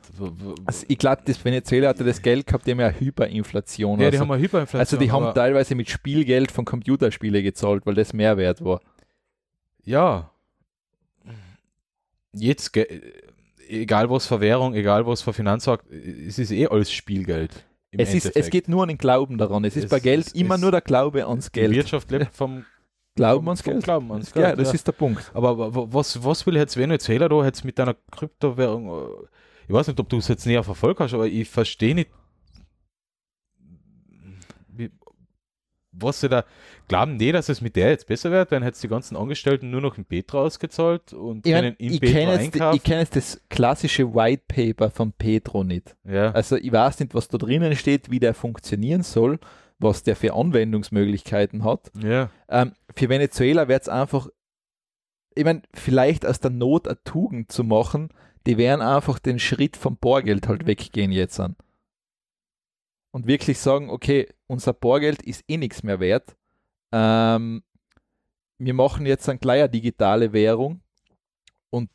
Also 0.64 0.86
ich 0.88 0.96
glaube, 0.96 1.20
das 1.26 1.44
Venezuela 1.44 1.88
hatte 1.88 2.04
das 2.04 2.22
Geld 2.22 2.46
gehabt, 2.46 2.66
die 2.66 2.70
haben 2.70 2.80
ja 2.80 2.90
Hyperinflation. 2.90 4.00
Ja, 4.00 4.06
also, 4.06 4.16
die 4.16 4.20
haben 4.20 4.30
eine 4.30 4.42
Hyperinflation. 4.42 4.80
Also 4.80 4.96
die 4.96 5.12
haben 5.12 5.34
teilweise 5.34 5.74
mit 5.74 5.90
Spielgeld 5.90 6.50
von 6.50 6.64
Computerspielen 6.64 7.42
gezahlt, 7.42 7.84
weil 7.84 7.94
das 7.94 8.14
mehr 8.14 8.38
wert 8.38 8.64
war. 8.64 8.80
Ja. 9.84 10.30
Jetzt, 12.32 12.74
egal 13.68 14.08
was 14.08 14.26
für 14.26 14.40
Währung, 14.40 14.74
egal 14.74 15.06
was 15.06 15.20
für 15.20 15.34
Finanzmarkt, 15.34 15.90
es 15.90 16.38
ist 16.38 16.52
eh 16.52 16.68
alles 16.68 16.90
Spielgeld. 16.90 17.64
Es, 17.92 18.14
ist, 18.14 18.36
es 18.36 18.50
geht 18.50 18.68
nur 18.68 18.82
an 18.82 18.88
den 18.88 18.98
Glauben 18.98 19.36
daran. 19.36 19.64
Es 19.64 19.76
ist 19.76 19.84
es, 19.84 19.90
bei 19.90 20.00
Geld 20.00 20.28
es, 20.28 20.32
immer 20.32 20.58
nur 20.58 20.70
der 20.70 20.80
Glaube 20.80 21.26
ans 21.26 21.50
Geld. 21.50 21.72
Die 21.72 21.76
Wirtschaft 21.76 22.10
lebt 22.10 22.34
vom 22.34 22.64
Glauben 23.20 23.48
ans 23.48 23.62
Geld. 23.62 23.84
Glauben 23.84 24.10
ans 24.12 24.32
Geld. 24.32 24.46
Ja, 24.46 24.56
das 24.56 24.68
ja. 24.68 24.74
ist 24.74 24.86
der 24.86 24.92
Punkt. 24.92 25.30
Aber 25.34 25.92
was, 25.92 26.24
was 26.24 26.46
will 26.46 26.56
jetzt 26.56 26.76
Venezuela 26.76 27.28
da 27.28 27.44
jetzt 27.44 27.64
mit 27.64 27.78
deiner 27.78 27.94
Kryptowährung? 28.10 28.88
Äh, 28.88 29.26
ich 29.68 29.74
weiß 29.74 29.88
nicht, 29.88 30.00
ob 30.00 30.08
du 30.08 30.16
es 30.16 30.28
jetzt 30.28 30.46
näher 30.46 30.64
verfolgt 30.64 31.00
hast, 31.00 31.12
aber 31.12 31.26
ich 31.26 31.46
verstehe 31.46 31.94
nicht, 31.94 32.10
wie, 34.68 34.90
was 35.92 36.20
sie 36.20 36.30
da 36.30 36.44
glauben 36.88 37.18
die, 37.18 37.30
dass 37.30 37.50
es 37.50 37.60
mit 37.60 37.76
der 37.76 37.90
jetzt 37.90 38.06
besser 38.06 38.30
wird, 38.30 38.52
dann 38.52 38.62
hätte 38.62 38.76
es 38.76 38.80
die 38.80 38.88
ganzen 38.88 39.16
Angestellten 39.16 39.70
nur 39.70 39.82
noch 39.82 39.98
in 39.98 40.06
Petra 40.06 40.38
ausgezahlt 40.38 41.12
und 41.12 41.46
ich 41.46 41.52
können 41.52 41.76
in 41.76 42.00
Petra 42.00 42.32
einkaufen. 42.32 42.76
Ich 42.76 42.82
kenne 42.82 43.00
jetzt 43.00 43.16
das 43.16 43.40
klassische 43.50 44.14
White 44.14 44.44
Paper 44.48 44.90
von 44.90 45.12
Petro 45.12 45.62
nicht. 45.62 45.94
Ja. 46.04 46.32
Also 46.32 46.56
ich 46.56 46.72
weiß 46.72 47.00
nicht, 47.00 47.14
was 47.14 47.28
da 47.28 47.36
drinnen 47.36 47.76
steht, 47.76 48.10
wie 48.10 48.18
der 48.18 48.32
funktionieren 48.32 49.02
soll 49.02 49.38
was 49.80 50.02
der 50.02 50.16
für 50.16 50.34
Anwendungsmöglichkeiten 50.34 51.64
hat. 51.64 51.90
Ja. 52.02 52.30
Ähm, 52.48 52.72
für 52.94 53.08
Venezuela 53.08 53.68
wäre 53.68 53.80
es 53.80 53.88
einfach, 53.88 54.28
ich 55.34 55.44
meine, 55.44 55.62
vielleicht 55.74 56.26
aus 56.26 56.40
der 56.40 56.50
Not 56.50 56.86
eine 56.86 57.02
Tugend 57.02 57.50
zu 57.50 57.64
machen, 57.64 58.10
die 58.46 58.56
werden 58.56 58.82
einfach 58.82 59.18
den 59.18 59.38
Schritt 59.38 59.76
vom 59.76 59.96
Bohrgeld 59.96 60.48
halt 60.48 60.66
weggehen 60.66 61.12
jetzt 61.12 61.40
an. 61.40 61.56
Und 63.12 63.26
wirklich 63.26 63.58
sagen, 63.58 63.90
okay, 63.90 64.28
unser 64.46 64.72
Bohrgeld 64.72 65.22
ist 65.22 65.44
eh 65.48 65.56
nichts 65.56 65.82
mehr 65.82 65.98
wert. 65.98 66.36
Ähm, 66.92 67.62
wir 68.58 68.74
machen 68.74 69.06
jetzt 69.06 69.28
eine 69.28 69.38
kleine 69.38 69.68
digitale 69.68 70.32
Währung 70.32 70.82
und 71.70 71.88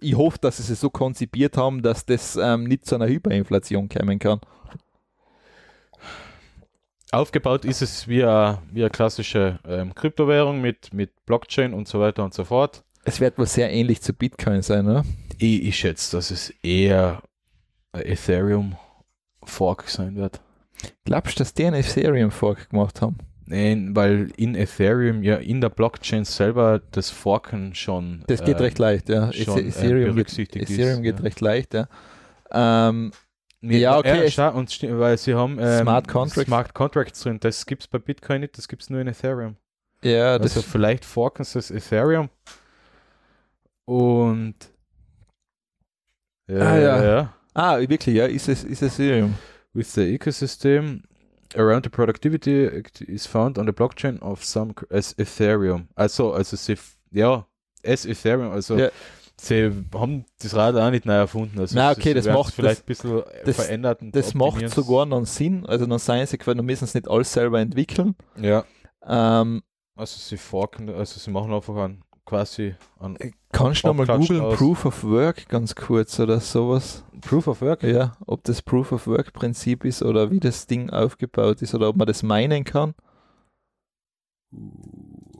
ich 0.00 0.14
hoffe, 0.14 0.38
dass 0.40 0.58
sie 0.58 0.72
es 0.72 0.80
so 0.80 0.90
konzipiert 0.90 1.56
haben, 1.56 1.82
dass 1.82 2.06
das 2.06 2.36
ähm, 2.36 2.64
nicht 2.64 2.86
zu 2.86 2.94
einer 2.94 3.08
Hyperinflation 3.08 3.88
kommen 3.88 4.18
kann. 4.18 4.40
Aufgebaut 7.12 7.64
ist 7.64 7.82
es 7.82 8.08
wie 8.08 8.24
eine, 8.24 8.58
wie 8.72 8.82
eine 8.82 8.90
klassische 8.90 9.58
ähm, 9.66 9.94
Kryptowährung 9.94 10.60
mit, 10.60 10.92
mit 10.92 11.24
Blockchain 11.24 11.72
und 11.72 11.86
so 11.86 12.00
weiter 12.00 12.24
und 12.24 12.34
so 12.34 12.44
fort. 12.44 12.84
Es 13.04 13.20
wird 13.20 13.38
wohl 13.38 13.46
sehr 13.46 13.72
ähnlich 13.72 14.02
zu 14.02 14.12
Bitcoin 14.12 14.62
sein, 14.62 14.88
oder? 14.88 15.04
Ich, 15.38 15.62
ich 15.62 15.76
schätze, 15.76 16.16
dass 16.16 16.30
es 16.30 16.50
eher 16.62 17.22
ein 17.92 18.02
Ethereum-Fork 18.02 19.88
sein 19.88 20.16
wird. 20.16 20.40
Glaubst 21.04 21.38
du, 21.38 21.38
dass 21.38 21.54
die 21.54 21.64
einen 21.64 21.76
Ethereum-Fork 21.76 22.70
gemacht 22.70 23.00
haben? 23.00 23.18
Nein, 23.46 23.94
weil 23.94 24.32
in 24.36 24.56
Ethereum 24.56 25.22
ja 25.22 25.36
in 25.36 25.60
der 25.60 25.68
Blockchain 25.68 26.24
selber 26.24 26.82
das 26.90 27.10
Forken 27.10 27.76
schon. 27.76 28.24
Das 28.26 28.44
geht 28.44 28.58
äh, 28.58 28.64
recht 28.64 28.78
leicht, 28.80 29.08
ja. 29.08 29.32
Schon, 29.32 29.58
äh, 29.58 29.68
Ethereum, 29.68 30.16
geht, 30.16 30.36
Ethereum 30.56 31.02
geht 31.02 31.20
ja. 31.20 31.22
recht 31.22 31.40
leicht, 31.40 31.74
ja. 31.74 31.88
Ähm, 32.50 33.12
Nee, 33.60 33.78
ja, 33.78 33.98
okay. 33.98 34.28
Ja, 34.28 34.48
und 34.50 34.70
weil 34.82 35.16
sie 35.18 35.34
haben 35.34 35.58
ähm, 35.58 35.82
Smart 35.82 36.08
Contracts. 36.08 36.46
Smart 36.46 36.74
Contracts 36.74 37.20
drin. 37.20 37.40
Das 37.40 37.66
gibt 37.66 37.82
es 37.82 37.88
bei 37.88 37.98
Bitcoin 37.98 38.40
nicht, 38.42 38.56
das 38.58 38.68
gibt 38.68 38.82
es 38.82 38.90
nur 38.90 39.00
in 39.00 39.08
Ethereum. 39.08 39.56
Ja, 40.02 40.32
also 40.32 40.60
das 40.60 40.64
vielleicht 40.64 41.04
forken 41.04 41.44
sie 41.44 41.54
das 41.54 41.70
Ethereum. 41.70 42.28
Und 43.86 44.54
ja, 46.48 46.58
ah, 46.58 46.78
ja. 46.78 47.04
ja. 47.04 47.34
Ah, 47.54 47.78
wirklich, 47.78 48.14
ja, 48.14 48.26
ist 48.26 48.48
es 48.48 48.62
ist 48.62 48.82
Ethereum. 48.82 49.34
With 49.72 49.92
the 49.94 50.14
ecosystem 50.14 51.02
around 51.54 51.84
the 51.84 51.90
productivity 51.90 52.66
is 53.06 53.26
found 53.26 53.58
on 53.58 53.66
the 53.66 53.72
blockchain 53.72 54.20
of 54.20 54.44
some 54.44 54.74
as 54.90 55.14
Ethereum. 55.18 55.88
Also, 55.94 56.32
also 56.32 56.56
sie, 56.56 56.76
ja, 57.10 57.46
as 57.84 58.04
Ethereum, 58.04 58.52
also 58.52 58.76
ja 58.76 58.90
sie 59.40 59.70
haben 59.94 60.24
das 60.40 60.54
Rad 60.54 60.76
auch 60.76 60.90
nicht 60.90 61.06
neu 61.06 61.14
erfunden. 61.14 61.58
Also 61.58 61.76
Na, 61.76 61.90
okay, 61.90 62.14
das 62.14 62.26
macht 62.26 62.54
vielleicht 62.54 62.82
ein 62.82 62.86
bisschen 62.86 63.22
das, 63.44 63.56
verändert. 63.56 64.00
das 64.02 64.34
macht 64.34 64.68
sogar 64.70 65.06
noch 65.06 65.26
Sinn. 65.26 65.66
Also 65.66 65.86
dann 65.86 65.98
seien 65.98 66.26
sie 66.26 66.38
dann 66.38 66.64
müssen 66.64 66.86
sie 66.86 66.98
nicht 66.98 67.08
alles 67.08 67.32
selber 67.32 67.60
entwickeln. 67.60 68.14
Ja. 68.40 68.64
Ähm, 69.06 69.62
also 69.94 70.18
sie 70.18 70.36
forken, 70.36 70.90
also 70.90 71.18
sie 71.18 71.30
machen 71.30 71.52
einfach 71.52 71.76
einen 71.76 72.02
quasi 72.24 72.74
einen 72.98 73.16
äh, 73.16 73.32
Kannst 73.52 73.84
du 73.84 73.88
nochmal 73.88 74.06
googeln. 74.06 74.54
Proof 74.56 74.84
of 74.84 75.04
Work 75.04 75.48
ganz 75.48 75.74
kurz 75.74 76.18
oder 76.20 76.40
sowas? 76.40 77.04
Proof 77.22 77.46
of 77.46 77.62
Work? 77.62 77.82
Ja, 77.82 78.16
ob 78.26 78.44
das 78.44 78.60
Proof 78.60 78.92
of 78.92 79.06
Work 79.06 79.32
Prinzip 79.32 79.84
ist 79.84 80.02
oder 80.02 80.30
wie 80.30 80.40
das 80.40 80.66
Ding 80.66 80.90
aufgebaut 80.90 81.62
ist 81.62 81.74
oder 81.74 81.88
ob 81.88 81.96
man 81.96 82.06
das 82.06 82.22
meinen 82.22 82.64
kann. 82.64 82.94
Uh. 84.52 85.36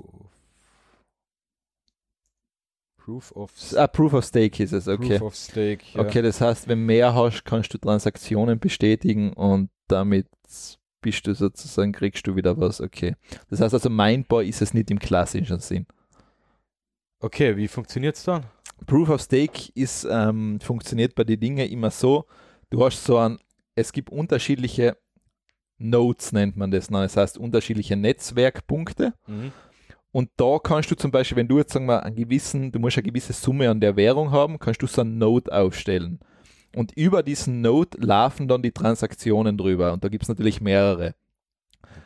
Proof 3.07 3.31
of 3.37 3.53
ah, 3.77 3.87
Proof 3.87 4.15
of 4.15 4.25
Stake 4.25 4.61
ist 4.61 4.73
es, 4.73 4.89
okay. 4.89 5.19
Proof 5.19 5.29
of 5.29 5.37
Stake, 5.37 5.85
ja. 5.95 6.01
Okay, 6.01 6.23
das 6.23 6.41
heißt, 6.41 6.67
wenn 6.67 6.85
mehr 6.87 7.15
hast, 7.15 7.45
kannst 7.45 7.73
du 7.73 7.79
Transaktionen 7.79 8.59
bestätigen 8.59 9.33
und 9.33 9.71
damit 9.87 10.27
bist 11.03 11.25
du 11.25 11.33
sozusagen, 11.33 11.93
kriegst 11.93 12.27
du 12.27 12.35
wieder 12.35 12.59
was, 12.59 12.81
okay. 12.81 13.15
Das 13.49 13.61
heißt 13.61 13.75
also, 13.75 13.91
Mindbar 13.91 14.43
ist 14.43 14.61
es 14.61 14.75
nicht 14.75 14.91
im 14.91 14.99
klassischen 14.99 15.61
Sinn. 15.61 15.87
Okay, 17.21 17.57
wie 17.57 17.69
funktioniert 17.69 18.17
es 18.17 18.25
dann? 18.25 18.47
Proof 18.87 19.09
of 19.11 19.21
Stake 19.21 19.71
ist, 19.77 20.05
ähm, 20.11 20.59
funktioniert 20.61 21.15
bei 21.15 21.23
den 21.23 21.39
Dingen 21.39 21.71
immer 21.71 21.93
so, 21.93 22.27
du 22.71 22.85
hast 22.85 23.05
so 23.05 23.19
ein, 23.19 23.39
es 23.77 23.93
gibt 23.93 24.11
unterschiedliche 24.11 24.97
Nodes, 25.79 26.33
nennt 26.33 26.57
man 26.57 26.73
das, 26.73 26.91
ne? 26.91 27.03
das 27.03 27.17
heißt 27.17 27.39
unterschiedliche 27.39 27.95
Netzwerkpunkte. 27.95 29.15
Mhm. 29.29 29.53
Und 30.17 30.31
da 30.39 30.59
kannst 30.59 30.91
du 30.91 30.95
zum 30.95 31.11
Beispiel, 31.11 31.37
wenn 31.37 31.47
du 31.47 31.59
jetzt 31.59 31.75
sagen 31.75 31.85
wir, 31.85 32.03
einen 32.03 32.17
gewissen, 32.17 32.73
du 32.73 32.79
musst 32.79 32.97
eine 32.97 33.03
gewisse 33.03 33.35
Summe 33.35 33.69
an 33.69 33.81
der 33.81 33.97
Währung 33.97 34.31
haben, 34.31 34.59
kannst 34.59 34.81
du 34.81 34.87
so 34.87 35.03
einen 35.03 35.19
Node 35.19 35.53
aufstellen. 35.53 36.21
Und 36.75 36.93
über 36.97 37.23
diesen 37.23 37.61
Node 37.61 37.99
laufen 38.01 38.49
dann 38.49 38.63
die 38.63 38.73
Transaktionen 38.73 39.59
drüber. 39.59 39.93
Und 39.93 40.03
da 40.03 40.09
gibt 40.09 40.23
es 40.23 40.31
natürlich 40.31 40.63
mehrere. 40.63 41.15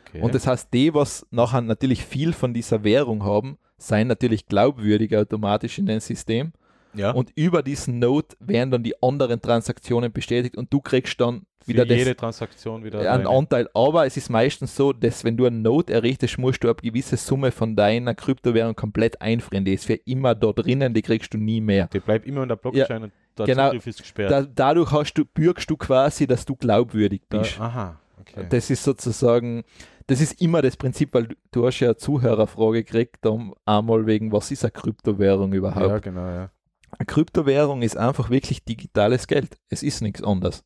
Okay. 0.09 0.19
Und 0.19 0.35
das 0.35 0.45
heißt, 0.45 0.73
die, 0.73 0.93
was 0.93 1.25
nachher 1.31 1.61
natürlich 1.61 2.03
viel 2.03 2.33
von 2.33 2.53
dieser 2.53 2.83
Währung 2.83 3.23
haben, 3.23 3.57
seien 3.77 4.09
natürlich 4.09 4.45
glaubwürdig 4.45 5.15
automatisch 5.15 5.79
in 5.79 5.85
dem 5.85 6.01
System. 6.01 6.51
Ja. 6.93 7.11
Und 7.11 7.31
über 7.35 7.63
diesen 7.63 7.99
Node 7.99 8.35
werden 8.39 8.71
dann 8.71 8.83
die 8.83 9.01
anderen 9.01 9.41
Transaktionen 9.41 10.11
bestätigt 10.11 10.57
und 10.57 10.73
du 10.73 10.81
kriegst 10.81 11.19
dann 11.21 11.45
wieder 11.65 11.85
Für 11.85 11.93
jede 11.93 12.11
das, 12.11 12.17
Transaktion 12.17 12.83
wieder 12.83 13.11
einen 13.11 13.27
Anteil. 13.27 13.69
Aber 13.73 14.05
es 14.05 14.17
ist 14.17 14.29
meistens 14.29 14.75
so, 14.75 14.93
dass 14.93 15.23
wenn 15.23 15.37
du 15.37 15.45
einen 15.45 15.61
Node 15.61 15.93
errichtest, 15.93 16.37
musst 16.37 16.63
du 16.63 16.67
eine 16.67 16.75
gewisse 16.75 17.17
Summe 17.17 17.51
von 17.51 17.75
deiner 17.75 18.15
Kryptowährung 18.15 18.75
komplett 18.75 19.21
einfrieren. 19.21 19.65
Die 19.65 19.73
ist 19.73 19.85
für 19.85 19.93
immer 19.93 20.35
da 20.35 20.51
drinnen, 20.53 20.93
die 20.93 21.01
kriegst 21.01 21.33
du 21.33 21.37
nie 21.37 21.61
mehr. 21.61 21.87
Die 21.93 21.99
bleibt 21.99 22.25
immer 22.25 22.43
in 22.43 22.49
der 22.49 22.55
Blockchain 22.55 22.85
ja, 22.89 23.03
und 23.05 23.11
der 23.37 23.45
genau, 23.45 23.67
Zugriff 23.67 23.87
ist 23.87 23.99
gesperrt. 23.99 24.31
Da, 24.31 24.41
dadurch 24.43 24.91
hast 24.91 25.13
du, 25.13 25.25
bürgst 25.25 25.69
du 25.69 25.77
quasi, 25.77 26.27
dass 26.27 26.45
du 26.45 26.55
glaubwürdig 26.55 27.21
bist. 27.29 27.57
Da, 27.59 27.63
aha, 27.63 27.99
okay. 28.19 28.45
Das 28.49 28.69
ist 28.69 28.83
sozusagen, 28.83 29.63
das 30.07 30.19
ist 30.19 30.41
immer 30.41 30.61
das 30.61 30.77
Prinzip, 30.77 31.13
weil 31.13 31.27
du, 31.27 31.35
du 31.51 31.65
hast 31.65 31.79
ja 31.79 31.89
eine 31.89 31.97
Zuhörerfrage 31.97 32.83
gekriegt, 32.83 33.25
um, 33.25 33.53
einmal 33.65 34.05
wegen, 34.05 34.31
was 34.31 34.51
ist 34.51 34.63
eine 34.63 34.71
Kryptowährung 34.71 35.53
überhaupt? 35.53 35.87
Ja, 35.87 35.99
genau, 35.99 36.27
ja. 36.27 36.49
Eine 36.97 37.05
Kryptowährung 37.05 37.81
ist 37.81 37.97
einfach 37.97 38.29
wirklich 38.29 38.63
digitales 38.63 39.27
Geld. 39.27 39.57
Es 39.69 39.83
ist 39.83 40.01
nichts 40.01 40.23
anderes. 40.23 40.63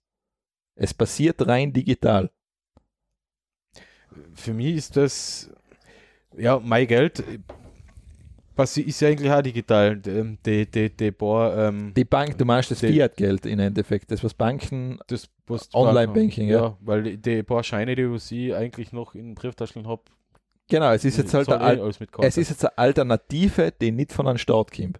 Es 0.76 0.94
passiert 0.94 1.48
rein 1.48 1.72
digital. 1.72 2.30
Für 4.34 4.54
mich 4.54 4.76
ist 4.76 4.98
das, 4.98 5.50
ja, 6.38 6.60
mein 6.60 6.88
Geld 6.88 7.24
ist 8.58 9.02
ja 9.02 9.10
eigentlich 9.10 9.32
auch 9.32 9.42
digital. 9.42 9.98
Die, 9.98 10.38
die, 10.46 10.66
die, 10.70 10.90
die, 10.90 11.12
paar, 11.12 11.58
ähm, 11.58 11.94
die 11.96 12.06
Bank, 12.06 12.38
du 12.38 12.46
meinst 12.46 12.72
das 12.72 12.80
Fiat-Geld 12.80 13.46
im 13.46 13.60
Endeffekt, 13.60 14.12
das 14.12 14.24
was 14.24 14.34
Banken, 14.34 15.00
das 15.08 15.30
Online-Banking, 15.74 16.48
ja. 16.48 16.60
ja. 16.60 16.78
Weil 16.82 17.18
die 17.18 17.44
paar 17.44 17.64
Scheine, 17.64 17.96
die 17.96 18.04
ich 18.04 18.56
eigentlich 18.56 18.92
noch 18.94 19.16
in 19.16 19.36
Brieftaschen 19.36 19.88
habe, 19.88 20.04
Genau, 20.68 20.92
es 20.92 21.06
ist 21.06 21.18
jetzt 21.18 21.34
halt 21.34 21.48
eine, 21.50 21.94
es 22.22 22.38
ist 22.38 22.50
jetzt 22.50 22.66
eine 22.66 22.78
Alternative, 22.78 23.72
die 23.72 23.92
nicht 23.92 24.12
von 24.12 24.28
einem 24.28 24.40
Staat 24.40 24.72
kommt. 24.72 25.00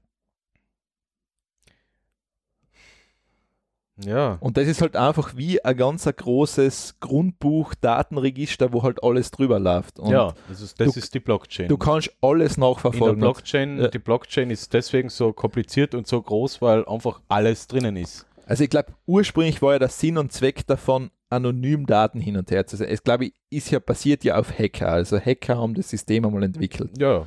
Ja. 4.04 4.38
Und 4.42 4.58
das 4.58 4.68
ist 4.68 4.82
halt 4.82 4.96
einfach 4.96 5.38
wie 5.38 5.64
ein 5.64 5.78
ganz 5.78 6.06
großes 6.06 6.96
Grundbuch, 7.00 7.74
Datenregister, 7.76 8.74
wo 8.74 8.84
halt 8.84 9.04
alles 9.04 9.32
drüber 9.32 9.60
läuft. 9.60 10.00
Und 10.00 10.12
ja, 10.12 10.34
das, 10.50 10.62
ist, 10.62 10.80
das 10.80 10.94
du, 10.94 11.00
ist 11.00 11.14
die 11.14 11.20
Blockchain. 11.22 11.70
Du 11.70 11.78
kannst 11.78 12.12
alles 12.22 12.58
nachverfolgen. 12.58 13.16
In 13.16 13.22
der 13.22 13.28
Blockchain, 13.28 13.80
ja. 13.80 13.88
Die 13.88 14.00
Blockchain 14.00 14.50
ist 14.50 14.74
deswegen 14.74 15.10
so 15.10 15.32
kompliziert 15.32 15.96
und 15.96 16.08
so 16.08 16.22
groß, 16.22 16.62
weil 16.62 16.86
einfach 16.86 17.22
alles 17.30 17.68
drinnen 17.68 17.96
ist. 17.96 18.26
Also 18.46 18.64
ich 18.64 18.70
glaube, 18.70 18.94
ursprünglich 19.06 19.62
war 19.62 19.74
ja 19.74 19.80
der 19.80 19.90
Sinn 19.90 20.18
und 20.18 20.32
Zweck 20.32 20.68
davon, 20.68 21.10
anonym 21.30 21.86
Daten 21.86 22.20
hin 22.20 22.38
und 22.38 22.52
her 22.52 22.68
zu 22.68 22.78
sehen. 22.78 22.90
Es 22.90 23.04
glaube 23.04 23.26
ich, 23.26 23.34
ist 23.50 23.72
ja 23.72 23.80
passiert 23.80 24.24
ja 24.24 24.38
auf 24.38 24.58
Hacker. 24.58 24.90
Also 24.90 25.20
Hacker 25.20 25.58
haben 25.58 25.74
das 25.74 25.90
System 25.90 26.26
einmal 26.26 26.44
entwickelt. 26.44 26.92
Ja. 27.00 27.24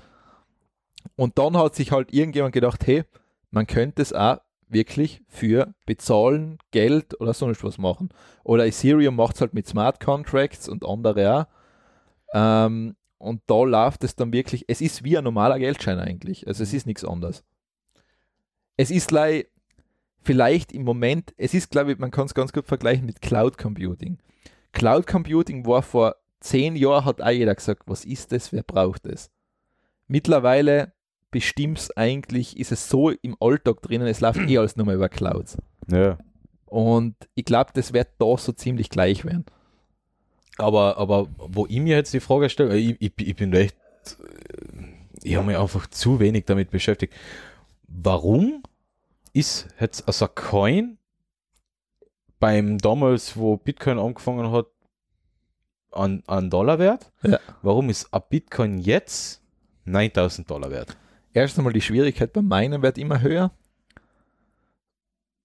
Und 1.16 1.38
dann 1.38 1.56
hat 1.56 1.74
sich 1.74 1.92
halt 1.92 2.12
irgendjemand 2.12 2.52
gedacht, 2.54 2.86
hey, 2.86 3.04
man 3.50 3.66
könnte 3.66 4.02
es 4.02 4.12
auch 4.12 4.38
wirklich 4.70 5.22
für 5.28 5.74
Bezahlen, 5.86 6.58
Geld 6.70 7.20
oder 7.20 7.34
sonst 7.34 7.64
was 7.64 7.78
machen. 7.78 8.10
Oder 8.44 8.66
Ethereum 8.66 9.16
macht 9.16 9.36
es 9.36 9.40
halt 9.40 9.54
mit 9.54 9.66
Smart 9.66 10.00
Contracts 10.00 10.68
und 10.68 10.86
andere 10.86 11.34
auch. 11.34 11.46
Ähm, 12.34 12.96
und 13.18 13.42
da 13.46 13.64
läuft 13.64 14.04
es 14.04 14.14
dann 14.14 14.32
wirklich, 14.32 14.64
es 14.68 14.80
ist 14.80 15.04
wie 15.04 15.18
ein 15.18 15.24
normaler 15.24 15.58
Geldschein 15.58 15.98
eigentlich. 15.98 16.46
Also 16.46 16.62
es 16.62 16.72
mhm. 16.72 16.76
ist 16.76 16.86
nichts 16.86 17.04
anderes. 17.04 17.44
Es 18.76 18.90
ist 18.90 19.10
like, 19.10 19.50
vielleicht 20.20 20.72
im 20.72 20.84
Moment, 20.84 21.34
es 21.36 21.54
ist 21.54 21.70
glaube 21.70 21.92
ich, 21.92 21.98
man 21.98 22.10
kann 22.10 22.26
es 22.26 22.34
ganz 22.34 22.52
gut 22.52 22.66
vergleichen 22.66 23.06
mit 23.06 23.20
Cloud 23.20 23.58
Computing. 23.58 24.18
Cloud 24.72 25.06
Computing 25.06 25.66
war 25.66 25.82
vor 25.82 26.16
zehn 26.40 26.76
Jahren, 26.76 27.04
hat 27.04 27.20
auch 27.20 27.30
jeder 27.30 27.54
gesagt, 27.54 27.82
was 27.86 28.04
ist 28.04 28.30
das, 28.32 28.52
wer 28.52 28.62
braucht 28.62 29.06
es? 29.06 29.30
Mittlerweile 30.06 30.92
bestimmst 31.30 31.96
eigentlich, 31.96 32.58
ist 32.58 32.72
es 32.72 32.88
so 32.88 33.10
im 33.10 33.36
Alltag 33.40 33.82
drinnen, 33.82 34.06
es 34.06 34.20
läuft 34.20 34.40
eh 34.48 34.58
alles 34.58 34.76
nur 34.76 34.86
mal 34.86 34.94
über 34.94 35.08
Clouds. 35.08 35.58
Ja. 35.90 36.18
Und 36.66 37.14
ich 37.34 37.44
glaube, 37.44 37.70
das 37.74 37.92
wird 37.92 38.08
da 38.18 38.36
so 38.36 38.52
ziemlich 38.52 38.90
gleich 38.90 39.24
werden. 39.24 39.46
Aber, 40.58 40.98
aber 40.98 41.28
wo 41.38 41.66
ich 41.66 41.80
mir 41.80 41.96
jetzt 41.96 42.12
die 42.12 42.20
Frage 42.20 42.50
stelle, 42.50 42.76
ich, 42.76 42.96
ich, 43.00 43.12
ich 43.16 43.36
bin 43.36 43.52
echt, 43.52 43.76
ich 45.22 45.36
habe 45.36 45.46
mich 45.46 45.56
einfach 45.56 45.86
zu 45.86 46.20
wenig 46.20 46.44
damit 46.46 46.70
beschäftigt. 46.70 47.14
Warum 47.86 48.62
ist 49.32 49.68
jetzt 49.80 50.06
also 50.06 50.26
ein 50.26 50.34
Coin 50.34 50.98
beim 52.40 52.78
damals, 52.78 53.36
wo 53.36 53.56
Bitcoin 53.56 53.98
angefangen 53.98 54.50
hat, 54.52 54.66
an, 55.92 56.22
an 56.26 56.50
Dollar 56.50 56.78
wert? 56.78 57.10
Ja. 57.22 57.38
Warum 57.62 57.88
ist 57.88 58.12
ein 58.12 58.22
Bitcoin 58.28 58.78
jetzt 58.78 59.40
9000 59.84 60.50
Dollar 60.50 60.70
wert? 60.70 60.96
Erst 61.32 61.58
einmal 61.58 61.72
die 61.72 61.80
Schwierigkeit 61.80 62.32
beim 62.32 62.46
Meinen 62.46 62.82
wird 62.82 62.98
immer 62.98 63.20
höher 63.20 63.50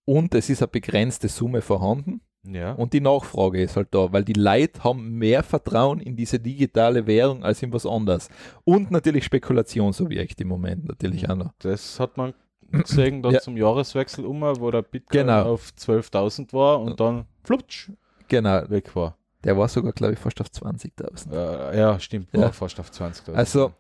und 0.06 0.36
es 0.36 0.50
ist 0.50 0.62
eine 0.62 0.68
begrenzte 0.68 1.28
Summe 1.28 1.62
vorhanden. 1.62 2.22
Ja. 2.46 2.74
Und 2.74 2.92
die 2.92 3.00
Nachfrage 3.00 3.62
ist 3.62 3.78
halt 3.78 3.88
da, 3.92 4.12
weil 4.12 4.26
die 4.26 4.34
Leute 4.34 4.84
haben 4.84 5.18
mehr 5.18 5.44
Vertrauen 5.44 6.02
in 6.02 6.18
diese 6.18 6.40
digitale 6.40 7.08
Währung 7.08 7.44
als 7.44 7.64
in 7.64 7.72
was 7.72 7.86
anderes. 7.86 8.30
Und 8.66 8.92
natürlich 8.92 9.24
Spekulationsobjekt 9.24 10.42
im 10.42 10.50
Moment 10.50 10.86
natürlich 10.86 11.30
auch 11.30 11.38
noch. 11.38 11.54
Das 11.60 12.00
hat 12.02 12.18
man 12.18 12.34
gesehen, 12.70 13.22
dann 13.22 13.34
ja. 13.34 13.40
zum 13.40 13.56
Jahreswechsel 13.56 14.26
um, 14.26 14.42
wo 14.42 14.72
der 14.72 14.82
Bitcoin 14.82 15.28
genau. 15.28 15.54
auf 15.54 15.72
12.000 15.80 16.52
war 16.52 16.82
und 16.82 17.00
dann 17.00 17.26
flutsch 17.44 17.92
genau. 18.28 18.70
weg 18.70 18.94
war. 18.96 19.18
Der 19.44 19.58
war 19.58 19.68
sogar, 19.68 19.94
glaube 19.94 20.14
ich, 20.14 20.20
fast 20.20 20.40
auf 20.42 20.48
20.000. 20.48 21.32
Äh, 21.34 21.80
ja, 21.80 22.00
stimmt, 22.00 22.34
war 22.34 22.42
ja. 22.42 22.52
fast 22.52 22.80
auf 22.80 22.90
20.000. 22.90 23.34
Also, 23.34 23.74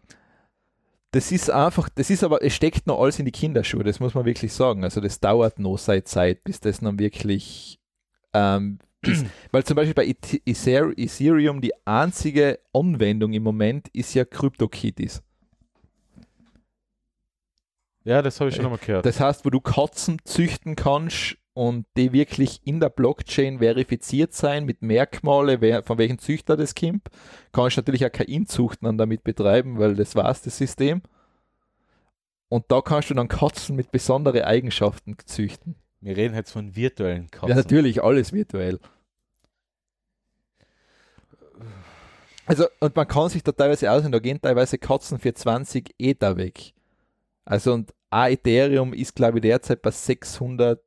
das 1.14 1.32
ist 1.32 1.52
einfach, 1.52 1.90
das 1.90 2.10
ist 2.10 2.24
aber, 2.24 2.42
es 2.44 2.56
steckt 2.56 2.88
noch 2.88 3.00
alles 3.00 3.20
in 3.20 3.26
die 3.26 3.32
Kinderschuhe, 3.32 3.84
das 3.84 4.00
muss 4.00 4.16
man 4.16 4.26
wirklich 4.26 4.52
sagen. 4.52 4.84
Also, 4.84 5.00
das 5.00 5.20
dauert 5.20 5.60
noch 5.60 5.78
seit 5.78 6.08
Zeit, 6.08 6.44
bis 6.44 6.60
das 6.60 6.80
dann 6.80 6.98
wirklich, 6.98 7.80
ähm, 8.34 8.80
ist, 9.04 9.24
weil 9.52 9.64
zum 9.64 9.76
Beispiel 9.76 9.94
bei 9.94 10.16
Ethereum 10.46 11.62
die 11.62 11.74
einzige 11.86 12.60
Anwendung 12.74 13.34
im 13.34 13.44
Moment 13.44 13.90
ist 13.90 14.16
ja 14.16 14.26
CryptoKitties. 14.26 15.22
Ja, 18.06 18.24
das 18.24 18.40
habe 18.40 18.50
ich 18.50 18.56
schon 18.56 18.66
äh, 18.66 18.70
nochmal 18.70 18.84
gehört. 18.84 19.06
Das 19.06 19.20
heißt, 19.20 19.46
wo 19.46 19.52
du 19.52 19.62
Katzen 19.62 20.18
züchten 20.26 20.76
kannst 20.76 21.38
und 21.54 21.86
die 21.96 22.14
wirklich 22.14 22.62
in 22.64 22.80
der 22.80 22.90
Blockchain 22.90 23.60
verifiziert 23.60 24.34
sein 24.34 24.66
mit 24.66 24.82
Merkmale, 24.82 25.62
wer, 25.62 25.84
von 25.84 25.98
welchem 25.98 26.18
Züchter 26.18 26.58
das 26.58 26.74
kommt, 26.74 27.10
kannst 27.52 27.78
du 27.78 27.82
natürlich 27.82 28.06
auch 28.06 28.12
keine 28.12 28.30
Inzuchten 28.30 28.86
dann 28.86 28.98
damit 28.98 29.24
betreiben, 29.24 29.78
weil 29.78 29.96
das 29.96 30.16
war 30.16 30.24
das 30.24 30.44
System. 30.44 31.02
Und 32.50 32.66
da 32.70 32.82
kannst 32.82 33.10
du 33.10 33.14
dann 33.14 33.28
Katzen 33.28 33.76
mit 33.76 33.92
besonderen 33.92 34.44
Eigenschaften 34.44 35.16
züchten. 35.26 35.76
Wir 36.02 36.18
reden 36.18 36.36
jetzt 36.36 36.52
von 36.52 36.76
virtuellen 36.76 37.30
Katzen. 37.32 37.50
Ja, 37.50 37.56
natürlich, 37.56 38.04
alles 38.04 38.34
virtuell. 38.34 38.80
Also, 42.46 42.66
und 42.80 42.96
man 42.96 43.08
kann 43.08 43.30
sich 43.30 43.42
da 43.42 43.54
teilweise 43.54 43.90
aus, 43.90 44.04
und 44.04 44.12
da 44.12 44.20
gehen 44.20 44.42
teilweise 44.42 44.78
Katzen 44.78 45.18
für 45.18 45.34
20 45.34 45.96
Ether 45.98 46.36
weg. 46.36 46.74
Also 47.46 47.74
und 47.74 47.94
ein 48.10 48.34
Ethereum 48.34 48.94
ist, 48.94 49.16
glaube 49.16 49.38
ich, 49.38 49.42
derzeit 49.44 49.82
bei 49.82 49.92
600 49.92 50.82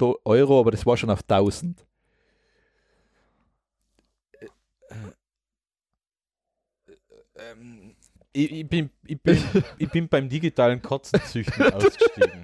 Euro, 0.00 0.60
aber 0.60 0.70
das 0.70 0.84
war 0.86 0.96
schon 0.96 1.10
auf 1.10 1.22
1000. 1.22 1.86
Ähm, 7.36 7.96
ich, 8.32 8.50
ich, 8.50 8.68
bin, 8.68 8.90
ich, 9.06 9.20
bin, 9.20 9.38
ich 9.78 9.90
bin 9.90 10.08
beim 10.08 10.28
digitalen 10.28 10.80
Katzenzüchten 10.82 11.62
ausgestiegen. 11.72 12.42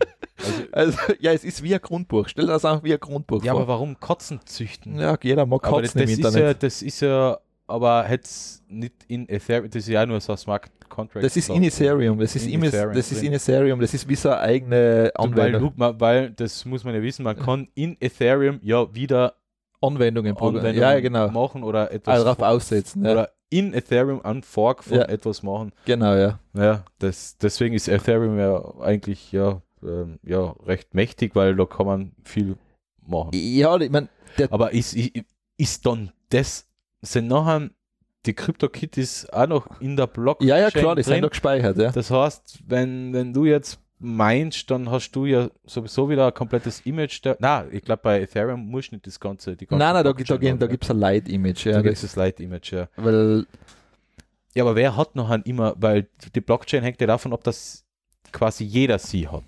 Also, 0.73 0.99
also, 0.99 1.15
ja, 1.21 1.33
es 1.33 1.45
ist 1.45 1.63
wie 1.63 1.75
ein 1.75 1.81
Grundbuch. 1.81 2.29
Stell 2.29 2.47
dir 2.47 2.53
das 2.53 2.65
einfach 2.65 2.85
wie 2.85 2.93
ein 2.93 3.01
Grundbuch 3.01 3.45
ja, 3.45 3.53
vor. 3.53 3.61
Ja, 3.61 3.65
aber 3.65 3.73
warum 3.73 3.99
Katzen 3.99 4.41
züchten? 4.47 4.99
Ja, 4.99 5.19
jeder 5.23 5.47
mag 5.47 5.63
Katzen 5.63 5.83
das, 5.83 5.93
das 5.93 6.03
im 6.03 6.11
Internet. 6.11 6.43
Ja, 6.43 6.55
das 6.55 6.83
ist 6.83 7.01
ja, 7.01 7.39
aber 7.71 8.05
hätte 8.05 8.25
es 8.25 8.63
nicht 8.69 8.95
in 9.09 9.29
Ethereum, 9.29 9.71
das 9.71 9.83
ist 9.83 9.89
ja 9.89 10.05
nur 10.05 10.21
so 10.21 10.33
ein 10.33 10.39
Smart 10.39 10.71
Contract. 10.89 11.25
Das 11.25 11.37
ist 11.37 11.49
in 11.49 11.63
Ethereum, 11.63 12.19
das 12.19 12.37
ist 12.37 12.47
in 12.47 12.63
Ethereum, 12.63 12.95
das 12.95 13.13
ist 13.13 13.23
in 13.23 13.33
Ethereum, 13.33 13.81
das 13.81 13.95
ist 13.95 14.09
wie 14.09 14.17
so 14.17 14.29
eine 14.29 14.41
eigene 14.41 15.13
Anwendung. 15.15 15.73
Weil, 15.77 16.01
weil, 16.01 16.31
das 16.31 16.65
muss 16.65 16.85
man 16.85 16.95
ja 16.95 17.03
wissen, 17.03 17.23
man 17.23 17.37
kann 17.37 17.69
in 17.75 17.97
Ethereum 18.01 18.59
ja 18.63 18.93
wieder 18.95 19.35
Anwendungen, 19.81 20.37
Anwendungen 20.37 20.75
ja, 20.75 21.01
genau. 21.01 21.31
machen 21.31 21.63
oder 21.63 21.91
etwas 21.91 22.13
also 22.13 22.25
darauf 22.25 22.43
aussetzen. 22.43 23.05
Ja. 23.05 23.13
Oder 23.13 23.31
in 23.49 23.75
Ethereum 23.75 24.23
einen 24.23 24.43
Fork 24.43 24.85
von 24.85 24.99
ja. 24.99 25.05
etwas 25.05 25.43
machen. 25.43 25.73
Genau, 25.85 26.15
ja. 26.15 26.39
Ja, 26.55 26.85
das, 26.99 27.37
deswegen 27.39 27.75
ist 27.75 27.89
Ethereum 27.89 28.39
ja 28.39 28.63
eigentlich 28.81 29.33
ja, 29.33 29.61
ähm, 29.83 30.19
ja 30.23 30.55
recht 30.67 30.95
mächtig, 30.95 31.35
weil 31.35 31.57
da 31.57 31.65
kann 31.65 31.87
man 31.87 32.13
viel 32.25 32.57
machen. 33.07 33.31
Ja, 33.33 33.77
ich 33.77 33.91
meine, 33.91 34.09
aber 34.51 34.73
ist, 34.73 34.97
ist 35.57 35.87
dann 35.87 36.13
das, 36.31 36.67
sind 37.03 37.29
nachher 37.29 37.71
die 38.27 38.35
CryptoKitties 38.35 39.31
auch 39.31 39.47
noch 39.47 39.81
in 39.81 39.97
der 39.97 40.07
Blockchain. 40.07 40.49
Ja, 40.49 40.59
ja, 40.59 40.71
klar, 40.71 40.95
die 40.95 41.03
drin. 41.03 41.15
sind 41.15 41.23
da 41.23 41.29
gespeichert, 41.29 41.79
ja. 41.79 41.91
Das 41.91 42.11
heißt, 42.11 42.61
wenn, 42.67 43.13
wenn 43.13 43.33
du 43.33 43.47
jetzt 43.47 43.81
meinst, 43.99 44.71
dann 44.71 44.91
hast 44.91 45.13
du 45.13 45.27
ja 45.27 45.51
sowieso 45.65 46.09
wieder 46.09 46.27
ein 46.27 46.35
komplettes 46.35 46.81
Image. 46.81 47.25
Der, 47.25 47.37
na, 47.39 47.67
ich 47.71 47.83
glaube, 47.83 48.03
bei 48.03 48.21
Ethereum 48.21 48.67
musst 48.67 48.91
du 48.91 48.97
nicht 48.97 49.07
das 49.07 49.21
ganze. 49.21 49.57
Die 49.57 49.67
ganze 49.67 49.79
nein, 49.79 49.95
nein, 49.95 50.05
da, 50.05 50.13
da, 50.13 50.37
da, 50.37 50.53
da 50.55 50.67
gibt 50.67 50.85
es 50.85 50.91
ein 50.91 50.99
Light-Image. 50.99 51.67
Ja, 51.67 51.73
da 51.73 51.83
gibt 51.83 51.95
es 51.95 52.03
das 52.03 52.17
Light-Image, 52.17 52.73
ja. 52.73 52.89
Weil, 52.97 53.47
ja, 54.55 54.65
aber 54.65 54.75
wer 54.75 54.97
hat 54.97 55.17
noch 55.17 55.31
ein 55.31 55.43
immer, 55.43 55.75
weil 55.79 56.09
die 56.35 56.41
Blockchain 56.41 56.83
hängt 56.83 57.01
ja 57.01 57.07
davon 57.07 57.33
ab, 57.33 57.45
dass 57.45 57.85
quasi 58.33 58.65
jeder 58.65 58.99
sie 58.99 59.29
hat. 59.29 59.45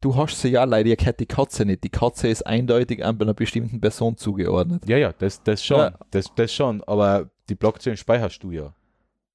Du 0.00 0.14
hast 0.14 0.40
sie 0.40 0.48
ja 0.48 0.64
leider, 0.64 0.90
ihr 0.90 0.96
kennt 0.96 1.20
die 1.20 1.26
Katze 1.26 1.64
nicht. 1.64 1.82
Die 1.82 1.88
Katze 1.88 2.28
ist 2.28 2.46
eindeutig 2.46 3.04
an 3.04 3.20
einer 3.20 3.34
bestimmten 3.34 3.80
Person 3.80 4.16
zugeordnet. 4.16 4.86
Ja, 4.88 4.98
ja, 4.98 5.12
das, 5.12 5.42
das 5.42 5.64
schon. 5.64 5.78
Ja. 5.78 5.98
Das, 6.10 6.26
das 6.34 6.52
schon. 6.52 6.82
Aber 6.84 7.30
die 7.48 7.54
Blockchain 7.54 7.96
speicherst 7.96 8.42
du 8.42 8.50
ja. 8.50 8.74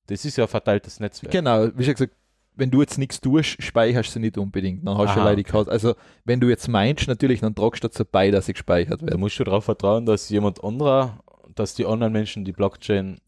Das 0.08 0.24
ist 0.24 0.38
ja 0.38 0.46
ein 0.46 0.48
verteiltes 0.50 1.00
Netzwerk. 1.00 1.32
Genau, 1.32 1.68
wie 1.76 1.84
schon 1.84 1.94
gesagt, 1.94 2.14
wenn 2.56 2.70
du 2.70 2.82
jetzt 2.82 2.98
nichts 2.98 3.20
tust, 3.20 3.62
speicherst 3.62 4.10
du 4.10 4.14
sie 4.14 4.20
nicht 4.20 4.38
unbedingt. 4.38 4.86
Dann 4.86 4.98
hast 4.98 5.16
du 5.16 5.20
leider 5.20 5.40
okay. 5.40 5.70
Also, 5.70 5.96
wenn 6.26 6.40
du 6.40 6.50
jetzt 6.50 6.68
meinst, 6.68 7.08
natürlich, 7.08 7.40
dann 7.40 7.56
tragst 7.56 7.84
du 7.84 7.88
dazu 7.88 8.04
bei, 8.06 8.30
dass 8.30 8.46
sie 8.46 8.54
gespeichert 8.54 9.02
wird. 9.02 9.14
Da 9.14 9.18
musst 9.18 9.40
du 9.40 9.44
darauf 9.44 9.66
vertrauen, 9.66 10.06
dass 10.06 10.30
jemand 10.30 10.64
anderer, 10.64 11.20
dass 11.56 11.74
die 11.76 11.86
anderen 11.86 12.14
Menschen 12.14 12.46
die 12.46 12.52
Blockchain 12.52 13.20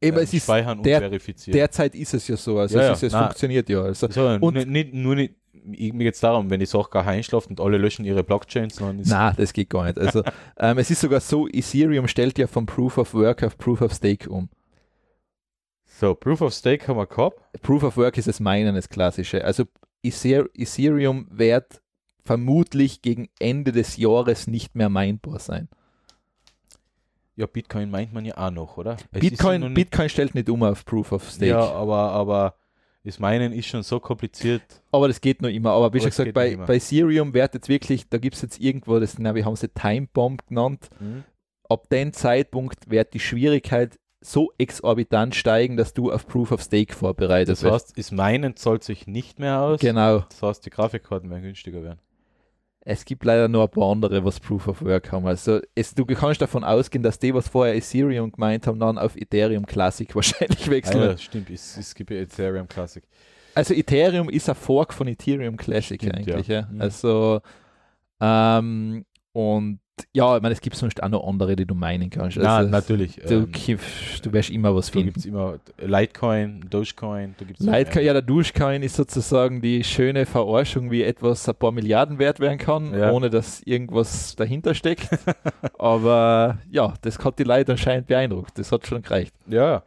Eben, 0.00 0.18
äh, 0.18 0.26
speichern 0.26 0.82
der, 0.82 0.98
und 0.98 1.02
verifizieren. 1.04 1.56
Derzeit 1.56 1.94
ist 1.94 2.12
es 2.12 2.28
ja 2.28 2.36
so. 2.36 2.58
Also, 2.58 2.78
ja, 2.78 2.92
es, 2.92 3.02
ist, 3.02 3.14
es 3.14 3.18
funktioniert 3.18 3.68
ja. 3.68 3.82
Also, 3.82 4.10
so, 4.10 4.26
und 4.26 4.66
nicht, 4.66 4.92
nur 4.92 5.14
nicht, 5.14 5.34
mir 5.66 6.04
geht 6.04 6.14
es 6.14 6.20
darum, 6.20 6.50
wenn 6.50 6.60
die 6.60 6.66
Sache 6.66 6.90
gar 6.90 7.06
einschlaft 7.06 7.50
und 7.50 7.60
alle 7.60 7.78
löschen 7.78 8.04
ihre 8.04 8.22
Blockchains, 8.22 8.76
dann 8.76 9.00
ist. 9.00 9.08
Nein, 9.10 9.34
das 9.36 9.52
geht 9.52 9.70
gar 9.70 9.84
nicht. 9.84 9.98
Also, 9.98 10.22
ähm, 10.58 10.78
es 10.78 10.90
ist 10.90 11.00
sogar 11.00 11.20
so, 11.20 11.48
Ethereum 11.48 12.08
stellt 12.08 12.38
ja 12.38 12.46
von 12.46 12.66
Proof 12.66 12.98
of 12.98 13.14
Work 13.14 13.42
auf 13.42 13.58
Proof 13.58 13.82
of 13.82 13.92
Stake 13.92 14.28
um. 14.28 14.48
So, 15.84 16.14
Proof 16.14 16.42
of 16.42 16.54
Stake 16.54 16.86
haben 16.88 16.98
wir 16.98 17.06
gehabt. 17.06 17.40
Proof 17.62 17.82
of 17.82 17.96
Work 17.96 18.18
ist 18.18 18.28
das 18.28 18.40
Meinen, 18.40 18.74
das 18.74 18.88
Klassische. 18.88 19.44
Also, 19.44 19.64
Ethereum 20.02 21.26
wird 21.30 21.80
vermutlich 22.24 23.02
gegen 23.02 23.28
Ende 23.38 23.72
des 23.72 23.96
Jahres 23.96 24.46
nicht 24.46 24.74
mehr 24.74 24.88
meinbar 24.88 25.38
sein. 25.38 25.68
Ja, 27.36 27.46
Bitcoin 27.46 27.90
meint 27.90 28.14
man 28.14 28.24
ja 28.24 28.36
auch 28.38 28.50
noch, 28.50 28.78
oder? 28.78 28.96
Bitcoin, 29.12 29.74
Bitcoin 29.74 30.08
stellt 30.08 30.34
nicht 30.34 30.48
um 30.48 30.62
auf 30.62 30.84
Proof 30.84 31.12
of 31.12 31.30
Stake. 31.30 31.50
Ja, 31.50 31.70
aber, 31.70 32.10
aber 32.12 32.54
das 33.06 33.20
Meinen 33.20 33.52
ist 33.52 33.66
schon 33.66 33.84
so 33.84 34.00
kompliziert. 34.00 34.62
Aber 34.90 35.06
das 35.06 35.20
geht 35.20 35.40
noch 35.40 35.48
immer. 35.48 35.70
Aber 35.70 35.94
wie 35.94 36.00
schon 36.00 36.10
gesagt, 36.10 36.34
bei, 36.34 36.56
bei 36.56 36.74
Ethereum 36.74 37.32
wird 37.34 37.54
jetzt 37.54 37.68
wirklich, 37.68 38.08
da 38.08 38.18
gibt 38.18 38.34
es 38.34 38.42
jetzt 38.42 38.60
irgendwo, 38.60 38.98
das, 38.98 39.16
na, 39.20 39.32
wir 39.32 39.44
haben 39.44 39.54
sie 39.54 39.68
Time 39.68 40.08
Bomb 40.12 40.44
genannt. 40.48 40.88
Mhm. 40.98 41.22
Ab 41.68 41.88
dem 41.88 42.12
Zeitpunkt 42.12 42.90
wird 42.90 43.14
die 43.14 43.20
Schwierigkeit 43.20 43.96
so 44.20 44.52
exorbitant 44.58 45.36
steigen, 45.36 45.76
dass 45.76 45.94
du 45.94 46.10
auf 46.10 46.26
Proof 46.26 46.50
of 46.50 46.60
Stake 46.60 46.92
vorbereitet 46.92 47.52
bist. 47.52 47.62
Das 47.62 47.72
heißt, 47.72 47.96
ist 47.96 48.10
Meinen 48.10 48.56
zahlt 48.56 48.82
sich 48.82 49.06
nicht 49.06 49.38
mehr 49.38 49.60
aus. 49.60 49.78
Genau. 49.78 50.24
Das 50.28 50.42
heißt, 50.42 50.66
die 50.66 50.70
Grafikkarten 50.70 51.30
werden 51.30 51.42
günstiger 51.42 51.84
werden. 51.84 52.00
Es 52.88 53.04
gibt 53.04 53.24
leider 53.24 53.48
nur 53.48 53.64
ein 53.64 53.68
paar 53.68 53.90
andere, 53.90 54.24
was 54.24 54.38
Proof 54.38 54.68
of 54.68 54.80
Work 54.80 55.10
haben. 55.10 55.26
Also 55.26 55.60
es, 55.74 55.92
du 55.92 56.06
kannst 56.06 56.40
davon 56.40 56.62
ausgehen, 56.62 57.02
dass 57.02 57.18
die, 57.18 57.34
was 57.34 57.48
vorher 57.48 57.74
Ethereum 57.74 58.30
gemeint 58.30 58.64
haben, 58.68 58.78
dann 58.78 58.96
auf 58.96 59.16
Ethereum 59.16 59.66
Classic 59.66 60.08
wahrscheinlich 60.14 60.70
wechseln. 60.70 61.02
Ah, 61.02 61.06
ja, 61.06 61.18
stimmt, 61.18 61.50
es, 61.50 61.76
es 61.76 61.92
gibt 61.96 62.10
ja 62.10 62.18
Ethereum 62.18 62.68
Classic. 62.68 63.02
Also 63.56 63.74
Ethereum 63.74 64.28
ist 64.28 64.48
ein 64.48 64.54
Fork 64.54 64.94
von 64.94 65.08
Ethereum 65.08 65.56
Classic 65.56 66.00
stimmt, 66.00 66.16
eigentlich. 66.16 66.46
Ja. 66.46 66.60
ja. 66.60 66.68
Mhm. 66.70 66.80
Also 66.80 67.40
ähm, 68.20 69.04
und 69.32 69.80
ja, 70.12 70.36
ich 70.36 70.42
meine, 70.42 70.52
es 70.52 70.60
gibt 70.60 70.76
sonst 70.76 71.02
auch 71.02 71.08
noch 71.08 71.26
andere, 71.26 71.56
die 71.56 71.64
du 71.64 71.74
meinen 71.74 72.10
kannst. 72.10 72.36
Also, 72.36 72.48
Nein, 72.48 72.70
natürlich. 72.70 73.16
Du, 73.16 73.48
ähm, 73.66 73.78
du 74.22 74.32
wirst 74.32 74.50
immer 74.50 74.74
was 74.74 74.90
finden. 74.90 75.08
Da 75.08 75.12
gibt 75.12 75.18
es 75.18 75.26
immer 75.26 75.58
Litecoin, 75.78 76.66
Dogecoin. 76.68 77.34
Litecoin, 77.58 78.04
ja, 78.04 78.12
der 78.12 78.22
Dogecoin 78.22 78.82
ist 78.82 78.96
sozusagen 78.96 79.62
die 79.62 79.84
schöne 79.84 80.26
Verarschung, 80.26 80.90
wie 80.90 81.02
etwas 81.02 81.48
ein 81.48 81.54
paar 81.54 81.72
Milliarden 81.72 82.18
wert 82.18 82.40
werden 82.40 82.58
kann, 82.58 82.92
ja. 82.92 83.10
ohne 83.10 83.30
dass 83.30 83.62
irgendwas 83.62 84.36
dahinter 84.36 84.74
steckt. 84.74 85.08
Aber 85.78 86.58
ja, 86.70 86.92
das 87.00 87.18
hat 87.18 87.38
die 87.38 87.44
Leute 87.44 87.72
anscheinend 87.72 88.06
beeindruckt. 88.06 88.58
Das 88.58 88.72
hat 88.72 88.86
schon 88.86 89.02
gereicht. 89.02 89.34
Ja. 89.46 89.82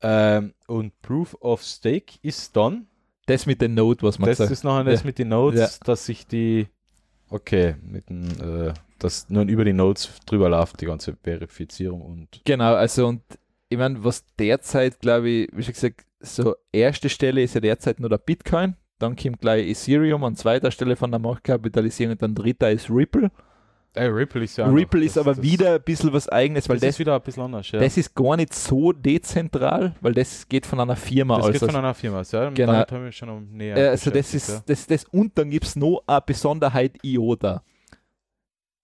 Ähm, 0.00 0.54
und 0.68 1.00
Proof 1.02 1.36
of 1.40 1.62
Stake 1.62 2.18
ist 2.22 2.56
dann. 2.56 2.86
Das 3.26 3.46
mit 3.46 3.60
den 3.60 3.74
Nodes, 3.74 4.02
was 4.02 4.18
man 4.18 4.28
das 4.28 4.38
sagt. 4.38 4.50
Das 4.50 4.58
ist 4.58 4.64
noch 4.64 4.84
das 4.84 5.00
ja. 5.00 5.06
mit 5.06 5.18
den 5.18 5.28
Nodes, 5.28 5.78
ja. 5.78 5.84
dass 5.84 6.06
sich 6.06 6.26
die 6.26 6.66
Okay, 7.30 7.76
mit 7.82 8.10
dem, 8.10 8.28
äh, 8.40 8.74
dass 8.98 9.30
nur 9.30 9.44
über 9.44 9.64
die 9.64 9.72
Nodes 9.72 10.10
drüber 10.26 10.48
läuft, 10.48 10.80
die 10.80 10.86
ganze 10.86 11.16
Verifizierung 11.16 12.02
und. 12.02 12.40
Genau, 12.44 12.74
also 12.74 13.06
und 13.06 13.22
ich 13.68 13.78
meine, 13.78 14.02
was 14.02 14.24
derzeit, 14.36 15.00
glaube 15.00 15.28
ich, 15.28 15.48
wie 15.52 15.62
schon 15.62 15.74
gesagt, 15.74 16.04
so 16.18 16.56
erste 16.72 17.08
Stelle 17.08 17.42
ist 17.42 17.54
ja 17.54 17.60
derzeit 17.60 18.00
nur 18.00 18.10
der 18.10 18.18
Bitcoin, 18.18 18.74
dann 18.98 19.16
kommt 19.16 19.40
gleich 19.40 19.68
Ethereum 19.68 20.24
an 20.24 20.34
zweiter 20.34 20.70
Stelle 20.70 20.96
von 20.96 21.10
der 21.10 21.20
Marktkapitalisierung 21.20 22.12
und 22.12 22.22
dann 22.22 22.34
dritter 22.34 22.70
ist 22.70 22.90
Ripple. 22.90 23.30
Äh, 23.94 24.04
Ripple 24.04 24.44
ist 24.44 24.56
ja 24.56 24.66
Ripple 24.66 25.04
ist 25.04 25.16
das, 25.16 25.26
aber 25.26 25.34
das 25.34 25.42
wieder 25.42 25.74
ein 25.74 25.82
bisschen 25.82 26.12
was 26.12 26.28
eigenes, 26.28 26.68
weil 26.68 26.76
das, 26.76 26.82
das, 26.82 26.90
ist 26.90 26.98
wieder 27.00 27.16
ein 27.16 27.22
bisschen 27.22 27.42
anders, 27.42 27.70
ja. 27.72 27.80
Das 27.80 27.96
ist 27.96 28.14
gar 28.14 28.36
nicht 28.36 28.54
so 28.54 28.92
dezentral, 28.92 29.96
weil 30.00 30.14
das 30.14 30.48
geht 30.48 30.64
von 30.64 30.78
einer 30.78 30.94
Firma 30.94 31.38
aus. 31.38 31.46
Das 31.46 31.60
geht 31.60 31.70
von 31.70 31.76
einer 31.76 31.94
Firma 31.94 32.20
aus, 32.20 32.30
ja. 32.30 32.50
Genau. 32.50 32.72
Damit 32.72 32.92
haben 32.92 33.04
wir 33.04 33.12
schon 33.12 33.50
näher. 33.52 33.76
Äh, 33.76 33.88
also 33.88 34.10
das 34.10 34.32
ist 34.32 34.48
ja. 34.48 34.62
das, 34.64 34.86
das 34.86 35.04
und 35.06 35.36
dann 35.36 35.50
gibt 35.50 35.66
es 35.66 35.74
noch 35.74 36.04
eine 36.06 36.20
Besonderheit 36.20 36.98
IOTA. 37.02 37.64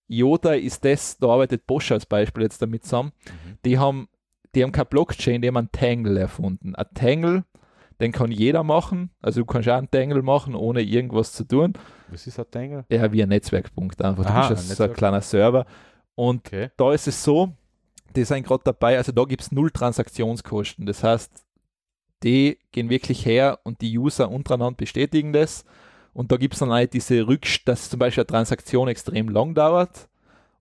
IOTA 0.09 0.55
ist 0.55 0.85
das, 0.85 1.17
da 1.19 1.29
arbeitet 1.29 1.67
Bosch 1.67 1.93
als 1.93 2.05
Beispiel 2.05 2.43
jetzt 2.43 2.61
damit 2.61 2.85
zusammen. 2.85 3.13
Mhm. 3.27 3.59
Die 3.65 3.79
haben 3.79 4.09
die 4.57 4.63
haben 4.63 4.73
keine 4.73 4.87
Blockchain, 4.87 5.43
die 5.43 5.49
haben 5.49 5.57
einen 5.57 5.71
Tangle 5.71 6.17
erfunden. 6.17 6.75
Ein 6.75 6.87
Tangle, 6.95 7.45
Den 8.01 8.13
kann 8.13 8.31
jeder 8.31 8.63
machen. 8.63 9.11
Also 9.23 9.41
du 9.41 9.47
kannst 9.47 9.69
auch 9.69 9.77
einen 9.77 9.89
Dangle 9.91 10.23
machen, 10.23 10.55
ohne 10.55 10.83
irgendwas 10.83 11.33
zu 11.33 11.45
tun. 11.45 11.73
Was 12.09 12.27
ist 12.27 12.39
ein 12.39 12.47
Dangle? 12.51 12.85
Ja, 12.91 13.11
wie 13.13 13.23
ein 13.23 13.29
Netzwerkpunkt 13.29 14.03
einfach. 14.03 14.27
Aha, 14.27 14.49
du 14.49 14.55
bist 14.55 14.71
ein 14.71 14.77
so 14.77 14.85
ein 14.85 14.93
kleiner 14.93 15.21
Server. 15.21 15.67
Und 16.15 16.47
okay. 16.47 16.71
da 16.77 16.93
ist 16.93 17.09
es 17.09 17.23
so, 17.23 17.53
die 18.15 18.25
sind 18.25 18.47
gerade 18.47 18.65
dabei, 18.65 18.97
also 18.97 19.13
da 19.13 19.25
gibt 19.25 19.43
es 19.43 19.53
null 19.53 19.71
Transaktionskosten. 19.71 20.87
Das 20.87 21.03
heißt, 21.03 21.45
die 22.23 22.59
gehen 22.73 22.91
wirklich 22.91 23.25
her 23.25 23.61
und 23.63 23.81
die 23.81 23.99
User 23.99 24.31
untereinander 24.31 24.77
bestätigen 24.77 25.33
das. 25.33 25.65
Und 26.13 26.33
da 26.33 26.37
gibt 26.37 26.55
es 26.55 26.61
dann 26.61 26.71
halt 26.71 26.95
diese 26.95 27.27
Rückst, 27.27 27.69
dass 27.69 27.91
zum 27.91 27.99
Beispiel 27.99 28.23
eine 28.23 28.29
Transaktion 28.29 28.89
extrem 28.89 29.29
lang 29.29 29.55
dauert 29.55 30.09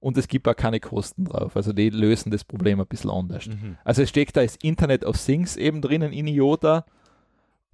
und 0.02 0.18
es 0.18 0.28
gibt 0.28 0.48
auch 0.48 0.56
keine 0.56 0.80
Kosten 0.80 1.26
drauf. 1.26 1.56
Also 1.56 1.72
die 1.72 1.90
lösen 1.90 2.30
das 2.30 2.44
Problem 2.44 2.82
ein 2.82 2.88
bisschen 2.88 3.10
anders. 3.10 3.48
Mhm. 3.48 3.78
Also 3.84 4.02
es 4.02 4.10
steckt 4.10 4.36
da 4.36 4.44
das 4.44 4.58
Internet 4.58 5.06
of 5.06 5.18
Things 5.18 5.56
eben 5.56 5.82
drinnen 5.82 6.12
in 6.12 6.28
IOTA 6.28 6.86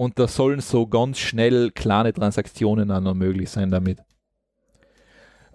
und 0.02 0.18
da 0.18 0.28
sollen 0.28 0.62
so 0.62 0.88
ganz 0.88 1.20
schnell 1.20 1.70
kleine 1.70 2.12
Transaktionen 2.12 2.90
auch 2.90 3.02
noch 3.02 3.14
möglich 3.14 3.52
sein 3.52 3.70
damit. 3.70 4.00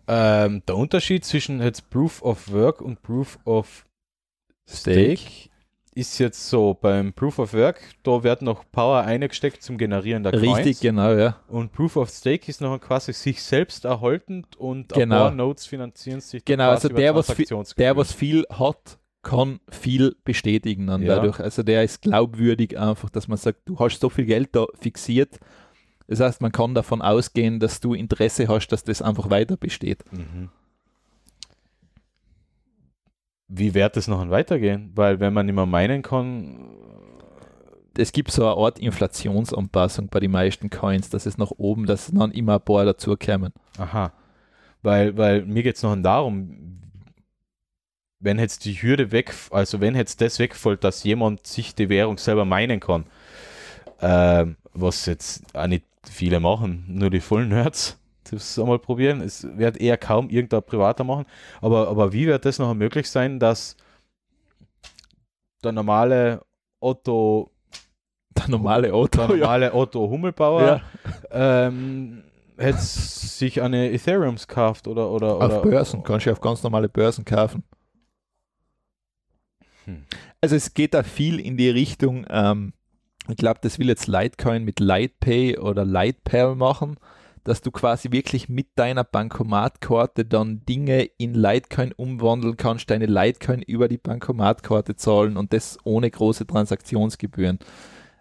Ähm, 0.06 0.62
der 0.68 0.76
Unterschied 0.76 1.24
zwischen 1.24 1.60
jetzt 1.60 1.90
Proof 1.90 2.22
of 2.22 2.52
Work 2.52 2.80
und 2.80 3.02
Proof 3.02 3.40
of 3.44 3.84
Stake, 4.64 5.16
Stake 5.16 5.50
ist 5.96 6.20
jetzt 6.20 6.48
so 6.48 6.74
beim 6.74 7.12
Proof 7.12 7.40
of 7.40 7.54
Work, 7.54 7.80
da 8.04 8.22
wird 8.22 8.42
noch 8.42 8.62
Power 8.70 9.00
eingesteckt 9.00 9.64
zum 9.64 9.78
Generieren 9.78 10.22
der 10.22 10.30
Coins. 10.30 10.58
Richtig, 10.58 10.78
genau, 10.78 11.12
ja. 11.12 11.40
Und 11.48 11.72
Proof 11.72 11.96
of 11.96 12.08
Stake 12.10 12.48
ist 12.48 12.60
noch 12.60 12.78
quasi 12.78 13.12
sich 13.14 13.42
selbst 13.42 13.84
erhaltend 13.84 14.54
und 14.54 14.92
genau. 14.92 15.32
Nodes 15.32 15.66
finanzieren 15.66 16.20
sich 16.20 16.44
Genau, 16.44 16.70
also 16.70 16.88
der 16.88 17.16
was, 17.16 17.26
der, 17.76 17.96
was 17.96 18.12
viel 18.12 18.46
hat, 18.48 19.00
kann 19.26 19.60
viel 19.68 20.16
bestätigen 20.24 20.86
dann 20.86 21.02
ja. 21.02 21.16
dadurch. 21.16 21.40
Also 21.40 21.62
der 21.62 21.82
ist 21.84 22.02
glaubwürdig 22.02 22.78
einfach, 22.78 23.10
dass 23.10 23.28
man 23.28 23.36
sagt, 23.36 23.60
du 23.66 23.78
hast 23.78 24.00
so 24.00 24.08
viel 24.08 24.24
Geld 24.24 24.50
da 24.52 24.66
fixiert. 24.78 25.38
Das 26.06 26.20
heißt, 26.20 26.40
man 26.40 26.52
kann 26.52 26.74
davon 26.74 27.02
ausgehen, 27.02 27.58
dass 27.58 27.80
du 27.80 27.92
Interesse 27.92 28.46
hast, 28.48 28.68
dass 28.68 28.84
das 28.84 29.02
einfach 29.02 29.28
weiter 29.28 29.56
besteht. 29.56 30.04
Mhm 30.12 30.50
wie 33.48 33.74
wird 33.74 33.96
das 33.96 34.08
noch 34.08 34.28
weitergehen? 34.28 34.92
Weil 34.94 35.20
wenn 35.20 35.32
man 35.32 35.46
mehr 35.46 35.66
meinen 35.66 36.02
kann. 36.02 36.58
Es 37.98 38.12
gibt 38.12 38.30
so 38.30 38.44
eine 38.46 38.56
Art 38.56 38.78
Inflationsanpassung 38.78 40.08
bei 40.08 40.20
den 40.20 40.30
meisten 40.30 40.68
Coins, 40.68 41.08
dass 41.08 41.24
es 41.24 41.38
nach 41.38 41.52
oben, 41.56 41.86
dass 41.86 42.10
dann 42.10 42.30
immer 42.32 42.56
ein 42.56 42.60
paar 42.60 42.84
dazukommen. 42.84 43.54
Aha. 43.78 44.12
Weil, 44.82 45.16
weil 45.16 45.46
mir 45.46 45.62
geht 45.62 45.76
es 45.76 45.82
noch 45.82 45.96
darum, 45.96 46.78
wenn 48.26 48.40
jetzt 48.40 48.64
die 48.64 48.74
Hürde 48.74 49.12
weg, 49.12 49.32
also 49.50 49.80
wenn 49.80 49.94
jetzt 49.94 50.20
das 50.20 50.38
wegfällt, 50.40 50.82
dass 50.82 51.04
jemand 51.04 51.46
sich 51.46 51.74
die 51.74 51.88
Währung 51.88 52.18
selber 52.18 52.44
meinen 52.44 52.80
kann, 52.80 53.06
äh, 54.00 54.44
was 54.74 55.06
jetzt 55.06 55.44
auch 55.56 55.68
nicht 55.68 55.84
viele 56.10 56.40
machen, 56.40 56.84
nur 56.88 57.08
die 57.08 57.20
vollen 57.20 57.48
Nerds, 57.48 57.98
das 58.28 58.58
einmal 58.58 58.80
probieren. 58.80 59.20
Es 59.20 59.46
wird 59.56 59.76
eher 59.76 59.96
kaum 59.96 60.28
irgendein 60.28 60.64
Privater 60.64 61.04
machen. 61.04 61.24
Aber, 61.60 61.86
aber 61.88 62.12
wie 62.12 62.26
wird 62.26 62.44
das 62.44 62.58
noch 62.58 62.74
möglich 62.74 63.08
sein, 63.08 63.38
dass 63.38 63.76
der 65.62 65.70
normale 65.70 66.42
Otto 66.80 67.52
der 68.36 68.48
normale 68.48 68.92
Otto, 68.92 69.26
der 69.26 69.36
normale 69.36 69.66
ja. 69.66 69.74
Otto 69.74 70.10
Hummelbauer 70.10 70.82
ja. 71.30 71.66
ähm, 71.66 72.24
hätte 72.58 72.78
sich 72.80 73.62
eine 73.62 73.92
Ethereums 73.92 74.46
gekauft 74.46 74.88
oder, 74.88 75.10
oder, 75.10 75.36
auf 75.40 75.62
Börsen, 75.62 76.02
kannst 76.02 76.26
du 76.26 76.32
auf 76.32 76.40
ganz 76.40 76.62
normale 76.62 76.88
Börsen 76.88 77.24
kaufen. 77.24 77.62
Also 80.40 80.56
es 80.56 80.74
geht 80.74 80.94
da 80.94 81.02
viel 81.02 81.40
in 81.40 81.56
die 81.56 81.70
Richtung, 81.70 82.26
ähm, 82.28 82.72
ich 83.28 83.36
glaube, 83.36 83.60
das 83.62 83.78
will 83.78 83.88
jetzt 83.88 84.06
Litecoin 84.06 84.64
mit 84.64 84.80
Lightpay 84.80 85.58
oder 85.58 85.84
Lightpal 85.84 86.54
machen 86.54 86.96
dass 87.46 87.60
du 87.60 87.70
quasi 87.70 88.10
wirklich 88.10 88.48
mit 88.48 88.70
deiner 88.74 89.04
Bankomatkarte 89.04 90.24
dann 90.24 90.66
Dinge 90.66 91.04
in 91.16 91.34
Litecoin 91.34 91.92
umwandeln 91.92 92.56
kannst, 92.56 92.90
deine 92.90 93.06
Litecoin 93.06 93.62
über 93.62 93.86
die 93.86 93.98
Bankomatkarte 93.98 94.96
zahlen 94.96 95.36
und 95.36 95.52
das 95.52 95.78
ohne 95.84 96.10
große 96.10 96.44
Transaktionsgebühren. 96.44 97.60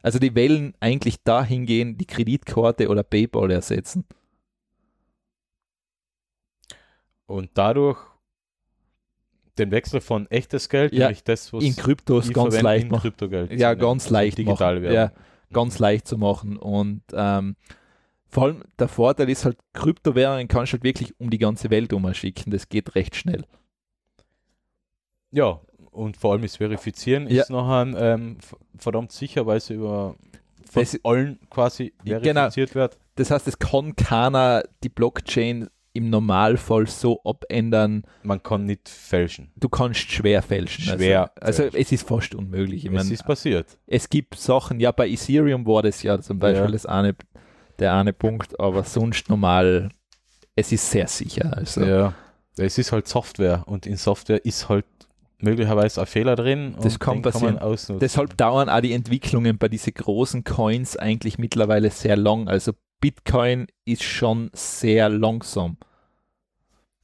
Also 0.03 0.19
die 0.19 0.35
Wellen 0.35 0.75
eigentlich 0.79 1.23
dahin 1.23 1.65
gehen, 1.65 1.97
die 1.97 2.05
Kreditkarte 2.05 2.87
oder 2.87 3.01
PayPal 3.01 3.49
ersetzen. 3.49 4.05
Und 7.25 7.49
dadurch 7.55 7.97
den 9.57 9.71
Wechsel 9.71 10.01
von 10.01 10.29
echtes 10.29 10.69
Geld, 10.69 10.93
ja, 10.93 11.11
das, 11.11 11.53
was 11.53 11.63
in 11.63 11.75
Kryptos 11.75 12.31
ganz 12.31 12.61
leicht 12.61 12.89
machen. 12.89 13.13
Ja, 13.51 13.73
ganz 13.73 14.05
also 14.05 14.13
leicht 14.13 14.37
digital 14.37 14.81
machen. 14.81 14.93
Ja, 14.93 15.11
ganz 15.51 15.79
leicht 15.79 16.07
zu 16.07 16.17
machen. 16.17 16.57
Und 16.57 17.01
ähm, 17.13 17.55
vor 18.27 18.43
allem 18.43 18.63
der 18.79 18.87
Vorteil 18.87 19.29
ist 19.29 19.45
halt, 19.45 19.57
Kryptowährungen 19.73 20.47
kannst 20.47 20.73
du 20.73 20.75
halt 20.75 20.83
wirklich 20.83 21.19
um 21.19 21.29
die 21.29 21.37
ganze 21.37 21.69
Welt 21.69 21.93
umschicken. 21.93 22.51
Das 22.51 22.69
geht 22.69 22.95
recht 22.95 23.15
schnell. 23.15 23.45
Ja, 25.31 25.59
und 25.91 26.17
vor 26.17 26.33
allem 26.33 26.41
das 26.41 26.57
Verifizieren 26.57 27.27
ja. 27.29 27.41
ist 27.41 27.49
nachher 27.49 28.13
ähm, 28.13 28.37
verdammt 28.77 29.11
sicher, 29.11 29.45
weil 29.45 29.57
es 29.57 29.69
über 29.69 30.15
von 30.69 30.83
das, 30.83 30.99
allen 31.03 31.39
quasi 31.49 31.93
genau. 32.03 32.19
verifiziert 32.19 32.71
genau. 32.71 32.81
wird. 32.83 32.97
Das 33.15 33.31
heißt, 33.31 33.47
es 33.47 33.57
kann 33.59 33.95
keiner 33.95 34.63
die 34.83 34.89
Blockchain 34.89 35.69
im 35.95 36.09
Normalfall 36.09 36.87
so 36.87 37.21
abändern. 37.23 38.03
Man 38.23 38.43
kann 38.43 38.65
nicht 38.65 38.89
fälschen. 38.89 39.51
Du 39.55 39.69
kannst 39.69 40.11
schwer 40.11 40.41
fälschen. 40.41 40.83
Schwer. 40.83 41.31
Also, 41.39 41.63
also 41.63 41.77
es 41.77 41.91
ist 41.91 42.07
fast 42.07 42.35
unmöglich. 42.35 42.85
Ich 42.85 42.91
es 42.91 43.03
mein, 43.03 43.11
ist 43.11 43.25
passiert. 43.25 43.77
Es 43.87 44.09
gibt 44.09 44.35
Sachen, 44.35 44.79
ja, 44.79 44.91
bei 44.91 45.07
Ethereum 45.07 45.65
war 45.65 45.81
das 45.81 46.03
ja 46.03 46.19
zum 46.19 46.39
Beispiel 46.39 46.65
ja. 46.65 46.71
das 46.71 46.85
eine 46.85 47.15
der 47.79 47.93
eine 47.93 48.13
Punkt, 48.13 48.59
aber 48.59 48.83
sonst 48.83 49.29
normal, 49.29 49.89
es 50.55 50.71
ist 50.71 50.89
sehr 50.89 51.07
sicher. 51.07 51.55
Also. 51.55 51.81
Ja, 51.81 52.13
es 52.57 52.77
ist 52.77 52.91
halt 52.91 53.07
Software 53.07 53.63
und 53.65 53.85
in 53.85 53.97
Software 53.97 54.43
ist 54.45 54.69
halt 54.69 54.85
möglicherweise 55.39 56.01
ein 56.01 56.07
Fehler 56.07 56.35
drin. 56.35 56.75
Das 56.81 56.99
kann 56.99 57.21
passieren. 57.21 57.59
Kann 57.59 57.99
Deshalb 57.99 58.37
dauern 58.37 58.69
auch 58.69 58.79
die 58.79 58.93
Entwicklungen 58.93 59.57
bei 59.57 59.67
diesen 59.67 59.93
großen 59.93 60.43
Coins 60.43 60.95
eigentlich 60.97 61.37
mittlerweile 61.37 61.89
sehr 61.89 62.15
lang. 62.15 62.47
Also 62.47 62.71
Bitcoin 63.05 63.67
ist 63.85 64.01
schon 64.01 64.49
sehr 64.53 65.09
langsam. 65.09 65.77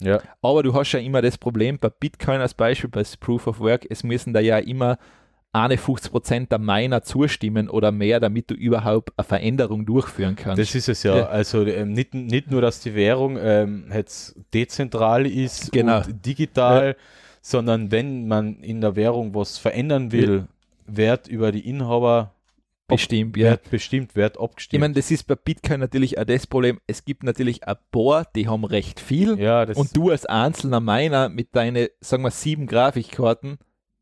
Ja. 0.02 0.20
Aber 0.42 0.64
du 0.64 0.74
hast 0.74 0.94
ja 0.94 1.00
immer 1.00 1.22
das 1.22 1.38
Problem 1.38 1.78
bei 1.78 1.90
Bitcoin 1.90 2.42
als 2.42 2.56
Beispiel, 2.56 2.90
bei 2.90 3.04
Proof 3.20 3.46
of 3.46 3.60
Work, 3.60 3.86
es 3.88 4.04
müssen 4.04 4.34
da 4.34 4.40
ja 4.40 4.58
immer 4.58 4.98
51% 5.54 6.50
der 6.50 6.58
Miner 6.58 7.04
zustimmen 7.04 7.70
oder 7.70 7.92
mehr, 7.92 8.20
damit 8.20 8.50
du 8.50 8.56
überhaupt 8.56 9.14
eine 9.16 9.26
Veränderung 9.26 9.86
durchführen 9.86 10.36
kannst. 10.36 10.58
Das 10.58 10.74
ist 10.74 10.90
es 10.90 11.04
ja. 11.04 11.18
ja. 11.18 11.26
Also 11.28 11.68
ähm, 11.68 11.94
nicht, 11.94 12.16
nicht 12.16 12.50
nur, 12.50 12.62
dass 12.62 12.80
die 12.80 12.96
Währung 12.96 13.38
ähm, 13.40 13.92
jetzt 13.94 14.36
dezentral 14.56 15.28
ist 15.28 15.72
genau. 15.72 15.98
und 15.98 16.26
digital, 16.26 16.88
ja. 16.88 16.94
sondern 17.44 17.92
wenn 17.92 18.28
man 18.28 18.56
in 18.62 18.82
der 18.82 18.96
Währung 18.96 19.36
was 19.36 19.60
verändern 19.60 20.12
will, 20.12 20.48
ja. 20.88 20.96
wird 20.96 21.28
über 21.28 21.52
die 21.52 21.70
Inhaber 21.70 22.34
bestimmt, 22.92 23.38
ja. 23.38 23.52
Wird 23.52 23.70
bestimmt, 23.70 24.16
wird 24.16 24.40
abgestimmt. 24.40 24.74
Ich 24.74 24.80
meine, 24.80 24.94
das 24.94 25.12
ist 25.12 25.24
bei 25.28 25.36
Bitcoin 25.36 25.80
natürlich 25.80 26.18
auch 26.18 26.26
das 26.26 26.48
Problem. 26.48 26.80
Es 26.88 27.06
gibt 27.06 27.24
natürlich 27.24 27.68
ein 27.68 27.76
paar, 27.92 28.26
die 28.36 28.48
haben 28.48 28.64
recht 28.64 29.00
viel. 29.00 29.40
Ja, 29.40 29.64
und 29.64 29.96
du 29.96 30.12
als 30.12 30.26
einzelner 30.26 30.80
Miner 30.80 31.30
mit 31.30 31.56
deinen, 31.56 31.88
sagen 32.00 32.24
wir, 32.24 32.32
sieben 32.32 32.68
Grafikkarten 32.68 33.58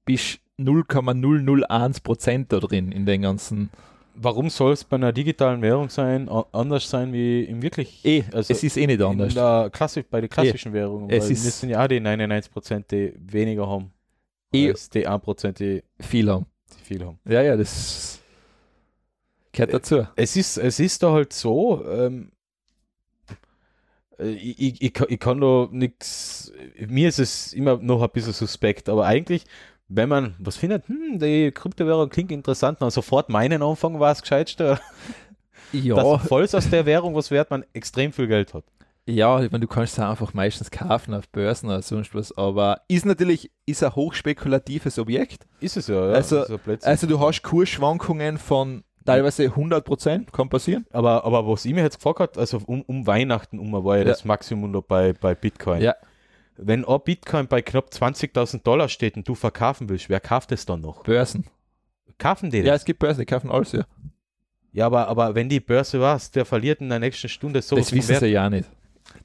bist 0.06 0.40
0,001 0.58 2.02
Prozent 2.02 2.52
da 2.52 2.60
drin 2.60 2.92
in 2.92 3.06
den 3.06 3.22
ganzen. 3.22 3.70
Warum 4.16 4.50
soll 4.50 4.74
es 4.74 4.84
bei 4.84 4.98
einer 4.98 5.14
digitalen 5.14 5.62
Währung 5.62 5.90
sein, 5.90 6.28
anders 6.52 6.90
sein 6.90 7.14
wie 7.14 7.44
im 7.44 7.62
wirklich? 7.62 8.04
Eh, 8.04 8.24
also 8.34 8.52
es 8.52 8.64
ist 8.64 8.76
eh 8.76 8.86
nicht 8.86 9.02
anders. 9.02 9.34
Der 9.34 9.70
Klassi 9.72 10.04
bei 10.04 10.20
den 10.20 10.30
klassischen 10.30 10.74
eh, 10.74 10.76
Währungen. 10.76 11.10
Es 11.10 11.30
ist, 11.30 11.62
sind 11.62 11.70
ja 11.70 11.84
auch 11.84 11.88
die 11.88 12.02
99 12.02 12.52
Prozent, 12.52 12.92
die 12.92 13.14
weniger 13.18 13.68
haben. 13.68 13.94
Eh, 14.52 14.70
als 14.70 14.90
die 14.90 15.08
1 15.08 15.24
Prozent, 15.24 15.60
die 15.60 15.84
viel 16.00 16.30
haben. 16.30 16.48
Die 16.80 16.84
viel 16.84 17.06
haben. 17.06 17.20
Ja, 17.26 17.42
ja, 17.42 17.56
das 17.56 18.19
gehört 19.52 19.74
dazu. 19.74 20.08
Es 20.16 20.36
ist, 20.36 20.58
es 20.58 20.80
ist 20.80 21.04
da 21.04 21.12
halt 21.12 21.34
so, 21.34 21.86
ähm, 21.86 22.32
ich, 24.18 24.60
ich, 24.60 24.82
ich, 24.82 25.00
ich 25.00 25.20
kann 25.20 25.40
da 25.40 25.68
nichts, 25.72 26.52
mir 26.78 27.08
ist 27.10 27.20
es 27.20 27.54
immer 27.54 27.78
noch 27.78 28.02
ein 28.02 28.10
bisschen 28.10 28.34
suspekt, 28.34 28.90
aber 28.90 29.06
eigentlich 29.06 29.46
wenn 29.90 30.08
man 30.08 30.36
was 30.38 30.56
findet, 30.56 30.88
hm, 30.88 31.20
die 31.20 31.52
Kryptowährung 31.52 32.10
klingt 32.10 32.32
interessant, 32.32 32.82
dann 32.82 32.92
sofort 32.92 33.30
meinen 33.30 33.62
Anfang 33.62 34.00
war 34.00 34.12
es 34.12 34.22
gescheitste. 34.22 34.80
Ja. 35.72 35.94
Dass 35.94 36.26
voll 36.28 36.48
aus 36.52 36.70
der 36.72 36.88
Währung 36.88 37.14
was 37.14 37.30
wert 37.30 37.52
man 37.52 37.64
extrem 37.74 38.12
viel 38.12 38.26
Geld 38.26 38.56
hat. 38.56 38.64
Ja, 39.06 39.40
ich 39.40 39.52
meine, 39.52 39.62
du 39.62 39.68
kannst 39.68 39.94
es 39.94 40.00
einfach 40.00 40.34
meistens 40.34 40.72
kaufen 40.72 41.14
auf 41.14 41.30
Börsen 41.30 41.68
oder 41.68 41.84
sonst 41.84 42.16
was, 42.16 42.36
aber 42.36 42.82
ist 42.88 43.06
natürlich 43.06 43.52
ist 43.68 43.84
ein 43.84 43.94
hochspekulatives 43.94 44.98
Objekt. 44.98 45.46
Ist 45.60 45.78
es 45.78 45.86
ja, 45.86 46.08
ja. 46.08 46.14
Also, 46.14 46.44
also 46.82 47.06
du 47.06 47.20
hast 47.20 47.44
Kursschwankungen 47.44 48.40
von 48.40 48.84
teilweise 49.14 49.44
100 49.46 49.86
Prozent, 49.86 50.34
kann 50.34 50.50
passieren. 50.50 50.86
Aber, 50.92 51.24
aber 51.24 51.48
was 51.48 51.66
ich 51.66 51.74
mir 51.74 51.84
jetzt 51.84 51.98
gefragt 51.98 52.20
habe, 52.20 52.40
also 52.40 52.62
um, 52.66 52.82
um 52.84 53.08
Weihnachten 53.08 53.60
um 53.60 53.72
war 53.72 53.98
ja, 53.98 54.04
ja. 54.04 54.10
das 54.10 54.26
Maximum 54.26 54.84
bei, 54.88 55.14
bei 55.14 55.36
Bitcoin. 55.36 55.82
Ja. 55.82 55.96
Wenn 56.58 56.86
ein 56.86 57.00
Bitcoin 57.04 57.48
bei 57.48 57.62
knapp 57.62 57.90
20.000 57.90 58.64
Dollar 58.64 58.90
steht 58.90 59.16
und 59.16 59.28
du 59.28 59.36
verkaufen 59.36 59.88
willst, 59.90 60.10
wer 60.10 60.20
kauft 60.20 60.52
es 60.52 60.66
dann 60.66 60.82
noch? 60.82 61.04
Börsen. 61.04 61.46
Kaufen 62.18 62.50
die 62.50 62.60
das? 62.60 62.68
Ja, 62.68 62.76
es 62.76 62.86
gibt 62.86 63.00
Börsen, 63.00 63.22
die 63.22 63.26
kaufen 63.26 63.50
alles, 63.50 63.72
ja. 63.72 63.86
Ja, 64.72 64.86
aber, 64.86 65.08
aber 65.08 65.36
wenn 65.36 65.50
die 65.50 65.60
Börse 65.60 66.00
was, 66.00 66.32
der 66.32 66.46
verliert 66.46 66.82
in 66.82 66.90
der 66.90 67.00
nächsten 67.00 67.30
Stunde 67.30 67.62
so. 67.62 67.76
Das 67.76 67.92
wissen 67.92 68.16
sie 68.16 68.28
ja 68.28 68.50
nicht. 68.50 68.70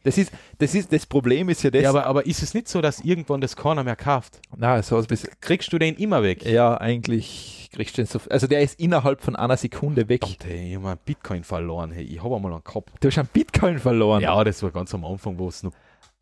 Das 0.03 0.19
ist, 0.19 0.33
das 0.59 0.75
ist, 0.75 0.93
das 0.93 1.07
Problem 1.07 1.49
ist 1.49 1.63
ja 1.63 1.71
das. 1.71 1.83
Ja, 1.83 1.91
aber, 1.91 2.07
aber 2.07 2.27
ist 2.27 2.43
es 2.43 2.55
nicht 2.55 2.69
so, 2.69 2.81
dass 2.81 3.01
irgendwann 3.01 3.41
das 3.41 3.57
keiner 3.57 3.85
mehr 3.85 3.97
kauft? 3.97 4.41
Na, 4.57 4.83
so 4.83 4.97
ein 4.97 5.05
bisschen. 5.07 5.31
Kriegst 5.41 5.73
du 5.73 5.79
den 5.79 5.97
immer 5.97 6.23
weg? 6.23 6.45
Ja, 6.45 6.77
eigentlich 6.77 7.71
kriegst 7.73 7.97
du 7.97 8.03
den 8.03 8.07
so. 8.07 8.21
Also 8.31 8.47
der 8.47 8.61
ist 8.61 8.79
innerhalb 8.79 9.23
von 9.23 9.37
einer 9.37 9.57
Sekunde 9.57 10.09
weg. 10.09 10.21
Gott, 10.21 10.45
hey, 10.45 10.71
ich 10.71 10.77
habe 10.77 10.89
einen 10.89 10.99
Bitcoin 11.05 11.45
verloren. 11.45 11.93
Hey, 11.93 12.05
ich 12.05 12.23
habe 12.23 12.37
einmal 12.37 12.53
einen 12.53 12.65
gehabt. 12.65 12.93
Du 13.01 13.09
hast 13.09 13.19
einen 13.19 13.29
Bitcoin 13.33 13.79
verloren? 13.79 14.23
Ja, 14.23 14.43
das 14.45 14.63
war 14.63 14.71
ganz 14.71 14.95
am 14.95 15.05
Anfang, 15.05 15.39
wo 15.39 15.49
es 15.49 15.63
noch. 15.63 15.73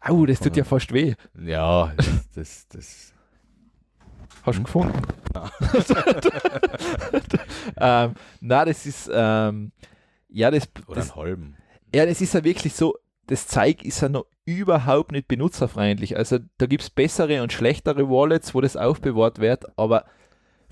Au, 0.00 0.26
das 0.26 0.40
tut 0.40 0.56
ja 0.56 0.64
fast 0.64 0.92
weh. 0.92 1.14
Ja, 1.40 1.92
das, 1.96 2.26
das, 2.34 2.68
das 2.68 3.12
Hast 4.42 4.56
du 4.56 4.62
ihn 4.62 4.64
gefunden? 4.64 5.00
ähm, 7.80 8.14
na, 8.40 8.64
das 8.64 8.86
ist, 8.86 9.08
ähm, 9.12 9.70
ja, 10.28 10.50
das. 10.50 10.68
Oder 10.86 10.96
das, 10.96 11.12
einen 11.12 11.16
halben. 11.16 11.56
Ja, 11.94 12.06
das 12.06 12.20
ist 12.20 12.34
ja 12.34 12.42
wirklich 12.42 12.74
so, 12.74 12.96
das 13.32 13.46
Zeug 13.46 13.82
ist 13.82 14.02
ja 14.02 14.10
noch 14.10 14.26
überhaupt 14.44 15.12
nicht 15.12 15.26
benutzerfreundlich. 15.26 16.18
Also 16.18 16.38
da 16.58 16.66
gibt 16.66 16.82
es 16.82 16.90
bessere 16.90 17.42
und 17.42 17.52
schlechtere 17.52 18.10
Wallets, 18.10 18.54
wo 18.54 18.60
das 18.60 18.76
aufbewahrt 18.76 19.38
wird, 19.38 19.64
aber 19.78 20.04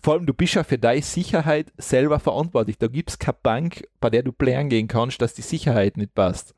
vor 0.03 0.15
allem 0.15 0.27
du 0.27 0.35
bist 0.35 0.55
ja 0.55 0.65
für 0.65 0.79
deine 0.79 1.01
Sicherheit 1.01 1.73
selber 1.79 2.21
verantwortlich. 2.21 2.77
Da 2.77 2.87
gibt 2.89 3.11
es 3.11 3.19
keine 3.19 3.39
Bank, 3.43 3.89
bei 3.99 4.11
der 4.11 4.23
du 4.23 4.33
plären 4.33 4.69
gehen 4.69 4.89
kannst, 4.89 5.23
dass 5.23 5.33
die 5.33 5.43
Sicherheit 5.43 5.97
nicht 5.97 6.15
passt. 6.15 6.55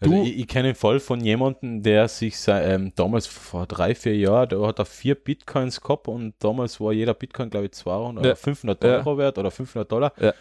Also 0.00 0.22
ich, 0.22 0.38
ich 0.38 0.48
kenne 0.48 0.68
einen 0.68 0.74
Fall 0.74 0.98
von 0.98 1.20
jemandem, 1.20 1.82
der 1.82 2.08
sich 2.08 2.36
ähm, 2.48 2.92
damals 2.96 3.26
vor 3.26 3.66
drei, 3.66 3.94
vier 3.94 4.16
Jahren, 4.16 4.48
da 4.48 4.66
hat 4.66 4.80
er 4.80 4.86
vier 4.86 5.14
Bitcoins 5.14 5.80
gehabt 5.80 6.08
und 6.08 6.34
damals 6.40 6.80
war 6.80 6.92
jeder 6.92 7.14
Bitcoin, 7.14 7.50
glaube 7.50 7.66
ich, 7.66 7.72
200 7.72 8.24
ja. 8.24 8.30
oder 8.30 8.36
500 8.36 8.84
Euro 8.84 9.12
ja. 9.12 9.18
wert 9.18 9.38
oder 9.38 9.50
500 9.50 9.92
Dollar. 9.92 10.12
Ja. 10.18 10.34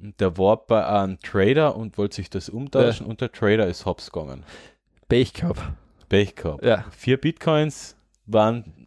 Der 0.00 0.38
war 0.38 0.56
bei 0.66 0.86
einem 0.86 1.18
Trader 1.20 1.76
und 1.76 1.98
wollte 1.98 2.16
sich 2.16 2.30
das 2.30 2.48
umtauschen 2.48 3.06
und 3.06 3.20
der 3.20 3.32
Trader 3.32 3.66
ist 3.66 3.84
hops 3.84 4.12
gegangen. 4.12 4.44
Pech 5.08 5.32
gehabt. 5.34 5.60
Pech 6.08 6.36
gehabt. 6.36 6.64
Ja. 6.64 6.84
Vier 6.90 7.16
Bitcoins 7.16 7.96
waren 8.26 8.86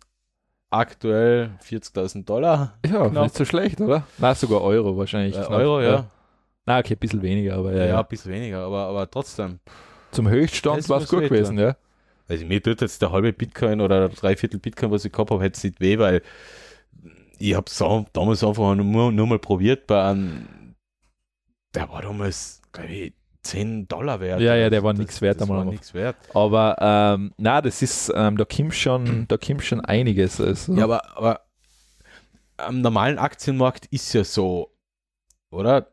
aktuell 0.70 1.52
40.000 1.64 2.26
Dollar. 2.26 2.78
Ja, 2.86 3.10
knapp. 3.10 3.24
nicht 3.24 3.36
so 3.36 3.46
schlecht, 3.46 3.82
oder? 3.82 4.08
Na, 4.18 4.34
sogar 4.34 4.62
Euro 4.62 4.98
wahrscheinlich. 4.98 5.36
Äh, 5.36 5.46
Euro, 5.48 5.82
ja. 5.82 6.06
Na, 6.66 6.80
okay, 6.80 6.94
ein 6.94 7.00
bisschen 7.00 7.22
weniger, 7.22 7.56
aber 7.56 7.74
ja. 7.74 7.86
Ja, 7.86 8.00
ein 8.00 8.08
bisschen 8.08 8.32
weniger, 8.32 8.60
aber, 8.60 8.86
aber 8.86 9.10
trotzdem. 9.10 9.60
Zum 10.12 10.30
Höchststand 10.30 10.88
war 10.90 11.02
es 11.02 11.10
gut 11.10 11.24
gewesen, 11.24 11.58
ja. 11.60 11.76
Also 12.28 12.46
mir 12.46 12.64
tut 12.64 12.80
jetzt 12.80 13.02
der 13.02 13.12
halbe 13.12 13.34
Bitcoin 13.34 13.82
oder 13.82 14.08
drei 14.08 14.38
Viertel 14.38 14.60
Bitcoin, 14.60 14.92
was 14.92 15.04
ich 15.04 15.12
gehabt 15.12 15.32
habe, 15.32 15.44
jetzt 15.44 15.64
nicht 15.64 15.82
weh, 15.82 16.00
weil 16.00 16.22
ich 17.40 17.56
habe 17.56 17.66
es 17.68 17.78
damals 18.14 18.44
einfach 18.44 18.76
nur, 18.76 19.12
nur 19.12 19.28
mal 19.28 19.40
probiert 19.40 19.88
bei 19.88 20.02
einem, 20.04 20.48
der 21.74 21.90
war 21.90 22.02
damals, 22.02 22.62
glaube 22.72 22.92
ich, 22.92 23.14
10 23.44 23.88
Dollar 23.88 24.20
wert. 24.20 24.40
Ja, 24.40 24.56
ja, 24.56 24.70
der 24.70 24.84
war 24.84 24.94
nichts 24.94 25.22
wert. 25.22 25.42
Das 25.42 25.50
war 25.50 25.66
nichts 25.66 25.94
wert. 25.94 26.16
Aber 26.34 26.76
ähm, 26.80 27.34
na, 27.38 27.62
das 27.62 27.82
ist, 27.82 28.12
ähm, 28.16 28.38
da 28.38 28.46
kommt 28.46 28.76
schon, 28.76 29.26
da 29.28 29.38
kommt 29.38 29.64
schon 29.64 29.82
einiges. 29.82 30.40
Also. 30.40 30.74
Ja, 30.74 30.84
aber, 30.84 31.18
aber 31.18 31.42
am 32.58 32.82
normalen 32.82 33.18
Aktienmarkt 33.18 33.88
ist 33.88 34.14
ja 34.14 34.24
so, 34.24 34.76
oder? 35.50 35.92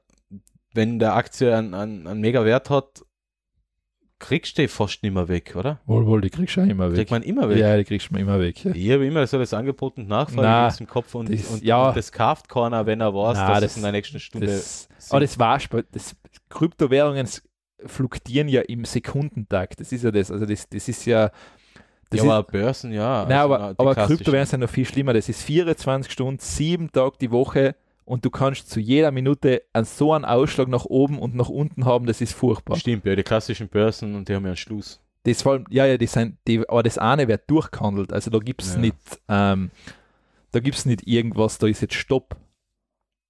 Wenn 0.75 0.99
der 0.99 1.15
Aktie 1.15 1.57
einen, 1.57 1.75
einen, 1.75 2.07
einen 2.07 2.21
mega 2.21 2.45
Wert 2.45 2.69
hat, 2.69 3.03
kriegst 4.19 4.59
du 4.59 4.63
die 4.63 4.69
fast 4.69 5.03
nicht 5.03 5.13
mehr 5.13 5.29
weg, 5.29 5.55
oder? 5.57 5.81
Wohl, 5.87 6.07
wohl, 6.07 6.21
die 6.21 6.31
kriegst 6.31 6.57
du 6.57 6.63
auch 6.63 6.67
immer 6.67 6.91
weg. 6.91 6.97
Kriegt 6.97 7.11
man 7.11 7.23
immer 7.23 7.49
weg? 7.49 7.59
Ja, 7.59 7.77
die 7.77 7.85
kriegst 7.85 8.11
du 8.11 8.17
immer 8.19 8.41
weg. 8.41 8.65
Ja. 8.65 8.73
Ich 8.75 8.91
habe 8.91 9.07
immer 9.07 9.27
so 9.27 9.39
das 9.39 9.55
Angebot 9.55 9.97
und 9.99 10.09
Nachfrage 10.09 10.77
im 10.81 10.87
Kopf 10.87 11.15
und 11.15 11.33
das, 11.33 11.47
und, 11.51 11.63
ja. 11.63 11.89
und 11.89 11.97
das 11.97 12.11
kauft 12.13 12.49
keiner, 12.49 12.87
wenn 12.87 13.01
er 13.01 13.15
weiß, 13.15 13.37
Nein, 13.37 13.49
dass 13.49 13.61
das, 13.61 13.71
es 13.73 13.77
in 13.77 13.83
der 13.83 13.93
nächsten 13.93 14.21
Stunde 14.21 14.47
das, 14.47 14.89
Aber 15.11 15.21
das 15.21 15.39
war 15.39 15.59
das 15.93 16.17
Kryptowährungen 16.49 17.29
fluktieren 17.87 18.49
ja 18.49 18.63
im 18.63 18.85
Sekundentakt. 18.85 19.81
Das 19.81 19.93
ist 19.93 20.03
ja 20.03 20.11
das. 20.11 20.31
Also 20.31 20.47
das, 20.47 20.69
das 20.69 20.89
ist 20.89 21.05
ja. 21.07 21.31
Das 22.11 22.25
ja, 22.25 22.31
aber 22.33 22.43
Börsen, 22.51 22.91
ja. 22.91 23.27
Nein, 23.29 23.33
also 23.33 23.55
aber, 23.55 23.75
aber 23.77 23.95
Kryptowährungen 23.95 24.47
sind 24.47 24.61
noch 24.61 24.71
viel 24.71 24.87
schlimmer. 24.87 25.13
Das 25.13 25.29
ist 25.29 25.43
24 25.43 26.11
Stunden, 26.11 26.41
sieben 26.41 26.91
Tage 26.91 27.19
die 27.21 27.31
Woche 27.31 27.77
und 28.09 28.25
du 28.25 28.31
kannst 28.31 28.71
zu 28.71 28.81
jeder 28.81 29.11
Minute 29.11 29.63
einen, 29.75 29.85
so 29.85 30.15
einen 30.15 30.25
Ausschlag 30.25 30.69
nach 30.69 30.87
oben 30.87 31.19
und 31.19 31.35
nach 31.35 31.51
unten 31.51 31.85
haben, 31.85 32.07
das 32.07 32.21
ist 32.23 32.33
furchtbar. 32.33 32.77
Stimmt, 32.77 33.05
ja, 33.05 33.15
die 33.15 33.23
klassischen 33.23 33.69
Börsen 33.69 34.15
und 34.15 34.29
die 34.29 34.35
haben 34.35 34.45
ja 34.45 34.49
einen 34.49 34.57
Schluss. 34.57 35.01
Das 35.25 35.43
vor 35.43 35.53
allem, 35.53 35.67
ja, 35.69 35.85
ja, 35.85 35.99
die 35.99 36.07
sind, 36.07 36.39
die, 36.47 36.67
aber 36.67 36.83
das 36.83 36.97
eine 36.97 37.29
wird 37.29 37.51
durchgehandelt. 37.51 38.13
Also 38.13 38.31
da 38.31 38.39
gibt 38.39 38.63
es 38.63 38.75
ja. 38.75 38.81
nicht, 38.81 38.97
ähm, 39.29 39.71
da 40.53 40.61
gibt 40.61 40.79
es 40.79 40.87
nicht 40.87 41.07
irgendwas, 41.07 41.59
da 41.59 41.67
ist 41.67 41.83
jetzt 41.83 41.95
Stopp. 41.95 42.37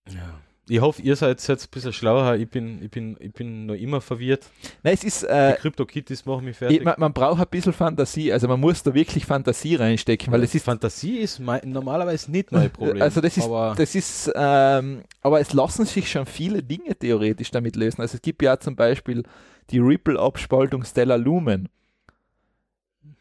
Ja. 0.09 0.41
Ich 0.69 0.81
hoffe, 0.81 1.01
ihr 1.03 1.17
seid 1.17 1.47
jetzt 1.47 1.67
ein 1.67 1.71
bisschen 1.71 1.93
schlauer. 1.93 2.37
Ich 2.37 2.49
bin, 2.49 2.83
ich 2.83 2.91
bin, 2.91 3.17
ich 3.21 3.33
bin 3.33 3.67
noch 3.67 3.75
immer 3.75 4.01
verwirrt. 4.01 4.47
Nein, 4.83 4.95
es 4.95 5.05
ist. 5.05 5.23
Äh, 5.23 5.55
Die 5.55 5.61
Crypto-Kitties 5.61 6.27
machen 6.27 6.45
mich 6.45 6.57
fertig. 6.57 6.85
Man, 6.85 6.95
man, 6.99 7.13
braucht 7.13 7.41
ein 7.41 7.47
bisschen 7.51 7.73
Fantasie. 7.73 8.33
Also, 8.33 8.49
man 8.49 8.61
muss 8.61 8.83
da 8.83 8.93
wirklich 8.93 9.25
Fantasie 9.25 9.77
reinstecken. 9.77 10.33
Weil 10.33 10.43
es 10.43 10.55
ist 10.55 10.65
Fantasie 10.65 11.19
ist 11.19 11.39
mein, 11.39 11.61
normalerweise 11.65 12.31
nicht 12.31 12.53
mein 12.53 12.71
Problem. 12.71 13.03
Also, 13.03 13.21
das 13.21 13.37
ist. 13.37 13.45
Aber, 13.45 13.75
das 13.77 13.95
ist 13.95 14.31
ähm, 14.35 15.03
aber 15.23 15.41
es 15.41 15.53
lassen 15.53 15.87
sich 15.87 16.11
schon 16.11 16.27
viele 16.27 16.63
Dinge 16.63 16.95
theoretisch 16.97 17.51
damit 17.51 17.77
lösen. 17.77 18.01
Also, 18.01 18.17
es 18.17 18.23
gibt 18.23 18.43
ja 18.43 18.59
zum 18.59 18.77
Beispiel 18.77 19.23
die 19.71 19.79
Ripple-Abspaltung 19.79 20.85
Stellar 20.85 21.19
Lumen. 21.19 21.69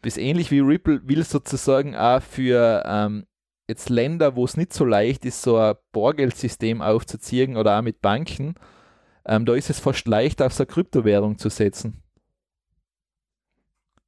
Bis 0.02 0.16
ähnlich 0.16 0.50
wie 0.50 0.60
Ripple 0.60 1.00
will 1.04 1.24
sozusagen 1.24 1.96
auch 1.96 2.22
für 2.22 2.82
ähm, 2.86 3.26
jetzt 3.68 3.90
Länder, 3.90 4.34
wo 4.34 4.44
es 4.44 4.56
nicht 4.56 4.72
so 4.72 4.84
leicht 4.84 5.24
ist, 5.24 5.42
so 5.42 5.58
ein 5.58 5.76
Bargeldsystem 5.92 6.80
aufzuziehen 6.80 7.56
oder 7.56 7.78
auch 7.78 7.82
mit 7.82 8.00
Banken, 8.00 8.54
ähm, 9.26 9.44
da 9.44 9.54
ist 9.54 9.70
es 9.70 9.78
fast 9.78 10.08
leicht, 10.08 10.40
auf 10.40 10.54
so 10.54 10.62
eine 10.62 10.72
Kryptowährung 10.72 11.36
zu 11.38 11.50
setzen, 11.50 12.02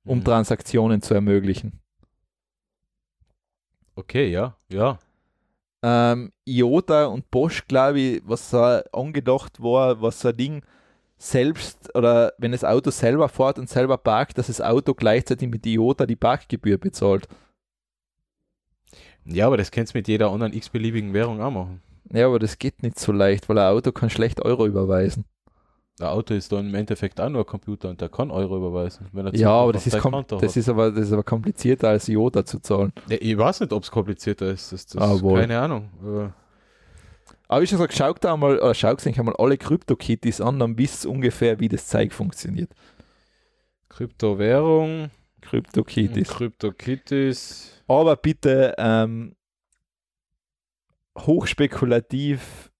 um 0.04 0.18
mhm. 0.18 0.24
Transaktionen 0.24 1.02
zu 1.02 1.14
ermöglichen. 1.14 1.78
Okay, 3.94 4.30
ja, 4.30 4.56
ja. 4.72 4.98
Ähm, 5.82 6.32
IOTA 6.46 7.06
und 7.06 7.30
Bosch, 7.30 7.66
glaube 7.66 8.00
ich, 8.00 8.22
was 8.24 8.50
so 8.50 8.58
angedacht 8.58 9.62
war, 9.62 10.00
was 10.00 10.20
so 10.20 10.28
ein 10.28 10.36
Ding 10.36 10.62
selbst 11.18 11.94
oder 11.94 12.32
wenn 12.38 12.52
das 12.52 12.64
Auto 12.64 12.90
selber 12.90 13.28
fährt 13.28 13.58
und 13.58 13.68
selber 13.68 13.98
parkt, 13.98 14.38
dass 14.38 14.46
das 14.46 14.62
Auto 14.62 14.94
gleichzeitig 14.94 15.50
mit 15.50 15.66
IOTA 15.66 16.06
die 16.06 16.16
Parkgebühr 16.16 16.78
bezahlt. 16.78 17.28
Ja, 19.24 19.46
aber 19.46 19.56
das 19.56 19.70
kannst 19.70 19.94
du 19.94 19.98
mit 19.98 20.08
jeder 20.08 20.30
anderen 20.30 20.52
x-beliebigen 20.52 21.12
Währung 21.12 21.40
auch 21.40 21.50
machen. 21.50 21.82
Ja, 22.12 22.26
aber 22.26 22.38
das 22.38 22.58
geht 22.58 22.82
nicht 22.82 22.98
so 22.98 23.12
leicht, 23.12 23.48
weil 23.48 23.58
ein 23.58 23.72
Auto 23.72 23.92
kann 23.92 24.10
schlecht 24.10 24.40
Euro 24.42 24.66
überweisen. 24.66 25.24
Der 26.00 26.12
Auto 26.12 26.32
ist 26.32 26.50
dann 26.50 26.68
im 26.68 26.74
Endeffekt 26.74 27.20
auch 27.20 27.28
nur 27.28 27.42
ein 27.42 27.46
Computer 27.46 27.90
und 27.90 28.00
der 28.00 28.08
kann 28.08 28.30
Euro 28.30 28.56
überweisen. 28.56 29.06
ja, 29.32 29.50
aber 29.50 29.74
das 29.74 29.86
ist, 29.86 29.94
das, 29.94 30.56
ist 30.56 30.68
aber, 30.68 30.90
das 30.90 31.06
ist 31.06 31.12
aber 31.12 31.22
komplizierter 31.22 31.90
als 31.90 32.08
IOTA 32.08 32.44
zu 32.46 32.58
zahlen. 32.60 32.92
Ja, 33.08 33.18
ich 33.20 33.36
weiß 33.36 33.60
nicht, 33.60 33.72
ob 33.72 33.82
es 33.82 33.90
komplizierter 33.90 34.50
ist. 34.50 34.72
Das, 34.72 34.86
das 34.86 35.02
ah, 35.02 35.18
keine 35.34 35.60
Ahnung. 35.60 35.90
Aber, 36.00 36.32
aber 37.48 37.62
ich 37.62 37.70
habe 37.72 37.82
gesagt, 37.82 37.94
schaut 37.94 38.24
da 38.24 38.34
mal, 38.34 38.58
oder 38.58 38.74
schaut 38.74 39.06
euch 39.06 39.18
einmal 39.18 39.36
alle 39.36 39.58
Krypto-Kitties 39.58 40.40
an, 40.40 40.58
dann 40.58 40.78
wisst 40.78 41.04
ihr 41.04 41.10
ungefähr, 41.10 41.60
wie 41.60 41.68
das 41.68 41.86
Zeug 41.86 42.14
funktioniert. 42.14 42.70
Kryptowährung. 43.90 45.10
Krypto-Kitties. 45.42 46.28
Krypto-Kitties 46.28 47.79
aber 47.90 48.16
bitte 48.16 48.74
ähm, 48.78 49.34
hochspekulativ 51.18 52.70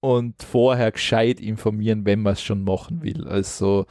und 0.00 0.42
vorher 0.42 0.92
gescheit 0.92 1.40
informieren, 1.40 2.04
wenn 2.04 2.20
man 2.20 2.34
es 2.34 2.42
schon 2.42 2.62
machen 2.64 3.02
will. 3.02 3.26
Also, 3.26 3.86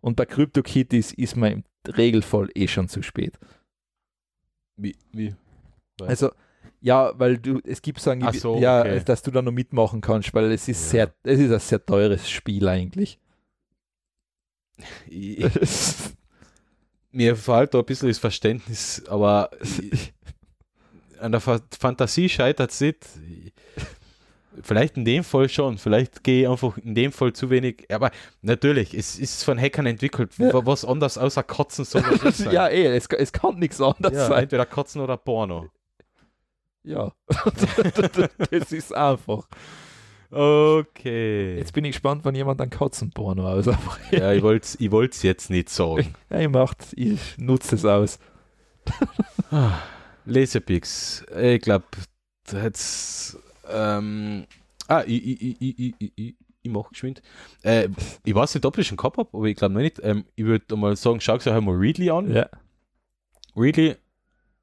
und 0.00 0.16
bei 0.16 0.24
CryptoKitties 0.24 1.12
ist 1.12 1.36
man 1.36 1.52
im 1.52 1.64
Regelfall 1.86 2.48
eh 2.54 2.68
schon 2.68 2.88
zu 2.88 3.02
spät. 3.02 3.38
Wie? 4.76 4.96
wie? 5.12 5.34
Also, 6.00 6.30
ja, 6.80 7.12
weil 7.18 7.38
du, 7.38 7.60
es 7.64 7.82
gibt 7.82 8.00
so 8.00 8.10
ein, 8.10 8.32
so, 8.32 8.58
ja, 8.58 8.80
okay. 8.80 9.02
dass 9.04 9.22
du 9.22 9.30
da 9.30 9.42
noch 9.42 9.52
mitmachen 9.52 10.00
kannst, 10.00 10.32
weil 10.32 10.50
es 10.52 10.68
ist 10.68 10.92
ja. 10.92 11.06
sehr, 11.06 11.14
es 11.24 11.40
ist 11.40 11.52
ein 11.52 11.58
sehr 11.58 11.84
teures 11.84 12.30
Spiel 12.30 12.66
eigentlich. 12.66 13.18
mir 17.10 17.36
fehlt 17.36 17.74
da 17.74 17.78
ein 17.78 17.84
bisschen 17.84 18.08
das 18.08 18.18
Verständnis, 18.18 19.02
aber 19.08 19.50
an 21.20 21.32
der 21.32 21.40
Fantasie 21.40 22.28
scheitert 22.28 22.70
es 22.70 22.80
nicht. 22.80 23.06
Vielleicht 24.62 24.96
in 24.96 25.04
dem 25.04 25.22
Fall 25.22 25.48
schon, 25.48 25.78
vielleicht 25.78 26.24
gehe 26.24 26.42
ich 26.42 26.48
einfach 26.48 26.76
in 26.78 26.94
dem 26.94 27.12
Fall 27.12 27.32
zu 27.32 27.48
wenig, 27.48 27.86
aber 27.90 28.10
natürlich, 28.42 28.92
es 28.92 29.18
ist 29.18 29.44
von 29.44 29.58
Hackern 29.58 29.86
entwickelt, 29.86 30.32
ja. 30.38 30.50
was 30.66 30.84
anders 30.84 31.16
außer 31.16 31.44
Kotzen 31.44 31.84
soll 31.84 32.02
das 32.22 32.38
sein. 32.38 32.52
ja, 32.52 32.68
eh, 32.68 32.86
es, 32.96 33.06
es 33.06 33.32
kann 33.32 33.58
nichts 33.58 33.80
anderes 33.80 34.16
ja, 34.16 34.26
sein. 34.26 34.42
Entweder 34.42 34.66
Kotzen 34.66 35.00
oder 35.00 35.16
Porno. 35.16 35.68
Ja, 36.82 37.12
das 38.50 38.72
ist 38.72 38.92
einfach. 38.94 39.46
Okay. 40.30 41.56
Jetzt 41.56 41.72
bin 41.72 41.84
ich 41.84 41.92
gespannt, 41.92 42.24
wann 42.24 42.34
jemand 42.34 42.60
ein 42.60 42.68
Katzenporno 42.70 43.48
aus. 43.48 43.66
ja, 44.10 44.32
ich 44.32 44.42
wollte 44.42 44.66
es 44.66 44.76
ich 44.80 45.22
jetzt 45.22 45.50
nicht 45.50 45.70
sagen. 45.70 46.14
Ja, 46.30 46.40
ich 46.40 46.48
macht, 46.48 46.92
ich 46.96 47.38
nutze 47.38 47.76
es 47.76 47.84
aus. 47.84 48.18
Ah, 49.50 49.78
Lesepix. 50.26 51.24
Ich 51.40 51.62
glaube, 51.62 51.86
jetzt. 52.52 53.38
Ähm, 53.70 54.46
ah, 54.86 55.02
ich, 55.06 55.60
ich, 55.60 55.94
ich, 55.96 56.34
ich 56.62 56.70
mache 56.70 56.90
geschwind. 56.90 57.22
Äh, 57.62 57.88
ich 58.24 58.34
weiß 58.34 58.54
nicht, 58.54 58.66
ob 58.66 58.76
ich 58.76 58.86
schon 58.86 58.98
gehabt 58.98 59.16
habe, 59.16 59.30
aber 59.32 59.46
ich 59.46 59.56
glaube 59.56 59.74
noch 59.74 59.80
nicht. 59.80 60.00
Ähm, 60.02 60.24
ich 60.36 60.44
würde 60.44 60.76
mal 60.76 60.96
sagen, 60.96 61.20
schau 61.20 61.38
dir 61.38 61.60
mal 61.60 61.74
Readly 61.74 62.10
an. 62.10 62.30
Ja. 62.30 62.48
Readly, 63.56 63.96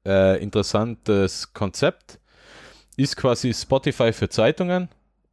äh, 0.06 0.40
interessantes 0.40 1.52
Konzept. 1.52 2.20
Ist 2.96 3.16
quasi 3.16 3.52
Spotify 3.52 4.12
für 4.12 4.28
Zeitungen 4.28 4.88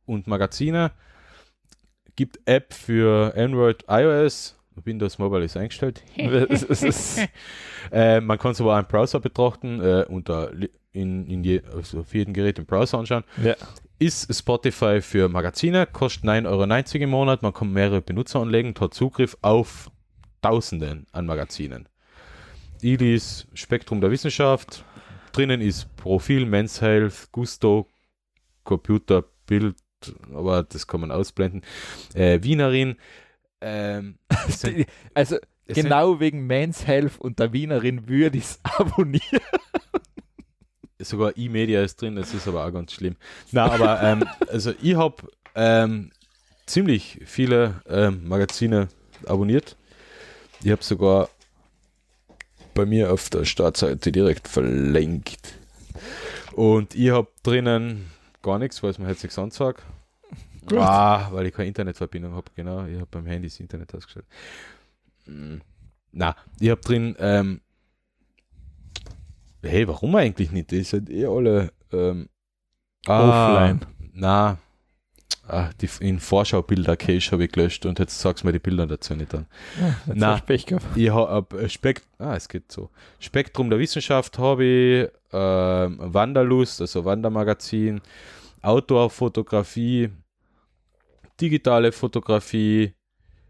und 0.05 0.27
Magazine. 0.27 0.91
Gibt 2.15 2.39
App 2.45 2.73
für 2.73 3.33
Android, 3.35 3.83
iOS. 3.87 4.55
Windows 4.83 5.19
Mobile 5.19 5.43
ist 5.43 5.55
eingestellt. 5.55 6.03
äh, 7.91 8.19
man 8.21 8.39
kann 8.39 8.51
es 8.51 8.61
aber 8.61 8.79
im 8.79 8.85
Browser 8.85 9.19
betrachten, 9.19 9.79
äh, 9.81 10.05
unter 10.07 10.51
in, 10.93 11.27
in 11.27 11.43
je, 11.43 11.61
also 11.73 12.03
für 12.03 12.19
jeden 12.19 12.33
Gerät 12.33 12.59
im 12.59 12.65
Browser 12.65 12.99
anschauen. 12.99 13.23
Ja. 13.43 13.55
Ist 13.99 14.33
Spotify 14.33 15.01
für 15.01 15.29
Magazine, 15.29 15.87
kostet 15.87 16.25
9,90 16.25 16.45
Euro 16.47 17.03
im 17.03 17.09
Monat, 17.09 17.41
man 17.41 17.53
kann 17.53 17.71
mehrere 17.71 18.01
Benutzer 18.01 18.39
anlegen 18.39 18.73
hat 18.79 18.93
Zugriff 18.93 19.37
auf 19.41 19.89
Tausenden 20.41 21.07
an 21.11 21.25
Magazinen. 21.25 21.87
IDIS, 22.81 23.47
Spektrum 23.53 24.01
der 24.01 24.11
Wissenschaft, 24.11 24.83
drinnen 25.31 25.61
ist 25.61 25.95
Profil, 25.95 26.45
Men's 26.45 26.81
Health, 26.81 27.29
Gusto, 27.31 27.87
Computer, 28.63 29.23
Bild, 29.45 29.77
aber 30.33 30.63
das 30.63 30.87
kann 30.87 31.01
man 31.01 31.11
ausblenden, 31.11 31.61
äh, 32.13 32.39
Wienerin. 32.41 32.95
Ähm, 33.61 34.17
also 35.13 35.37
genau 35.67 36.19
wegen 36.19 36.45
Men's 36.47 36.85
Health 36.87 37.19
und 37.19 37.39
der 37.39 37.53
Wienerin 37.53 38.07
würde 38.07 38.37
ich 38.37 38.43
es 38.43 38.59
abonnieren 38.63 39.41
sogar 41.03 41.37
E-Media 41.37 41.81
ist 41.83 42.01
drin, 42.01 42.15
das 42.15 42.33
ist 42.33 42.47
aber 42.47 42.65
auch 42.65 42.71
ganz 42.71 42.93
schlimm. 42.93 43.15
Na, 43.51 43.71
aber 43.71 44.01
ähm, 44.03 44.23
also 44.49 44.73
ich 44.81 44.95
habe 44.95 45.15
ähm, 45.55 46.11
ziemlich 46.65 47.19
viele 47.25 47.81
ähm, 47.87 48.27
Magazine 48.27 48.87
abonniert. 49.25 49.75
Ich 50.63 50.71
habe 50.71 50.83
sogar 50.83 51.29
bei 52.73 52.85
mir 52.85 53.11
auf 53.11 53.29
der 53.29 53.45
Startseite 53.45 54.11
direkt 54.11 54.47
verlinkt. 54.47 55.53
Und 56.53 56.95
ich 56.95 57.11
habe 57.11 57.27
drinnen 57.43 58.09
gar 58.41 58.59
nichts, 58.59 58.81
weil 58.81 58.91
es 58.91 58.99
mir 58.99 59.09
jetzt 59.09 59.23
nichts 59.23 59.37
anzeigt. 59.37 59.83
Ah, 60.71 61.29
weil 61.31 61.47
ich 61.47 61.53
keine 61.53 61.67
Internetverbindung 61.67 62.33
habe, 62.33 62.51
genau. 62.55 62.85
Ich 62.85 62.95
habe 62.95 63.07
beim 63.11 63.25
Handy 63.25 63.47
das 63.47 63.59
Internet 63.59 63.93
ausgestellt. 63.93 64.25
Hm. 65.25 65.61
Na, 66.11 66.35
ich 66.59 66.69
habe 66.69 66.81
drin 66.81 67.15
ähm, 67.19 67.61
hey, 69.63 69.87
warum 69.87 70.15
eigentlich 70.15 70.51
nicht? 70.51 70.71
Die 70.71 70.83
sind 70.83 71.09
eh 71.09 71.25
alle 71.25 71.71
ähm, 71.91 72.29
ah, 73.07 73.55
offline. 73.55 73.79
Na, 74.13 74.57
ah, 75.47 75.69
die, 75.81 75.89
in 75.99 76.19
Vorschaubilder-Cache 76.19 77.31
habe 77.31 77.45
ich 77.45 77.51
gelöscht 77.51 77.85
und 77.85 77.99
jetzt 77.99 78.19
sagst 78.19 78.43
du 78.43 78.47
mir 78.47 78.53
die 78.53 78.59
Bilder 78.59 78.87
dazu 78.87 79.15
nicht 79.15 79.33
an. 79.33 79.47
Ja, 79.79 79.95
Na, 80.13 80.41
ich 80.95 81.11
habe 81.11 81.59
äh, 81.59 81.69
Spekt 81.69 82.03
ah, 82.19 82.35
es 82.35 82.47
geht 82.47 82.71
so. 82.71 82.89
Spektrum 83.19 83.69
der 83.69 83.79
Wissenschaft 83.79 84.37
habe 84.37 84.63
ich, 84.63 85.09
ähm, 85.31 85.97
Wanderlust, 85.99 86.81
also 86.81 87.05
Wandermagazin, 87.05 88.01
Outdoor-Fotografie, 88.61 90.09
digitale 91.39 91.91
Fotografie, 91.91 92.93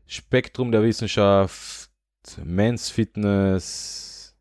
Spektrum 0.07 0.71
der 0.71 0.83
Wissenschaft, 0.83 1.89
Men's 2.43 2.89
Fitness, 2.89 4.35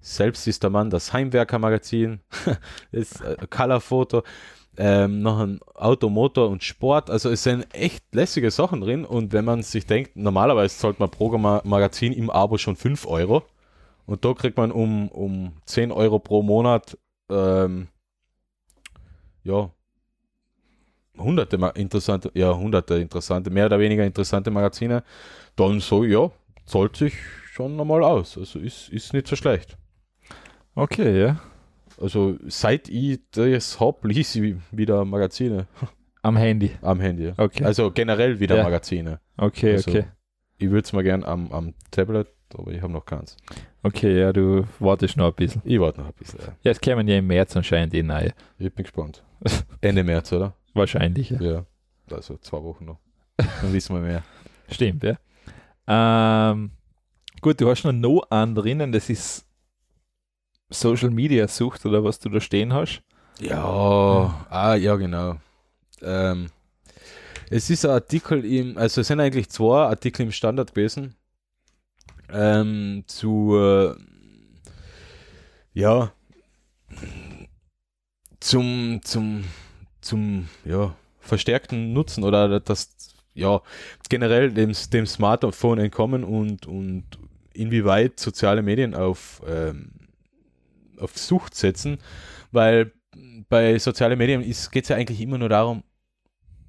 selbst 0.00 0.46
ist 0.46 0.62
der 0.62 0.70
Mann 0.70 0.90
das 0.90 1.12
Heimwerker-Magazin, 1.12 2.20
das 2.92 3.20
äh, 3.20 3.36
Color-Foto, 3.48 4.22
ähm, 4.76 5.20
noch 5.20 5.38
ein 5.40 5.60
Auto, 5.74 6.08
Motor 6.08 6.48
und 6.48 6.64
Sport. 6.64 7.10
Also 7.10 7.30
es 7.30 7.42
sind 7.42 7.72
echt 7.74 8.02
lässige 8.14 8.50
Sachen 8.50 8.80
drin 8.80 9.04
und 9.04 9.32
wenn 9.32 9.44
man 9.44 9.62
sich 9.62 9.86
denkt, 9.86 10.16
normalerweise 10.16 10.76
zahlt 10.76 10.98
man 10.98 11.10
pro 11.10 11.36
Magazin 11.38 12.12
im 12.12 12.30
Abo 12.30 12.58
schon 12.58 12.76
5 12.76 13.06
Euro 13.06 13.44
und 14.06 14.24
da 14.24 14.32
kriegt 14.34 14.56
man 14.56 14.72
um, 14.72 15.08
um 15.08 15.52
10 15.66 15.92
Euro 15.92 16.18
pro 16.18 16.42
Monat 16.42 16.98
ähm, 17.30 17.88
ja 19.44 19.70
hunderte 21.18 21.56
interessante, 21.74 22.30
ja 22.34 22.56
hunderte 22.56 22.96
interessante, 22.96 23.50
mehr 23.50 23.66
oder 23.66 23.78
weniger 23.78 24.04
interessante 24.04 24.50
Magazine, 24.50 25.02
dann 25.56 25.80
so, 25.80 26.04
ja, 26.04 26.30
zahlt 26.66 26.96
sich 26.96 27.14
schon 27.52 27.76
nochmal 27.76 28.02
aus. 28.02 28.38
Also 28.38 28.58
ist, 28.58 28.88
ist 28.88 29.12
nicht 29.12 29.26
so 29.26 29.36
schlecht. 29.36 29.76
Okay, 30.74 31.20
ja. 31.20 31.40
Also 32.00 32.36
seit 32.46 32.88
ich 32.88 33.20
das 33.32 33.78
habe, 33.78 34.08
lese 34.08 34.44
ich 34.44 34.56
wieder 34.70 35.04
Magazine. 35.04 35.66
Am 36.22 36.36
Handy? 36.36 36.70
Am 36.82 37.00
Handy, 37.00 37.32
Okay. 37.36 37.64
Also 37.64 37.90
generell 37.90 38.38
wieder 38.38 38.56
ja. 38.56 38.62
Magazine. 38.62 39.20
Okay, 39.36 39.72
also, 39.72 39.90
okay. 39.90 40.04
Ich 40.58 40.70
würde 40.70 40.84
es 40.84 40.92
mal 40.92 41.02
gern 41.02 41.24
am, 41.24 41.50
am 41.50 41.74
Tablet, 41.90 42.28
aber 42.56 42.70
ich 42.70 42.80
habe 42.80 42.92
noch 42.92 43.04
keins. 43.04 43.36
Okay, 43.82 44.20
ja, 44.20 44.32
du 44.32 44.64
wartest 44.78 45.16
noch 45.16 45.26
ein 45.26 45.34
bisschen. 45.34 45.60
Ich 45.64 45.80
warte 45.80 46.00
noch 46.00 46.06
ein 46.06 46.14
bisschen, 46.16 46.38
ja. 46.40 46.54
Ja, 46.62 46.70
es 46.70 46.80
kämen 46.80 47.08
ja 47.08 47.18
im 47.18 47.26
März 47.26 47.56
anscheinend 47.56 47.92
eh 47.94 48.04
neue. 48.04 48.32
Ich 48.58 48.72
bin 48.72 48.84
gespannt. 48.84 49.24
Ende 49.80 50.04
März, 50.04 50.32
oder? 50.32 50.54
Wahrscheinlich, 50.74 51.30
ja. 51.30 51.40
Ja, 51.40 51.66
also 52.10 52.36
zwei 52.38 52.62
Wochen 52.62 52.86
noch. 52.86 52.98
Dann 53.36 53.72
wissen 53.72 53.94
wir 53.94 54.02
mehr. 54.02 54.22
Stimmt, 54.68 55.02
ja. 55.04 55.18
Ähm, 55.86 56.72
gut, 57.40 57.60
du 57.60 57.68
hast 57.68 57.84
noch 57.84 57.92
No 57.92 58.20
an 58.30 58.54
drinnen, 58.54 58.92
das 58.92 59.10
ist 59.10 59.44
Social 60.70 61.10
Media 61.10 61.46
Sucht 61.48 61.84
oder 61.84 62.02
was 62.02 62.18
du 62.18 62.28
da 62.28 62.40
stehen 62.40 62.72
hast? 62.72 63.02
Ja, 63.40 64.46
ah, 64.48 64.74
ja, 64.74 64.96
genau. 64.96 65.36
Ähm, 66.00 66.48
es 67.50 67.68
ist 67.70 67.84
ein 67.84 67.90
Artikel 67.92 68.44
im, 68.44 68.78
also 68.78 69.00
es 69.02 69.08
sind 69.08 69.20
eigentlich 69.20 69.50
zwei 69.50 69.86
Artikel 69.86 70.22
im 70.22 70.32
Standard 70.32 70.74
gewesen. 70.74 71.16
Ähm, 72.30 73.04
zu, 73.06 73.56
äh, 73.56 73.94
ja, 75.74 76.12
zum, 78.40 79.00
zum, 79.02 79.44
zum, 80.02 80.48
ja, 80.64 80.94
verstärkten 81.20 81.92
Nutzen 81.92 82.24
oder 82.24 82.60
das, 82.60 83.14
ja, 83.34 83.60
generell 84.08 84.50
dem, 84.52 84.72
dem 84.92 85.06
Smartphone 85.06 85.78
entkommen 85.78 86.24
und, 86.24 86.66
und 86.66 87.04
inwieweit 87.54 88.20
soziale 88.20 88.62
Medien 88.62 88.94
auf 88.94 89.40
ähm, 89.46 89.92
auf 91.02 91.18
Sucht 91.18 91.54
setzen, 91.54 91.98
weil 92.50 92.92
bei 93.48 93.78
sozialen 93.78 94.16
Medien 94.16 94.42
geht 94.42 94.84
es 94.84 94.88
ja 94.88 94.96
eigentlich 94.96 95.20
immer 95.20 95.38
nur 95.38 95.48
darum, 95.48 95.82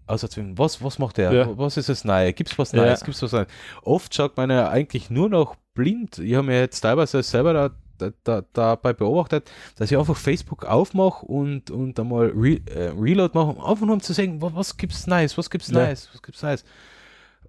auszufinden, 0.05 0.57
was, 0.57 0.83
was 0.83 0.99
macht 0.99 1.17
der? 1.17 1.31
Ja. 1.31 1.57
Was 1.57 1.77
ist 1.77 1.87
das 1.87 2.03
Neue? 2.03 2.33
Gibt 2.33 2.51
es 2.51 2.59
was 2.59 2.73
Neues? 2.73 2.99
Ja. 2.99 3.05
Gibt's 3.05 3.21
was 3.21 3.31
Neues? 3.31 3.47
Oft 3.83 4.13
schaut 4.13 4.35
man 4.35 4.49
ja 4.49 4.69
eigentlich 4.69 5.09
nur 5.09 5.29
noch 5.29 5.55
blind. 5.73 6.19
Ich 6.19 6.33
habe 6.33 6.47
mir 6.47 6.59
jetzt 6.59 6.81
teilweise 6.81 7.23
selber 7.23 7.53
da, 7.53 7.69
da, 8.11 8.41
da, 8.41 8.43
dabei 8.53 8.93
beobachtet, 8.93 9.49
dass 9.77 9.91
ich 9.91 9.97
einfach 9.97 10.17
Facebook 10.17 10.65
aufmache 10.65 11.25
und, 11.25 11.71
und 11.71 11.99
einmal 11.99 12.31
Re, 12.35 12.59
äh, 12.65 12.91
Reload 12.97 13.31
mache, 13.33 13.51
einfach 13.63 13.85
nur 13.85 13.93
um 13.93 14.01
zu 14.01 14.13
sagen, 14.13 14.41
was, 14.41 14.53
was 14.53 14.75
es 14.79 15.07
Neues? 15.07 15.37
Was 15.37 15.49
gibt 15.49 15.63
es 15.63 15.71
Neues? 15.71 16.09
Was 16.13 16.21
gibt's 16.21 16.41
Neues? 16.41 16.63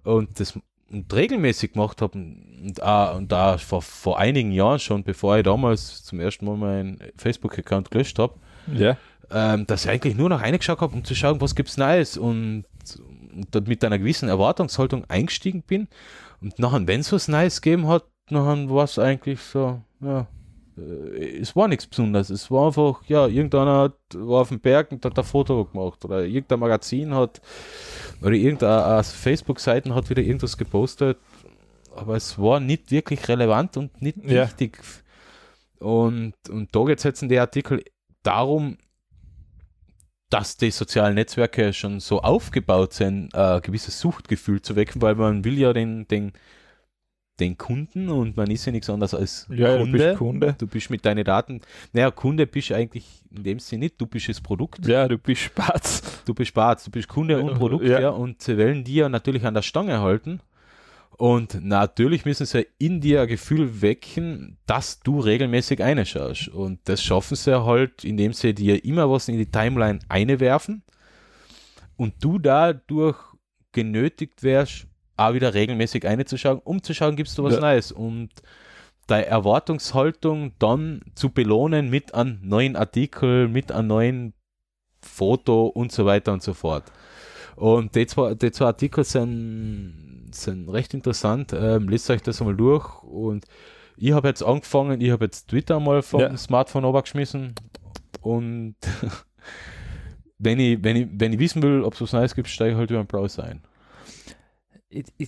Und 0.03 0.39
das 0.39 0.53
und 0.91 1.11
regelmäßig 1.13 1.73
gemacht 1.73 2.01
habe 2.01 2.17
und, 2.17 2.81
auch, 2.81 3.15
und 3.17 3.31
da 3.31 3.57
vor, 3.57 3.81
vor 3.81 4.19
einigen 4.19 4.51
Jahren 4.51 4.79
schon, 4.79 5.03
bevor 5.03 5.37
ich 5.37 5.43
damals 5.43 6.03
zum 6.03 6.19
ersten 6.19 6.45
Mal 6.45 6.57
meinen 6.57 6.99
Facebook-Account 7.17 7.91
gelöscht 7.91 8.19
habe, 8.19 8.35
ja. 8.73 8.97
ähm, 9.31 9.65
dass 9.65 9.85
ich 9.85 9.91
eigentlich 9.91 10.15
nur 10.15 10.29
noch 10.29 10.41
reingeschaut 10.41 10.81
habe, 10.81 10.95
um 10.95 11.03
zu 11.03 11.15
schauen, 11.15 11.41
was 11.41 11.55
gibt 11.55 11.69
es 11.69 11.77
Neues 11.77 12.17
und, 12.17 12.65
und 13.33 13.67
mit 13.67 13.83
einer 13.83 13.97
gewissen 13.97 14.29
Erwartungshaltung 14.29 15.05
eingestiegen 15.09 15.63
bin. 15.63 15.87
Und 16.41 16.59
nachher, 16.59 16.85
wenn 16.87 16.99
es 16.99 17.11
was 17.11 17.27
Neues 17.27 17.61
gegeben 17.61 17.87
hat, 17.87 18.05
nachher 18.29 18.69
war 18.69 18.83
es 18.83 18.99
eigentlich 18.99 19.41
so, 19.41 19.81
ja, 20.01 20.27
es 20.77 21.55
war 21.55 21.67
nichts 21.67 21.87
Besonderes. 21.87 22.29
Es 22.29 22.51
war 22.51 22.67
einfach, 22.67 23.03
ja, 23.07 23.27
irgendeiner 23.27 23.79
hat, 23.79 23.97
war 24.13 24.41
auf 24.41 24.49
dem 24.49 24.59
Berg 24.59 24.91
und 24.91 25.05
hat 25.05 25.17
ein 25.17 25.23
Foto 25.23 25.65
gemacht 25.65 26.03
oder 26.03 26.25
irgendein 26.25 26.59
Magazin 26.59 27.13
hat 27.13 27.41
oder 28.21 28.33
irgendeine 28.33 29.03
Facebook-Seiten 29.03 29.95
hat 29.95 30.09
wieder 30.09 30.21
irgendwas 30.21 30.57
gepostet, 30.57 31.17
aber 31.95 32.15
es 32.15 32.37
war 32.37 32.59
nicht 32.59 32.91
wirklich 32.91 33.27
relevant 33.27 33.77
und 33.77 34.01
nicht 34.01 34.17
ja. 34.23 34.43
wichtig. 34.43 34.79
Und, 35.79 36.33
und 36.49 36.75
da 36.75 36.83
geht 36.83 36.97
es 36.97 37.03
jetzt 37.03 37.21
in 37.21 37.29
der 37.29 37.41
Artikel 37.41 37.83
darum, 38.23 38.77
dass 40.29 40.57
die 40.57 40.71
sozialen 40.71 41.15
Netzwerke 41.15 41.71
schon 41.71 41.99
so 41.99 42.21
aufgebaut 42.21 42.93
sind, 42.93 43.33
ein 43.33 43.61
gewisses 43.61 43.99
Suchtgefühl 43.99 44.61
zu 44.61 44.75
wecken, 44.75 45.01
weil 45.01 45.15
man 45.15 45.45
will 45.45 45.57
ja 45.57 45.71
den, 45.71 46.07
den 46.07 46.33
den 47.39 47.57
Kunden 47.57 48.09
und 48.09 48.37
man 48.37 48.49
ist 48.49 48.65
ja 48.65 48.71
nichts 48.71 48.89
anderes 48.89 49.13
als 49.13 49.47
ja, 49.49 49.77
Kunde. 49.77 49.97
Du 49.97 50.05
bist 50.05 50.17
Kunde. 50.17 50.55
Du 50.57 50.67
bist 50.67 50.89
mit 50.89 51.05
deinen 51.05 51.23
Daten, 51.23 51.61
naja, 51.93 52.11
Kunde 52.11 52.47
bist 52.47 52.71
eigentlich 52.71 53.05
in 53.35 53.43
dem 53.43 53.59
Sinne 53.59 53.85
nicht, 53.85 53.99
du 53.99 54.07
bist 54.07 54.29
das 54.29 54.41
Produkt. 54.41 54.85
Ja, 54.87 55.07
du 55.07 55.17
bist 55.17 55.41
Spatz. 55.41 56.23
Du 56.25 56.33
bist 56.33 56.49
Spatz, 56.49 56.85
du 56.85 56.91
bist 56.91 57.07
Kunde 57.07 57.41
und 57.41 57.57
Produkt, 57.57 57.85
ja. 57.85 57.99
ja, 57.99 58.09
und 58.09 58.41
sie 58.41 58.57
wollen 58.57 58.83
ja 58.87 59.09
natürlich 59.09 59.45
an 59.45 59.53
der 59.53 59.61
Stange 59.61 59.99
halten. 59.99 60.39
Und 61.17 61.63
natürlich 61.63 62.25
müssen 62.25 62.45
sie 62.45 62.67
in 62.77 62.99
dir 62.99 63.21
ein 63.21 63.27
Gefühl 63.27 63.81
wecken, 63.81 64.57
dass 64.65 64.99
du 64.99 65.21
regelmäßig 65.21 65.81
einschaust. 65.81 66.49
Und 66.49 66.79
das 66.85 67.01
schaffen 67.01 67.35
sie 67.35 67.63
halt, 67.65 68.03
indem 68.03 68.33
sie 68.33 68.53
dir 68.53 68.83
immer 68.83 69.09
was 69.09 69.29
in 69.29 69.37
die 69.37 69.45
Timeline 69.45 69.99
einwerfen 70.09 70.83
und 71.95 72.15
du 72.21 72.37
dadurch 72.39 73.17
genötigt 73.71 74.43
wärst, 74.43 74.87
auch 75.17 75.33
wieder 75.33 75.53
regelmäßig 75.53 76.07
einzuschauen, 76.07 76.59
um 76.63 76.83
zu 76.83 76.93
schauen, 76.93 77.15
gibst 77.15 77.37
du 77.37 77.43
was 77.43 77.55
ja. 77.55 77.61
Neues. 77.61 77.91
Und 77.91 78.29
deine 79.07 79.25
Erwartungshaltung 79.25 80.53
dann 80.59 81.01
zu 81.15 81.29
belohnen 81.29 81.89
mit 81.89 82.13
einem 82.13 82.39
neuen 82.41 82.75
Artikel, 82.75 83.47
mit 83.47 83.71
einem 83.71 83.87
neuen 83.87 84.33
Foto 85.01 85.67
und 85.67 85.91
so 85.91 86.05
weiter 86.05 86.33
und 86.33 86.41
so 86.43 86.53
fort. 86.53 86.91
Und 87.55 87.95
die 87.95 88.07
zwei, 88.07 88.33
die 88.33 88.51
zwei 88.51 88.65
Artikel 88.65 89.03
sind, 89.03 90.29
sind 90.31 90.69
recht 90.69 90.93
interessant. 90.93 91.53
Ähm, 91.53 91.87
lest 91.87 92.09
euch 92.09 92.21
das 92.21 92.41
einmal 92.41 92.55
durch. 92.55 93.03
Und 93.03 93.45
ich 93.95 94.11
habe 94.11 94.27
jetzt 94.27 94.43
angefangen, 94.43 94.99
ich 94.99 95.11
habe 95.11 95.25
jetzt 95.25 95.49
Twitter 95.49 95.79
mal 95.79 96.01
vom 96.01 96.19
ja. 96.19 96.35
Smartphone 96.35 96.91
geschmissen. 97.01 97.53
Und 98.21 98.75
wenn, 100.37 100.59
ich, 100.59 100.83
wenn, 100.83 100.95
ich, 100.95 101.07
wenn 101.11 101.33
ich 101.33 101.39
wissen 101.39 101.61
will, 101.61 101.83
ob 101.83 101.93
es 101.93 102.01
was 102.01 102.13
Neues 102.13 102.35
gibt, 102.35 102.49
steige 102.49 102.71
ich 102.71 102.77
halt 102.77 102.89
über 102.91 103.03
den 103.03 103.07
Browser 103.07 103.45
ein. 103.45 103.61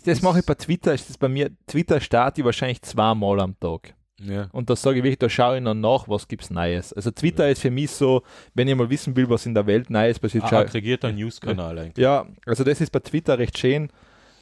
Das 0.06 0.22
mache 0.22 0.40
ich 0.40 0.46
bei 0.46 0.56
Twitter, 0.56 0.94
ist 0.94 1.10
das 1.10 1.18
bei 1.18 1.28
mir, 1.28 1.52
Twitter 1.68 2.00
starte 2.00 2.42
ich 2.42 2.46
wahrscheinlich 2.46 2.82
zweimal 2.82 3.40
am 3.40 3.60
Tag. 3.60 3.94
Ja. 4.20 4.48
Und 4.52 4.70
da 4.70 4.76
sage 4.76 4.98
ich 4.98 5.04
wirklich, 5.04 5.20
da 5.20 5.30
schaue 5.30 5.58
ich 5.58 5.64
dann 5.64 5.80
nach, 5.80 6.08
was 6.08 6.28
gibt 6.28 6.44
es 6.44 6.50
Neues. 6.50 6.92
Also 6.94 7.12
Twitter 7.12 7.46
ja. 7.46 7.52
ist 7.52 7.62
für 7.62 7.70
mich 7.70 7.92
so, 7.92 8.24
wenn 8.56 8.68
ich 8.68 8.76
mal 8.76 8.90
wissen 8.90 9.16
will, 9.16 9.30
was 9.30 9.46
in 9.46 9.54
der 9.54 9.68
Welt 9.68 9.90
Neues 9.90 10.20
passiert. 10.20 10.46
Ein 10.46 10.56
aggregierter 10.56 11.12
News-Kanal 11.12 11.78
eigentlich. 11.78 12.04
Ja, 12.04 12.26
also 12.46 12.64
das 12.64 12.82
ist 12.82 12.92
bei 12.92 13.00
Twitter 13.00 13.38
recht 13.38 13.58
schön. 13.58 13.90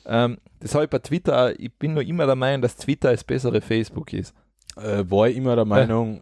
Ähm, 0.05 0.37
das 0.59 0.73
habe 0.75 0.85
ich 0.85 0.89
bei 0.89 0.99
Twitter, 0.99 1.59
ich 1.59 1.73
bin 1.73 1.93
nur 1.93 2.03
immer 2.03 2.25
der 2.25 2.35
Meinung, 2.35 2.61
dass 2.61 2.77
Twitter 2.77 3.11
das 3.11 3.23
bessere 3.23 3.59
Facebook 3.59 4.13
ist. 4.13 4.33
Äh, 4.77 5.03
war 5.09 5.27
ich 5.27 5.35
immer 5.35 5.55
der 5.55 5.65
Meinung, 5.65 6.21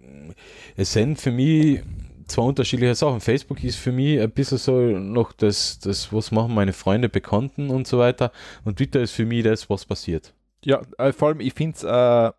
ja. 0.00 0.34
es 0.76 0.92
sind 0.92 1.20
für 1.20 1.30
mich 1.30 1.82
zwei 2.26 2.42
unterschiedliche 2.42 2.94
Sachen. 2.94 3.20
Facebook 3.20 3.62
ist 3.64 3.76
für 3.76 3.92
mich 3.92 4.20
ein 4.20 4.30
bisschen 4.30 4.58
so 4.58 4.80
noch 4.80 5.32
das, 5.32 5.78
das, 5.78 6.12
was 6.12 6.30
machen 6.30 6.54
meine 6.54 6.72
Freunde, 6.72 7.08
Bekannten 7.08 7.70
und 7.70 7.86
so 7.86 7.98
weiter. 7.98 8.32
Und 8.64 8.76
Twitter 8.76 9.00
ist 9.00 9.12
für 9.12 9.26
mich 9.26 9.44
das, 9.44 9.68
was 9.68 9.84
passiert. 9.84 10.34
Ja, 10.64 10.82
äh, 10.98 11.12
vor 11.12 11.28
allem, 11.28 11.40
ich 11.40 11.54
finde 11.54 11.76
es, 11.76 11.84
äh, 11.84 12.32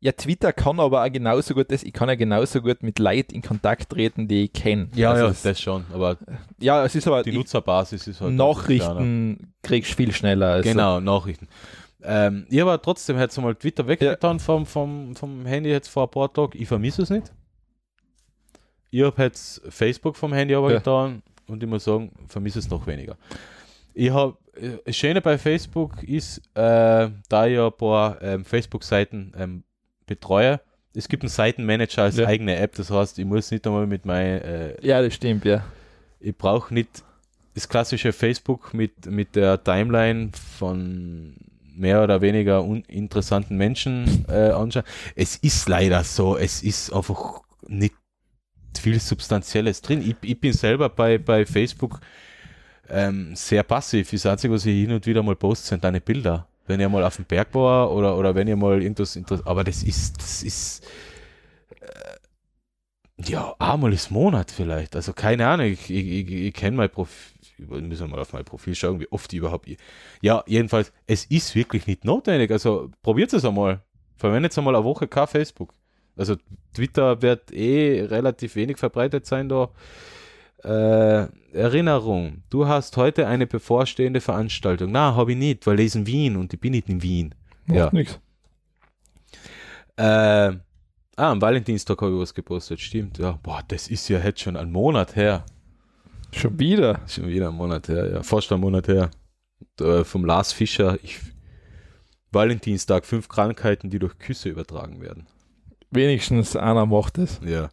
ja, 0.00 0.12
Twitter 0.12 0.52
kann 0.52 0.78
aber 0.78 1.02
auch 1.02 1.10
genauso 1.10 1.54
gut 1.54 1.72
das, 1.72 1.82
ich 1.82 1.92
kann 1.92 2.08
ja 2.08 2.14
genauso 2.14 2.60
gut 2.60 2.82
mit 2.82 2.98
Leuten 2.98 3.34
in 3.34 3.42
Kontakt 3.42 3.90
treten, 3.90 4.28
die 4.28 4.44
ich 4.44 4.52
kenne. 4.52 4.88
Ja, 4.94 5.10
also 5.10 5.22
ja, 5.22 5.28
das, 5.30 5.42
das 5.42 5.60
schon, 5.60 5.84
aber 5.92 6.18
ja, 6.60 6.84
es 6.84 6.94
ist 6.94 7.08
aber 7.08 7.22
die 7.22 7.32
Nutzerbasis 7.32 8.06
ist 8.06 8.20
halt 8.20 8.34
Nachrichten 8.34 9.52
kriegst 9.62 9.92
du 9.92 9.96
viel 9.96 10.12
schneller. 10.12 10.48
Also. 10.48 10.68
Genau, 10.68 11.00
Nachrichten. 11.00 11.48
Ähm, 12.02 12.46
ich 12.50 12.60
habe 12.60 12.80
trotzdem 12.80 13.18
jetzt 13.18 13.36
mal 13.40 13.54
Twitter 13.54 13.88
weggetan 13.88 14.36
ja. 14.36 14.42
vom, 14.42 14.66
vom, 14.66 15.16
vom 15.16 15.44
Handy 15.46 15.70
jetzt 15.70 15.88
vor 15.88 16.04
ein 16.04 16.10
paar 16.10 16.32
Tagen. 16.32 16.52
Ich 16.54 16.68
vermisse 16.68 17.02
es 17.02 17.10
nicht. 17.10 17.32
Ich 18.96 19.02
habe 19.02 19.24
jetzt 19.24 19.60
Facebook 19.68 20.16
vom 20.16 20.32
Handy 20.32 20.54
aber 20.54 20.70
ja. 20.70 20.78
getan 20.78 21.22
und 21.48 21.62
ich 21.62 21.68
muss 21.68 21.84
sagen, 21.84 22.10
vermisse 22.28 22.60
es 22.60 22.70
noch 22.70 22.86
weniger. 22.86 23.18
Ich 23.92 24.10
habe, 24.10 24.38
äh, 24.54 24.78
das 24.86 24.96
Schöne 24.96 25.20
bei 25.20 25.36
Facebook 25.36 26.02
ist, 26.02 26.38
äh, 26.54 27.10
da 27.28 27.46
ich 27.46 27.58
ein 27.58 27.72
paar 27.72 28.22
ähm, 28.22 28.42
Facebook-Seiten 28.42 29.34
ähm, 29.36 29.64
betreue, 30.06 30.60
es 30.94 31.08
gibt 31.08 31.24
einen 31.24 31.28
Seitenmanager 31.28 32.04
als 32.04 32.16
ja. 32.16 32.26
eigene 32.26 32.56
App, 32.56 32.74
das 32.76 32.90
heißt, 32.90 33.18
ich 33.18 33.26
muss 33.26 33.50
nicht 33.50 33.66
einmal 33.66 33.86
mit 33.86 34.06
meinem. 34.06 34.40
Äh, 34.40 34.86
ja, 34.86 35.02
das 35.02 35.12
stimmt, 35.12 35.44
ja. 35.44 35.62
Ich 36.18 36.34
brauche 36.34 36.72
nicht 36.72 37.04
das 37.54 37.68
klassische 37.68 38.14
Facebook 38.14 38.72
mit, 38.72 39.04
mit 39.04 39.36
der 39.36 39.62
Timeline 39.62 40.30
von 40.58 41.34
mehr 41.74 42.02
oder 42.02 42.22
weniger 42.22 42.64
uninteressanten 42.64 43.58
Menschen 43.58 44.24
äh, 44.30 44.52
anschauen. 44.52 44.84
Es 45.14 45.36
ist 45.36 45.68
leider 45.68 46.02
so, 46.02 46.38
es 46.38 46.62
ist 46.62 46.90
einfach 46.94 47.42
nicht 47.68 47.92
viel 48.78 49.00
Substanzielles 49.00 49.82
drin. 49.82 50.02
Ich, 50.02 50.16
ich 50.22 50.40
bin 50.40 50.52
selber 50.52 50.88
bei, 50.88 51.18
bei 51.18 51.46
Facebook 51.46 52.00
ähm, 52.88 53.34
sehr 53.34 53.62
passiv. 53.62 54.10
Das 54.10 54.26
Einzige, 54.26 54.54
was 54.54 54.66
ich 54.66 54.74
hin 54.74 54.92
und 54.92 55.06
wieder 55.06 55.22
mal 55.22 55.36
poste, 55.36 55.68
sind 55.68 55.84
deine 55.84 56.00
Bilder. 56.00 56.46
Wenn 56.66 56.80
ihr 56.80 56.88
mal 56.88 57.04
auf 57.04 57.16
dem 57.16 57.24
Berg 57.24 57.54
war 57.54 57.92
oder, 57.92 58.16
oder 58.16 58.34
wenn 58.34 58.48
ihr 58.48 58.56
mal 58.56 58.82
irgendwas 58.82 59.16
interessiert. 59.16 59.46
Aber 59.46 59.64
das 59.64 59.82
ist, 59.82 60.16
das 60.18 60.42
ist 60.42 60.84
äh, 61.80 62.16
ja, 63.24 63.54
einmal 63.58 63.92
ist 63.92 64.10
Monat 64.10 64.50
vielleicht. 64.50 64.96
Also 64.96 65.12
keine 65.12 65.46
Ahnung, 65.46 65.66
ich, 65.66 65.90
ich, 65.90 66.06
ich, 66.06 66.30
ich 66.30 66.54
kenne 66.54 66.76
mein 66.76 66.90
Profil. 66.90 67.34
Müssen 67.58 68.06
wir 68.06 68.08
mal 68.08 68.20
auf 68.20 68.34
mein 68.34 68.44
Profil 68.44 68.74
schauen, 68.74 69.00
wie 69.00 69.10
oft 69.10 69.32
ich 69.32 69.38
überhaupt. 69.38 69.66
Ja, 70.20 70.44
jedenfalls, 70.46 70.92
es 71.06 71.24
ist 71.24 71.54
wirklich 71.54 71.86
nicht 71.86 72.04
notwendig. 72.04 72.50
Also 72.50 72.90
probiert 73.02 73.32
es 73.32 73.46
einmal. 73.46 73.82
Verwendet 74.16 74.52
es 74.52 74.58
einmal 74.58 74.74
eine 74.76 74.84
Woche 74.84 75.08
kein 75.08 75.26
Facebook. 75.26 75.72
Also 76.16 76.36
Twitter 76.74 77.20
wird 77.22 77.52
eh 77.52 78.02
relativ 78.02 78.56
wenig 78.56 78.78
verbreitet 78.78 79.26
sein 79.26 79.48
da. 79.48 79.70
Äh, 80.64 81.28
Erinnerung, 81.52 82.42
du 82.50 82.66
hast 82.66 82.96
heute 82.96 83.26
eine 83.26 83.46
bevorstehende 83.46 84.20
Veranstaltung. 84.20 84.90
Na, 84.90 85.14
habe 85.14 85.32
ich 85.32 85.38
nicht, 85.38 85.66
weil 85.66 85.78
ich 85.80 85.94
in 85.94 86.06
Wien 86.06 86.36
und 86.36 86.52
ich 86.52 86.60
bin 86.60 86.72
nicht 86.72 86.88
in 86.88 87.02
Wien. 87.02 87.34
Macht 87.66 87.78
ja. 87.78 87.90
nichts. 87.92 88.18
Äh, 89.96 90.02
ah, 90.02 90.58
am 91.16 91.40
Valentinstag 91.40 92.00
habe 92.00 92.14
ich 92.14 92.20
was 92.20 92.34
gepostet, 92.34 92.80
stimmt. 92.80 93.18
Ja, 93.18 93.38
boah, 93.42 93.62
das 93.68 93.88
ist 93.88 94.08
ja 94.08 94.18
jetzt 94.18 94.40
schon 94.40 94.56
ein 94.56 94.72
Monat 94.72 95.16
her. 95.16 95.44
Schon 96.32 96.58
wieder? 96.58 97.00
Schon 97.06 97.28
wieder 97.28 97.48
ein 97.48 97.54
Monat 97.54 97.88
her, 97.88 98.10
ja. 98.10 98.22
Fast 98.22 98.52
ein 98.52 98.60
Monat 98.60 98.88
her. 98.88 99.10
Äh, 99.80 100.04
vom 100.04 100.24
Lars 100.24 100.52
Fischer. 100.52 100.98
Ich, 101.02 101.18
Valentinstag, 102.32 103.06
fünf 103.06 103.28
Krankheiten, 103.28 103.88
die 103.88 103.98
durch 103.98 104.18
Küsse 104.18 104.48
übertragen 104.48 105.00
werden. 105.00 105.26
Wenigstens 105.90 106.56
einer 106.56 106.86
macht 106.86 107.18
es. 107.18 107.40
Ja. 107.44 107.68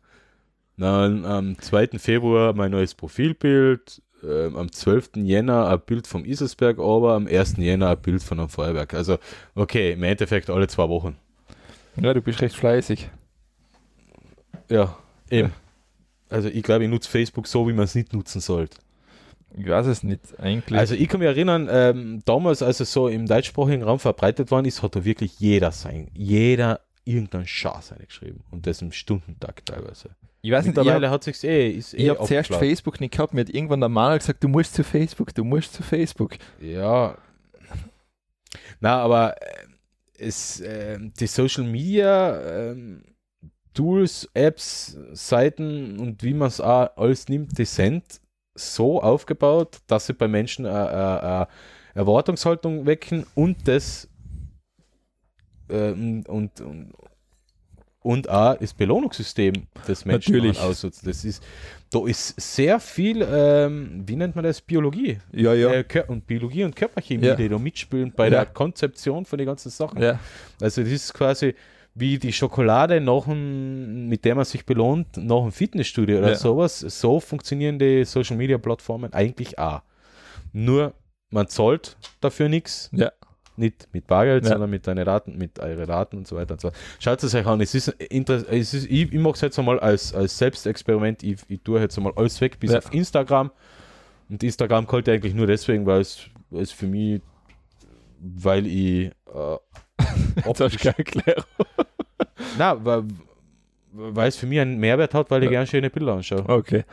Dann 0.78 1.26
am 1.26 1.60
2. 1.60 2.00
Februar 2.00 2.54
mein 2.54 2.72
neues 2.72 2.96
Profilbild, 2.96 4.02
äh, 4.24 4.48
am 4.48 4.72
12. 4.72 5.12
Jänner 5.18 5.68
ein 5.68 5.82
Bild 5.86 6.08
vom 6.08 6.26
Iselsberg, 6.26 6.80
aber 6.80 7.14
am 7.14 7.28
1. 7.28 7.58
Jänner 7.58 7.90
ein 7.90 8.02
Bild 8.02 8.24
von 8.24 8.40
einem 8.40 8.50
Feuerwerk. 8.50 8.94
Also, 8.94 9.18
okay, 9.56 9.94
im 9.94 10.04
Endeffekt 10.04 10.50
alle 10.50 10.68
zwei 10.68 10.90
Wochen. 10.90 11.18
Ja, 11.96 12.14
du 12.14 12.22
bist 12.22 12.42
recht 12.42 12.56
fleißig. 12.56 13.10
Ja, 14.70 14.98
eben. 15.30 15.50
Ja. 15.50 15.54
Also, 16.30 16.50
ich 16.50 16.64
glaube, 16.64 16.86
ich 16.86 16.90
nutze 16.90 17.10
Facebook 17.10 17.48
so, 17.48 17.68
wie 17.68 17.74
man 17.74 17.86
es 17.86 17.94
nicht 17.94 18.14
nutzen 18.14 18.42
sollte. 18.42 18.78
Ich 19.56 19.68
weiß 19.68 19.86
es 19.86 20.02
nicht, 20.02 20.40
eigentlich. 20.40 20.80
Also, 20.80 20.96
ich 20.96 21.08
kann 21.08 21.20
mich 21.20 21.28
erinnern, 21.28 21.68
ähm, 21.70 22.24
damals, 22.26 22.64
als 22.64 22.80
es 22.80 22.92
so 22.92 23.08
im 23.08 23.28
deutschsprachigen 23.28 23.84
Raum 23.84 24.00
verbreitet 24.00 24.50
worden 24.50 24.66
ist, 24.66 24.82
hat 24.82 24.96
da 24.96 25.06
wirklich 25.06 25.40
jeder 25.40 25.72
sein, 25.72 26.10
jeder 26.16 26.80
irgendeinen 27.06 27.48
Schatz 27.48 27.94
geschrieben 28.08 28.44
und 28.52 28.66
das 28.68 28.82
im 28.82 28.92
Stundentakt 28.92 29.68
teilweise. 29.68 30.16
Ich 30.42 30.52
weiß 30.52 30.66
nicht, 30.66 30.76
Mittlerweile 30.76 31.10
hat 31.10 31.24
sich 31.24 31.42
eh, 31.44 31.72
ist 31.72 31.94
eh 31.94 31.98
Ich 31.98 32.10
habe 32.10 32.26
zuerst 32.26 32.54
Facebook 32.54 33.00
nicht 33.00 33.14
gehabt, 33.14 33.34
mir 33.34 33.42
hat 33.42 33.50
irgendwann 33.50 33.80
der 33.80 33.90
Mann 33.90 34.18
gesagt, 34.18 34.44
du 34.44 34.50
musst 34.50 34.74
zu 34.74 34.84
Facebook, 34.84 35.34
du 35.34 35.44
musst 35.44 35.74
zu 35.74 35.84
Facebook. 35.84 36.34
Ja. 36.60 37.18
Na, 38.80 39.02
aber 39.02 39.42
äh, 39.42 39.68
es, 40.18 40.60
äh, 40.60 40.98
die 41.00 41.28
Social 41.28 41.64
Media 41.64 42.72
äh, 42.72 42.76
Tools, 43.74 44.30
Apps, 44.34 44.98
Seiten 45.14 45.98
und 46.00 46.22
wie 46.24 46.34
man 46.34 46.50
es 46.50 46.62
alles 46.62 47.28
nimmt, 47.30 47.58
die 47.58 47.66
sind 47.66 48.04
so 48.54 49.02
aufgebaut, 49.02 49.80
dass 49.88 50.06
sie 50.06 50.14
bei 50.14 50.28
Menschen 50.28 50.66
eine 50.68 51.48
Erwartungshaltung 51.96 52.86
wecken 52.86 53.26
und 53.34 53.68
das 53.68 54.10
ähm, 55.70 56.24
und, 56.28 56.62
und, 56.62 56.94
und 58.02 58.30
auch 58.30 58.58
das 58.58 58.74
Belohnungssystem 58.74 59.54
des 59.88 60.06
Menschen 60.06 60.34
Natürlich. 60.34 60.60
ausnutzt. 60.60 61.08
Das 61.08 61.24
ist, 61.24 61.44
da 61.90 62.06
ist 62.06 62.40
sehr 62.40 62.80
viel, 62.80 63.26
ähm, 63.28 64.04
wie 64.06 64.16
nennt 64.16 64.36
man 64.36 64.44
das, 64.44 64.62
Biologie. 64.62 65.20
Ja, 65.32 65.54
ja. 65.54 65.72
Äh, 65.72 65.86
und 66.08 66.28
Biologie 66.28 66.64
und 66.64 66.76
Körperchemie, 66.76 67.26
ja. 67.26 67.36
die 67.36 67.50
da 67.50 67.58
mitspielen 67.58 68.12
bei 68.16 68.26
ja. 68.26 68.32
der 68.32 68.46
Konzeption 68.48 69.26
von 69.26 69.38
den 69.38 69.48
ganzen 69.48 69.70
Sachen. 69.70 70.02
Ja. 70.02 70.20
Also 70.62 70.82
das 70.82 70.92
ist 70.92 71.14
quasi 71.14 71.56
wie 71.96 72.18
die 72.18 72.34
Schokolade 72.34 73.00
nach 73.00 73.26
dem, 73.26 74.10
mit 74.10 74.26
der 74.26 74.36
man 74.36 74.46
sich 74.46 74.66
belohnt, 74.66 75.16
nach 75.16 75.42
einem 75.42 75.52
Fitnessstudio 75.52 76.18
oder 76.18 76.36
sowas. 76.36 76.80
So 76.80 77.20
funktionieren 77.20 77.78
die 77.78 78.04
Social 78.04 78.36
Media 78.36 78.58
Plattformen 78.58 79.14
eigentlich 79.14 79.60
auch. 79.60 79.82
Nur 80.52 80.94
man 81.30 81.48
zahlt 81.48 81.98
dafür 82.20 82.50
nichts. 82.50 82.90
Ja 82.94 83.12
nicht 83.58 83.88
mit 83.94 84.08
Bargeld, 84.08 84.44
ja. 84.44 84.52
sondern 84.52 84.70
mit 84.70 84.88
deinen 84.88 85.06
Daten, 85.06 85.38
mit 85.38 85.60
euren 85.60 85.88
Daten 85.88 86.18
und 86.18 86.28
so 86.28 86.36
weiter 86.36 86.54
und 86.54 86.62
so 86.62 86.72
Schaut 87.00 87.22
es 87.24 87.36
euch 87.36 87.46
an, 87.46 87.62
es 87.62 87.76
ist, 87.76 87.96
es 88.00 88.74
ist 88.74 88.86
ich, 88.86 89.14
ich 89.14 89.20
mache 89.20 89.36
es 89.36 89.42
jetzt 89.42 89.60
einmal 89.60 89.80
als, 89.80 90.14
als 90.14 90.38
Selbstexperiment, 90.38 91.24
ich, 91.24 91.38
ich 91.48 91.62
tue 91.62 91.80
jetzt 91.80 91.98
einmal 91.98 92.14
alles 92.16 92.40
weg 92.42 92.60
bis 92.60 92.72
ja. 92.72 92.80
auf 92.80 92.94
Instagram. 92.94 93.52
Und 94.30 94.42
Instagram 94.44 94.88
konnte 94.88 95.12
eigentlich 95.12 95.34
nur 95.34 95.48
deswegen, 95.48 95.86
weil 95.86 96.02
es, 96.02 96.30
es 96.52 96.72
für 96.72 96.88
mich, 96.88 97.22
weil 98.20 98.66
ich 98.66 99.12
äh, 99.34 99.58
optisch, 100.46 100.78
keine 100.78 100.98
Erklärung. 100.98 101.44
Na, 102.58 102.84
weil, 102.84 103.04
weil 103.92 104.30
es 104.30 104.36
für 104.36 104.48
mich 104.48 104.60
einen 104.60 104.78
Mehrwert 104.80 105.14
hat, 105.14 105.30
weil 105.30 105.44
ich 105.44 105.48
ja. 105.48 105.52
gerne 105.52 105.68
schöne 105.68 105.90
Bilder 105.90 106.14
anschaue. 106.14 106.48
Okay. 106.48 106.84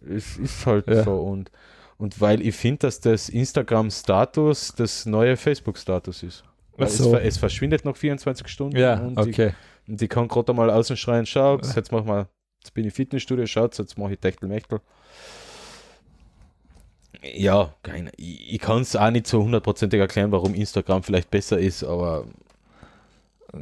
Es 0.00 0.36
ist 0.36 0.64
halt 0.64 0.86
ja. 0.86 1.02
so 1.02 1.16
und 1.16 1.50
und 1.98 2.20
weil 2.20 2.40
ich 2.40 2.54
finde, 2.54 2.78
dass 2.78 3.00
das 3.00 3.28
Instagram-Status 3.28 4.74
das 4.76 5.04
neue 5.04 5.36
Facebook-Status 5.36 6.22
ist. 6.22 6.44
So. 6.86 7.16
Es, 7.16 7.24
es, 7.24 7.38
verschwindet 7.38 7.84
noch 7.84 7.96
24 7.96 8.46
Stunden. 8.46 8.76
Ja, 8.76 9.00
und 9.00 9.18
okay. 9.18 9.52
Ich, 9.84 9.90
und 9.90 10.02
ich 10.02 10.08
kann 10.08 10.28
gerade 10.28 10.52
mal 10.52 10.70
außen 10.70 10.96
schreien, 10.96 11.26
schaut, 11.26 11.66
jetzt 11.74 11.90
mach 11.90 12.04
mal, 12.04 12.28
jetzt 12.60 12.72
bin 12.72 12.86
ich 12.86 12.94
Fitnessstudio, 12.94 13.46
schaut, 13.46 13.76
jetzt 13.76 13.98
mache 13.98 14.12
ich 14.12 14.20
Techtelmechtel. 14.20 14.80
Ja, 17.34 17.74
keine. 17.82 18.12
Ich, 18.16 18.54
ich 18.54 18.60
kann 18.60 18.82
es 18.82 18.94
auch 18.94 19.10
nicht 19.10 19.26
so 19.26 19.42
hundertprozentig 19.42 19.98
erklären, 19.98 20.30
warum 20.30 20.54
Instagram 20.54 21.02
vielleicht 21.02 21.30
besser 21.30 21.58
ist, 21.58 21.82
aber. 21.82 22.26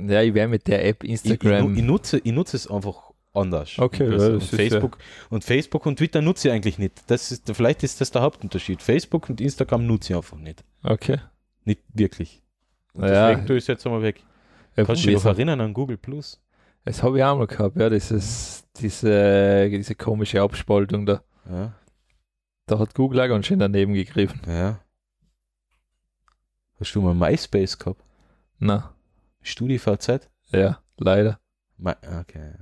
Ja, 0.09 0.21
ich 0.21 0.35
wäre 0.35 0.49
mit 0.49 0.67
der 0.67 0.85
App 0.85 1.05
Instagram. 1.05 1.67
Ich, 1.67 1.73
ich, 1.73 1.79
ich, 1.79 1.85
nutze, 1.85 2.19
ich 2.19 2.33
nutze 2.33 2.57
es 2.57 2.71
einfach 2.71 3.13
anders. 3.37 3.79
Okay, 3.79 4.07
und, 4.07 4.21
und 4.21 4.43
Facebook, 4.43 4.99
ja. 4.99 5.27
und 5.31 5.45
Facebook 5.45 5.87
und 5.87 5.97
Twitter 5.97 6.23
nutze 6.23 6.49
ich 6.49 6.55
eigentlich 6.55 6.79
nicht. 6.79 7.03
Das 7.09 7.31
ist, 7.31 7.51
vielleicht 7.55 7.83
ist 7.83 8.01
das 8.01 8.11
der 8.11 8.23
Hauptunterschied. 8.23 8.83
Facebook 8.83 9.29
und 9.29 9.41
Instagram 9.41 9.87
nutze 9.87 10.13
ich 10.13 10.17
einfach 10.17 10.39
nicht. 10.39 10.65
Okay. 10.83 11.19
Nicht 11.65 11.81
wirklich. 11.93 12.43
Und 12.93 13.05
ja. 13.05 13.29
Deswegen 13.29 13.47
tue 13.47 13.57
ich 13.57 13.65
es 13.65 13.69
jetzt 13.69 13.87
einmal 13.87 14.03
weg. 14.03 14.23
Ja, 14.77 14.85
Kannst 14.85 15.05
du 15.05 15.09
dich 15.09 15.17
noch 15.17 15.27
erinnern 15.27 15.61
an 15.61 15.75
Google 15.75 15.97
Plus? 15.97 16.41
Das 16.85 17.03
habe 17.03 17.19
ich 17.19 17.25
auch 17.25 17.37
mal 17.37 17.47
gehabt, 17.47 17.77
ja, 17.77 17.91
dieses, 17.91 18.65
diese, 18.79 19.69
diese 19.69 19.95
komische 19.97 20.41
Abspaltung 20.41 21.05
da. 21.05 21.23
Ja. 21.51 21.73
Da 22.67 22.79
hat 22.79 22.95
Google 22.95 23.21
auch 23.21 23.29
ganz 23.29 23.47
schön 23.47 23.59
daneben 23.59 23.95
gegriffen. 23.95 24.41
Ja. 24.47 24.81
Hast 26.79 26.95
du 26.95 27.01
mal 27.01 27.15
MySpace 27.15 27.79
gehabt? 27.79 28.03
Na. 28.59 28.95
StudiVZ? 29.43 30.29
Ja, 30.53 30.81
leider. 30.97 31.41
My, 31.79 31.93
okay. 32.21 32.53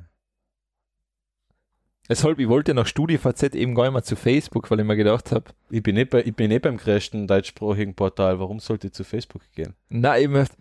Deshalb, 2.09 2.39
ich 2.39 2.49
wollte 2.49 2.75
nach 2.75 2.87
StudiVZ 2.87 3.55
eben 3.55 3.75
gar 3.75 3.85
nicht 3.85 3.93
mehr 3.93 4.03
zu 4.03 4.15
Facebook, 4.17 4.71
weil 4.71 4.81
ich 4.81 4.87
mir 4.87 4.97
gedacht 4.97 5.33
habe. 5.33 5.47
Ich 5.71 5.83
bin 5.83 5.95
nicht, 5.95 6.11
bei, 6.11 6.23
ich 6.23 6.35
bin 6.35 6.51
nicht 6.51 6.63
beim 6.63 6.77
größten 6.77 7.27
deutschsprachigen 7.27 7.95
Portal. 7.95 8.39
Warum 8.39 8.61
sollte 8.61 8.89
ich 8.89 8.93
zu 8.93 9.05
Facebook 9.05 9.43
gehen? 9.55 9.75
Nein, 9.89 10.23
ich 10.23 10.29
möchte, 10.29 10.57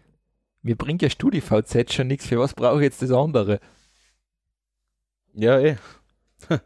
mir 0.62 0.78
bringt 0.78 1.02
ja 1.02 1.10
StudiVZ 1.10 1.94
schon 1.94 2.08
nichts. 2.08 2.28
Für 2.28 2.40
was 2.40 2.54
brauche 2.54 2.78
ich 2.78 2.84
jetzt 2.84 3.02
das 3.02 3.12
andere? 3.12 3.60
Ja, 5.34 5.60
eh. 5.60 5.78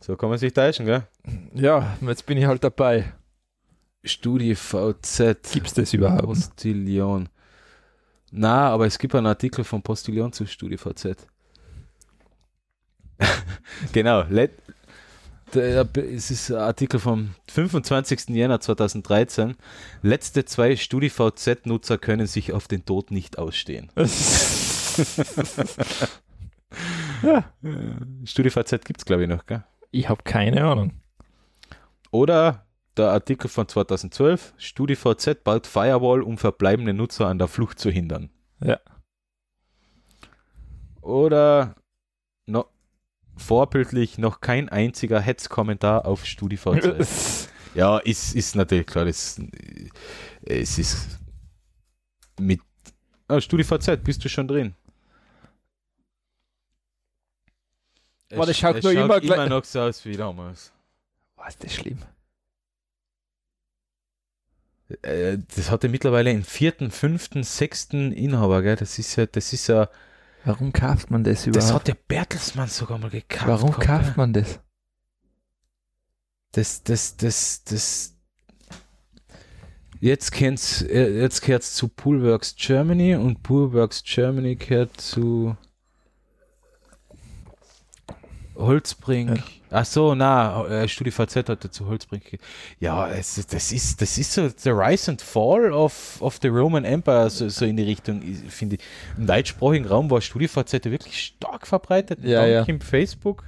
So 0.00 0.16
kann 0.16 0.28
man 0.28 0.36
sich 0.38 0.52
täuschen, 0.52 0.84
gell? 0.84 1.06
Ja, 1.54 1.96
jetzt 2.02 2.26
bin 2.26 2.36
ich 2.36 2.44
halt 2.44 2.62
dabei. 2.62 3.14
StudiVZ. 4.02 5.52
Gibt 5.52 5.68
es 5.68 5.74
das 5.74 5.94
überhaupt? 5.94 6.24
Postillion. 6.24 7.30
Na, 8.30 8.68
aber 8.68 8.84
es 8.86 8.98
gibt 8.98 9.14
einen 9.14 9.28
Artikel 9.28 9.64
von 9.64 9.80
Postillion 9.80 10.32
zu 10.32 10.44
StudiVZ. 10.44 11.26
genau, 13.92 14.24
let, 14.28 14.52
es 15.54 16.30
ist 16.30 16.50
ein 16.50 16.58
Artikel 16.58 16.98
vom 16.98 17.34
25. 17.48 18.30
Jänner 18.30 18.60
2013. 18.60 19.56
Letzte 20.02 20.44
zwei 20.44 20.76
StudiVZ-Nutzer 20.76 21.98
können 21.98 22.26
sich 22.26 22.52
auf 22.52 22.68
den 22.68 22.84
Tod 22.84 23.10
nicht 23.10 23.38
ausstehen. 23.38 23.90
ja. 27.22 27.44
StudiVZ 28.24 28.84
gibt 28.84 29.00
es, 29.00 29.04
glaube 29.04 29.22
ich, 29.22 29.28
noch, 29.28 29.46
gell? 29.46 29.64
Ich 29.90 30.08
habe 30.08 30.22
keine 30.24 30.64
Ahnung. 30.64 30.92
Oder 32.10 32.66
der 32.96 33.10
Artikel 33.10 33.48
von 33.48 33.68
2012, 33.68 34.54
StudiVZ 34.56 35.42
baut 35.42 35.66
Firewall, 35.66 36.22
um 36.22 36.38
verbleibende 36.38 36.94
Nutzer 36.94 37.26
an 37.26 37.38
der 37.38 37.48
Flucht 37.48 37.78
zu 37.78 37.90
hindern. 37.90 38.30
Ja. 38.60 38.78
Oder 41.00 41.74
no, 42.46 42.66
vorbildlich 43.36 44.18
noch 44.18 44.40
kein 44.40 44.68
einziger 44.68 45.20
Hetzkommentar 45.20 46.06
auf 46.06 46.24
StudiVZ. 46.24 47.48
ja, 47.74 47.98
ist, 47.98 48.34
ist 48.34 48.56
natürlich 48.56 48.86
klar, 48.86 49.04
das, 49.04 49.40
es 50.42 50.78
ist 50.78 51.18
mit 52.38 52.60
ah, 53.28 53.40
StudiVZ, 53.40 54.02
bist 54.02 54.24
du 54.24 54.28
schon 54.28 54.48
drin? 54.48 54.74
Boah, 58.30 58.46
das 58.46 58.58
schaut 58.58 58.82
nur 58.82 58.92
schaut 58.92 59.04
immer, 59.04 59.22
immer 59.22 59.48
noch 59.48 59.64
so 59.64 59.80
aus 59.80 60.04
wie 60.04 60.16
damals. 60.16 60.72
Was 61.36 61.54
ist 61.54 61.64
das 61.64 61.74
schlimm? 61.74 61.98
Äh, 65.02 65.38
das 65.54 65.70
hat 65.70 65.82
ja 65.82 65.88
mittlerweile 65.88 66.30
einen 66.30 66.44
vierten, 66.44 66.90
fünften, 66.90 67.42
sechsten 67.42 68.12
Inhaber, 68.12 68.62
gell? 68.62 68.76
Das 68.76 68.98
ist 68.98 69.16
ja, 69.16 69.26
das 69.26 69.52
ist 69.52 69.66
ja. 69.68 69.88
Warum 70.44 70.72
kauft 70.72 71.10
man 71.10 71.24
das 71.24 71.46
überhaupt? 71.46 71.68
Das 71.68 71.74
hat 71.74 71.88
der 71.88 71.94
Bertelsmann 71.94 72.68
sogar 72.68 72.98
mal 72.98 73.10
gekauft. 73.10 73.46
Warum 73.46 73.70
gehabt, 73.70 73.86
kauft 73.86 74.08
ja? 74.08 74.14
man 74.16 74.32
das? 74.32 74.60
Das, 76.52 76.82
das, 76.82 77.16
das, 77.16 77.64
das. 77.64 78.16
Jetzt 80.00 80.32
kennt's, 80.32 80.82
äh, 80.82 81.20
jetzt 81.20 81.40
gehört 81.40 81.62
es 81.62 81.74
zu 81.74 81.88
Poolworks 81.88 82.54
Germany 82.56 83.16
und 83.16 83.42
Poolworks 83.42 84.02
Germany 84.04 84.56
gehört 84.56 85.00
zu 85.00 85.56
Holzbrink. 88.54 89.38
Ja. 89.38 89.44
Ach 89.74 89.84
so, 89.84 90.14
na, 90.14 90.64
äh, 90.68 90.86
StudiVZ 90.86 91.48
hat 91.48 91.64
dazu 91.64 91.86
Holzbrink. 91.86 92.38
Ja, 92.78 93.08
es, 93.08 93.44
das 93.46 93.72
ist, 93.72 94.00
das 94.00 94.18
ist 94.18 94.32
so 94.32 94.48
the 94.48 94.70
rise 94.70 95.10
and 95.10 95.20
fall 95.20 95.72
of, 95.72 96.22
of 96.22 96.38
the 96.40 96.48
Roman 96.48 96.84
Empire, 96.84 97.28
so, 97.28 97.48
so 97.48 97.64
in 97.64 97.76
die 97.76 97.82
Richtung, 97.82 98.22
finde 98.22 98.76
ich. 98.76 98.82
Im 99.18 99.26
deutschsprachigen 99.26 99.86
Raum 99.86 100.08
war 100.10 100.20
StudiVZ 100.20 100.84
wirklich 100.84 101.20
stark 101.20 101.66
verbreitet. 101.66 102.20
Ja, 102.22 102.46
ja. 102.46 102.62
Im 102.62 102.80
Facebook. 102.80 103.42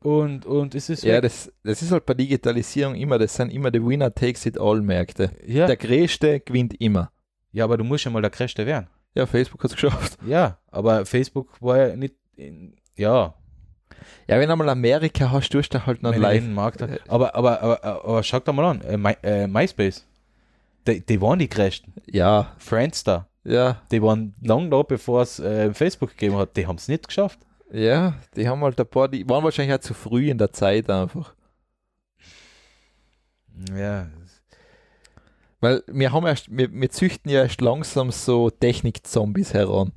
Und, 0.00 0.46
und 0.46 0.74
es 0.74 0.88
ist. 0.88 1.04
Ja, 1.04 1.20
das, 1.20 1.52
das 1.62 1.80
ist 1.80 1.92
halt 1.92 2.06
bei 2.06 2.14
Digitalisierung 2.14 2.96
immer, 2.96 3.16
das 3.18 3.34
sind 3.36 3.52
immer 3.52 3.70
die 3.70 3.84
Winner 3.86 4.12
takes 4.12 4.46
it 4.46 4.58
all 4.58 4.80
Märkte. 4.80 5.30
Ja. 5.46 5.66
Der 5.66 5.76
Größte 5.76 6.40
gewinnt 6.40 6.80
immer. 6.80 7.12
Ja, 7.52 7.64
aber 7.64 7.76
du 7.76 7.84
musst 7.84 8.04
ja 8.04 8.10
mal 8.10 8.22
der 8.22 8.30
Größte 8.30 8.66
werden. 8.66 8.88
Ja, 9.14 9.26
Facebook 9.26 9.62
hat 9.62 9.70
es 9.70 9.76
geschafft. 9.76 10.18
Ja, 10.26 10.58
aber 10.72 11.06
Facebook 11.06 11.60
war 11.60 11.78
ja 11.78 11.96
nicht, 11.96 12.14
in, 12.36 12.74
ja, 12.96 13.34
ja, 14.28 14.38
wenn 14.38 14.50
einmal 14.50 14.68
Amerika 14.68 15.30
hast, 15.30 15.50
tust 15.50 15.74
du 15.74 15.84
halt 15.86 16.02
noch 16.02 16.12
einen 16.12 16.22
live. 16.22 16.44
Markt 16.48 16.82
aber, 16.82 17.34
aber, 17.34 17.62
aber, 17.62 17.84
aber, 17.84 18.22
schau 18.22 18.40
dir 18.40 18.52
mal 18.52 18.64
an, 18.64 18.80
äh, 18.82 18.96
My, 18.96 19.16
äh, 19.22 19.46
MySpace, 19.46 20.06
die, 20.86 21.00
die 21.00 21.20
waren 21.20 21.38
die 21.38 21.48
größten. 21.48 21.92
Ja. 22.06 22.52
Friendster. 22.58 23.26
Ja. 23.44 23.82
Die 23.90 24.02
waren 24.02 24.34
lang 24.42 24.70
da, 24.70 24.82
bevor 24.82 25.22
es 25.22 25.40
äh, 25.40 25.72
Facebook 25.72 26.10
gegeben 26.10 26.36
hat. 26.36 26.56
Die 26.56 26.66
haben 26.66 26.76
es 26.76 26.88
nicht 26.88 27.08
geschafft. 27.08 27.38
Ja, 27.72 28.14
die 28.36 28.48
haben 28.48 28.62
halt 28.62 28.78
ein 28.80 28.86
paar, 28.86 29.08
die 29.08 29.28
waren 29.28 29.44
wahrscheinlich 29.44 29.74
auch 29.74 29.80
zu 29.80 29.94
früh 29.94 30.28
in 30.30 30.38
der 30.38 30.52
Zeit 30.52 30.90
einfach. 30.90 31.34
Ja. 33.76 34.08
Weil 35.60 35.82
wir 35.86 36.12
haben 36.12 36.26
erst, 36.26 36.56
wir, 36.56 36.72
wir 36.72 36.90
züchten 36.90 37.30
ja 37.30 37.42
erst 37.42 37.60
langsam 37.60 38.10
so 38.10 38.50
Technik-Zombies 38.50 39.54
heran. 39.54 39.92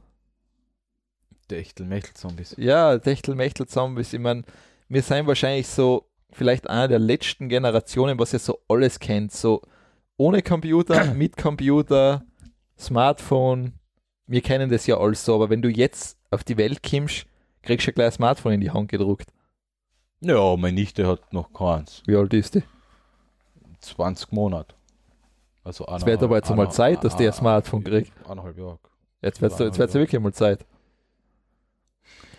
Techtel-Mechtel-Zombies. 1.47 2.55
Ja, 2.57 2.97
Techtel-Mechtel-Zombies. 2.97 4.13
Ich 4.13 4.19
meine, 4.19 4.43
wir 4.89 5.01
sind 5.01 5.27
wahrscheinlich 5.27 5.67
so 5.67 6.07
vielleicht 6.31 6.69
einer 6.69 6.87
der 6.87 6.99
letzten 6.99 7.49
Generationen, 7.49 8.19
was 8.19 8.31
ja 8.31 8.39
so 8.39 8.59
alles 8.67 8.99
kennt. 8.99 9.31
So 9.31 9.61
ohne 10.17 10.41
Computer, 10.41 11.13
mit 11.13 11.37
Computer, 11.37 12.23
Smartphone. 12.77 13.73
Wir 14.27 14.41
kennen 14.41 14.69
das 14.69 14.87
ja 14.87 14.97
alles 14.97 15.25
so, 15.25 15.35
aber 15.35 15.49
wenn 15.49 15.61
du 15.61 15.69
jetzt 15.69 16.17
auf 16.31 16.43
die 16.43 16.57
Welt 16.57 16.81
kommst, 16.81 17.25
kriegst 17.61 17.87
du 17.87 17.91
ja 17.91 17.95
gleich 17.95 18.07
ein 18.07 18.13
Smartphone 18.13 18.53
in 18.53 18.61
die 18.61 18.71
Hand 18.71 18.89
gedruckt. 18.89 19.27
Ja, 20.21 20.55
meine 20.55 20.75
Nichte 20.75 21.05
hat 21.05 21.33
noch 21.33 21.51
keins. 21.51 22.01
Wie 22.05 22.15
alt 22.15 22.33
ist 22.33 22.55
die? 22.55 22.63
20 23.81 24.31
Monate. 24.31 24.73
Also 25.65 25.85
es 25.87 26.05
wird 26.05 26.23
aber 26.23 26.37
jetzt 26.37 26.49
einmal 26.49 26.71
Zeit, 26.71 27.03
dass 27.03 27.15
die 27.15 27.27
ein 27.27 27.33
Smartphone 27.33 27.83
kriegt. 27.83 28.11
Eineinhalb 28.27 28.57
Jahre. 28.57 28.79
Jetzt 29.21 29.41
wird 29.41 29.59
es 29.59 29.93
wirklich 29.93 30.21
mal 30.21 30.33
Zeit. 30.33 30.65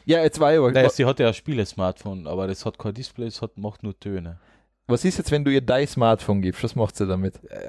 Ja, 0.05 0.23
jetzt 0.23 0.39
war 0.41 0.53
ja. 0.53 0.61
Naja, 0.71 0.91
sie 0.91 1.05
hat 1.05 1.19
ja 1.19 1.29
ein 1.29 1.35
Spiele-Smartphone, 1.35 2.27
aber 2.27 2.47
das 2.47 2.65
hat 2.67 2.79
kein 2.79 2.95
Display, 2.95 3.27
es 3.27 3.41
hat, 3.41 3.57
macht 3.57 3.83
nur 3.83 3.99
Töne. 3.99 4.39
Was 4.87 5.05
ist 5.05 5.19
jetzt, 5.19 5.31
wenn 5.31 5.45
du 5.45 5.51
ihr 5.51 5.63
dein 5.63 5.87
Smartphone 5.87 6.43
gibst? 6.43 6.63
Was 6.63 6.77
macht 6.77 6.97
sie 6.97 7.07
damit? 7.07 7.43
Äh, 7.45 7.69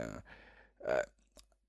äh, 0.86 1.04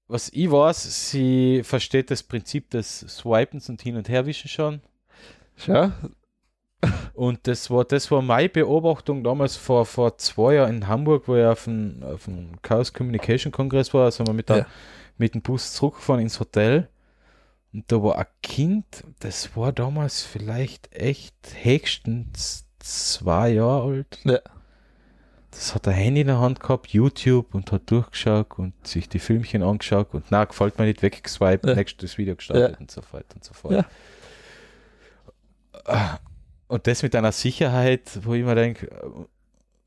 was 0.09 0.29
ich 0.31 0.51
weiß, 0.51 1.11
sie 1.11 1.63
versteht 1.63 2.11
das 2.11 2.23
Prinzip 2.23 2.71
des 2.71 3.01
Swipens 3.01 3.69
und 3.69 3.81
Hin- 3.81 3.97
und 3.97 4.09
Herwischen 4.09 4.49
schon. 4.49 4.81
Ja. 5.67 5.93
Und 7.15 7.47
das 7.47 7.71
war, 7.71 7.85
das 7.87 8.11
war 8.11 8.21
meine 8.21 8.51
Beobachtung 8.51 9.25
damals 9.25 9.57
vor, 9.57 9.87
vor 9.87 10.19
zwei 10.19 10.57
Jahren 10.57 10.77
in 10.77 10.89
Hamburg, 10.89 11.27
wo 11.27 11.35
ich 11.35 11.45
auf 11.45 11.65
dem, 11.65 12.03
auf 12.03 12.27
dem 12.27 12.61
Chaos 12.61 12.93
Communication 12.93 13.51
Kongress 13.51 13.95
war, 13.95 14.05
also 14.05 14.27
wir 14.27 14.35
mit, 14.35 14.51
der, 14.51 14.59
ja. 14.59 14.67
mit 15.17 15.35
dem 15.35 15.41
Bus 15.41 15.73
zurückgefahren 15.73 16.21
ins 16.21 16.39
Hotel. 16.39 16.89
Und 17.73 17.91
da 17.93 18.03
war 18.03 18.19
ein 18.19 18.27
Kind, 18.43 19.05
das 19.21 19.57
war 19.57 19.73
damals 19.73 20.23
vielleicht 20.23 20.93
echt 20.95 21.35
höchstens 21.63 22.67
zwei 22.79 23.51
Jahre 23.51 23.83
alt. 23.83 24.19
Ja. 24.25 24.41
Das 25.51 25.75
hat 25.75 25.89
ein 25.89 25.95
Handy 25.95 26.21
in 26.21 26.27
der 26.27 26.39
Hand 26.39 26.61
gehabt, 26.61 26.89
YouTube 26.89 27.55
und 27.55 27.73
hat 27.73 27.91
durchgeschaut 27.91 28.59
und 28.59 28.75
sich 28.87 29.09
die 29.09 29.19
Filmchen 29.19 29.63
angeschaut 29.63 30.13
und 30.13 30.27
na, 30.31 30.45
gefällt 30.45 30.79
mir 30.79 30.85
nicht, 30.85 31.03
weggeswiped, 31.03 31.67
ja. 31.67 31.75
nächstes 31.75 32.19
Video 32.19 32.37
gestartet 32.37 32.73
ja. 32.73 32.79
und 32.79 32.91
so 32.91 33.01
weiter 33.11 33.35
und 33.35 33.45
so 33.45 33.55
fort. 33.55 33.87
Ja. 35.87 36.19
Und 36.69 36.87
das 36.87 37.03
mit 37.03 37.15
einer 37.15 37.33
Sicherheit, 37.33 38.19
wo 38.23 38.35
ich 38.35 38.45
mir 38.45 38.55
denke, 38.55 38.89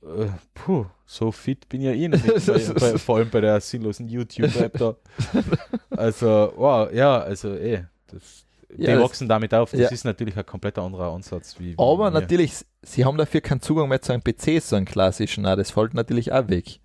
äh, 0.01 0.27
puh, 0.53 0.85
so 1.05 1.31
fit 1.31 1.67
bin 1.69 1.81
ja 1.81 1.91
eh 1.91 2.07
nicht, 2.07 2.25
bei, 2.25 2.73
bei, 2.73 2.97
vor 2.97 3.17
allem 3.17 3.29
bei 3.29 3.41
der 3.41 3.59
sinnlosen 3.61 4.07
YouTube-App 4.07 4.77
da. 4.77 4.95
Also, 5.89 6.53
wow, 6.55 6.89
ja, 6.93 7.19
also 7.19 7.53
eh, 7.55 7.83
das, 8.07 8.45
die 8.69 8.83
ja, 8.83 9.01
wachsen 9.01 9.27
damit 9.27 9.53
auf. 9.53 9.71
Das 9.71 9.79
ja. 9.79 9.89
ist 9.89 10.05
natürlich 10.05 10.37
ein 10.37 10.45
komplett 10.45 10.77
anderer 10.77 11.11
Ansatz. 11.11 11.59
Wie, 11.59 11.73
wie 11.73 11.77
Aber 11.77 12.11
natürlich, 12.11 12.65
sie 12.81 13.03
haben 13.03 13.17
dafür 13.17 13.41
keinen 13.41 13.61
Zugang 13.61 13.89
mehr 13.89 14.01
zu 14.01 14.13
einem 14.13 14.23
PC, 14.23 14.61
so 14.61 14.75
einen 14.75 14.85
klassischen. 14.85 15.45
Auch. 15.45 15.55
Das 15.55 15.71
fällt 15.71 15.93
natürlich 15.93 16.31
auch 16.31 16.47
weg. 16.47 16.79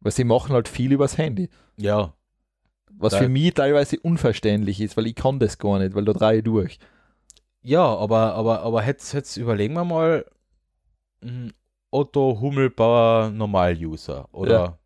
Weil 0.00 0.12
sie 0.12 0.24
machen 0.24 0.52
halt 0.52 0.68
viel 0.68 0.92
übers 0.92 1.16
Handy. 1.16 1.48
Ja. 1.76 2.14
Was 2.92 3.16
für 3.16 3.28
mich 3.28 3.54
teilweise 3.54 3.98
unverständlich 4.00 4.80
ist, 4.80 4.96
weil 4.96 5.06
ich 5.06 5.14
kann 5.14 5.38
das 5.38 5.58
gar 5.58 5.78
nicht, 5.78 5.94
weil 5.94 6.04
da 6.04 6.12
drehe 6.12 6.38
ich 6.38 6.44
durch. 6.44 6.78
Ja, 7.62 7.82
aber, 7.82 8.34
aber, 8.34 8.60
aber 8.60 8.84
jetzt, 8.84 9.14
jetzt 9.14 9.38
überlegen 9.38 9.74
wir 9.74 9.84
mal, 9.84 10.26
hm, 11.22 11.52
Otto 11.90 12.38
Hummelbauer 12.40 13.30
Normal-User 13.30 14.28
oder 14.32 14.52
ja. 14.52 14.78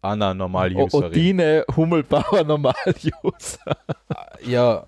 Anna 0.00 0.34
Normal-Userin. 0.34 1.10
Odine 1.10 1.64
Hummelbauer 1.76 2.44
Normal-User. 2.44 3.76
ja, 4.46 4.86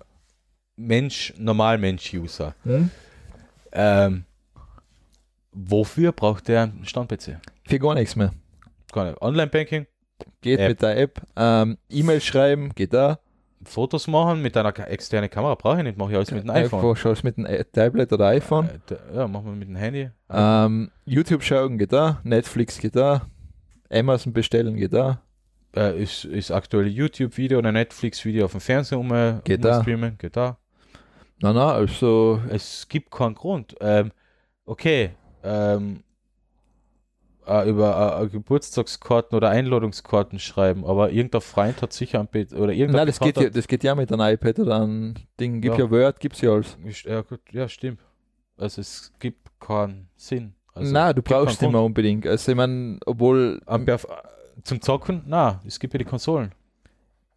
Mensch, 0.75 1.33
Normal-Mensch-User. 1.37 2.55
Hm? 2.63 2.89
Ähm, 3.71 4.25
wofür 5.51 6.11
braucht 6.11 6.47
der 6.47 6.63
einen 6.63 6.85
Stand-PC? 6.85 7.39
Für 7.67 7.79
gar 7.79 7.95
nichts 7.95 8.15
mehr. 8.15 8.33
Online-Banking? 8.93 9.87
Geht 10.41 10.59
App. 10.59 10.69
mit 10.69 10.81
der 10.81 10.97
App. 10.97 11.21
Ähm, 11.35 11.77
E-Mail 11.89 12.21
schreiben, 12.21 12.73
geht 12.73 12.93
da. 12.93 13.19
Fotos 13.65 14.07
machen 14.07 14.41
mit 14.41 14.55
einer 14.57 14.77
externen 14.89 15.29
Kamera 15.29 15.55
brauche 15.55 15.77
ich 15.77 15.83
nicht, 15.83 15.97
mache 15.97 16.11
ich 16.11 16.15
alles 16.15 16.31
mit 16.31 16.43
dem 16.43 16.49
iPhone. 16.49 16.95
Schaust 16.95 17.23
mit 17.23 17.37
dem 17.37 17.47
Tablet 17.71 18.11
oder 18.13 18.27
iPhone. 18.27 18.69
Äh, 18.89 19.15
ja, 19.15 19.27
machen 19.27 19.45
wir 19.45 19.53
mit 19.53 19.67
dem 19.67 19.75
Handy. 19.75 20.09
Ähm, 20.29 20.91
YouTube 21.05 21.43
schauen 21.43 21.77
geht 21.77 21.93
da, 21.93 22.19
Netflix 22.23 22.79
geht 22.79 22.95
da, 22.95 23.27
Amazon 23.91 24.33
bestellen 24.33 24.75
geht 24.75 24.93
da. 24.93 25.21
Äh, 25.75 26.01
ist, 26.01 26.23
ist 26.25 26.51
aktuelle 26.51 26.87
YouTube-Video 26.87 27.57
oder 27.57 27.71
Netflix-Video 27.71 28.45
auf 28.45 28.51
dem 28.51 28.61
Fernseher 28.61 28.97
um, 28.97 29.11
äh, 29.13 29.41
geht 29.43 29.65
um 29.65 29.81
streamen, 29.81 30.17
geht 30.17 30.37
da. 30.37 30.57
Na, 31.41 31.51
na, 31.51 31.73
also. 31.73 32.39
Es 32.49 32.87
gibt 32.87 33.11
keinen 33.11 33.35
Grund. 33.35 33.75
Ähm, 33.81 34.11
okay, 34.65 35.11
ähm, 35.43 36.04
äh, 37.47 37.69
über 37.69 38.21
äh, 38.21 38.27
Geburtstagskarten 38.27 39.35
oder 39.35 39.49
Einladungskarten 39.49 40.39
schreiben, 40.39 40.85
aber 40.85 41.11
irgendein 41.11 41.41
Freund 41.41 41.81
hat 41.81 41.93
sicher 41.93 42.19
ein 42.19 42.27
Bett 42.27 42.53
oder 42.53 42.71
irgendein 42.71 42.97
Nein, 42.97 43.07
das 43.07 43.19
geht, 43.19 43.37
ja, 43.37 43.49
das 43.49 43.67
geht 43.67 43.83
ja 43.83 43.95
mit 43.95 44.11
einem 44.11 44.33
iPad 44.33 44.59
oder 44.59 44.75
einem 44.81 45.13
Ding. 45.39 45.61
Gibt 45.61 45.77
ja, 45.77 45.85
ja 45.85 45.91
Word, 45.91 46.19
gibt 46.19 46.35
es 46.35 46.41
ja 46.41 46.51
alles. 46.51 46.77
Ja, 47.03 47.21
gut, 47.21 47.41
ja, 47.51 47.67
stimmt. 47.67 47.99
Also 48.57 48.81
es 48.81 49.11
gibt 49.19 49.59
keinen 49.59 50.07
Sinn. 50.15 50.53
Also, 50.73 50.91
Nein, 50.91 51.15
du 51.15 51.21
brauchst 51.21 51.61
mehr 51.61 51.73
unbedingt. 51.81 52.27
Also 52.27 52.51
ich 52.51 52.57
meine, 52.57 52.99
obwohl. 53.05 53.61
Zum 54.63 54.81
Zocken? 54.81 55.21
Nein, 55.25 55.59
es 55.65 55.79
gibt 55.79 55.93
ja 55.93 55.97
die 55.97 56.05
Konsolen. 56.05 56.51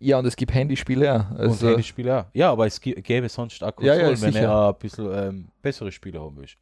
Ja, 0.01 0.21
und 0.21 0.27
es 0.27 0.37
gibt 0.37 0.55
Handyspiele 0.55 1.05
ja. 1.05 1.31
Also 1.37 1.67
und 1.67 1.73
Handyspiele 1.73 2.09
ja. 2.09 2.27
Ja, 2.33 2.53
aber 2.53 2.67
es 2.67 2.81
gäbe 2.81 3.29
sonst 3.29 3.63
auch 3.65 3.75
Konsolen, 3.75 4.01
ja, 4.01 4.11
ja, 4.11 4.21
wenn 4.21 4.35
er 4.37 4.69
ein 4.69 4.75
bisschen 4.79 5.13
ähm, 5.13 5.49
bessere 5.61 5.91
Spiele 5.91 6.21
haben 6.21 6.37
willst. 6.37 6.57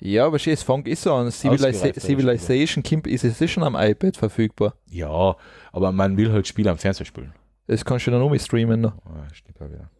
Ja, 0.00 0.26
aber 0.26 0.36
es 0.36 0.62
fängt 0.62 0.88
ist 0.88 1.02
so 1.02 1.12
an. 1.14 1.30
Civilisa 1.30 1.92
Civilization 1.92 2.82
Kimp 2.82 3.06
ist 3.06 3.24
es 3.24 3.50
schon 3.50 3.64
am 3.64 3.74
iPad 3.74 4.16
verfügbar. 4.16 4.74
Ja, 4.88 5.36
aber 5.72 5.92
man 5.92 6.16
will 6.16 6.32
halt 6.32 6.46
Spiele 6.46 6.70
am 6.70 6.78
Fernseher 6.78 7.06
spielen. 7.06 7.32
Das 7.66 7.84
kannst 7.84 8.06
du 8.06 8.10
dann 8.10 8.30
mit 8.30 8.40
streamen. 8.40 8.80
Noch. 8.80 8.94
Oh, 9.04 9.34
stimmt 9.34 9.60
auch 9.60 9.68
wieder. 9.68 9.90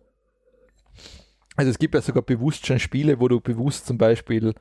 Also 1.57 1.71
es 1.71 1.79
gibt 1.79 1.95
ja 1.95 2.01
sogar 2.01 2.23
bewusst 2.23 2.67
schon 2.67 2.79
Spiele, 2.79 3.19
wo 3.19 3.27
du 3.27 3.41
bewusst 3.41 3.87
zum 3.87 3.99
Beispiel 3.99 4.55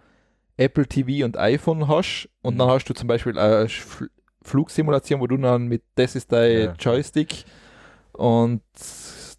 Apple 0.58 0.88
TV 0.88 1.24
und 1.24 1.38
iPhone 1.38 1.88
hast 1.88 2.28
und 2.42 2.56
mhm. 2.56 2.60
dann 2.60 2.70
hast 2.70 2.86
du 2.86 2.94
zum 2.94 3.08
Beispiel 3.08 3.38
eine 3.38 3.68
Flugsimulation, 4.42 5.20
wo 5.20 5.28
du 5.28 5.38
dann 5.38 5.68
mit, 5.68 5.84
das 5.96 6.16
ist 6.16 6.32
dein 6.32 6.60
ja. 6.60 6.74
Joystick 6.80 7.46
und 8.14 8.62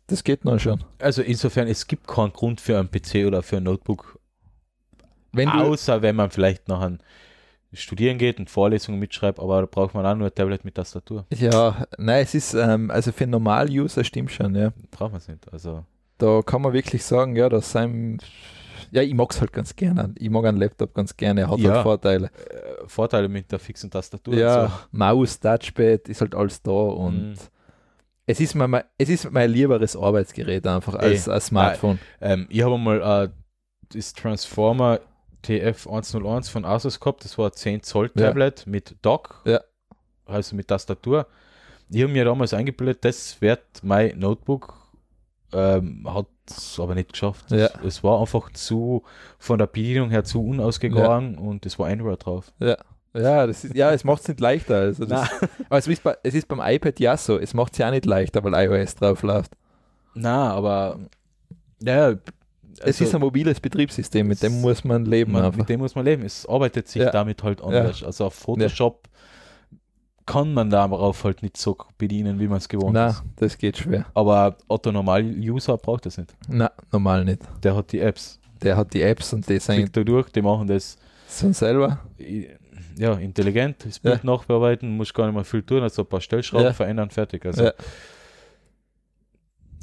das 0.06 0.22
geht 0.22 0.44
dann 0.44 0.60
schon. 0.60 0.84
Also 1.00 1.22
insofern, 1.22 1.66
es 1.66 1.86
gibt 1.86 2.06
keinen 2.06 2.32
Grund 2.32 2.60
für 2.60 2.78
ein 2.78 2.90
PC 2.90 3.26
oder 3.26 3.42
für 3.42 3.56
ein 3.56 3.64
Notebook 3.64 4.17
wenn 5.38 5.48
Außer 5.48 6.02
wenn 6.02 6.16
man 6.16 6.30
vielleicht 6.30 6.68
noch 6.68 6.82
ein 6.82 6.98
Studieren 7.74 8.16
geht 8.16 8.38
und 8.38 8.48
Vorlesungen 8.48 8.98
mitschreibt, 8.98 9.38
aber 9.38 9.60
da 9.60 9.66
braucht 9.66 9.94
man 9.94 10.06
auch 10.06 10.14
nur 10.14 10.28
ein 10.28 10.34
Tablet 10.34 10.64
mit 10.64 10.74
Tastatur. 10.74 11.26
Ja, 11.34 11.86
nein, 11.98 12.22
es 12.22 12.34
ist, 12.34 12.54
ähm, 12.54 12.90
also 12.90 13.12
für 13.12 13.26
Normal-User 13.26 14.04
stimmt 14.04 14.32
schon, 14.32 14.54
ja. 14.54 14.72
Braucht 14.90 15.12
man 15.12 15.20
es 15.20 15.28
nicht. 15.28 15.52
Also. 15.52 15.84
Da 16.16 16.40
kann 16.42 16.62
man 16.62 16.72
wirklich 16.72 17.04
sagen, 17.04 17.36
ja, 17.36 17.50
dass 17.50 17.70
sein, 17.70 18.18
ja, 18.90 19.02
ich 19.02 19.12
mag 19.12 19.30
es 19.30 19.40
halt 19.40 19.52
ganz 19.52 19.76
gerne. 19.76 20.14
Ich 20.18 20.30
mag 20.30 20.46
einen 20.46 20.56
Laptop 20.56 20.94
ganz 20.94 21.14
gerne, 21.14 21.42
er 21.42 21.50
hat 21.50 21.58
ja, 21.58 21.74
halt 21.74 21.82
Vorteile. 21.82 22.26
Äh, 22.26 22.88
Vorteile 22.88 23.28
mit 23.28 23.52
der 23.52 23.58
fixen 23.58 23.90
Tastatur. 23.90 24.34
Ja, 24.34 24.68
so. 24.68 24.72
Maus, 24.92 25.38
Touchpad, 25.38 26.08
ist 26.08 26.22
halt 26.22 26.34
alles 26.34 26.62
da 26.62 26.70
und 26.70 27.32
mhm. 27.32 27.36
es 28.24 28.40
ist 28.40 28.54
mein, 28.54 28.82
es 28.96 29.10
ist 29.10 29.30
mein 29.30 29.50
lieberes 29.50 29.94
Arbeitsgerät 29.94 30.66
einfach 30.66 30.94
als, 30.94 31.28
als 31.28 31.46
Smartphone. 31.46 31.98
Äh, 32.18 32.32
ähm, 32.32 32.46
ich 32.48 32.62
habe 32.62 32.78
mal 32.78 33.26
äh, 33.26 33.28
das 33.92 34.14
Transformer 34.14 35.00
TF101 35.44 36.50
von 36.50 36.64
Asus 36.64 37.00
gehabt. 37.00 37.24
Das 37.24 37.38
war 37.38 37.46
ein 37.46 37.52
10 37.52 37.82
Zoll 37.82 38.10
Tablet 38.10 38.60
ja. 38.60 38.70
mit 38.70 38.96
Dock, 39.02 39.42
ja. 39.44 39.60
also 40.26 40.56
mit 40.56 40.68
Tastatur. 40.68 41.26
Ich 41.90 42.02
habe 42.02 42.12
mir 42.12 42.24
damals 42.24 42.52
eingebildet, 42.52 43.04
das 43.04 43.40
wird 43.40 43.62
mein 43.82 44.18
Notebook. 44.18 44.74
Ähm, 45.50 46.06
hat 46.12 46.26
es 46.46 46.78
aber 46.78 46.94
nicht 46.94 47.12
geschafft. 47.12 47.50
Ja. 47.50 47.70
Es 47.82 48.04
war 48.04 48.20
einfach 48.20 48.52
zu, 48.52 49.02
von 49.38 49.58
der 49.58 49.66
Bedienung 49.66 50.10
her 50.10 50.22
zu 50.24 50.44
unausgegangen 50.44 51.38
und 51.38 51.64
es 51.64 51.78
war 51.78 51.88
Android 51.88 52.24
drauf. 52.24 52.52
Ja. 52.58 52.76
Ja, 53.14 53.46
das 53.46 53.64
ist, 53.64 53.74
ja, 53.74 53.90
es 53.90 54.04
macht 54.04 54.20
es 54.22 54.28
nicht 54.28 54.40
leichter. 54.40 54.76
Also 54.76 55.06
das, 55.06 55.30
aber 55.68 55.78
es 55.78 55.88
ist, 55.88 56.02
bei, 56.02 56.16
es 56.22 56.34
ist 56.34 56.46
beim 56.46 56.60
iPad 56.62 57.00
ja 57.00 57.16
so, 57.16 57.38
es 57.38 57.54
macht 57.54 57.72
es 57.72 57.78
ja 57.78 57.90
nicht 57.90 58.04
leichter, 58.04 58.44
weil 58.44 58.54
iOS 58.54 58.96
drauf 58.96 59.22
läuft. 59.22 59.52
Na, 60.14 60.52
aber 60.52 60.98
ja, 61.80 62.14
also, 62.80 62.90
es 62.90 63.00
ist 63.00 63.14
ein 63.14 63.20
mobiles 63.20 63.60
Betriebssystem, 63.60 64.26
mit 64.26 64.42
dem 64.42 64.60
muss 64.60 64.84
man 64.84 65.04
leben. 65.04 65.32
Man, 65.32 65.54
mit 65.56 65.68
dem 65.68 65.80
muss 65.80 65.94
man 65.94 66.04
leben. 66.04 66.24
Es 66.24 66.46
arbeitet 66.46 66.88
sich 66.88 67.02
ja. 67.02 67.10
damit 67.10 67.42
halt 67.42 67.60
anders. 67.62 68.00
Ja. 68.00 68.06
Also 68.06 68.26
auf 68.26 68.34
Photoshop 68.34 69.08
ja. 69.70 69.78
kann 70.26 70.52
man 70.52 70.70
darauf 70.70 71.24
halt 71.24 71.42
nicht 71.42 71.56
so 71.56 71.76
bedienen, 71.96 72.38
wie 72.40 72.48
man 72.48 72.58
es 72.58 72.68
gewohnt 72.68 72.94
Nein, 72.94 73.10
ist. 73.10 73.22
das 73.36 73.58
geht 73.58 73.78
schwer. 73.78 74.06
Aber 74.14 74.56
Otto 74.68 74.92
Normal-User 74.92 75.76
braucht 75.76 76.06
das 76.06 76.18
nicht. 76.18 76.34
Nein, 76.48 76.70
normal 76.92 77.24
nicht. 77.24 77.42
Der 77.62 77.76
hat 77.76 77.92
die 77.92 78.00
Apps. 78.00 78.38
Der 78.62 78.76
hat 78.76 78.92
die 78.92 79.02
Apps 79.02 79.32
und 79.32 79.48
die 79.48 79.58
sind. 79.58 79.96
da 79.96 80.02
durch, 80.02 80.30
die 80.30 80.42
machen 80.42 80.66
das. 80.66 80.96
Von 81.26 81.52
selber? 81.52 82.00
Ja, 82.96 83.12
intelligent, 83.14 83.84
das 83.84 84.00
Bild 84.00 84.24
nachbearbeiten, 84.24 84.96
muss 84.96 85.14
gar 85.14 85.26
nicht 85.26 85.34
mehr 85.34 85.44
viel 85.44 85.62
tun, 85.62 85.82
also 85.82 86.02
ein 86.02 86.08
paar 86.08 86.20
Stellschrauben 86.20 86.74
verändern, 86.74 87.10
fertig. 87.10 87.44
Also 87.46 87.70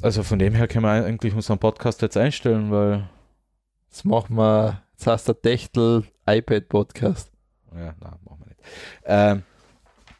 also 0.02 0.22
von 0.22 0.38
dem 0.38 0.54
her 0.54 0.68
können 0.68 0.84
wir 0.84 0.90
eigentlich 0.90 1.34
unseren 1.34 1.58
Podcast 1.58 2.02
jetzt 2.02 2.16
einstellen, 2.16 2.70
weil. 2.70 3.08
Jetzt 3.88 4.04
machen 4.04 4.36
wir, 4.36 4.82
jetzt 4.92 5.06
heißt 5.06 5.28
der 5.28 5.40
Techtel 5.40 6.04
iPad 6.26 6.68
Podcast. 6.68 7.30
Ja, 7.72 7.94
nein, 7.98 8.18
machen 8.24 8.40
wir 8.40 8.46
nicht. 8.48 8.60
Ähm, 9.04 9.42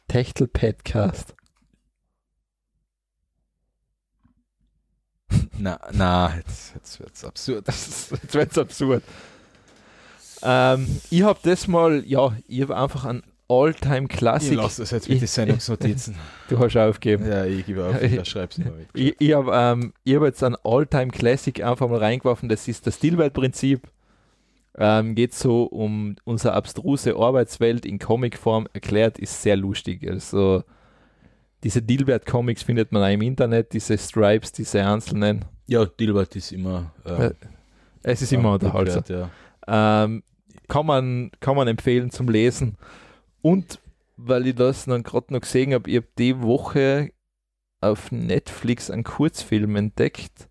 Techtel 0.07 0.47
Podcast. 0.47 1.35
na, 5.57 5.79
na, 5.91 6.35
jetzt, 6.37 6.73
jetzt 6.73 6.99
wird 6.99 7.13
es 7.13 7.23
absurd. 7.23 7.67
jetzt 7.67 8.33
wird 8.33 8.51
es 8.51 8.57
absurd. 8.57 9.03
Ähm, 10.41 11.01
ich 11.09 11.23
habe 11.23 11.39
das 11.43 11.67
mal, 11.67 12.03
ja, 12.05 12.35
ich 12.47 12.61
habe 12.61 12.77
einfach 12.77 13.05
einen 13.05 13.23
All-Time-Classic. 13.49 14.51
Ich 14.51 14.57
lasse 14.57 14.81
das 14.81 14.91
jetzt 14.91 15.09
mit 15.09 15.21
den 15.21 15.27
Sendungsnotizen. 15.27 16.15
Du 16.49 16.59
hast 16.59 16.75
aufgegeben. 16.77 17.27
Ja, 17.27 17.45
ich 17.45 17.65
gebe 17.65 17.85
auf, 17.85 18.01
ich 18.01 18.25
schreibe 18.27 18.51
es 18.51 18.57
mit. 18.57 18.73
Ich, 18.93 19.15
ich 19.19 19.33
habe 19.33 19.51
ähm, 19.53 19.93
hab 20.07 20.23
jetzt 20.23 20.43
einen 20.43 20.55
All-Time-Classic 20.63 21.63
einfach 21.63 21.89
mal 21.89 21.99
reingeworfen, 21.99 22.49
das 22.49 22.67
ist 22.67 22.87
das 22.87 22.95
Stillwelt-Prinzip. 22.95 23.87
Ähm, 24.79 25.15
geht 25.15 25.33
so 25.33 25.63
um 25.63 26.15
unsere 26.23 26.53
abstruse 26.53 27.15
Arbeitswelt 27.15 27.85
in 27.85 27.97
Comicform 27.97 28.67
erklärt, 28.73 29.17
ist 29.17 29.41
sehr 29.41 29.55
lustig. 29.57 30.07
Also 30.07 30.63
diese 31.63 31.81
Dilbert-Comics 31.81 32.63
findet 32.63 32.91
man 32.91 33.03
auch 33.03 33.11
im 33.11 33.21
Internet, 33.21 33.73
diese 33.73 33.97
Stripes, 33.97 34.51
diese 34.51 34.85
einzelnen. 34.85 35.45
Ja, 35.65 35.85
Dilbert 35.85 36.35
ist 36.35 36.51
immer. 36.51 36.91
Äh, 37.03 37.31
es 38.03 38.21
ist 38.21 38.31
immer 38.31 38.53
unterhaltsam. 38.53 39.03
Ja. 39.09 40.03
Ähm, 40.03 40.23
kann, 40.67 40.85
man, 40.85 41.31
kann 41.39 41.55
man 41.55 41.67
empfehlen 41.67 42.11
zum 42.11 42.29
Lesen. 42.29 42.77
Und 43.47 43.79
weil 44.17 44.47
ich 44.47 44.55
das 44.55 44.85
dann 44.85 45.03
gerade 45.03 45.33
noch 45.33 45.41
gesehen 45.41 45.73
habe, 45.73 45.89
ich 45.89 45.97
habe 45.97 46.07
die 46.17 46.41
Woche 46.41 47.11
auf 47.79 48.11
Netflix 48.11 48.89
einen 48.89 49.03
Kurzfilm 49.03 49.75
entdeckt. 49.77 50.49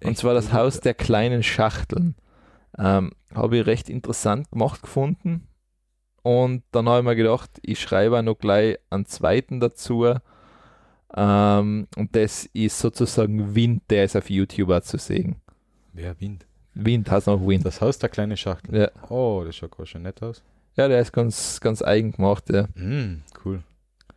Echt? 0.00 0.08
Und 0.08 0.18
zwar 0.18 0.34
das 0.34 0.52
Haus 0.52 0.80
der 0.80 0.92
kleinen 0.92 1.42
Schachteln. 1.42 2.16
Ähm, 2.76 3.12
habe 3.34 3.58
ich 3.58 3.66
recht 3.66 3.88
interessant 3.88 4.50
gemacht 4.50 4.82
gefunden. 4.82 5.46
Und 6.22 6.64
dann 6.72 6.88
habe 6.88 6.98
ich 6.98 7.04
mir 7.04 7.16
gedacht, 7.16 7.50
ich 7.62 7.80
schreibe 7.80 8.18
auch 8.18 8.22
noch 8.22 8.38
gleich 8.38 8.78
einen 8.90 9.06
zweiten 9.06 9.60
dazu. 9.60 10.14
Ähm, 11.16 11.86
und 11.96 12.16
das 12.16 12.46
ist 12.52 12.78
sozusagen 12.78 13.54
Wind, 13.54 13.84
der 13.88 14.04
ist 14.04 14.16
auf 14.16 14.28
YouTube 14.28 14.70
auch 14.70 14.80
zu 14.80 14.98
sehen. 14.98 15.36
Wer 15.92 16.20
Wind? 16.20 16.44
Wind 16.74 17.10
heißt 17.10 17.28
noch 17.28 17.46
Wind. 17.46 17.64
Das 17.64 17.80
Haus 17.80 17.98
der 17.98 18.10
kleinen 18.10 18.36
Schachteln. 18.36 18.76
Ja. 18.76 18.90
Oh, 19.08 19.44
das 19.46 19.56
schaut 19.56 19.76
schon 19.88 20.02
nett 20.02 20.22
aus. 20.22 20.42
Ja, 20.76 20.88
der 20.88 21.00
ist 21.00 21.12
ganz, 21.12 21.60
ganz 21.60 21.82
eigen 21.82 22.12
gemacht, 22.12 22.44
ja. 22.50 22.64
Mm, 22.74 23.22
cool. 23.44 23.62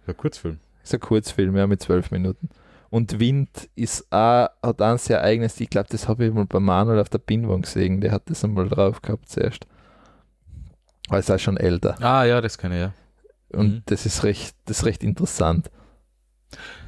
Ein 0.07 0.17
Kurzfilm. 0.17 0.59
Ist 0.83 0.93
ein 0.93 0.99
Kurzfilm, 0.99 1.55
ja, 1.55 1.67
mit 1.67 1.81
zwölf 1.81 2.11
Minuten. 2.11 2.49
Und 2.89 3.19
Wind 3.19 3.69
ist 3.75 4.11
auch, 4.11 4.49
hat 4.63 4.81
ein 4.81 4.97
sehr 4.97 5.21
eigenes, 5.21 5.59
ich 5.59 5.69
glaube, 5.69 5.89
das 5.91 6.07
habe 6.07 6.25
ich 6.25 6.33
mal 6.33 6.45
bei 6.45 6.59
Manuel 6.59 6.99
auf 6.99 7.09
der 7.09 7.17
Pinwand 7.17 7.65
gesehen, 7.65 8.01
der 8.01 8.11
hat 8.11 8.29
das 8.29 8.43
einmal 8.43 8.69
drauf 8.69 9.01
gehabt 9.01 9.29
zuerst. 9.29 9.67
Aber 11.09 11.19
ist 11.19 11.29
auch 11.29 11.39
schon 11.39 11.57
älter. 11.57 12.01
Ah 12.01 12.23
ja, 12.23 12.41
das 12.41 12.57
kann 12.57 12.71
ich 12.71 12.79
ja. 12.79 12.93
Und 13.49 13.67
mhm. 13.67 13.81
das 13.85 14.05
ist 14.05 14.23
recht, 14.23 14.55
das 14.65 14.79
ist 14.79 14.85
recht 14.85 15.03
interessant. 15.03 15.69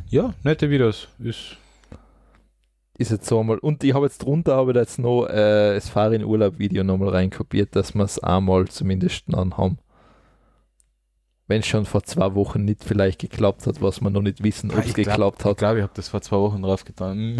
Ja, 0.07 0.33
nette 0.43 0.69
Videos. 0.69 1.07
Ist, 1.19 1.57
ist 2.99 3.11
jetzt 3.11 3.25
so 3.25 3.39
einmal. 3.39 3.57
Und 3.57 3.83
ich 3.83 3.93
habe 3.93 4.05
jetzt 4.05 4.19
drunter 4.19 4.55
habe 4.55 4.73
jetzt 4.73 4.99
noch 4.99 5.25
äh, 5.25 5.75
das 5.75 5.89
Fahr 5.89 6.11
in 6.11 6.23
Urlaub 6.23 6.59
Video 6.59 6.83
nochmal 6.83 7.09
reinkopiert, 7.09 7.75
dass 7.75 7.95
wir 7.95 8.03
es 8.03 8.19
einmal 8.19 8.67
zumindest 8.67 9.23
dann 9.27 9.57
haben 9.57 9.79
wenn 11.49 11.61
es 11.61 11.67
schon 11.67 11.85
vor 11.85 12.03
zwei 12.03 12.35
Wochen 12.35 12.63
nicht 12.63 12.83
vielleicht 12.83 13.19
geklappt 13.19 13.65
hat, 13.65 13.81
was 13.81 14.01
wir 14.01 14.11
noch 14.11 14.21
nicht 14.21 14.43
wissen, 14.43 14.69
ob 14.69 14.85
es 14.85 14.93
geklappt 14.93 15.43
hat. 15.43 15.53
Ich 15.53 15.57
glaube, 15.57 15.79
ich 15.79 15.83
habe 15.83 15.93
das 15.95 16.07
vor 16.07 16.21
zwei 16.21 16.37
Wochen 16.37 16.61
drauf 16.61 16.85
getan. 16.85 17.35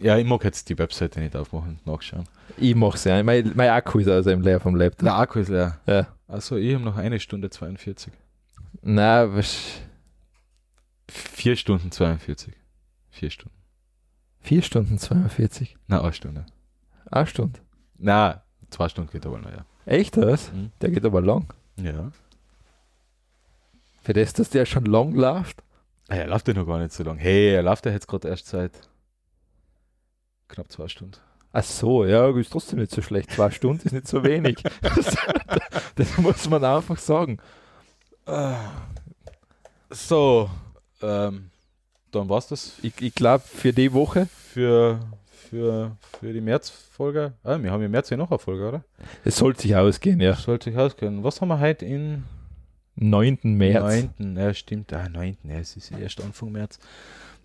ja, 0.00 0.18
ich 0.18 0.26
mag 0.26 0.42
jetzt 0.42 0.68
die 0.68 0.76
Webseite 0.76 1.20
nicht 1.20 1.36
aufmachen 1.36 1.78
und 1.78 1.86
nachschauen. 1.86 2.24
Ich 2.58 2.74
mache 2.74 2.96
es 2.96 3.04
ja. 3.04 3.22
Mein, 3.22 3.52
mein 3.54 3.70
Akku 3.70 4.00
ist 4.00 4.08
also 4.08 4.30
im 4.30 4.42
leer 4.42 4.58
vom 4.58 4.74
Laptop. 4.74 5.04
Der 5.04 5.16
Akku 5.16 5.38
ist 5.38 5.48
leer. 5.48 5.78
Ja. 5.86 6.08
Also 6.26 6.56
ich 6.56 6.74
habe 6.74 6.82
noch 6.82 6.96
eine 6.96 7.20
Stunde 7.20 7.50
42. 7.50 8.12
Nein, 8.82 9.36
was? 9.36 9.56
Vier 11.08 11.54
Stunden 11.54 11.92
42. 11.92 12.52
Vier 13.10 13.30
Stunden. 13.30 13.61
Vier 14.42 14.62
Stunden 14.62 14.98
42? 14.98 15.76
Na, 15.86 16.02
eine 16.02 16.12
Stunde. 16.12 16.46
Eine 17.10 17.26
Stunde? 17.26 17.60
Na, 17.96 18.42
zwei 18.70 18.88
Stunden 18.88 19.10
geht 19.10 19.24
aber 19.24 19.38
noch, 19.38 19.50
ja. 19.50 19.64
Echt 19.86 20.16
das? 20.16 20.52
Mhm. 20.52 20.72
Der 20.80 20.90
geht 20.90 21.04
aber 21.04 21.20
lang. 21.20 21.52
Ja. 21.76 22.10
Für 24.02 24.12
das, 24.12 24.32
dass 24.32 24.50
der 24.50 24.66
schon 24.66 24.84
lang 24.84 25.14
läuft? 25.14 25.62
Ah, 26.08 26.16
er 26.16 26.26
läuft 26.26 26.48
ja 26.48 26.54
noch 26.54 26.66
gar 26.66 26.78
nicht 26.78 26.92
so 26.92 27.04
lang. 27.04 27.18
Hey, 27.18 27.54
er 27.54 27.62
läuft 27.62 27.86
ja 27.86 27.92
jetzt 27.92 28.08
gerade 28.08 28.28
erst 28.28 28.48
seit 28.48 28.72
knapp 30.48 30.70
zwei 30.72 30.88
Stunden. 30.88 31.16
Ach 31.52 31.62
so, 31.62 32.04
ja, 32.04 32.28
ist 32.36 32.50
trotzdem 32.50 32.80
nicht 32.80 32.90
so 32.90 33.00
schlecht. 33.00 33.30
Zwei 33.30 33.50
Stunden 33.52 33.86
ist 33.86 33.92
nicht 33.92 34.08
so 34.08 34.24
wenig. 34.24 34.62
das, 34.82 35.16
das, 35.94 36.18
muss 36.18 36.48
man 36.48 36.64
einfach 36.64 36.98
sagen. 36.98 37.38
So, 39.90 40.50
ähm, 41.00 41.51
dann 42.14 42.28
war's 42.28 42.48
das. 42.48 42.74
Ich, 42.82 42.94
ich 43.00 43.14
glaube, 43.14 43.44
für 43.44 43.72
die 43.72 43.92
Woche. 43.92 44.28
Für, 44.52 45.00
für, 45.50 45.96
für 46.20 46.32
die 46.32 46.40
Märzfolge. 46.40 47.32
Ah, 47.42 47.58
wir 47.60 47.70
haben 47.70 47.82
im 47.82 47.90
März 47.90 48.10
ja 48.10 48.16
noch 48.16 48.30
eine 48.30 48.38
Folge, 48.38 48.68
oder? 48.68 48.84
Es 49.24 49.36
sollte 49.36 49.62
sich 49.62 49.74
ausgehen, 49.74 50.20
ja. 50.20 50.32
Es 50.32 50.42
sollte 50.42 50.70
sich 50.70 50.78
ausgehen. 50.78 51.24
Was 51.24 51.40
haben 51.40 51.48
wir 51.48 51.60
heute 51.60 51.84
in 51.84 52.24
9. 52.96 53.38
März. 53.42 54.08
9. 54.18 54.36
Ja, 54.36 54.54
stimmt. 54.54 54.92
Ah, 54.92 55.08
9. 55.08 55.36
Ja, 55.44 55.56
es 55.56 55.76
ist 55.76 55.90
erst 55.90 56.20
Anfang 56.22 56.52
März. 56.52 56.78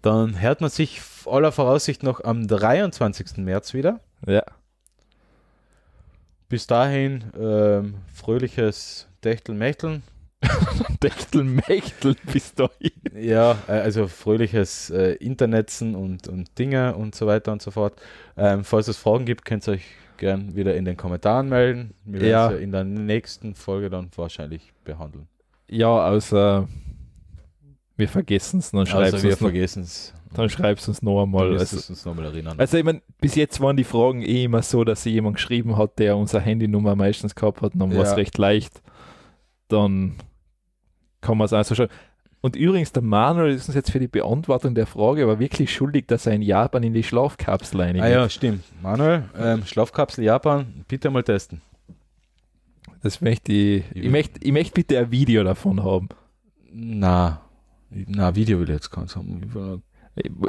Dann 0.01 0.39
hört 0.39 0.61
man 0.61 0.69
sich 0.69 1.01
aller 1.25 1.51
Voraussicht 1.51 2.03
noch 2.03 2.23
am 2.23 2.47
23. 2.47 3.37
März 3.37 3.73
wieder. 3.73 3.99
Ja. 4.25 4.43
Bis 6.49 6.67
dahin 6.67 7.25
ähm, 7.37 7.95
fröhliches 8.13 9.07
Dächteln-Mächteln. 9.23 10.03
Dächteln-Mächteln 11.03 12.15
bis 12.31 12.53
dahin. 12.53 12.91
Ja, 13.15 13.57
äh, 13.67 13.71
also 13.71 14.07
fröhliches 14.07 14.89
äh, 14.89 15.13
Internetzen 15.13 15.95
und, 15.95 16.27
und 16.27 16.57
Dinge 16.59 16.95
und 16.95 17.15
so 17.15 17.27
weiter 17.27 17.51
und 17.51 17.61
so 17.61 17.71
fort. 17.71 17.99
Ähm, 18.35 18.63
falls 18.63 18.87
es 18.87 18.97
Fragen 18.97 19.25
gibt, 19.25 19.45
könnt 19.45 19.67
ihr 19.67 19.73
euch 19.73 19.85
gern 20.17 20.55
wieder 20.55 20.75
in 20.75 20.85
den 20.85 20.97
Kommentaren 20.97 21.49
melden. 21.49 21.93
Wir 22.03 22.21
werden 22.21 22.31
ja. 22.31 22.47
es 22.47 22.53
ja 22.53 22.57
in 22.59 22.71
der 22.71 22.83
nächsten 22.83 23.55
Folge 23.55 23.89
dann 23.89 24.09
wahrscheinlich 24.15 24.73
behandeln. 24.83 25.27
Ja, 25.67 26.07
außer 26.07 26.67
wir 27.97 28.07
vergessen 28.07 28.59
es, 28.59 28.71
dann 28.71 28.85
schreibst 28.85 29.23
du 29.23 29.27
es. 29.27 29.37
vergessen 29.37 29.83
es. 29.83 30.13
Dann 30.33 30.49
schreibst 30.49 30.87
du 30.87 30.91
es 30.91 31.01
noch 31.01 31.23
einmal. 31.23 31.57
Also, 31.57 31.77
uns 31.77 32.05
noch 32.05 32.13
mal 32.13 32.25
erinnern. 32.25 32.59
also 32.59 32.77
ich 32.77 32.83
meine, 32.83 33.01
bis 33.19 33.35
jetzt 33.35 33.59
waren 33.59 33.75
die 33.75 33.83
Fragen 33.83 34.21
eh 34.21 34.43
immer 34.43 34.61
so, 34.61 34.83
dass 34.83 35.03
sie 35.03 35.09
jemand 35.09 35.37
geschrieben 35.37 35.77
hat, 35.77 35.97
der 35.97 36.15
unsere 36.15 36.41
Handynummer 36.41 36.95
meistens 36.95 37.33
gehabt 37.33 37.61
hat, 37.61 37.71
dann 37.75 37.95
war 37.95 38.03
es 38.03 38.15
recht 38.15 38.37
leicht. 38.37 38.81
Dann 39.67 40.15
kann 41.21 41.37
man 41.37 41.45
es 41.45 41.53
also 41.53 41.75
schon. 41.75 41.87
Und 42.41 42.55
übrigens, 42.55 42.91
der 42.91 43.01
Manuel 43.01 43.53
ist 43.53 43.67
uns 43.67 43.75
jetzt 43.75 43.91
für 43.91 43.99
die 43.99 44.07
Beantwortung 44.07 44.75
der 44.75 44.85
Frage 44.85 45.23
aber 45.23 45.39
wirklich 45.39 45.73
schuldig, 45.73 46.07
dass 46.07 46.27
er 46.27 46.33
in 46.33 46.41
Japan 46.41 46.83
in 46.83 46.93
die 46.93 47.03
Schlafkapsel 47.03 47.81
eingeht. 47.81 48.03
Ah 48.03 48.07
ja, 48.07 48.29
stimmt. 48.29 48.63
Manuel, 48.81 49.23
ähm, 49.37 49.65
Schlafkapsel 49.65 50.23
Japan, 50.23 50.85
bitte 50.87 51.09
mal 51.09 51.23
testen. 51.23 51.61
Das 53.01 53.21
möchte 53.21 53.51
ich. 53.51 53.83
Ich 53.93 54.09
möchte, 54.09 54.39
ich 54.43 54.51
möchte 54.51 54.73
bitte 54.73 54.99
ein 54.99 55.11
Video 55.11 55.43
davon 55.43 55.83
haben. 55.83 56.09
Na, 56.71 57.41
na, 57.89 58.35
Video 58.35 58.59
will 58.59 58.69
ich 58.69 58.75
jetzt 58.75 58.91
keins 58.91 59.15
haben. 59.15 59.81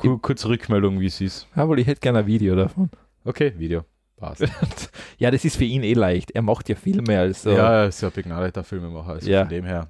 Kur 0.01 0.20
kurz 0.20 0.47
Rückmeldung, 0.47 1.01
wie 1.01 1.07
es 1.07 1.20
ist. 1.20 1.47
Ja, 1.55 1.69
weil 1.69 1.78
ich 1.78 1.86
hätte 1.86 2.01
gerne 2.01 2.20
ein 2.20 2.27
Video 2.27 2.55
davon. 2.55 2.90
Okay, 3.24 3.53
Video. 3.57 3.85
Passt. 4.16 4.45
ja, 5.19 5.31
das 5.31 5.45
ist 5.45 5.57
für 5.57 5.65
ihn 5.65 5.82
eh 5.82 5.93
leicht. 5.93 6.32
Er 6.32 6.43
macht 6.43 6.69
ja 6.69 6.74
Filme 6.74 7.19
als 7.19 7.43
so. 7.43 7.51
Ja, 7.51 7.85
ist 7.85 8.01
ja 8.01 8.11
begnadeter 8.11 8.65
Filmemacher. 8.65 9.12
Also 9.12 9.31
ja. 9.31 9.40
von 9.40 9.49
dem 9.49 9.65
her. 9.65 9.89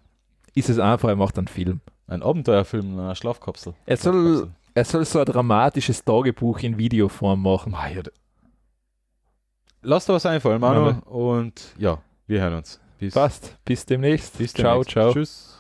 Ist 0.55 0.69
es 0.69 0.79
einfach, 0.79 1.09
er 1.09 1.17
macht 1.17 1.39
einen 1.39 1.49
Film. 1.49 1.81
Ein 2.07 2.23
Abenteuerfilm 2.23 2.95
in 2.95 2.99
einer 2.99 3.15
Schlafkapsel. 3.15 3.75
Er 3.87 3.97
soll, 3.97 4.51
er 4.75 4.85
soll 4.85 5.05
so 5.05 5.19
ein 5.19 5.27
dramatisches 5.27 6.05
Tagebuch 6.05 6.61
in 6.61 6.79
Videoform 6.79 7.43
machen. 7.43 7.77
Lass 9.83 10.07
dir 10.07 10.15
was 10.15 10.27
einfallen, 10.27 10.61
Manu. 10.61 11.01
Und 11.05 11.75
ja, 11.79 11.99
wir 12.27 12.41
hören 12.41 12.55
uns. 12.55 12.81
Bis. 12.99 13.15
Passt. 13.15 13.57
Bis 13.65 13.87
demnächst. 13.87 14.37
Bis 14.39 14.53
demnächst. 14.53 14.91
Ciao, 14.91 15.13
ciao. 15.13 15.13
Tschüss. 15.13 15.58